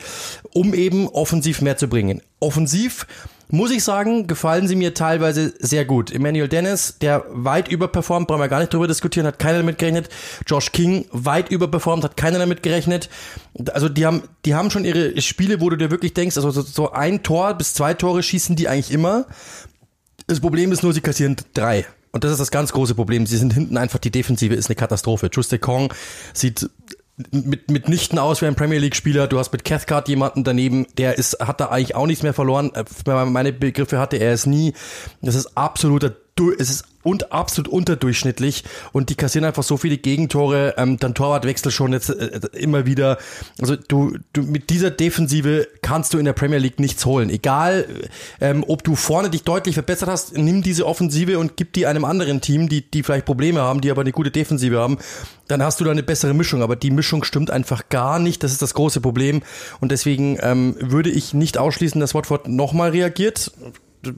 um 0.52 0.74
eben 0.74 1.08
offensiv 1.08 1.60
mehr 1.62 1.76
zu 1.76 1.88
bringen. 1.88 2.22
Offensiv 2.40 3.06
muss 3.52 3.70
ich 3.72 3.82
sagen, 3.82 4.26
gefallen 4.26 4.68
sie 4.68 4.76
mir 4.76 4.94
teilweise 4.94 5.52
sehr 5.58 5.84
gut. 5.84 6.12
Emmanuel 6.12 6.48
Dennis, 6.48 6.98
der 7.00 7.24
weit 7.30 7.68
überperformt, 7.68 8.28
brauchen 8.28 8.40
wir 8.40 8.48
gar 8.48 8.60
nicht 8.60 8.72
drüber 8.72 8.86
diskutieren, 8.86 9.26
hat 9.26 9.38
keiner 9.38 9.58
damit 9.58 9.78
gerechnet. 9.78 10.08
Josh 10.46 10.72
King, 10.72 11.06
weit 11.10 11.50
überperformt, 11.50 12.04
hat 12.04 12.16
keiner 12.16 12.38
damit 12.38 12.62
gerechnet. 12.62 13.08
Also 13.72 13.88
die 13.88 14.06
haben, 14.06 14.22
die 14.44 14.54
haben 14.54 14.70
schon 14.70 14.84
ihre 14.84 15.20
Spiele, 15.20 15.60
wo 15.60 15.68
du 15.68 15.76
dir 15.76 15.90
wirklich 15.90 16.14
denkst, 16.14 16.36
also 16.36 16.50
so 16.50 16.92
ein 16.92 17.22
Tor 17.22 17.54
bis 17.54 17.74
zwei 17.74 17.94
Tore 17.94 18.22
schießen 18.22 18.54
die 18.54 18.68
eigentlich 18.68 18.92
immer. 18.92 19.26
Das 20.26 20.40
Problem 20.40 20.70
ist 20.70 20.82
nur, 20.82 20.92
sie 20.92 21.00
kassieren 21.00 21.36
drei. 21.54 21.86
Und 22.12 22.24
das 22.24 22.32
ist 22.32 22.40
das 22.40 22.50
ganz 22.50 22.72
große 22.72 22.94
Problem. 22.94 23.26
Sie 23.26 23.36
sind 23.36 23.52
hinten 23.52 23.76
einfach, 23.76 23.98
die 23.98 24.10
Defensive 24.10 24.54
ist 24.54 24.68
eine 24.68 24.76
Katastrophe. 24.76 25.30
Juste 25.32 25.58
Kong 25.58 25.92
sieht 26.34 26.68
mit, 27.30 27.70
mitnichten 27.70 28.18
aus 28.18 28.40
wie 28.40 28.46
ein 28.46 28.54
Premier 28.54 28.78
League 28.78 28.96
Spieler. 28.96 29.26
Du 29.26 29.38
hast 29.38 29.52
mit 29.52 29.64
Cathcart 29.64 30.08
jemanden 30.08 30.44
daneben, 30.44 30.86
der 30.96 31.18
ist, 31.18 31.38
hat 31.40 31.60
da 31.60 31.66
eigentlich 31.66 31.94
auch 31.94 32.06
nichts 32.06 32.22
mehr 32.22 32.34
verloren. 32.34 32.72
Äh, 32.74 33.24
meine 33.26 33.52
Begriffe 33.52 33.98
hatte 33.98 34.16
er 34.16 34.32
es 34.32 34.46
nie. 34.46 34.72
Das 35.20 35.34
ist 35.34 35.56
absoluter, 35.56 36.16
es 36.58 36.70
ist 36.70 36.84
und 37.02 37.32
absolut 37.32 37.72
unterdurchschnittlich 37.72 38.64
und 38.92 39.10
die 39.10 39.14
kassieren 39.14 39.44
einfach 39.44 39.62
so 39.62 39.76
viele 39.76 39.96
Gegentore, 39.96 40.74
ähm, 40.76 40.98
dann 40.98 41.14
Torwartwechsel 41.14 41.72
schon 41.72 41.92
jetzt 41.92 42.10
äh, 42.10 42.40
immer 42.52 42.86
wieder. 42.86 43.18
Also 43.60 43.76
du, 43.76 44.18
du 44.32 44.42
mit 44.42 44.70
dieser 44.70 44.90
Defensive 44.90 45.66
kannst 45.82 46.12
du 46.12 46.18
in 46.18 46.24
der 46.24 46.34
Premier 46.34 46.58
League 46.58 46.78
nichts 46.78 47.06
holen. 47.06 47.30
Egal, 47.30 47.86
ähm, 48.40 48.64
ob 48.66 48.84
du 48.84 48.96
vorne 48.96 49.30
dich 49.30 49.44
deutlich 49.44 49.74
verbessert 49.74 50.08
hast, 50.08 50.36
nimm 50.36 50.62
diese 50.62 50.86
Offensive 50.86 51.38
und 51.38 51.56
gib 51.56 51.72
die 51.72 51.86
einem 51.86 52.04
anderen 52.04 52.40
Team, 52.40 52.68
die, 52.68 52.88
die 52.88 53.02
vielleicht 53.02 53.24
Probleme 53.24 53.60
haben, 53.60 53.80
die 53.80 53.90
aber 53.90 54.02
eine 54.02 54.12
gute 54.12 54.30
Defensive 54.30 54.78
haben, 54.78 54.98
dann 55.48 55.62
hast 55.62 55.80
du 55.80 55.84
da 55.84 55.90
eine 55.90 56.02
bessere 56.02 56.34
Mischung. 56.34 56.62
Aber 56.62 56.76
die 56.76 56.90
Mischung 56.90 57.24
stimmt 57.24 57.50
einfach 57.50 57.88
gar 57.88 58.18
nicht. 58.18 58.42
Das 58.42 58.52
ist 58.52 58.62
das 58.62 58.74
große 58.74 59.00
Problem. 59.00 59.42
Und 59.80 59.90
deswegen 59.90 60.38
ähm, 60.40 60.76
würde 60.78 61.10
ich 61.10 61.34
nicht 61.34 61.58
ausschließen, 61.58 62.00
dass 62.00 62.14
Watford 62.14 62.48
nochmal 62.48 62.90
reagiert 62.90 63.52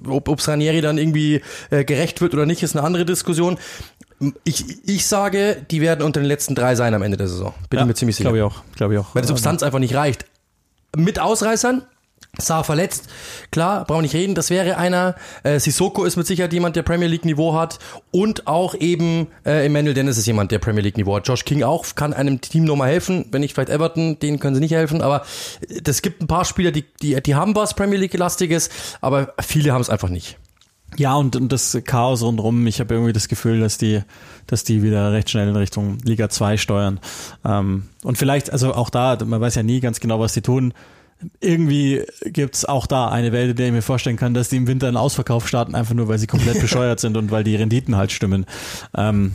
ob, 0.07 0.29
ob 0.29 0.47
Ranieri 0.47 0.81
dann 0.81 0.99
irgendwie 0.99 1.41
äh, 1.71 1.85
gerecht 1.85 2.21
wird 2.21 2.35
oder 2.35 2.47
nicht, 2.47 2.63
ist 2.63 2.77
eine 2.77 2.85
andere 2.85 3.05
Diskussion. 3.05 3.59
Ich, 4.45 4.65
ich 4.87 5.07
sage, 5.07 5.65
die 5.71 5.81
werden 5.81 6.03
unter 6.03 6.21
den 6.21 6.27
letzten 6.27 6.55
drei 6.55 6.75
sein 6.75 6.95
am 6.95 7.03
Ende 7.03 7.17
der 7.17 7.29
Saison. 7.29 7.55
Bin 7.71 7.79
ja, 7.79 7.85
ich 7.85 7.89
mir 7.89 7.95
ziemlich 7.95 8.17
sicher. 8.17 8.31
Glaube 8.31 8.39
ich 8.39 8.45
auch. 8.45 8.63
Glaube 8.77 8.95
ich 8.95 9.01
auch. 9.01 9.15
Weil 9.15 9.23
die 9.23 9.29
Substanz 9.29 9.63
einfach 9.63 9.81
nicht 9.81 9.95
reicht. 9.95 10.27
Mit 10.97 11.19
Ausreißern, 11.19 11.83
Saar 12.39 12.65
verletzt, 12.65 13.11
klar, 13.51 13.85
brauchen 13.85 14.01
nicht 14.01 14.15
reden, 14.15 14.35
das 14.35 14.49
wäre 14.49 14.79
einer. 14.79 15.17
Äh, 15.43 15.61
Sissoko 15.61 16.05
ist 16.05 16.17
mit 16.17 16.27
Sicherheit 16.27 16.55
jemand, 16.55 16.77
der 16.77 16.83
Premier 16.83 17.07
League 17.07 17.27
Niveau 17.27 17.53
hat 17.53 17.79
und 18.11 18.47
auch 18.47 18.75
eben 18.75 19.27
äh, 19.45 19.67
Emmanuel 19.67 19.93
Dennis 19.93 20.17
ist 20.17 20.27
jemand, 20.27 20.51
der 20.51 20.59
Premier 20.59 20.81
League 20.81 20.97
Niveau 20.97 21.15
hat. 21.15 21.29
Josh 21.29 21.45
King 21.45 21.63
auch, 21.63 21.85
kann 21.95 22.15
einem 22.15 22.41
Team 22.41 22.65
nochmal 22.65 22.89
helfen, 22.89 23.27
wenn 23.31 23.43
nicht 23.43 23.53
vielleicht 23.53 23.69
Everton, 23.69 24.19
denen 24.19 24.41
können 24.41 24.55
sie 24.55 24.63
nicht 24.63 24.73
helfen, 24.73 25.03
aber 25.03 25.27
es 25.85 26.01
gibt 26.01 26.23
ein 26.23 26.27
paar 26.27 26.47
Spieler, 26.47 26.71
die, 26.71 26.87
die, 27.03 27.21
die 27.23 27.35
haben 27.35 27.55
was 27.55 27.75
Premier 27.75 27.99
League-lastiges, 27.99 28.71
aber 29.03 29.35
viele 29.43 29.75
haben 29.75 29.83
es 29.83 29.91
einfach 29.91 30.09
nicht. 30.09 30.39
Ja, 30.97 31.15
und, 31.17 31.37
und 31.37 31.53
das 31.53 31.79
Chaos 31.85 32.23
rundherum, 32.23 32.67
ich 32.67 32.81
habe 32.81 32.95
irgendwie 32.95 33.13
das 33.13 33.29
Gefühl, 33.29 33.61
dass 33.61 33.77
die, 33.77 34.01
dass 34.47 34.65
die 34.65 34.83
wieder 34.83 35.13
recht 35.13 35.29
schnell 35.29 35.49
in 35.49 35.57
Richtung 35.57 35.99
Liga 36.03 36.31
2 36.31 36.57
steuern. 36.57 36.99
Ähm, 37.45 37.89
und 38.03 38.17
vielleicht, 38.17 38.51
also 38.51 38.73
auch 38.73 38.89
da, 38.89 39.19
man 39.23 39.41
weiß 39.41 39.55
ja 39.55 39.63
nie 39.63 39.81
ganz 39.81 40.01
genau, 40.01 40.19
was 40.19 40.33
die 40.33 40.43
tun 40.43 40.73
irgendwie 41.41 42.03
gibt's 42.25 42.65
auch 42.65 42.87
da 42.87 43.09
eine 43.09 43.33
Welt, 43.33 43.51
in 43.51 43.57
der 43.57 43.67
ich 43.67 43.73
mir 43.73 43.83
vorstellen 43.83 44.17
kann, 44.17 44.35
dass 44.35 44.49
die 44.49 44.57
im 44.57 44.67
Winter 44.67 44.89
einen 44.89 44.97
Ausverkauf 44.97 45.49
starten, 45.49 45.75
einfach 45.75 45.95
nur 45.95 46.09
weil 46.09 46.19
sie 46.19 46.27
komplett 46.27 46.61
bescheuert 46.61 47.01
sind 47.01 47.17
und 47.17 47.31
weil 47.31 47.45
die 47.45 47.57
Renditen 47.57 47.97
halt 47.97 48.13
stimmen. 48.13 48.47
Ähm, 48.97 49.33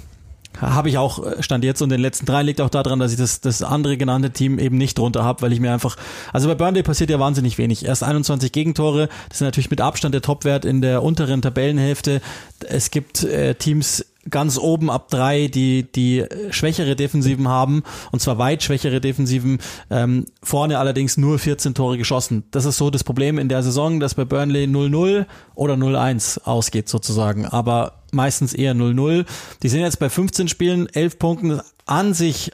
habe 0.62 0.90
ich 0.90 0.98
auch, 0.98 1.24
stand 1.42 1.64
jetzt 1.64 1.82
und 1.82 1.90
den 1.90 2.02
letzten 2.02 2.26
drei 2.26 2.42
liegt 2.42 2.62
auch 2.62 2.70
daran, 2.70 3.00
dass 3.00 3.12
ich 3.12 3.18
das, 3.18 3.42
das 3.42 3.62
andere 3.62 3.98
genannte 3.98 4.32
Team 4.32 4.58
eben 4.60 4.78
nicht 4.78 4.98
drunter 4.98 5.24
habe, 5.24 5.42
weil 5.42 5.54
ich 5.54 5.60
mir 5.60 5.72
einfach, 5.72 5.98
also 6.34 6.48
bei 6.48 6.56
Burnley 6.56 6.84
passiert 6.84 7.10
ja 7.10 7.20
wahnsinnig 7.20 7.58
wenig. 7.58 7.86
Erst 7.86 8.04
21 8.04 8.52
Gegentore, 8.52 9.10
das 9.30 9.38
ist 9.38 9.42
natürlich 9.42 9.70
mit 9.70 9.82
Abstand 9.82 10.16
der 10.16 10.22
Topwert 10.22 10.66
in 10.66 10.82
der 10.82 11.04
unteren 11.04 11.42
Tabellenhälfte. 11.42 12.22
Es 12.68 12.90
gibt 12.92 13.24
äh, 13.24 13.56
Teams 13.56 14.06
ganz 14.30 14.58
oben 14.58 14.90
ab 14.90 15.10
drei, 15.10 15.48
die, 15.48 15.92
die 15.92 16.26
schwächere 16.50 16.96
Defensiven 16.96 17.48
haben, 17.48 17.84
und 18.12 18.22
zwar 18.22 18.38
weit 18.38 18.64
schwächere 18.64 19.02
Defensiven, 19.02 19.60
ähm, 19.90 20.26
vorne 20.44 20.80
allerdings 20.80 21.18
nur 21.18 21.40
14 21.40 21.74
Tore 21.74 21.98
geschossen. 21.98 22.44
Das 22.52 22.66
ist 22.66 22.78
so 22.78 22.90
das 22.90 23.04
Problem 23.04 23.38
in 23.38 23.50
der 23.50 23.64
Saison, 23.64 24.00
dass 24.00 24.16
bei 24.16 24.26
Burnley 24.26 24.66
0-0 24.66 25.26
oder 25.56 25.76
0-1 25.76 26.44
ausgeht 26.44 26.90
sozusagen, 26.90 27.46
aber 27.46 28.04
meistens 28.12 28.54
eher 28.54 28.74
0-0. 28.74 29.26
Die 29.64 29.70
sind 29.70 29.82
jetzt 29.82 30.00
bei 30.00 30.10
15 30.10 30.48
Spielen, 30.48 30.88
11 30.88 31.20
Punkten, 31.20 31.62
an 31.86 32.14
sich 32.14 32.52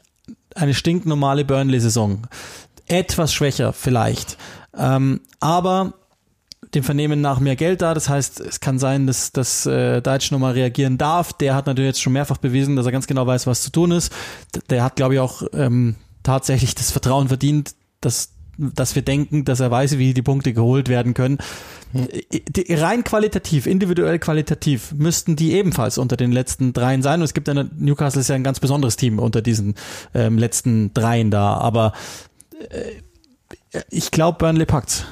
eine 0.56 0.74
stinknormale 0.74 1.46
Burnley-Saison. 1.46 2.28
Etwas 2.88 3.34
schwächer 3.34 3.74
vielleicht. 3.74 4.38
Ähm, 4.78 5.22
aber 5.40 5.94
dem 6.76 6.84
Vernehmen 6.84 7.22
nach 7.22 7.40
mehr 7.40 7.56
Geld 7.56 7.82
da. 7.82 7.94
Das 7.94 8.10
heißt, 8.10 8.40
es 8.40 8.60
kann 8.60 8.80
sein, 8.80 9.08
dass, 9.08 9.32
dass 9.32 9.66
äh, 9.66 10.02
Deutsch 10.02 10.32
nochmal 10.32 10.54
reagieren 10.54 10.98
darf. 10.98 11.34
Der 11.34 11.56
hat 11.56 11.68
natürlich 11.68 11.90
jetzt 11.90 12.02
schon 12.02 12.14
mehrfach 12.14 12.38
bewiesen, 12.38 12.76
dass 12.76 12.86
er 12.86 12.92
ganz 12.92 13.08
genau 13.08 13.28
weiß, 13.28 13.48
was 13.48 13.62
zu 13.62 13.72
tun 13.72 13.92
ist. 13.92 14.12
Der 14.70 14.84
hat, 14.84 14.96
glaube 14.96 15.16
ich, 15.16 15.20
auch 15.20 15.44
ähm, 15.54 15.96
tatsächlich 16.24 16.76
das 16.76 16.92
Vertrauen 16.92 17.28
verdient, 17.28 17.76
dass 18.02 18.30
dass 18.58 18.96
wir 18.96 19.02
denken, 19.02 19.46
dass 19.46 19.60
er 19.60 19.72
weiß, 19.72 19.98
wie 19.98 20.14
die 20.14 20.22
Punkte 20.22 20.54
geholt 20.54 20.88
werden 20.88 21.14
können. 21.14 21.40
Hm. 21.92 22.08
Rein 22.70 23.04
qualitativ, 23.04 23.66
individuell 23.66 24.20
qualitativ, 24.20 24.94
müssten 24.94 25.36
die 25.36 25.54
ebenfalls 25.54 25.98
unter 25.98 26.18
den 26.18 26.32
letzten 26.32 26.74
dreien 26.74 27.02
sein. 27.02 27.20
Und 27.20 27.26
es 27.26 27.34
gibt 27.34 27.50
eine, 27.50 27.70
Newcastle 27.76 28.22
ist 28.22 28.28
ja 28.28 28.36
ein 28.36 28.44
ganz 28.44 28.60
besonderes 28.60 28.96
Team 28.96 29.20
unter 29.20 29.42
diesen 29.42 29.76
ähm, 30.14 30.38
letzten 30.38 30.94
dreien 30.94 31.32
da. 31.32 31.56
Aber 31.56 31.94
äh, 32.70 33.82
ich 33.90 34.12
glaube, 34.12 34.38
Burnley 34.38 34.66
packt's. 34.66 35.06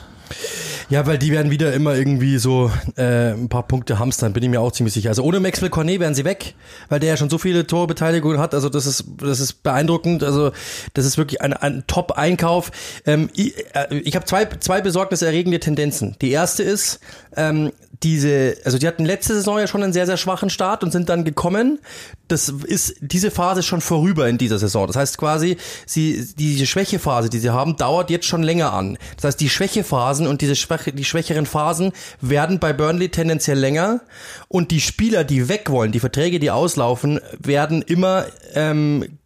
Ja, 0.89 1.05
weil 1.05 1.17
die 1.17 1.31
werden 1.31 1.51
wieder 1.51 1.73
immer 1.73 1.95
irgendwie 1.95 2.37
so 2.37 2.71
äh, 2.97 3.31
ein 3.31 3.49
paar 3.49 3.67
Punkte 3.67 3.99
hamstern, 3.99 4.33
bin 4.33 4.43
ich 4.43 4.49
mir 4.49 4.59
auch 4.59 4.71
ziemlich 4.71 4.93
sicher. 4.93 5.09
Also 5.09 5.23
ohne 5.23 5.39
Maxwell 5.39 5.69
Cornet 5.69 5.99
wären 5.99 6.15
sie 6.15 6.25
weg, 6.25 6.55
weil 6.89 6.99
der 6.99 7.09
ja 7.09 7.17
schon 7.17 7.29
so 7.29 7.37
viele 7.37 7.65
Torbeteiligungen 7.65 8.39
hat. 8.39 8.53
Also 8.53 8.69
das 8.69 8.85
ist 8.85 9.05
das 9.17 9.39
ist 9.39 9.63
beeindruckend. 9.63 10.23
Also 10.23 10.51
das 10.93 11.05
ist 11.05 11.17
wirklich 11.17 11.41
ein, 11.41 11.53
ein 11.53 11.83
Top-Einkauf. 11.87 12.71
Ähm, 13.05 13.29
ich 13.33 13.55
äh, 13.73 13.95
ich 13.97 14.15
habe 14.15 14.25
zwei 14.25 14.45
zwei 14.45 14.81
besorgniserregende 14.81 15.59
Tendenzen. 15.59 16.15
Die 16.21 16.31
erste 16.31 16.63
ist, 16.63 16.99
ähm, 17.35 17.71
diese, 18.03 18.57
also 18.65 18.77
die 18.77 18.87
hatten 18.87 19.05
letzte 19.05 19.33
Saison 19.33 19.59
ja 19.59 19.67
schon 19.67 19.83
einen 19.83 19.93
sehr, 19.93 20.05
sehr 20.05 20.17
schwachen 20.17 20.49
Start 20.49 20.83
und 20.83 20.91
sind 20.91 21.09
dann 21.09 21.23
gekommen. 21.23 21.79
Das 22.27 22.49
ist 22.49 22.95
diese 23.01 23.29
Phase 23.29 23.61
schon 23.61 23.81
vorüber 23.81 24.27
in 24.27 24.37
dieser 24.37 24.57
Saison. 24.57 24.87
Das 24.87 24.95
heißt 24.95 25.17
quasi, 25.17 25.57
sie, 25.85 26.27
diese 26.37 26.65
Schwächephase, 26.65 27.29
die 27.29 27.39
sie 27.39 27.51
haben, 27.51 27.77
dauert 27.77 28.09
jetzt 28.09 28.25
schon 28.25 28.41
länger 28.43 28.73
an. 28.73 28.97
Das 29.17 29.25
heißt, 29.25 29.39
die 29.39 29.49
Schwächephasen 29.49 30.25
und 30.25 30.41
diese 30.41 30.55
Schwäche, 30.55 30.93
die 30.93 31.05
schwächeren 31.05 31.45
Phasen 31.45 31.91
werden 32.21 32.59
bei 32.59 32.73
Burnley 32.73 33.09
tendenziell 33.09 33.59
länger 33.59 34.01
und 34.47 34.71
die 34.71 34.81
Spieler, 34.81 35.23
die 35.23 35.47
weg 35.47 35.69
wollen, 35.69 35.91
die 35.91 35.99
Verträge, 35.99 36.39
die 36.39 36.51
auslaufen, 36.51 37.19
werden 37.39 37.81
immer 37.83 38.25
ähm, 38.55 39.19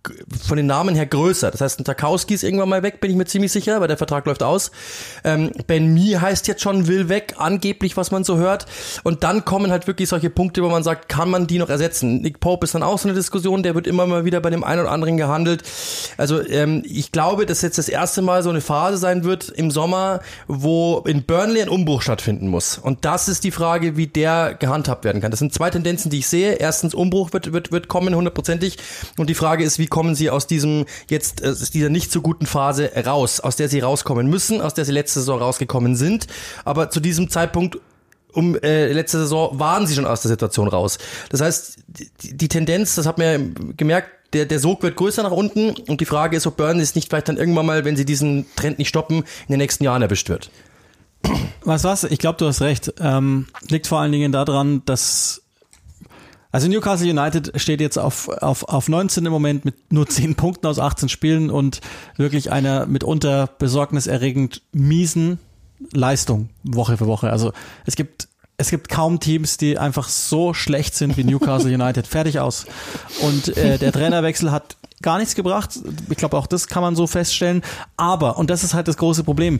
von 0.48 0.58
den 0.58 0.66
Namen 0.66 0.96
her 0.96 1.06
größer. 1.06 1.52
Das 1.52 1.62
heißt, 1.62 1.80
ein 1.80 1.86
Tarkowski 1.86 2.34
ist 2.34 2.44
irgendwann 2.44 2.70
mal 2.70 2.84
weg, 2.84 3.02
bin 3.02 3.12
ich 3.12 3.18
mir 3.18 3.26
ziemlich 3.26 3.52
sicher, 3.52 3.82
weil 3.82 3.88
der 3.88 3.98
Vertrag 3.98 4.26
läuft 4.26 4.44
aus. 4.44 4.72
Ähm, 5.24 5.52
ben 5.68 5.94
Mi 5.94 6.18
heißt 6.20 6.48
jetzt 6.48 6.62
schon, 6.62 6.88
will 6.88 7.10
weg, 7.10 7.36
angeblich, 7.38 7.98
was 7.98 8.12
man 8.12 8.24
so 8.24 8.38
hört. 8.38 8.66
Und 9.04 9.24
dann 9.24 9.46
kommen 9.46 9.72
halt 9.72 9.88
wirklich 9.88 10.10
solche 10.10 10.30
Punkte, 10.30 10.64
wo 10.64 10.70
man 10.70 10.84
sagt, 10.84 11.10
kann 11.10 11.30
man 11.30 11.48
die 11.48 11.60
noch 11.60 11.70
ersetzen? 11.70 12.22
Nick 12.22 12.40
Pope 12.40 12.66
ist 12.66 12.76
dann 12.76 12.84
auch 12.84 13.00
so 13.00 13.08
eine 13.08 13.16
Diskussion, 13.16 13.64
der 13.64 13.76
wird 13.76 13.88
immer 13.88 14.06
mal 14.06 14.26
wieder 14.26 14.42
bei 14.42 14.50
dem 14.50 14.64
einen 14.64 14.82
oder 14.82 14.92
anderen 14.92 15.18
gehandelt. 15.18 15.64
Also 16.18 16.46
ähm, 16.48 16.84
ich 16.86 17.12
glaube, 17.12 17.46
dass 17.46 17.62
jetzt 17.62 17.78
das 17.78 17.90
erste 17.90 18.22
Mal 18.22 18.44
so 18.44 18.50
eine 18.50 18.62
Phase 18.62 18.98
sein 18.98 19.24
wird 19.24 19.50
im 19.50 19.72
Sommer, 19.72 20.20
wo 20.48 21.04
in 21.06 21.24
Burnley 21.24 21.62
ein 21.62 21.70
Umbruch 21.70 22.02
stattfinden 22.02 22.48
muss. 22.48 22.78
Und 22.78 23.06
das 23.06 23.28
ist 23.28 23.44
die 23.44 23.52
Frage, 23.52 23.98
wie 23.98 24.08
der 24.08 24.56
gehandhabt 24.56 25.06
werden 25.06 25.22
kann. 25.22 25.32
Das 25.32 25.40
sind 25.40 25.54
zwei 25.54 25.70
Tendenzen, 25.70 26.10
die 26.10 26.20
ich 26.20 26.28
sehe. 26.28 26.54
Erstens, 26.54 26.94
Umbruch 26.94 27.34
wird, 27.34 27.54
wird, 27.54 27.72
wird 27.72 27.88
kommen, 27.88 28.16
hundertprozentig. 28.16 28.78
Und 29.18 29.30
die 29.30 29.36
Frage 29.36 29.64
ist, 29.64 29.80
wie 29.80 29.88
kommen 29.96 30.14
sie 30.14 30.30
aus 30.30 30.46
diesem 30.46 30.84
jetzt 31.08 31.42
äh, 31.42 31.48
aus 31.48 31.72
dieser 31.72 31.88
nicht 31.88 32.12
so 32.12 32.20
guten 32.20 32.46
Phase 32.46 32.92
raus, 33.06 33.40
aus 33.40 33.56
der 33.56 33.70
sie 33.70 33.80
rauskommen 33.80 34.28
müssen, 34.28 34.60
aus 34.60 34.74
der 34.74 34.84
sie 34.84 34.92
letzte 34.92 35.22
Saison 35.22 35.40
rausgekommen 35.40 35.96
sind. 35.96 36.28
Aber 36.66 36.90
zu 36.90 37.00
diesem 37.00 37.30
Zeitpunkt 37.30 37.80
um 38.34 38.58
äh, 38.58 38.92
letzte 38.92 39.20
Saison 39.20 39.58
waren 39.58 39.88
sie 39.88 39.96
schon 39.96 40.06
aus 40.06 40.20
der 40.20 40.28
Situation 40.28 40.68
raus. 40.68 40.98
Das 41.30 41.40
heißt, 41.40 41.78
die, 41.88 42.36
die 42.36 42.50
Tendenz, 42.50 42.96
das 42.96 43.06
hat 43.06 43.18
man 43.18 43.56
gemerkt, 43.78 44.10
der, 44.34 44.46
der 44.46 44.60
Sog 44.60 44.84
wird 44.84 44.98
größer 44.98 45.24
nach 45.24 45.32
unten 45.32 45.70
und 45.88 46.02
die 46.02 46.06
Frage 46.06 46.36
ist, 46.36 46.46
ob 46.46 46.58
Burnley 46.58 46.84
es 46.84 46.96
nicht 46.96 47.08
vielleicht 47.08 47.30
dann 47.30 47.38
irgendwann 47.38 47.66
mal, 47.66 47.86
wenn 47.86 47.96
sie 47.96 48.04
diesen 48.04 48.46
Trend 48.58 48.80
nicht 48.80 48.90
stoppen, 48.90 49.20
in 49.20 49.52
den 49.52 49.60
nächsten 49.60 49.86
Jahren 49.86 50.02
erwischt 50.02 50.28
wird. 50.28 50.52
Was 51.64 51.86
was? 51.86 52.04
Ich 52.04 52.20
glaube, 52.20 52.38
du 52.38 52.48
hast 52.48 52.60
recht. 52.60 52.94
Ähm, 53.00 53.48
liegt 53.70 53.88
vor 53.88 54.02
allen 54.02 54.12
Dingen 54.12 54.34
daran, 54.34 54.82
dass 54.84 55.45
also 56.56 56.70
Newcastle 56.70 57.10
United 57.10 57.52
steht 57.60 57.82
jetzt 57.82 57.98
auf, 57.98 58.30
auf, 58.30 58.64
auf 58.64 58.88
19 58.88 59.26
im 59.26 59.32
Moment 59.34 59.66
mit 59.66 59.92
nur 59.92 60.08
10 60.08 60.36
Punkten 60.36 60.68
aus 60.68 60.80
18 60.80 61.10
Spielen 61.10 61.50
und 61.50 61.82
wirklich 62.16 62.50
einer 62.50 62.86
mitunter 62.86 63.50
besorgniserregend 63.60 64.62
miesen 64.72 65.40
Leistung 65.92 66.48
Woche 66.64 66.96
für 66.96 67.08
Woche. 67.08 67.30
Also 67.30 67.52
es 67.86 67.98
gibt 67.98 68.30
es 68.56 68.70
gibt 68.70 68.88
kaum 68.88 69.20
Teams, 69.20 69.58
die 69.58 69.78
einfach 69.78 70.08
so 70.08 70.54
schlecht 70.54 70.96
sind 70.96 71.18
wie 71.18 71.26
Newcastle 71.26 71.74
United. 71.74 72.08
Fertig 72.08 72.40
aus. 72.40 72.66
Und 73.22 73.58
äh, 73.58 73.78
der 73.78 73.92
Trainerwechsel 73.92 74.50
hat 74.50 74.78
gar 75.02 75.18
nichts 75.18 75.36
gebracht. 75.36 75.78
Ich 76.10 76.16
glaube, 76.16 76.38
auch 76.38 76.48
das 76.48 76.68
kann 76.68 76.82
man 76.82 76.96
so 76.96 77.06
feststellen. 77.06 77.64
Aber, 77.98 78.38
und 78.38 78.50
das 78.50 78.64
ist 78.64 78.74
halt 78.74 78.88
das 78.88 78.96
große 78.96 79.26
Problem, 79.26 79.60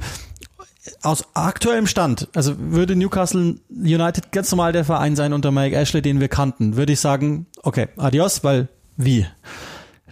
aus 1.02 1.26
aktuellem 1.34 1.88
Stand, 1.88 2.28
also 2.36 2.56
würde 2.58 2.96
Newcastle 2.96 3.56
United 3.70 4.32
ganz 4.32 4.52
normal 4.52 4.72
der 4.72 4.86
Verein 4.86 5.16
sein 5.16 5.34
unter 5.34 5.52
Mike 5.52 5.76
Ashley, 5.76 6.02
den 6.02 6.20
wir 6.20 6.28
kannten, 6.28 6.76
würde 6.76 6.94
ich 6.94 7.00
sagen, 7.00 7.48
okay, 7.64 7.88
adios, 7.98 8.44
weil 8.44 8.68
wie? 8.98 9.26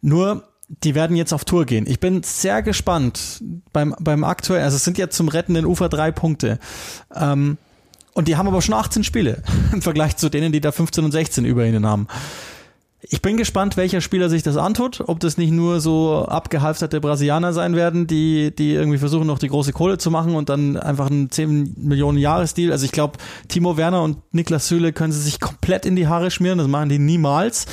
Nur, 0.02 0.48
die 0.68 0.96
werden 0.96 1.16
jetzt 1.16 1.34
auf 1.34 1.46
Tour 1.46 1.66
gehen. 1.66 1.86
Ich 1.88 2.00
bin 2.00 2.24
sehr 2.24 2.62
gespannt 2.62 3.44
beim, 3.72 3.96
beim 4.00 4.24
aktuellen, 4.24 4.64
also 4.64 4.78
es 4.78 4.84
sind 4.84 4.98
jetzt 4.98 5.16
zum 5.16 5.28
rettenden 5.28 5.66
Ufer 5.66 5.90
drei 5.90 6.12
Punkte. 6.12 6.60
Ähm, 7.16 7.58
und 8.14 8.28
die 8.28 8.36
haben 8.36 8.48
aber 8.48 8.62
schon 8.62 8.76
18 8.76 9.04
Spiele 9.04 9.42
im 9.72 9.82
Vergleich 9.82 10.18
zu 10.18 10.30
denen, 10.30 10.52
die 10.52 10.62
da 10.62 10.72
15 10.72 11.06
und 11.06 11.12
16 11.12 11.46
über 11.46 11.66
ihnen 11.66 11.86
haben. 11.86 12.08
Ich 13.10 13.22
bin 13.22 13.36
gespannt, 13.36 13.76
welcher 13.76 14.00
Spieler 14.00 14.30
sich 14.30 14.44
das 14.44 14.56
antut, 14.56 15.04
ob 15.08 15.20
das 15.20 15.38
nicht 15.38 15.52
nur 15.52 15.82
so 15.82 16.26
abgehalfterte 16.26 17.02
Brasilianer 17.02 17.52
sein 17.52 17.76
werden, 17.76 18.08
die, 18.08 18.56
die 18.56 18.74
irgendwie 18.74 18.98
versuchen, 18.98 19.28
noch 19.28 19.40
die 19.40 19.50
große 19.50 19.74
Kohle 19.74 19.98
zu 19.98 20.10
machen 20.10 20.36
und 20.36 20.48
dann 20.48 20.78
einfach 20.78 21.10
einen 21.10 21.30
10 21.30 21.76
Millionen 21.78 22.18
Jahresdeal. 22.18 22.72
Also 22.72 22.86
ich 22.86 22.94
glaube, 22.94 23.18
Timo 23.50 23.76
Werner 23.76 24.04
und 24.04 24.18
Niklas 24.34 24.70
Süle 24.70 24.94
können 24.94 25.12
sie 25.12 25.22
sich 25.22 25.42
komplett 25.42 25.86
in 25.86 25.98
die 25.98 26.08
Haare 26.08 26.32
schmieren, 26.32 26.60
das 26.60 26.68
machen 26.68 26.90
die 26.90 27.00
niemals. 27.00 27.66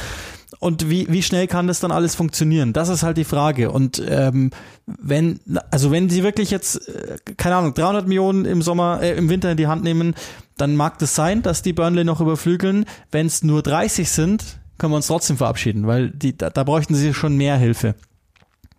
Und 0.59 0.91
wie, 0.91 1.07
wie 1.09 1.23
schnell 1.23 1.47
kann 1.47 1.69
das 1.69 1.81
dann 1.81 1.93
alles 1.93 2.15
funktionieren? 2.15 2.73
Das 2.73 2.89
ist 2.91 3.03
halt 3.03 3.17
die 3.17 3.25
Frage. 3.25 3.71
Und 3.71 4.03
ähm, 4.07 4.51
wenn, 4.87 5.41
also 5.71 5.91
wenn 5.91 6.11
sie 6.11 6.23
wirklich 6.23 6.51
jetzt, 6.51 6.89
äh, 6.89 7.17
keine 7.37 7.57
Ahnung, 7.57 7.73
300 7.73 8.07
Millionen 8.07 8.45
im 8.45 8.61
Sommer, 8.61 9.01
äh, 9.01 9.17
im 9.17 9.31
Winter 9.31 9.51
in 9.51 9.57
die 9.57 9.69
Hand 9.69 9.85
nehmen, 9.85 10.15
dann 10.59 10.77
mag 10.77 10.99
das 10.99 11.15
sein, 11.15 11.41
dass 11.41 11.63
die 11.63 11.73
Burnley 11.73 12.05
noch 12.05 12.21
überflügeln. 12.21 12.85
Wenn 13.11 13.27
es 13.27 13.43
nur 13.43 13.63
30 13.63 14.11
sind, 14.11 14.60
können 14.81 14.93
wir 14.93 14.97
uns 14.97 15.07
trotzdem 15.07 15.37
verabschieden, 15.37 15.87
weil 15.87 16.11
die, 16.11 16.37
da, 16.37 16.51
da 16.51 16.65
bräuchten 16.65 16.95
sie 16.95 17.15
schon 17.15 17.37
mehr 17.37 17.57
Hilfe. 17.57 17.95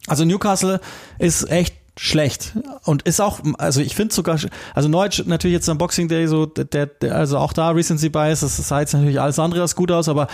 Also 0.07 0.25
Newcastle 0.25 0.81
ist 1.19 1.49
echt 1.49 1.75
schlecht 1.95 2.53
und 2.83 3.03
ist 3.03 3.21
auch, 3.21 3.41
also 3.59 3.81
ich 3.81 3.95
finde 3.95 4.13
sogar, 4.13 4.39
also 4.73 4.89
Neutsch 4.89 5.23
natürlich 5.25 5.53
jetzt 5.53 5.69
am 5.69 5.77
Boxing 5.77 6.07
Day 6.07 6.27
so, 6.27 6.47
der, 6.47 6.87
der, 6.87 7.15
also 7.15 7.37
auch 7.37 7.53
da 7.53 7.69
Recency 7.69 8.09
Bias, 8.09 8.39
das 8.39 8.57
sah 8.57 8.79
jetzt 8.79 8.93
natürlich 8.93 9.21
alles 9.21 9.37
andere 9.37 9.61
als 9.61 9.75
gut 9.75 9.91
aus, 9.91 10.09
aber 10.09 10.27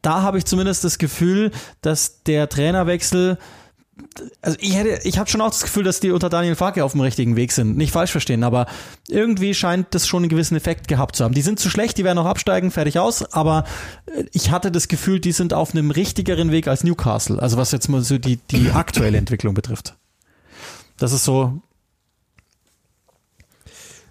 da 0.00 0.22
habe 0.22 0.38
ich 0.38 0.44
zumindest 0.44 0.82
das 0.82 0.98
Gefühl, 0.98 1.52
dass 1.80 2.24
der 2.24 2.48
Trainerwechsel 2.48 3.38
also 4.40 4.58
ich 4.60 4.74
hätte, 4.74 5.06
ich 5.06 5.18
habe 5.18 5.28
schon 5.30 5.40
auch 5.40 5.50
das 5.50 5.62
Gefühl, 5.62 5.84
dass 5.84 6.00
die 6.00 6.10
unter 6.10 6.28
Daniel 6.28 6.54
Farke 6.54 6.84
auf 6.84 6.92
dem 6.92 7.00
richtigen 7.00 7.36
Weg 7.36 7.52
sind. 7.52 7.76
Nicht 7.76 7.92
falsch 7.92 8.10
verstehen, 8.10 8.44
aber 8.44 8.66
irgendwie 9.08 9.54
scheint 9.54 9.94
das 9.94 10.06
schon 10.06 10.22
einen 10.22 10.28
gewissen 10.28 10.56
Effekt 10.56 10.88
gehabt 10.88 11.16
zu 11.16 11.24
haben. 11.24 11.34
Die 11.34 11.42
sind 11.42 11.58
zu 11.58 11.70
schlecht, 11.70 11.98
die 11.98 12.04
werden 12.04 12.16
noch 12.16 12.26
absteigen, 12.26 12.70
fertig 12.70 12.98
aus, 12.98 13.32
aber 13.32 13.64
äh, 14.06 14.24
ich 14.32 14.50
hatte 14.50 14.70
das 14.70 14.88
Gefühl, 14.88 15.20
die 15.20 15.32
sind 15.32 15.54
auf 15.54 15.72
einem 15.72 15.90
richtigeren 15.90 16.50
Weg 16.50 16.68
als 16.68 16.84
Newcastle. 16.84 17.40
Also 17.40 17.56
was 17.56 17.72
jetzt 17.72 17.88
mal 17.88 18.02
so 18.02 18.18
die, 18.18 18.36
die 18.36 18.70
aktuelle 18.74 19.18
Entwicklung 19.18 19.54
betrifft. 19.54 19.96
Das 20.98 21.12
ist 21.12 21.24
so. 21.24 21.60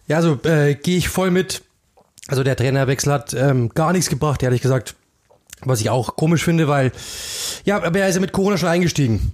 Ja, 0.08 0.18
also 0.18 0.40
äh, 0.44 0.76
gehe 0.76 0.98
ich 0.98 1.10
voll 1.10 1.32
mit. 1.32 1.62
Also 2.28 2.44
der 2.44 2.56
Trainerwechsel 2.56 3.12
hat 3.12 3.34
ähm, 3.34 3.70
gar 3.70 3.94
nichts 3.94 4.10
gebracht, 4.10 4.44
ehrlich 4.44 4.62
gesagt. 4.62 4.96
Was 5.64 5.80
ich 5.80 5.90
auch 5.90 6.16
komisch 6.16 6.44
finde, 6.44 6.68
weil, 6.68 6.92
ja, 7.66 7.84
aber 7.84 8.00
er 8.00 8.10
ist 8.10 8.16
ja 8.16 8.22
mit 8.22 8.32
Corona 8.32 8.58
schon 8.58 8.70
eingestiegen. 8.70 9.34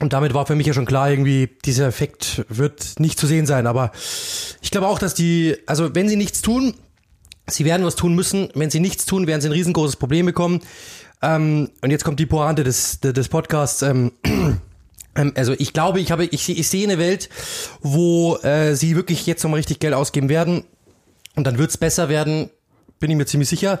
Und 0.00 0.14
damit 0.14 0.32
war 0.32 0.46
für 0.46 0.56
mich 0.56 0.66
ja 0.66 0.72
schon 0.72 0.86
klar, 0.86 1.10
irgendwie, 1.10 1.50
dieser 1.64 1.86
Effekt 1.86 2.44
wird 2.48 2.98
nicht 2.98 3.18
zu 3.18 3.26
sehen 3.26 3.46
sein. 3.46 3.66
Aber 3.66 3.92
ich 4.62 4.70
glaube 4.70 4.88
auch, 4.88 4.98
dass 4.98 5.14
die, 5.14 5.56
also 5.66 5.94
wenn 5.94 6.08
sie 6.08 6.16
nichts 6.16 6.40
tun, 6.40 6.74
sie 7.46 7.66
werden 7.66 7.84
was 7.84 7.96
tun 7.96 8.14
müssen. 8.14 8.48
Wenn 8.54 8.70
sie 8.70 8.80
nichts 8.80 9.04
tun, 9.04 9.26
werden 9.26 9.42
sie 9.42 9.48
ein 9.48 9.52
riesengroßes 9.52 9.96
Problem 9.96 10.26
bekommen. 10.26 10.60
Ähm, 11.22 11.70
und 11.82 11.90
jetzt 11.90 12.04
kommt 12.04 12.18
die 12.18 12.26
Pointe 12.26 12.64
des, 12.64 13.00
des 13.00 13.28
Podcasts. 13.28 13.82
Ähm, 13.82 14.12
ähm, 15.14 15.32
also 15.36 15.52
ich 15.58 15.74
glaube, 15.74 16.00
ich 16.00 16.10
habe, 16.10 16.24
ich, 16.24 16.48
ich 16.48 16.68
sehe 16.68 16.84
eine 16.84 16.98
Welt, 16.98 17.28
wo 17.82 18.36
äh, 18.38 18.74
sie 18.74 18.96
wirklich 18.96 19.26
jetzt 19.26 19.42
nochmal 19.42 19.58
richtig 19.58 19.80
Geld 19.80 19.92
ausgeben 19.92 20.30
werden. 20.30 20.64
Und 21.36 21.46
dann 21.46 21.58
wird's 21.58 21.76
besser 21.76 22.08
werden, 22.08 22.48
bin 23.00 23.10
ich 23.10 23.16
mir 23.18 23.26
ziemlich 23.26 23.50
sicher. 23.50 23.78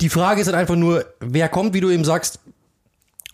Die 0.00 0.08
Frage 0.08 0.40
ist 0.40 0.46
halt 0.46 0.56
einfach 0.56 0.76
nur, 0.76 1.06
wer 1.20 1.48
kommt, 1.48 1.72
wie 1.72 1.80
du 1.80 1.90
eben 1.90 2.04
sagst, 2.04 2.40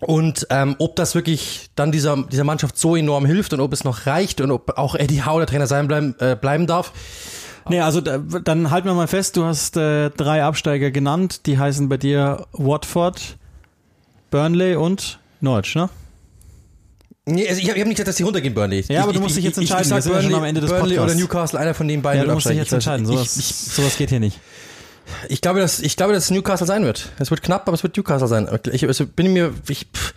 und 0.06 0.46
ähm, 0.50 0.76
ob 0.78 0.96
das 0.96 1.14
wirklich 1.14 1.70
dann 1.76 1.92
dieser, 1.92 2.16
dieser 2.30 2.44
Mannschaft 2.44 2.76
so 2.76 2.96
enorm 2.96 3.24
hilft 3.24 3.52
und 3.52 3.60
ob 3.60 3.72
es 3.72 3.84
noch 3.84 4.06
reicht 4.06 4.40
und 4.40 4.50
ob 4.50 4.76
auch 4.76 4.94
Eddie 4.94 5.24
Howe 5.24 5.38
der 5.38 5.46
Trainer 5.46 5.66
sein 5.66 5.88
bleiben, 5.88 6.14
äh, 6.18 6.36
bleiben 6.36 6.66
darf. 6.66 6.92
Nee, 7.68 7.80
also 7.80 8.00
dann 8.00 8.70
halten 8.70 8.88
wir 8.88 8.94
mal 8.94 9.06
fest, 9.06 9.36
du 9.36 9.44
hast 9.44 9.76
äh, 9.76 10.10
drei 10.10 10.42
Absteiger 10.42 10.90
genannt, 10.90 11.46
die 11.46 11.58
heißen 11.58 11.88
bei 11.88 11.96
dir 11.96 12.46
Watford, 12.52 13.36
Burnley 14.30 14.74
und 14.74 15.20
Norwich, 15.40 15.76
ne? 15.76 15.88
Nee, 17.24 17.48
also 17.48 17.60
ich 17.60 17.70
habe 17.70 17.78
hab 17.78 17.86
nicht 17.86 17.96
gesagt, 17.96 18.08
dass 18.08 18.16
die 18.16 18.24
runtergehen, 18.24 18.52
Burnley. 18.52 18.84
Ja, 18.88 19.02
aber 19.02 19.12
ich, 19.12 19.18
du 19.18 19.22
musst 19.22 19.36
dich 19.36 19.44
jetzt 19.44 19.56
entscheiden. 19.56 19.96
Ich, 19.96 19.98
ich, 19.98 20.06
ich 20.06 20.10
Burnley, 20.10 20.52
des 20.54 20.70
Burnley 20.70 20.98
oder 20.98 21.14
Newcastle, 21.14 21.60
einer 21.60 21.74
von 21.74 21.86
den 21.86 22.02
beiden. 22.02 22.22
Ja, 22.22 22.26
du 22.26 22.34
musst 22.34 22.48
dich 22.48 22.56
jetzt 22.56 22.72
entscheiden. 22.72 23.06
Sowas, 23.06 23.36
ich, 23.36 23.46
sowas 23.46 23.96
geht 23.96 24.10
hier 24.10 24.18
nicht. 24.18 24.40
Ich 25.28 25.40
glaube, 25.40 25.60
dass, 25.60 25.80
ich 25.80 25.96
glaube, 25.96 26.12
dass 26.12 26.24
es 26.24 26.30
Newcastle 26.30 26.66
sein 26.66 26.84
wird. 26.84 27.10
Es 27.18 27.30
wird 27.30 27.42
knapp, 27.42 27.66
aber 27.68 27.74
es 27.74 27.82
wird 27.82 27.96
Newcastle 27.96 28.28
sein. 28.28 28.48
Ich, 28.72 28.86
also 28.86 29.06
bin 29.06 29.32
mir, 29.32 29.52
ich, 29.68 29.86
pff, 29.92 30.14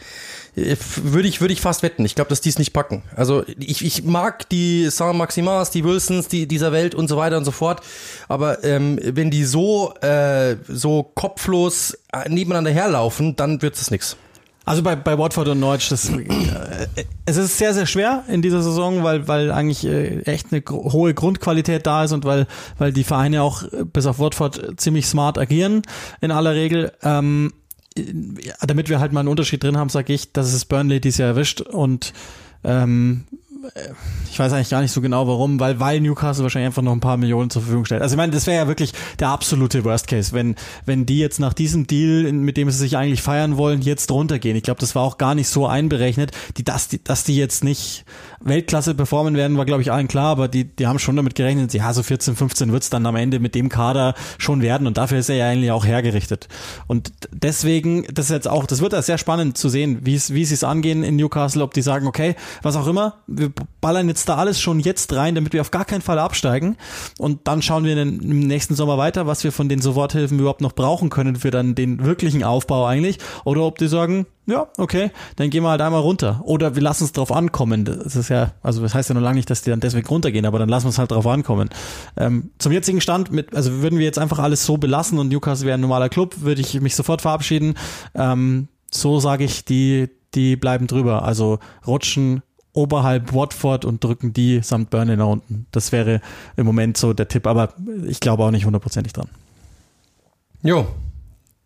würde 0.56 1.28
ich, 1.28 1.42
würde 1.42 1.54
ich 1.54 1.60
fast 1.60 1.84
wetten. 1.84 2.06
Ich 2.06 2.16
glaube, 2.16 2.30
dass 2.30 2.42
die 2.42 2.50
es 2.50 2.58
nicht 2.58 2.72
packen. 2.72 3.04
Also 3.16 3.44
ich, 3.60 3.84
ich 3.84 4.04
mag 4.04 4.48
die 4.50 4.90
Saint-Maximins, 4.90 5.70
die 5.72 5.84
Wilsons, 5.84 6.28
die 6.28 6.48
dieser 6.48 6.72
Welt 6.72 6.96
und 6.96 7.08
so 7.08 7.18
weiter 7.18 7.38
und 7.38 7.46
so 7.46 7.52
fort. 7.52 7.82
Aber 8.28 8.64
ähm, 8.64 8.98
wenn 9.04 9.32
die 9.32 9.44
so, 9.44 9.94
äh, 10.02 10.56
so 10.68 11.04
kopflos 11.04 11.98
nebeneinander 12.28 12.72
herlaufen, 12.72 13.36
dann 13.36 13.62
wird 13.62 13.76
es 13.76 13.92
nichts. 13.92 14.16
Also 14.66 14.82
bei, 14.82 14.96
bei 14.96 15.18
Watford 15.18 15.48
und 15.50 15.60
Norwich, 15.60 15.90
das, 15.90 16.10
äh, 16.10 16.26
es 17.26 17.38
ist 17.38 17.58
sehr, 17.58 17.74
sehr 17.74 17.86
schwer 17.86 18.24
in 18.28 18.42
dieser 18.42 18.64
Saison, 18.64 19.04
weil, 19.04 19.28
weil 19.28 19.52
eigentlich 19.52 19.86
äh, 19.86 20.22
echt 20.22 20.48
eine 20.52 20.64
hohe 20.68 21.14
Grundqualität 21.14 21.86
da 21.86 22.04
ist 22.04 22.12
und 22.12 22.26
weil, 22.26 22.48
weil 22.80 22.92
die 22.92 23.04
Vereine 23.04 23.44
auch 23.44 23.64
äh, 23.64 23.86
bis 23.86 24.08
auf 24.08 24.18
Watford 24.18 24.80
ziemlich 24.80 25.06
smart 25.06 25.38
agieren 25.38 25.84
in 26.20 26.32
aller 26.32 26.56
Regel. 26.56 26.92
Ähm, 27.04 27.54
damit 28.62 28.90
wir 28.90 29.00
halt 29.00 29.14
mal 29.14 29.22
einen 29.22 29.30
Unterschied 29.30 29.64
drin 29.64 29.78
haben, 29.78 29.90
sage 29.90 30.12
ich, 30.12 30.34
dass 30.34 30.52
es 30.52 30.66
Burnley 30.66 31.00
dieses 31.00 31.20
Jahr 31.20 31.30
erwischt 31.30 31.62
und 31.62 32.12
ähm, 32.66 33.26
ich 34.32 34.40
weiß 34.40 34.54
eigentlich 34.54 34.70
gar 34.70 34.82
nicht 34.82 34.92
so 34.92 35.02
genau 35.02 35.28
warum, 35.28 35.60
weil, 35.60 35.80
weil 35.80 36.02
Newcastle 36.02 36.44
wahrscheinlich 36.44 36.68
einfach 36.68 36.82
noch 36.82 36.92
ein 36.92 37.00
paar 37.00 37.18
Millionen 37.18 37.50
zur 37.50 37.62
Verfügung 37.62 37.86
stellt. 37.86 38.02
Also 38.02 38.14
ich 38.14 38.18
meine, 38.18 38.32
das 38.32 38.48
wäre 38.48 38.58
ja 38.58 38.68
wirklich 38.68 38.94
der 39.20 39.30
absolute 39.30 39.84
Worst 39.84 40.08
Case, 40.08 40.34
wenn, 40.34 40.56
wenn 40.86 41.06
die 41.06 41.20
jetzt 41.20 41.40
nach 41.40 41.54
diesem 41.54 41.88
Deal, 41.88 42.32
mit 42.34 42.58
dem 42.58 42.70
sie 42.70 42.78
sich 42.78 42.98
eigentlich 42.98 43.22
feiern 43.22 43.58
wollen, 43.58 43.82
jetzt 43.82 44.12
runtergehen. 44.12 44.56
Ich 44.56 44.64
glaube, 44.64 44.80
das 44.80 44.96
war 44.96 45.04
auch 45.04 45.18
gar 45.18 45.36
nicht 45.36 45.48
so 45.48 45.68
einberechnet, 45.68 46.32
die, 46.58 46.64
dass, 46.64 46.88
die, 46.88 47.04
dass 47.04 47.24
die 47.24 47.38
jetzt 47.38 47.64
nicht 47.64 48.06
Weltklasse 48.42 48.94
performen 48.94 49.36
werden, 49.36 49.58
war 49.58 49.66
glaube 49.66 49.82
ich 49.82 49.92
allen 49.92 50.08
klar, 50.08 50.28
aber 50.28 50.48
die, 50.48 50.66
die 50.66 50.88
haben 50.88 51.00
schon 51.00 51.16
damit 51.16 51.36
gerechnet, 51.36 51.74
ja, 51.74 51.92
so 51.94 52.04
14, 52.04 52.36
15 52.36 52.72
wird's 52.72 52.90
dann 52.90 53.06
am 53.06 53.16
Ende 53.16 53.40
mit 53.40 53.56
dem 53.56 53.70
Kader 53.70 54.14
schon 54.38 54.62
werden 54.62 54.88
und 54.88 54.98
dafür 54.98 55.20
ist 55.20 55.30
er 55.30 55.36
ja 55.36 55.50
eigentlich 55.50 55.72
auch 55.72 55.86
hergerichtet. 55.86 56.48
Und 56.88 57.12
deswegen, 57.32 58.06
das 58.14 58.26
ist 58.26 58.32
jetzt 58.32 58.48
auch, 58.48 58.66
das 58.66 58.82
wird 58.82 58.94
ja 58.94 59.02
sehr 59.02 59.18
spannend 59.18 59.58
zu 59.58 59.70
sehen, 59.70 60.00
wie 60.04 60.16
es, 60.16 60.34
wie 60.34 60.46
sie 60.46 60.54
es 60.54 60.64
angehen 60.64 61.04
in 61.04 61.16
Newcastle, 61.16 61.64
ob 61.64 61.74
die 61.74 61.82
sagen, 61.82 62.08
okay, 62.08 62.36
was 62.62 62.76
auch 62.76 62.88
immer, 62.88 63.16
wir 63.28 63.50
ballern 63.82 64.08
jetzt 64.08 64.28
da 64.30 64.36
alles 64.36 64.60
schon 64.60 64.80
jetzt 64.80 65.14
rein, 65.14 65.36
damit 65.36 65.54
wir 65.54 65.62
auf 65.62 65.72
gar 65.72 65.86
keinen 65.86 66.02
Fall 66.02 66.20
absteigen 66.20 66.78
und 67.18 67.48
dann 67.48 67.62
schauen 67.62 67.84
wir 67.84 68.00
im 68.00 68.40
nächsten 68.40 68.76
Sommer 68.76 68.98
weiter, 68.98 69.28
was 69.28 69.44
wir 69.44 69.52
von 69.52 69.70
den 69.70 69.82
Soforthilfen 69.82 70.40
überhaupt 70.40 70.62
noch 70.62 70.74
brauchen 70.74 71.10
können 71.10 71.36
für 71.36 71.52
dann 71.52 71.76
den 71.76 72.04
wirklichen 72.04 72.44
Aufbau 72.44 72.86
eigentlich 72.86 73.18
oder 73.44 73.62
ob 73.64 73.78
die 73.78 73.88
sagen, 73.88 74.26
ja, 74.48 74.68
okay, 74.78 75.12
dann 75.38 75.50
gehen 75.50 75.64
wir 75.64 75.70
halt 75.70 75.82
einmal 75.82 76.02
runter. 76.02 76.42
Oder 76.44 76.76
wir 76.76 76.82
lassen 76.82 77.04
es 77.04 77.12
drauf 77.12 77.32
ankommen. 77.32 77.84
Das 77.86 78.16
ist 78.16 78.30
ja, 78.30 78.54
also 78.62 78.82
das 78.82 78.94
heißt 78.94 79.10
ja 79.10 79.16
noch 79.16 79.22
lange 79.22 79.38
nicht, 79.38 79.50
dass 79.50 79.64
die 79.64 79.72
dann 79.72 79.80
deswegen 79.80 80.08
runtergehen, 80.08 80.46
aber 80.46 80.60
dann 80.60 80.70
lassen 80.70 80.86
wir 80.86 80.90
es 80.90 81.00
halt 81.00 81.12
drauf 81.12 81.26
ankommen. 81.26 81.70
Ähm, 82.16 82.52
zum 82.60 82.72
jetzigen 82.72 83.02
Stand, 83.02 83.32
mit, 83.32 83.56
also 83.56 83.82
würden 83.82 83.98
wir 83.98 84.06
jetzt 84.06 84.20
einfach 84.20 84.40
alles 84.40 84.66
so 84.66 84.78
belassen 84.78 85.18
und 85.18 85.30
Newcastle 85.30 85.66
wäre 85.66 85.78
ein 85.78 85.82
normaler 85.82 86.10
Club, 86.10 86.42
würde 86.42 86.62
ich 86.62 86.80
mich 86.80 86.96
sofort 86.96 87.22
verabschieden. 87.22 87.76
Ähm, 88.14 88.68
so 88.92 89.20
sage 89.20 89.44
ich, 89.44 89.66
die, 89.66 90.10
die 90.36 90.56
bleiben 90.56 90.88
drüber. 90.88 91.24
Also 91.24 91.60
rutschen 91.88 92.44
oberhalb 92.76 93.34
Watford 93.34 93.86
und 93.86 94.04
drücken 94.04 94.34
die 94.34 94.62
samt 94.62 94.90
Burnley 94.90 95.18
nach 95.18 95.28
unten. 95.28 95.66
Das 95.72 95.92
wäre 95.92 96.22
im 96.56 96.66
Moment 96.66 96.98
so 96.98 97.14
der 97.14 97.28
Tipp, 97.28 97.48
aber 97.48 97.74
ich 98.06 98.20
glaube 98.20 98.44
auch 98.44 98.52
nicht 98.52 98.66
hundertprozentig 98.66 99.14
dran. 99.14 99.30
Jo, 100.62 100.88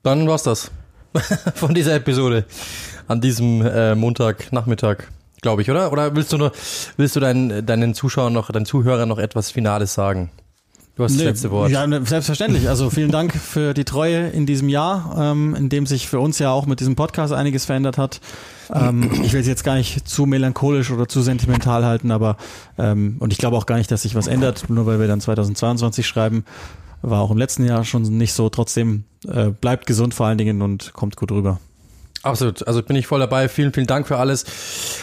dann 0.03 0.27
war's 0.27 0.43
das. 0.43 0.71
von 1.55 1.73
dieser 1.73 1.95
Episode 1.95 2.45
an 3.07 3.19
diesem 3.21 3.65
äh, 3.65 3.95
Montagnachmittag, 3.95 4.97
glaube 5.41 5.63
ich, 5.63 5.71
oder? 5.71 5.91
Oder 5.91 6.15
willst 6.15 6.31
du 6.31 6.37
nur, 6.37 6.51
willst 6.97 7.15
du 7.15 7.19
deinen, 7.19 7.65
deinen 7.65 7.95
Zuschauern 7.95 8.31
noch, 8.31 8.51
deinen 8.51 8.67
Zuhörern 8.67 9.09
noch 9.09 9.17
etwas 9.17 9.49
Finales 9.49 9.93
sagen? 9.93 10.29
Du 10.99 11.05
hast 11.05 11.13
nee, 11.13 11.19
das 11.19 11.27
letzte 11.27 11.51
Wort. 11.51 11.71
Ja, 11.71 11.87
ne, 11.87 12.05
selbstverständlich. 12.05 12.67
Also 12.67 12.89
vielen 12.89 13.09
Dank 13.09 13.33
für 13.33 13.73
die 13.73 13.85
Treue 13.85 14.27
in 14.27 14.45
diesem 14.45 14.67
Jahr, 14.67 15.15
ähm, 15.17 15.55
in 15.55 15.69
dem 15.69 15.85
sich 15.85 16.09
für 16.09 16.19
uns 16.19 16.39
ja 16.39 16.51
auch 16.51 16.65
mit 16.65 16.81
diesem 16.81 16.97
Podcast 16.97 17.31
einiges 17.31 17.63
verändert 17.63 17.97
hat. 17.97 18.19
Ähm, 18.69 19.09
ich 19.23 19.31
will 19.31 19.39
es 19.39 19.47
jetzt 19.47 19.63
gar 19.63 19.75
nicht 19.75 20.05
zu 20.09 20.25
melancholisch 20.25 20.91
oder 20.91 21.07
zu 21.07 21.21
sentimental 21.21 21.85
halten, 21.85 22.11
aber 22.11 22.35
ähm, 22.77 23.15
und 23.19 23.31
ich 23.31 23.39
glaube 23.39 23.55
auch 23.55 23.65
gar 23.65 23.77
nicht, 23.77 23.89
dass 23.89 24.01
sich 24.01 24.13
was 24.13 24.27
ändert, 24.27 24.69
nur 24.69 24.85
weil 24.87 24.99
wir 24.99 25.07
dann 25.07 25.21
2022 25.21 26.05
schreiben. 26.05 26.43
war 27.01 27.21
auch 27.21 27.31
im 27.31 27.37
letzten 27.37 27.63
Jahr 27.63 27.85
schon 27.85 28.01
nicht 28.01 28.33
so. 28.33 28.49
Trotzdem 28.49 29.05
äh, 29.25 29.51
bleibt 29.51 29.85
gesund 29.85 30.13
vor 30.13 30.25
allen 30.25 30.37
Dingen 30.37 30.61
und 30.61 30.91
kommt 30.91 31.15
gut 31.15 31.31
rüber. 31.31 31.61
Absolut. 32.21 32.67
Also 32.67 32.83
bin 32.83 32.97
ich 32.97 33.07
voll 33.07 33.19
dabei. 33.19 33.47
Vielen, 33.47 33.71
vielen 33.71 33.87
Dank 33.87 34.07
für 34.07 34.17
alles. 34.17 34.45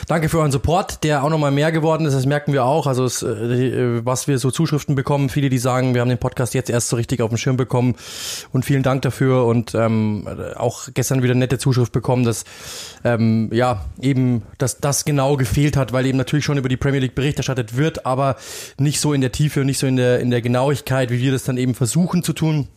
Danke 0.06 0.28
für 0.28 0.38
euren 0.38 0.52
Support, 0.52 1.02
der 1.02 1.24
auch 1.24 1.30
nochmal 1.30 1.50
mehr 1.50 1.72
geworden 1.72 2.04
ist. 2.04 2.14
Das 2.14 2.26
merken 2.26 2.52
wir 2.52 2.64
auch. 2.64 2.86
Also 2.86 3.04
es, 3.04 3.22
äh, 3.22 4.04
was 4.04 4.28
wir 4.28 4.38
so 4.38 4.50
Zuschriften 4.50 4.94
bekommen. 4.94 5.30
Viele, 5.30 5.48
die 5.48 5.58
sagen, 5.58 5.94
wir 5.94 6.02
haben 6.02 6.10
den 6.10 6.18
Podcast 6.18 6.52
jetzt 6.52 6.68
erst 6.68 6.88
so 6.88 6.96
richtig 6.96 7.22
auf 7.22 7.30
dem 7.30 7.38
Schirm 7.38 7.56
bekommen. 7.56 7.94
Und 8.52 8.64
vielen 8.64 8.82
Dank 8.82 9.02
dafür. 9.02 9.46
Und 9.46 9.74
ähm, 9.74 10.28
auch 10.56 10.88
gestern 10.92 11.22
wieder 11.22 11.34
nette 11.34 11.58
Zuschrift 11.58 11.92
bekommen, 11.92 12.24
dass 12.24 12.44
ähm, 13.02 13.48
ja 13.52 13.84
eben, 14.00 14.42
dass 14.58 14.78
das 14.78 15.06
genau 15.06 15.36
gefehlt 15.36 15.76
hat, 15.76 15.92
weil 15.92 16.04
eben 16.04 16.18
natürlich 16.18 16.44
schon 16.44 16.58
über 16.58 16.68
die 16.68 16.76
Premier 16.76 17.00
League 17.00 17.14
Bericht 17.14 17.38
erstattet 17.38 17.76
wird, 17.76 18.04
aber 18.04 18.36
nicht 18.78 19.00
so 19.00 19.14
in 19.14 19.22
der 19.22 19.32
Tiefe 19.32 19.60
und 19.60 19.66
nicht 19.66 19.78
so 19.78 19.86
in 19.86 19.96
der 19.96 20.20
in 20.20 20.30
der 20.30 20.42
Genauigkeit, 20.42 21.10
wie 21.10 21.20
wir 21.20 21.32
das 21.32 21.44
dann 21.44 21.56
eben 21.56 21.74
versuchen 21.74 22.22
zu 22.22 22.32
tun. 22.32 22.68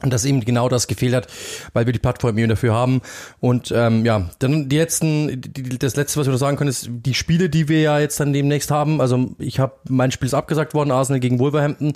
Und 0.00 0.12
dass 0.12 0.24
eben 0.24 0.44
genau 0.44 0.68
das 0.68 0.86
gefehlt 0.86 1.14
hat, 1.14 1.26
weil 1.72 1.86
wir 1.86 1.92
die 1.92 1.98
Plattform 1.98 2.38
eben 2.38 2.48
dafür 2.48 2.72
haben. 2.72 3.00
Und 3.40 3.72
ähm, 3.74 4.04
ja, 4.04 4.30
dann 4.38 4.68
die 4.68 4.78
letzten, 4.78 5.40
die, 5.40 5.76
das 5.78 5.96
letzte, 5.96 6.20
was 6.20 6.26
wir 6.28 6.32
noch 6.32 6.38
sagen 6.38 6.56
können, 6.56 6.70
ist 6.70 6.88
die 6.88 7.14
Spiele, 7.14 7.48
die 7.50 7.68
wir 7.68 7.80
ja 7.80 7.98
jetzt 7.98 8.20
dann 8.20 8.32
demnächst 8.32 8.70
haben. 8.70 9.00
Also 9.00 9.34
ich 9.38 9.58
habe 9.58 9.74
mein 9.88 10.12
Spiel 10.12 10.28
ist 10.28 10.34
abgesagt 10.34 10.72
worden, 10.72 10.92
Arsenal 10.92 11.18
gegen 11.18 11.40
Wolverhampton. 11.40 11.94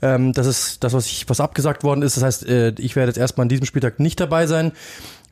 Ähm, 0.00 0.32
das 0.32 0.46
ist 0.46 0.82
das, 0.82 0.94
was 0.94 1.06
ich 1.06 1.28
was 1.28 1.40
abgesagt 1.40 1.84
worden 1.84 2.02
ist. 2.02 2.16
Das 2.16 2.24
heißt, 2.24 2.48
äh, 2.48 2.74
ich 2.78 2.96
werde 2.96 3.10
jetzt 3.10 3.18
erstmal 3.18 3.44
an 3.44 3.50
diesem 3.50 3.66
Spieltag 3.66 4.00
nicht 4.00 4.20
dabei 4.20 4.46
sein. 4.46 4.72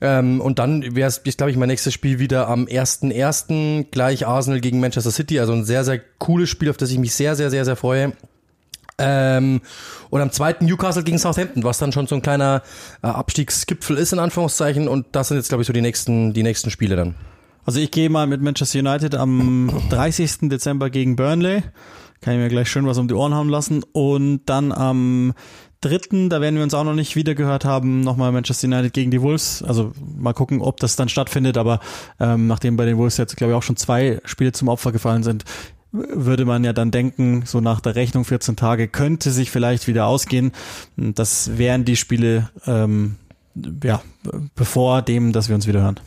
Ähm, 0.03 0.41
und 0.41 0.59
dann 0.59 0.97
wäre 0.97 1.09
es, 1.09 1.23
glaube 1.23 1.51
ich, 1.51 1.57
mein 1.57 1.69
nächstes 1.69 1.95
Spiel 1.95 2.19
wieder 2.19 2.49
am 2.49 2.67
1.1. 2.67 3.87
gleich 3.91 4.27
Arsenal 4.27 4.61
gegen 4.61 4.81
Manchester 4.81 5.13
City. 5.13 5.41
Also 5.41 5.53
ein 5.53 5.65
sehr, 5.65 5.85
sehr 5.85 6.01
cooles 6.19 6.51
Spiel, 6.51 6.69
auf 6.69 6.77
das 6.77 6.91
ich 6.91 6.99
mich 6.99 7.15
sehr, 7.15 7.37
sehr, 7.37 7.51
sehr, 7.51 7.65
sehr 7.65 7.77
freue. 7.77 8.13
Ähm, 8.99 9.61
und 10.11 10.20
am 10.20 10.30
zweiten 10.30 10.66
Newcastle 10.66 11.03
gegen 11.03 11.18
Southampton, 11.18 11.64
was 11.64 11.78
dann 11.78 11.93
schon 11.93 12.07
so 12.07 12.14
ein 12.14 12.22
kleiner 12.22 12.62
äh, 13.03 13.07
Abstiegsgipfel 13.07 13.97
ist, 13.97 14.12
in 14.12 14.18
Anführungszeichen. 14.18 14.88
Und 14.88 15.07
das 15.12 15.28
sind 15.28 15.38
jetzt, 15.38 15.49
glaube 15.49 15.62
ich, 15.62 15.66
so 15.66 15.72
die 15.72 15.80
nächsten, 15.80 16.32
die 16.32 16.43
nächsten 16.43 16.70
Spiele 16.70 16.97
dann. 16.97 17.14
Also 17.64 17.80
ich 17.80 17.90
gehe 17.90 18.11
mal 18.11 18.26
mit 18.26 18.43
Manchester 18.43 18.80
United 18.80 19.14
am 19.14 19.72
30. 19.90 20.49
Dezember 20.51 20.90
gegen 20.90 21.16
Burnley. 21.16 21.62
Kann 22.20 22.34
ich 22.34 22.40
mir 22.40 22.49
gleich 22.49 22.70
schön 22.70 22.86
was 22.86 22.99
um 22.99 23.09
die 23.09 23.14
Ohren 23.14 23.34
haben 23.34 23.49
lassen. 23.49 23.82
Und 23.93 24.43
dann 24.47 24.72
am 24.72 25.34
dritten, 25.80 26.30
da 26.30 26.40
werden 26.40 26.57
wir 26.57 26.62
uns 26.62 26.74
auch 26.74 26.84
noch 26.84 26.95
nicht 26.95 27.16
wieder 27.16 27.34
gehört 27.34 27.64
haben, 27.64 28.01
nochmal 28.01 28.30
Manchester 28.30 28.68
United 28.68 28.93
gegen 28.93 29.11
die 29.11 29.20
Wolves. 29.20 29.62
Also 29.62 29.93
mal 30.16 30.32
gucken, 30.32 30.61
ob 30.61 30.78
das 30.78 30.97
dann 30.97 31.09
stattfindet. 31.09 31.59
Aber 31.59 31.80
ähm, 32.20 32.47
nachdem 32.47 32.76
bei 32.76 32.84
den 32.84 32.97
Wolves 32.97 33.16
jetzt, 33.16 33.36
glaube 33.36 33.53
ich, 33.53 33.57
auch 33.57 33.62
schon 33.62 33.76
zwei 33.76 34.20
Spiele 34.24 34.53
zum 34.53 34.68
Opfer 34.68 34.93
gefallen 34.93 35.22
sind, 35.22 35.45
würde 35.93 36.45
man 36.45 36.64
ja 36.64 36.72
dann 36.72 36.90
denken, 36.90 37.45
so 37.47 37.61
nach 37.61 37.80
der 37.80 37.95
Rechnung 37.95 38.24
14 38.24 38.57
Tage 38.57 38.88
könnte 38.88 39.30
sich 39.30 39.51
vielleicht 39.51 39.86
wieder 39.86 40.07
ausgehen. 40.07 40.53
Das 40.97 41.59
wären 41.59 41.84
die 41.84 41.97
Spiele, 41.97 42.51
ähm, 42.66 43.16
ja, 43.84 44.03
bevor 44.55 45.03
dem, 45.03 45.32
dass 45.32 45.49
wir 45.49 45.55
uns 45.55 45.66
wieder 45.66 45.82
hören. 45.82 46.01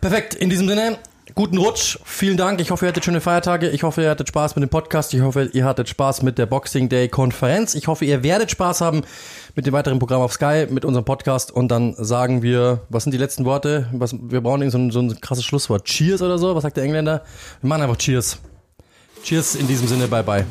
Perfekt, 0.00 0.34
in 0.34 0.50
diesem 0.50 0.68
Sinne, 0.68 0.98
guten 1.34 1.58
Rutsch, 1.58 1.98
vielen 2.04 2.36
Dank. 2.36 2.60
Ich 2.60 2.70
hoffe, 2.70 2.86
ihr 2.86 2.90
hattet 2.90 3.04
schöne 3.04 3.20
Feiertage. 3.20 3.68
Ich 3.70 3.82
hoffe, 3.82 4.02
ihr 4.02 4.10
hattet 4.10 4.28
Spaß 4.28 4.54
mit 4.54 4.62
dem 4.62 4.68
Podcast. 4.68 5.12
Ich 5.14 5.20
hoffe, 5.20 5.50
ihr 5.52 5.64
hattet 5.64 5.88
Spaß 5.88 6.22
mit 6.22 6.38
der 6.38 6.46
Boxing 6.46 6.88
Day 6.88 7.08
Konferenz. 7.08 7.74
Ich 7.74 7.88
hoffe, 7.88 8.04
ihr 8.04 8.22
werdet 8.22 8.52
Spaß 8.52 8.80
haben 8.80 9.02
mit 9.56 9.66
dem 9.66 9.72
weiteren 9.72 9.98
Programm 9.98 10.22
auf 10.22 10.32
Sky, 10.32 10.66
mit 10.70 10.84
unserem 10.84 11.04
Podcast. 11.04 11.50
Und 11.50 11.68
dann 11.68 11.94
sagen 11.98 12.42
wir, 12.42 12.82
was 12.88 13.02
sind 13.02 13.12
die 13.12 13.18
letzten 13.18 13.44
Worte? 13.44 13.88
Was, 13.92 14.14
wir 14.18 14.40
brauchen 14.40 14.70
so 14.70 14.78
ein, 14.78 14.90
so 14.92 15.00
ein 15.00 15.20
krasses 15.20 15.44
Schlusswort. 15.44 15.84
Cheers 15.86 16.22
oder 16.22 16.38
so? 16.38 16.54
Was 16.54 16.62
sagt 16.62 16.76
der 16.76 16.84
Engländer? 16.84 17.22
Wir 17.60 17.68
machen 17.68 17.82
einfach 17.82 17.96
Cheers. 17.96 18.38
Cheers 19.26 19.56
in 19.56 19.66
diesem 19.66 19.88
Sinne, 19.88 20.06
bye 20.06 20.22
bye. 20.22 20.44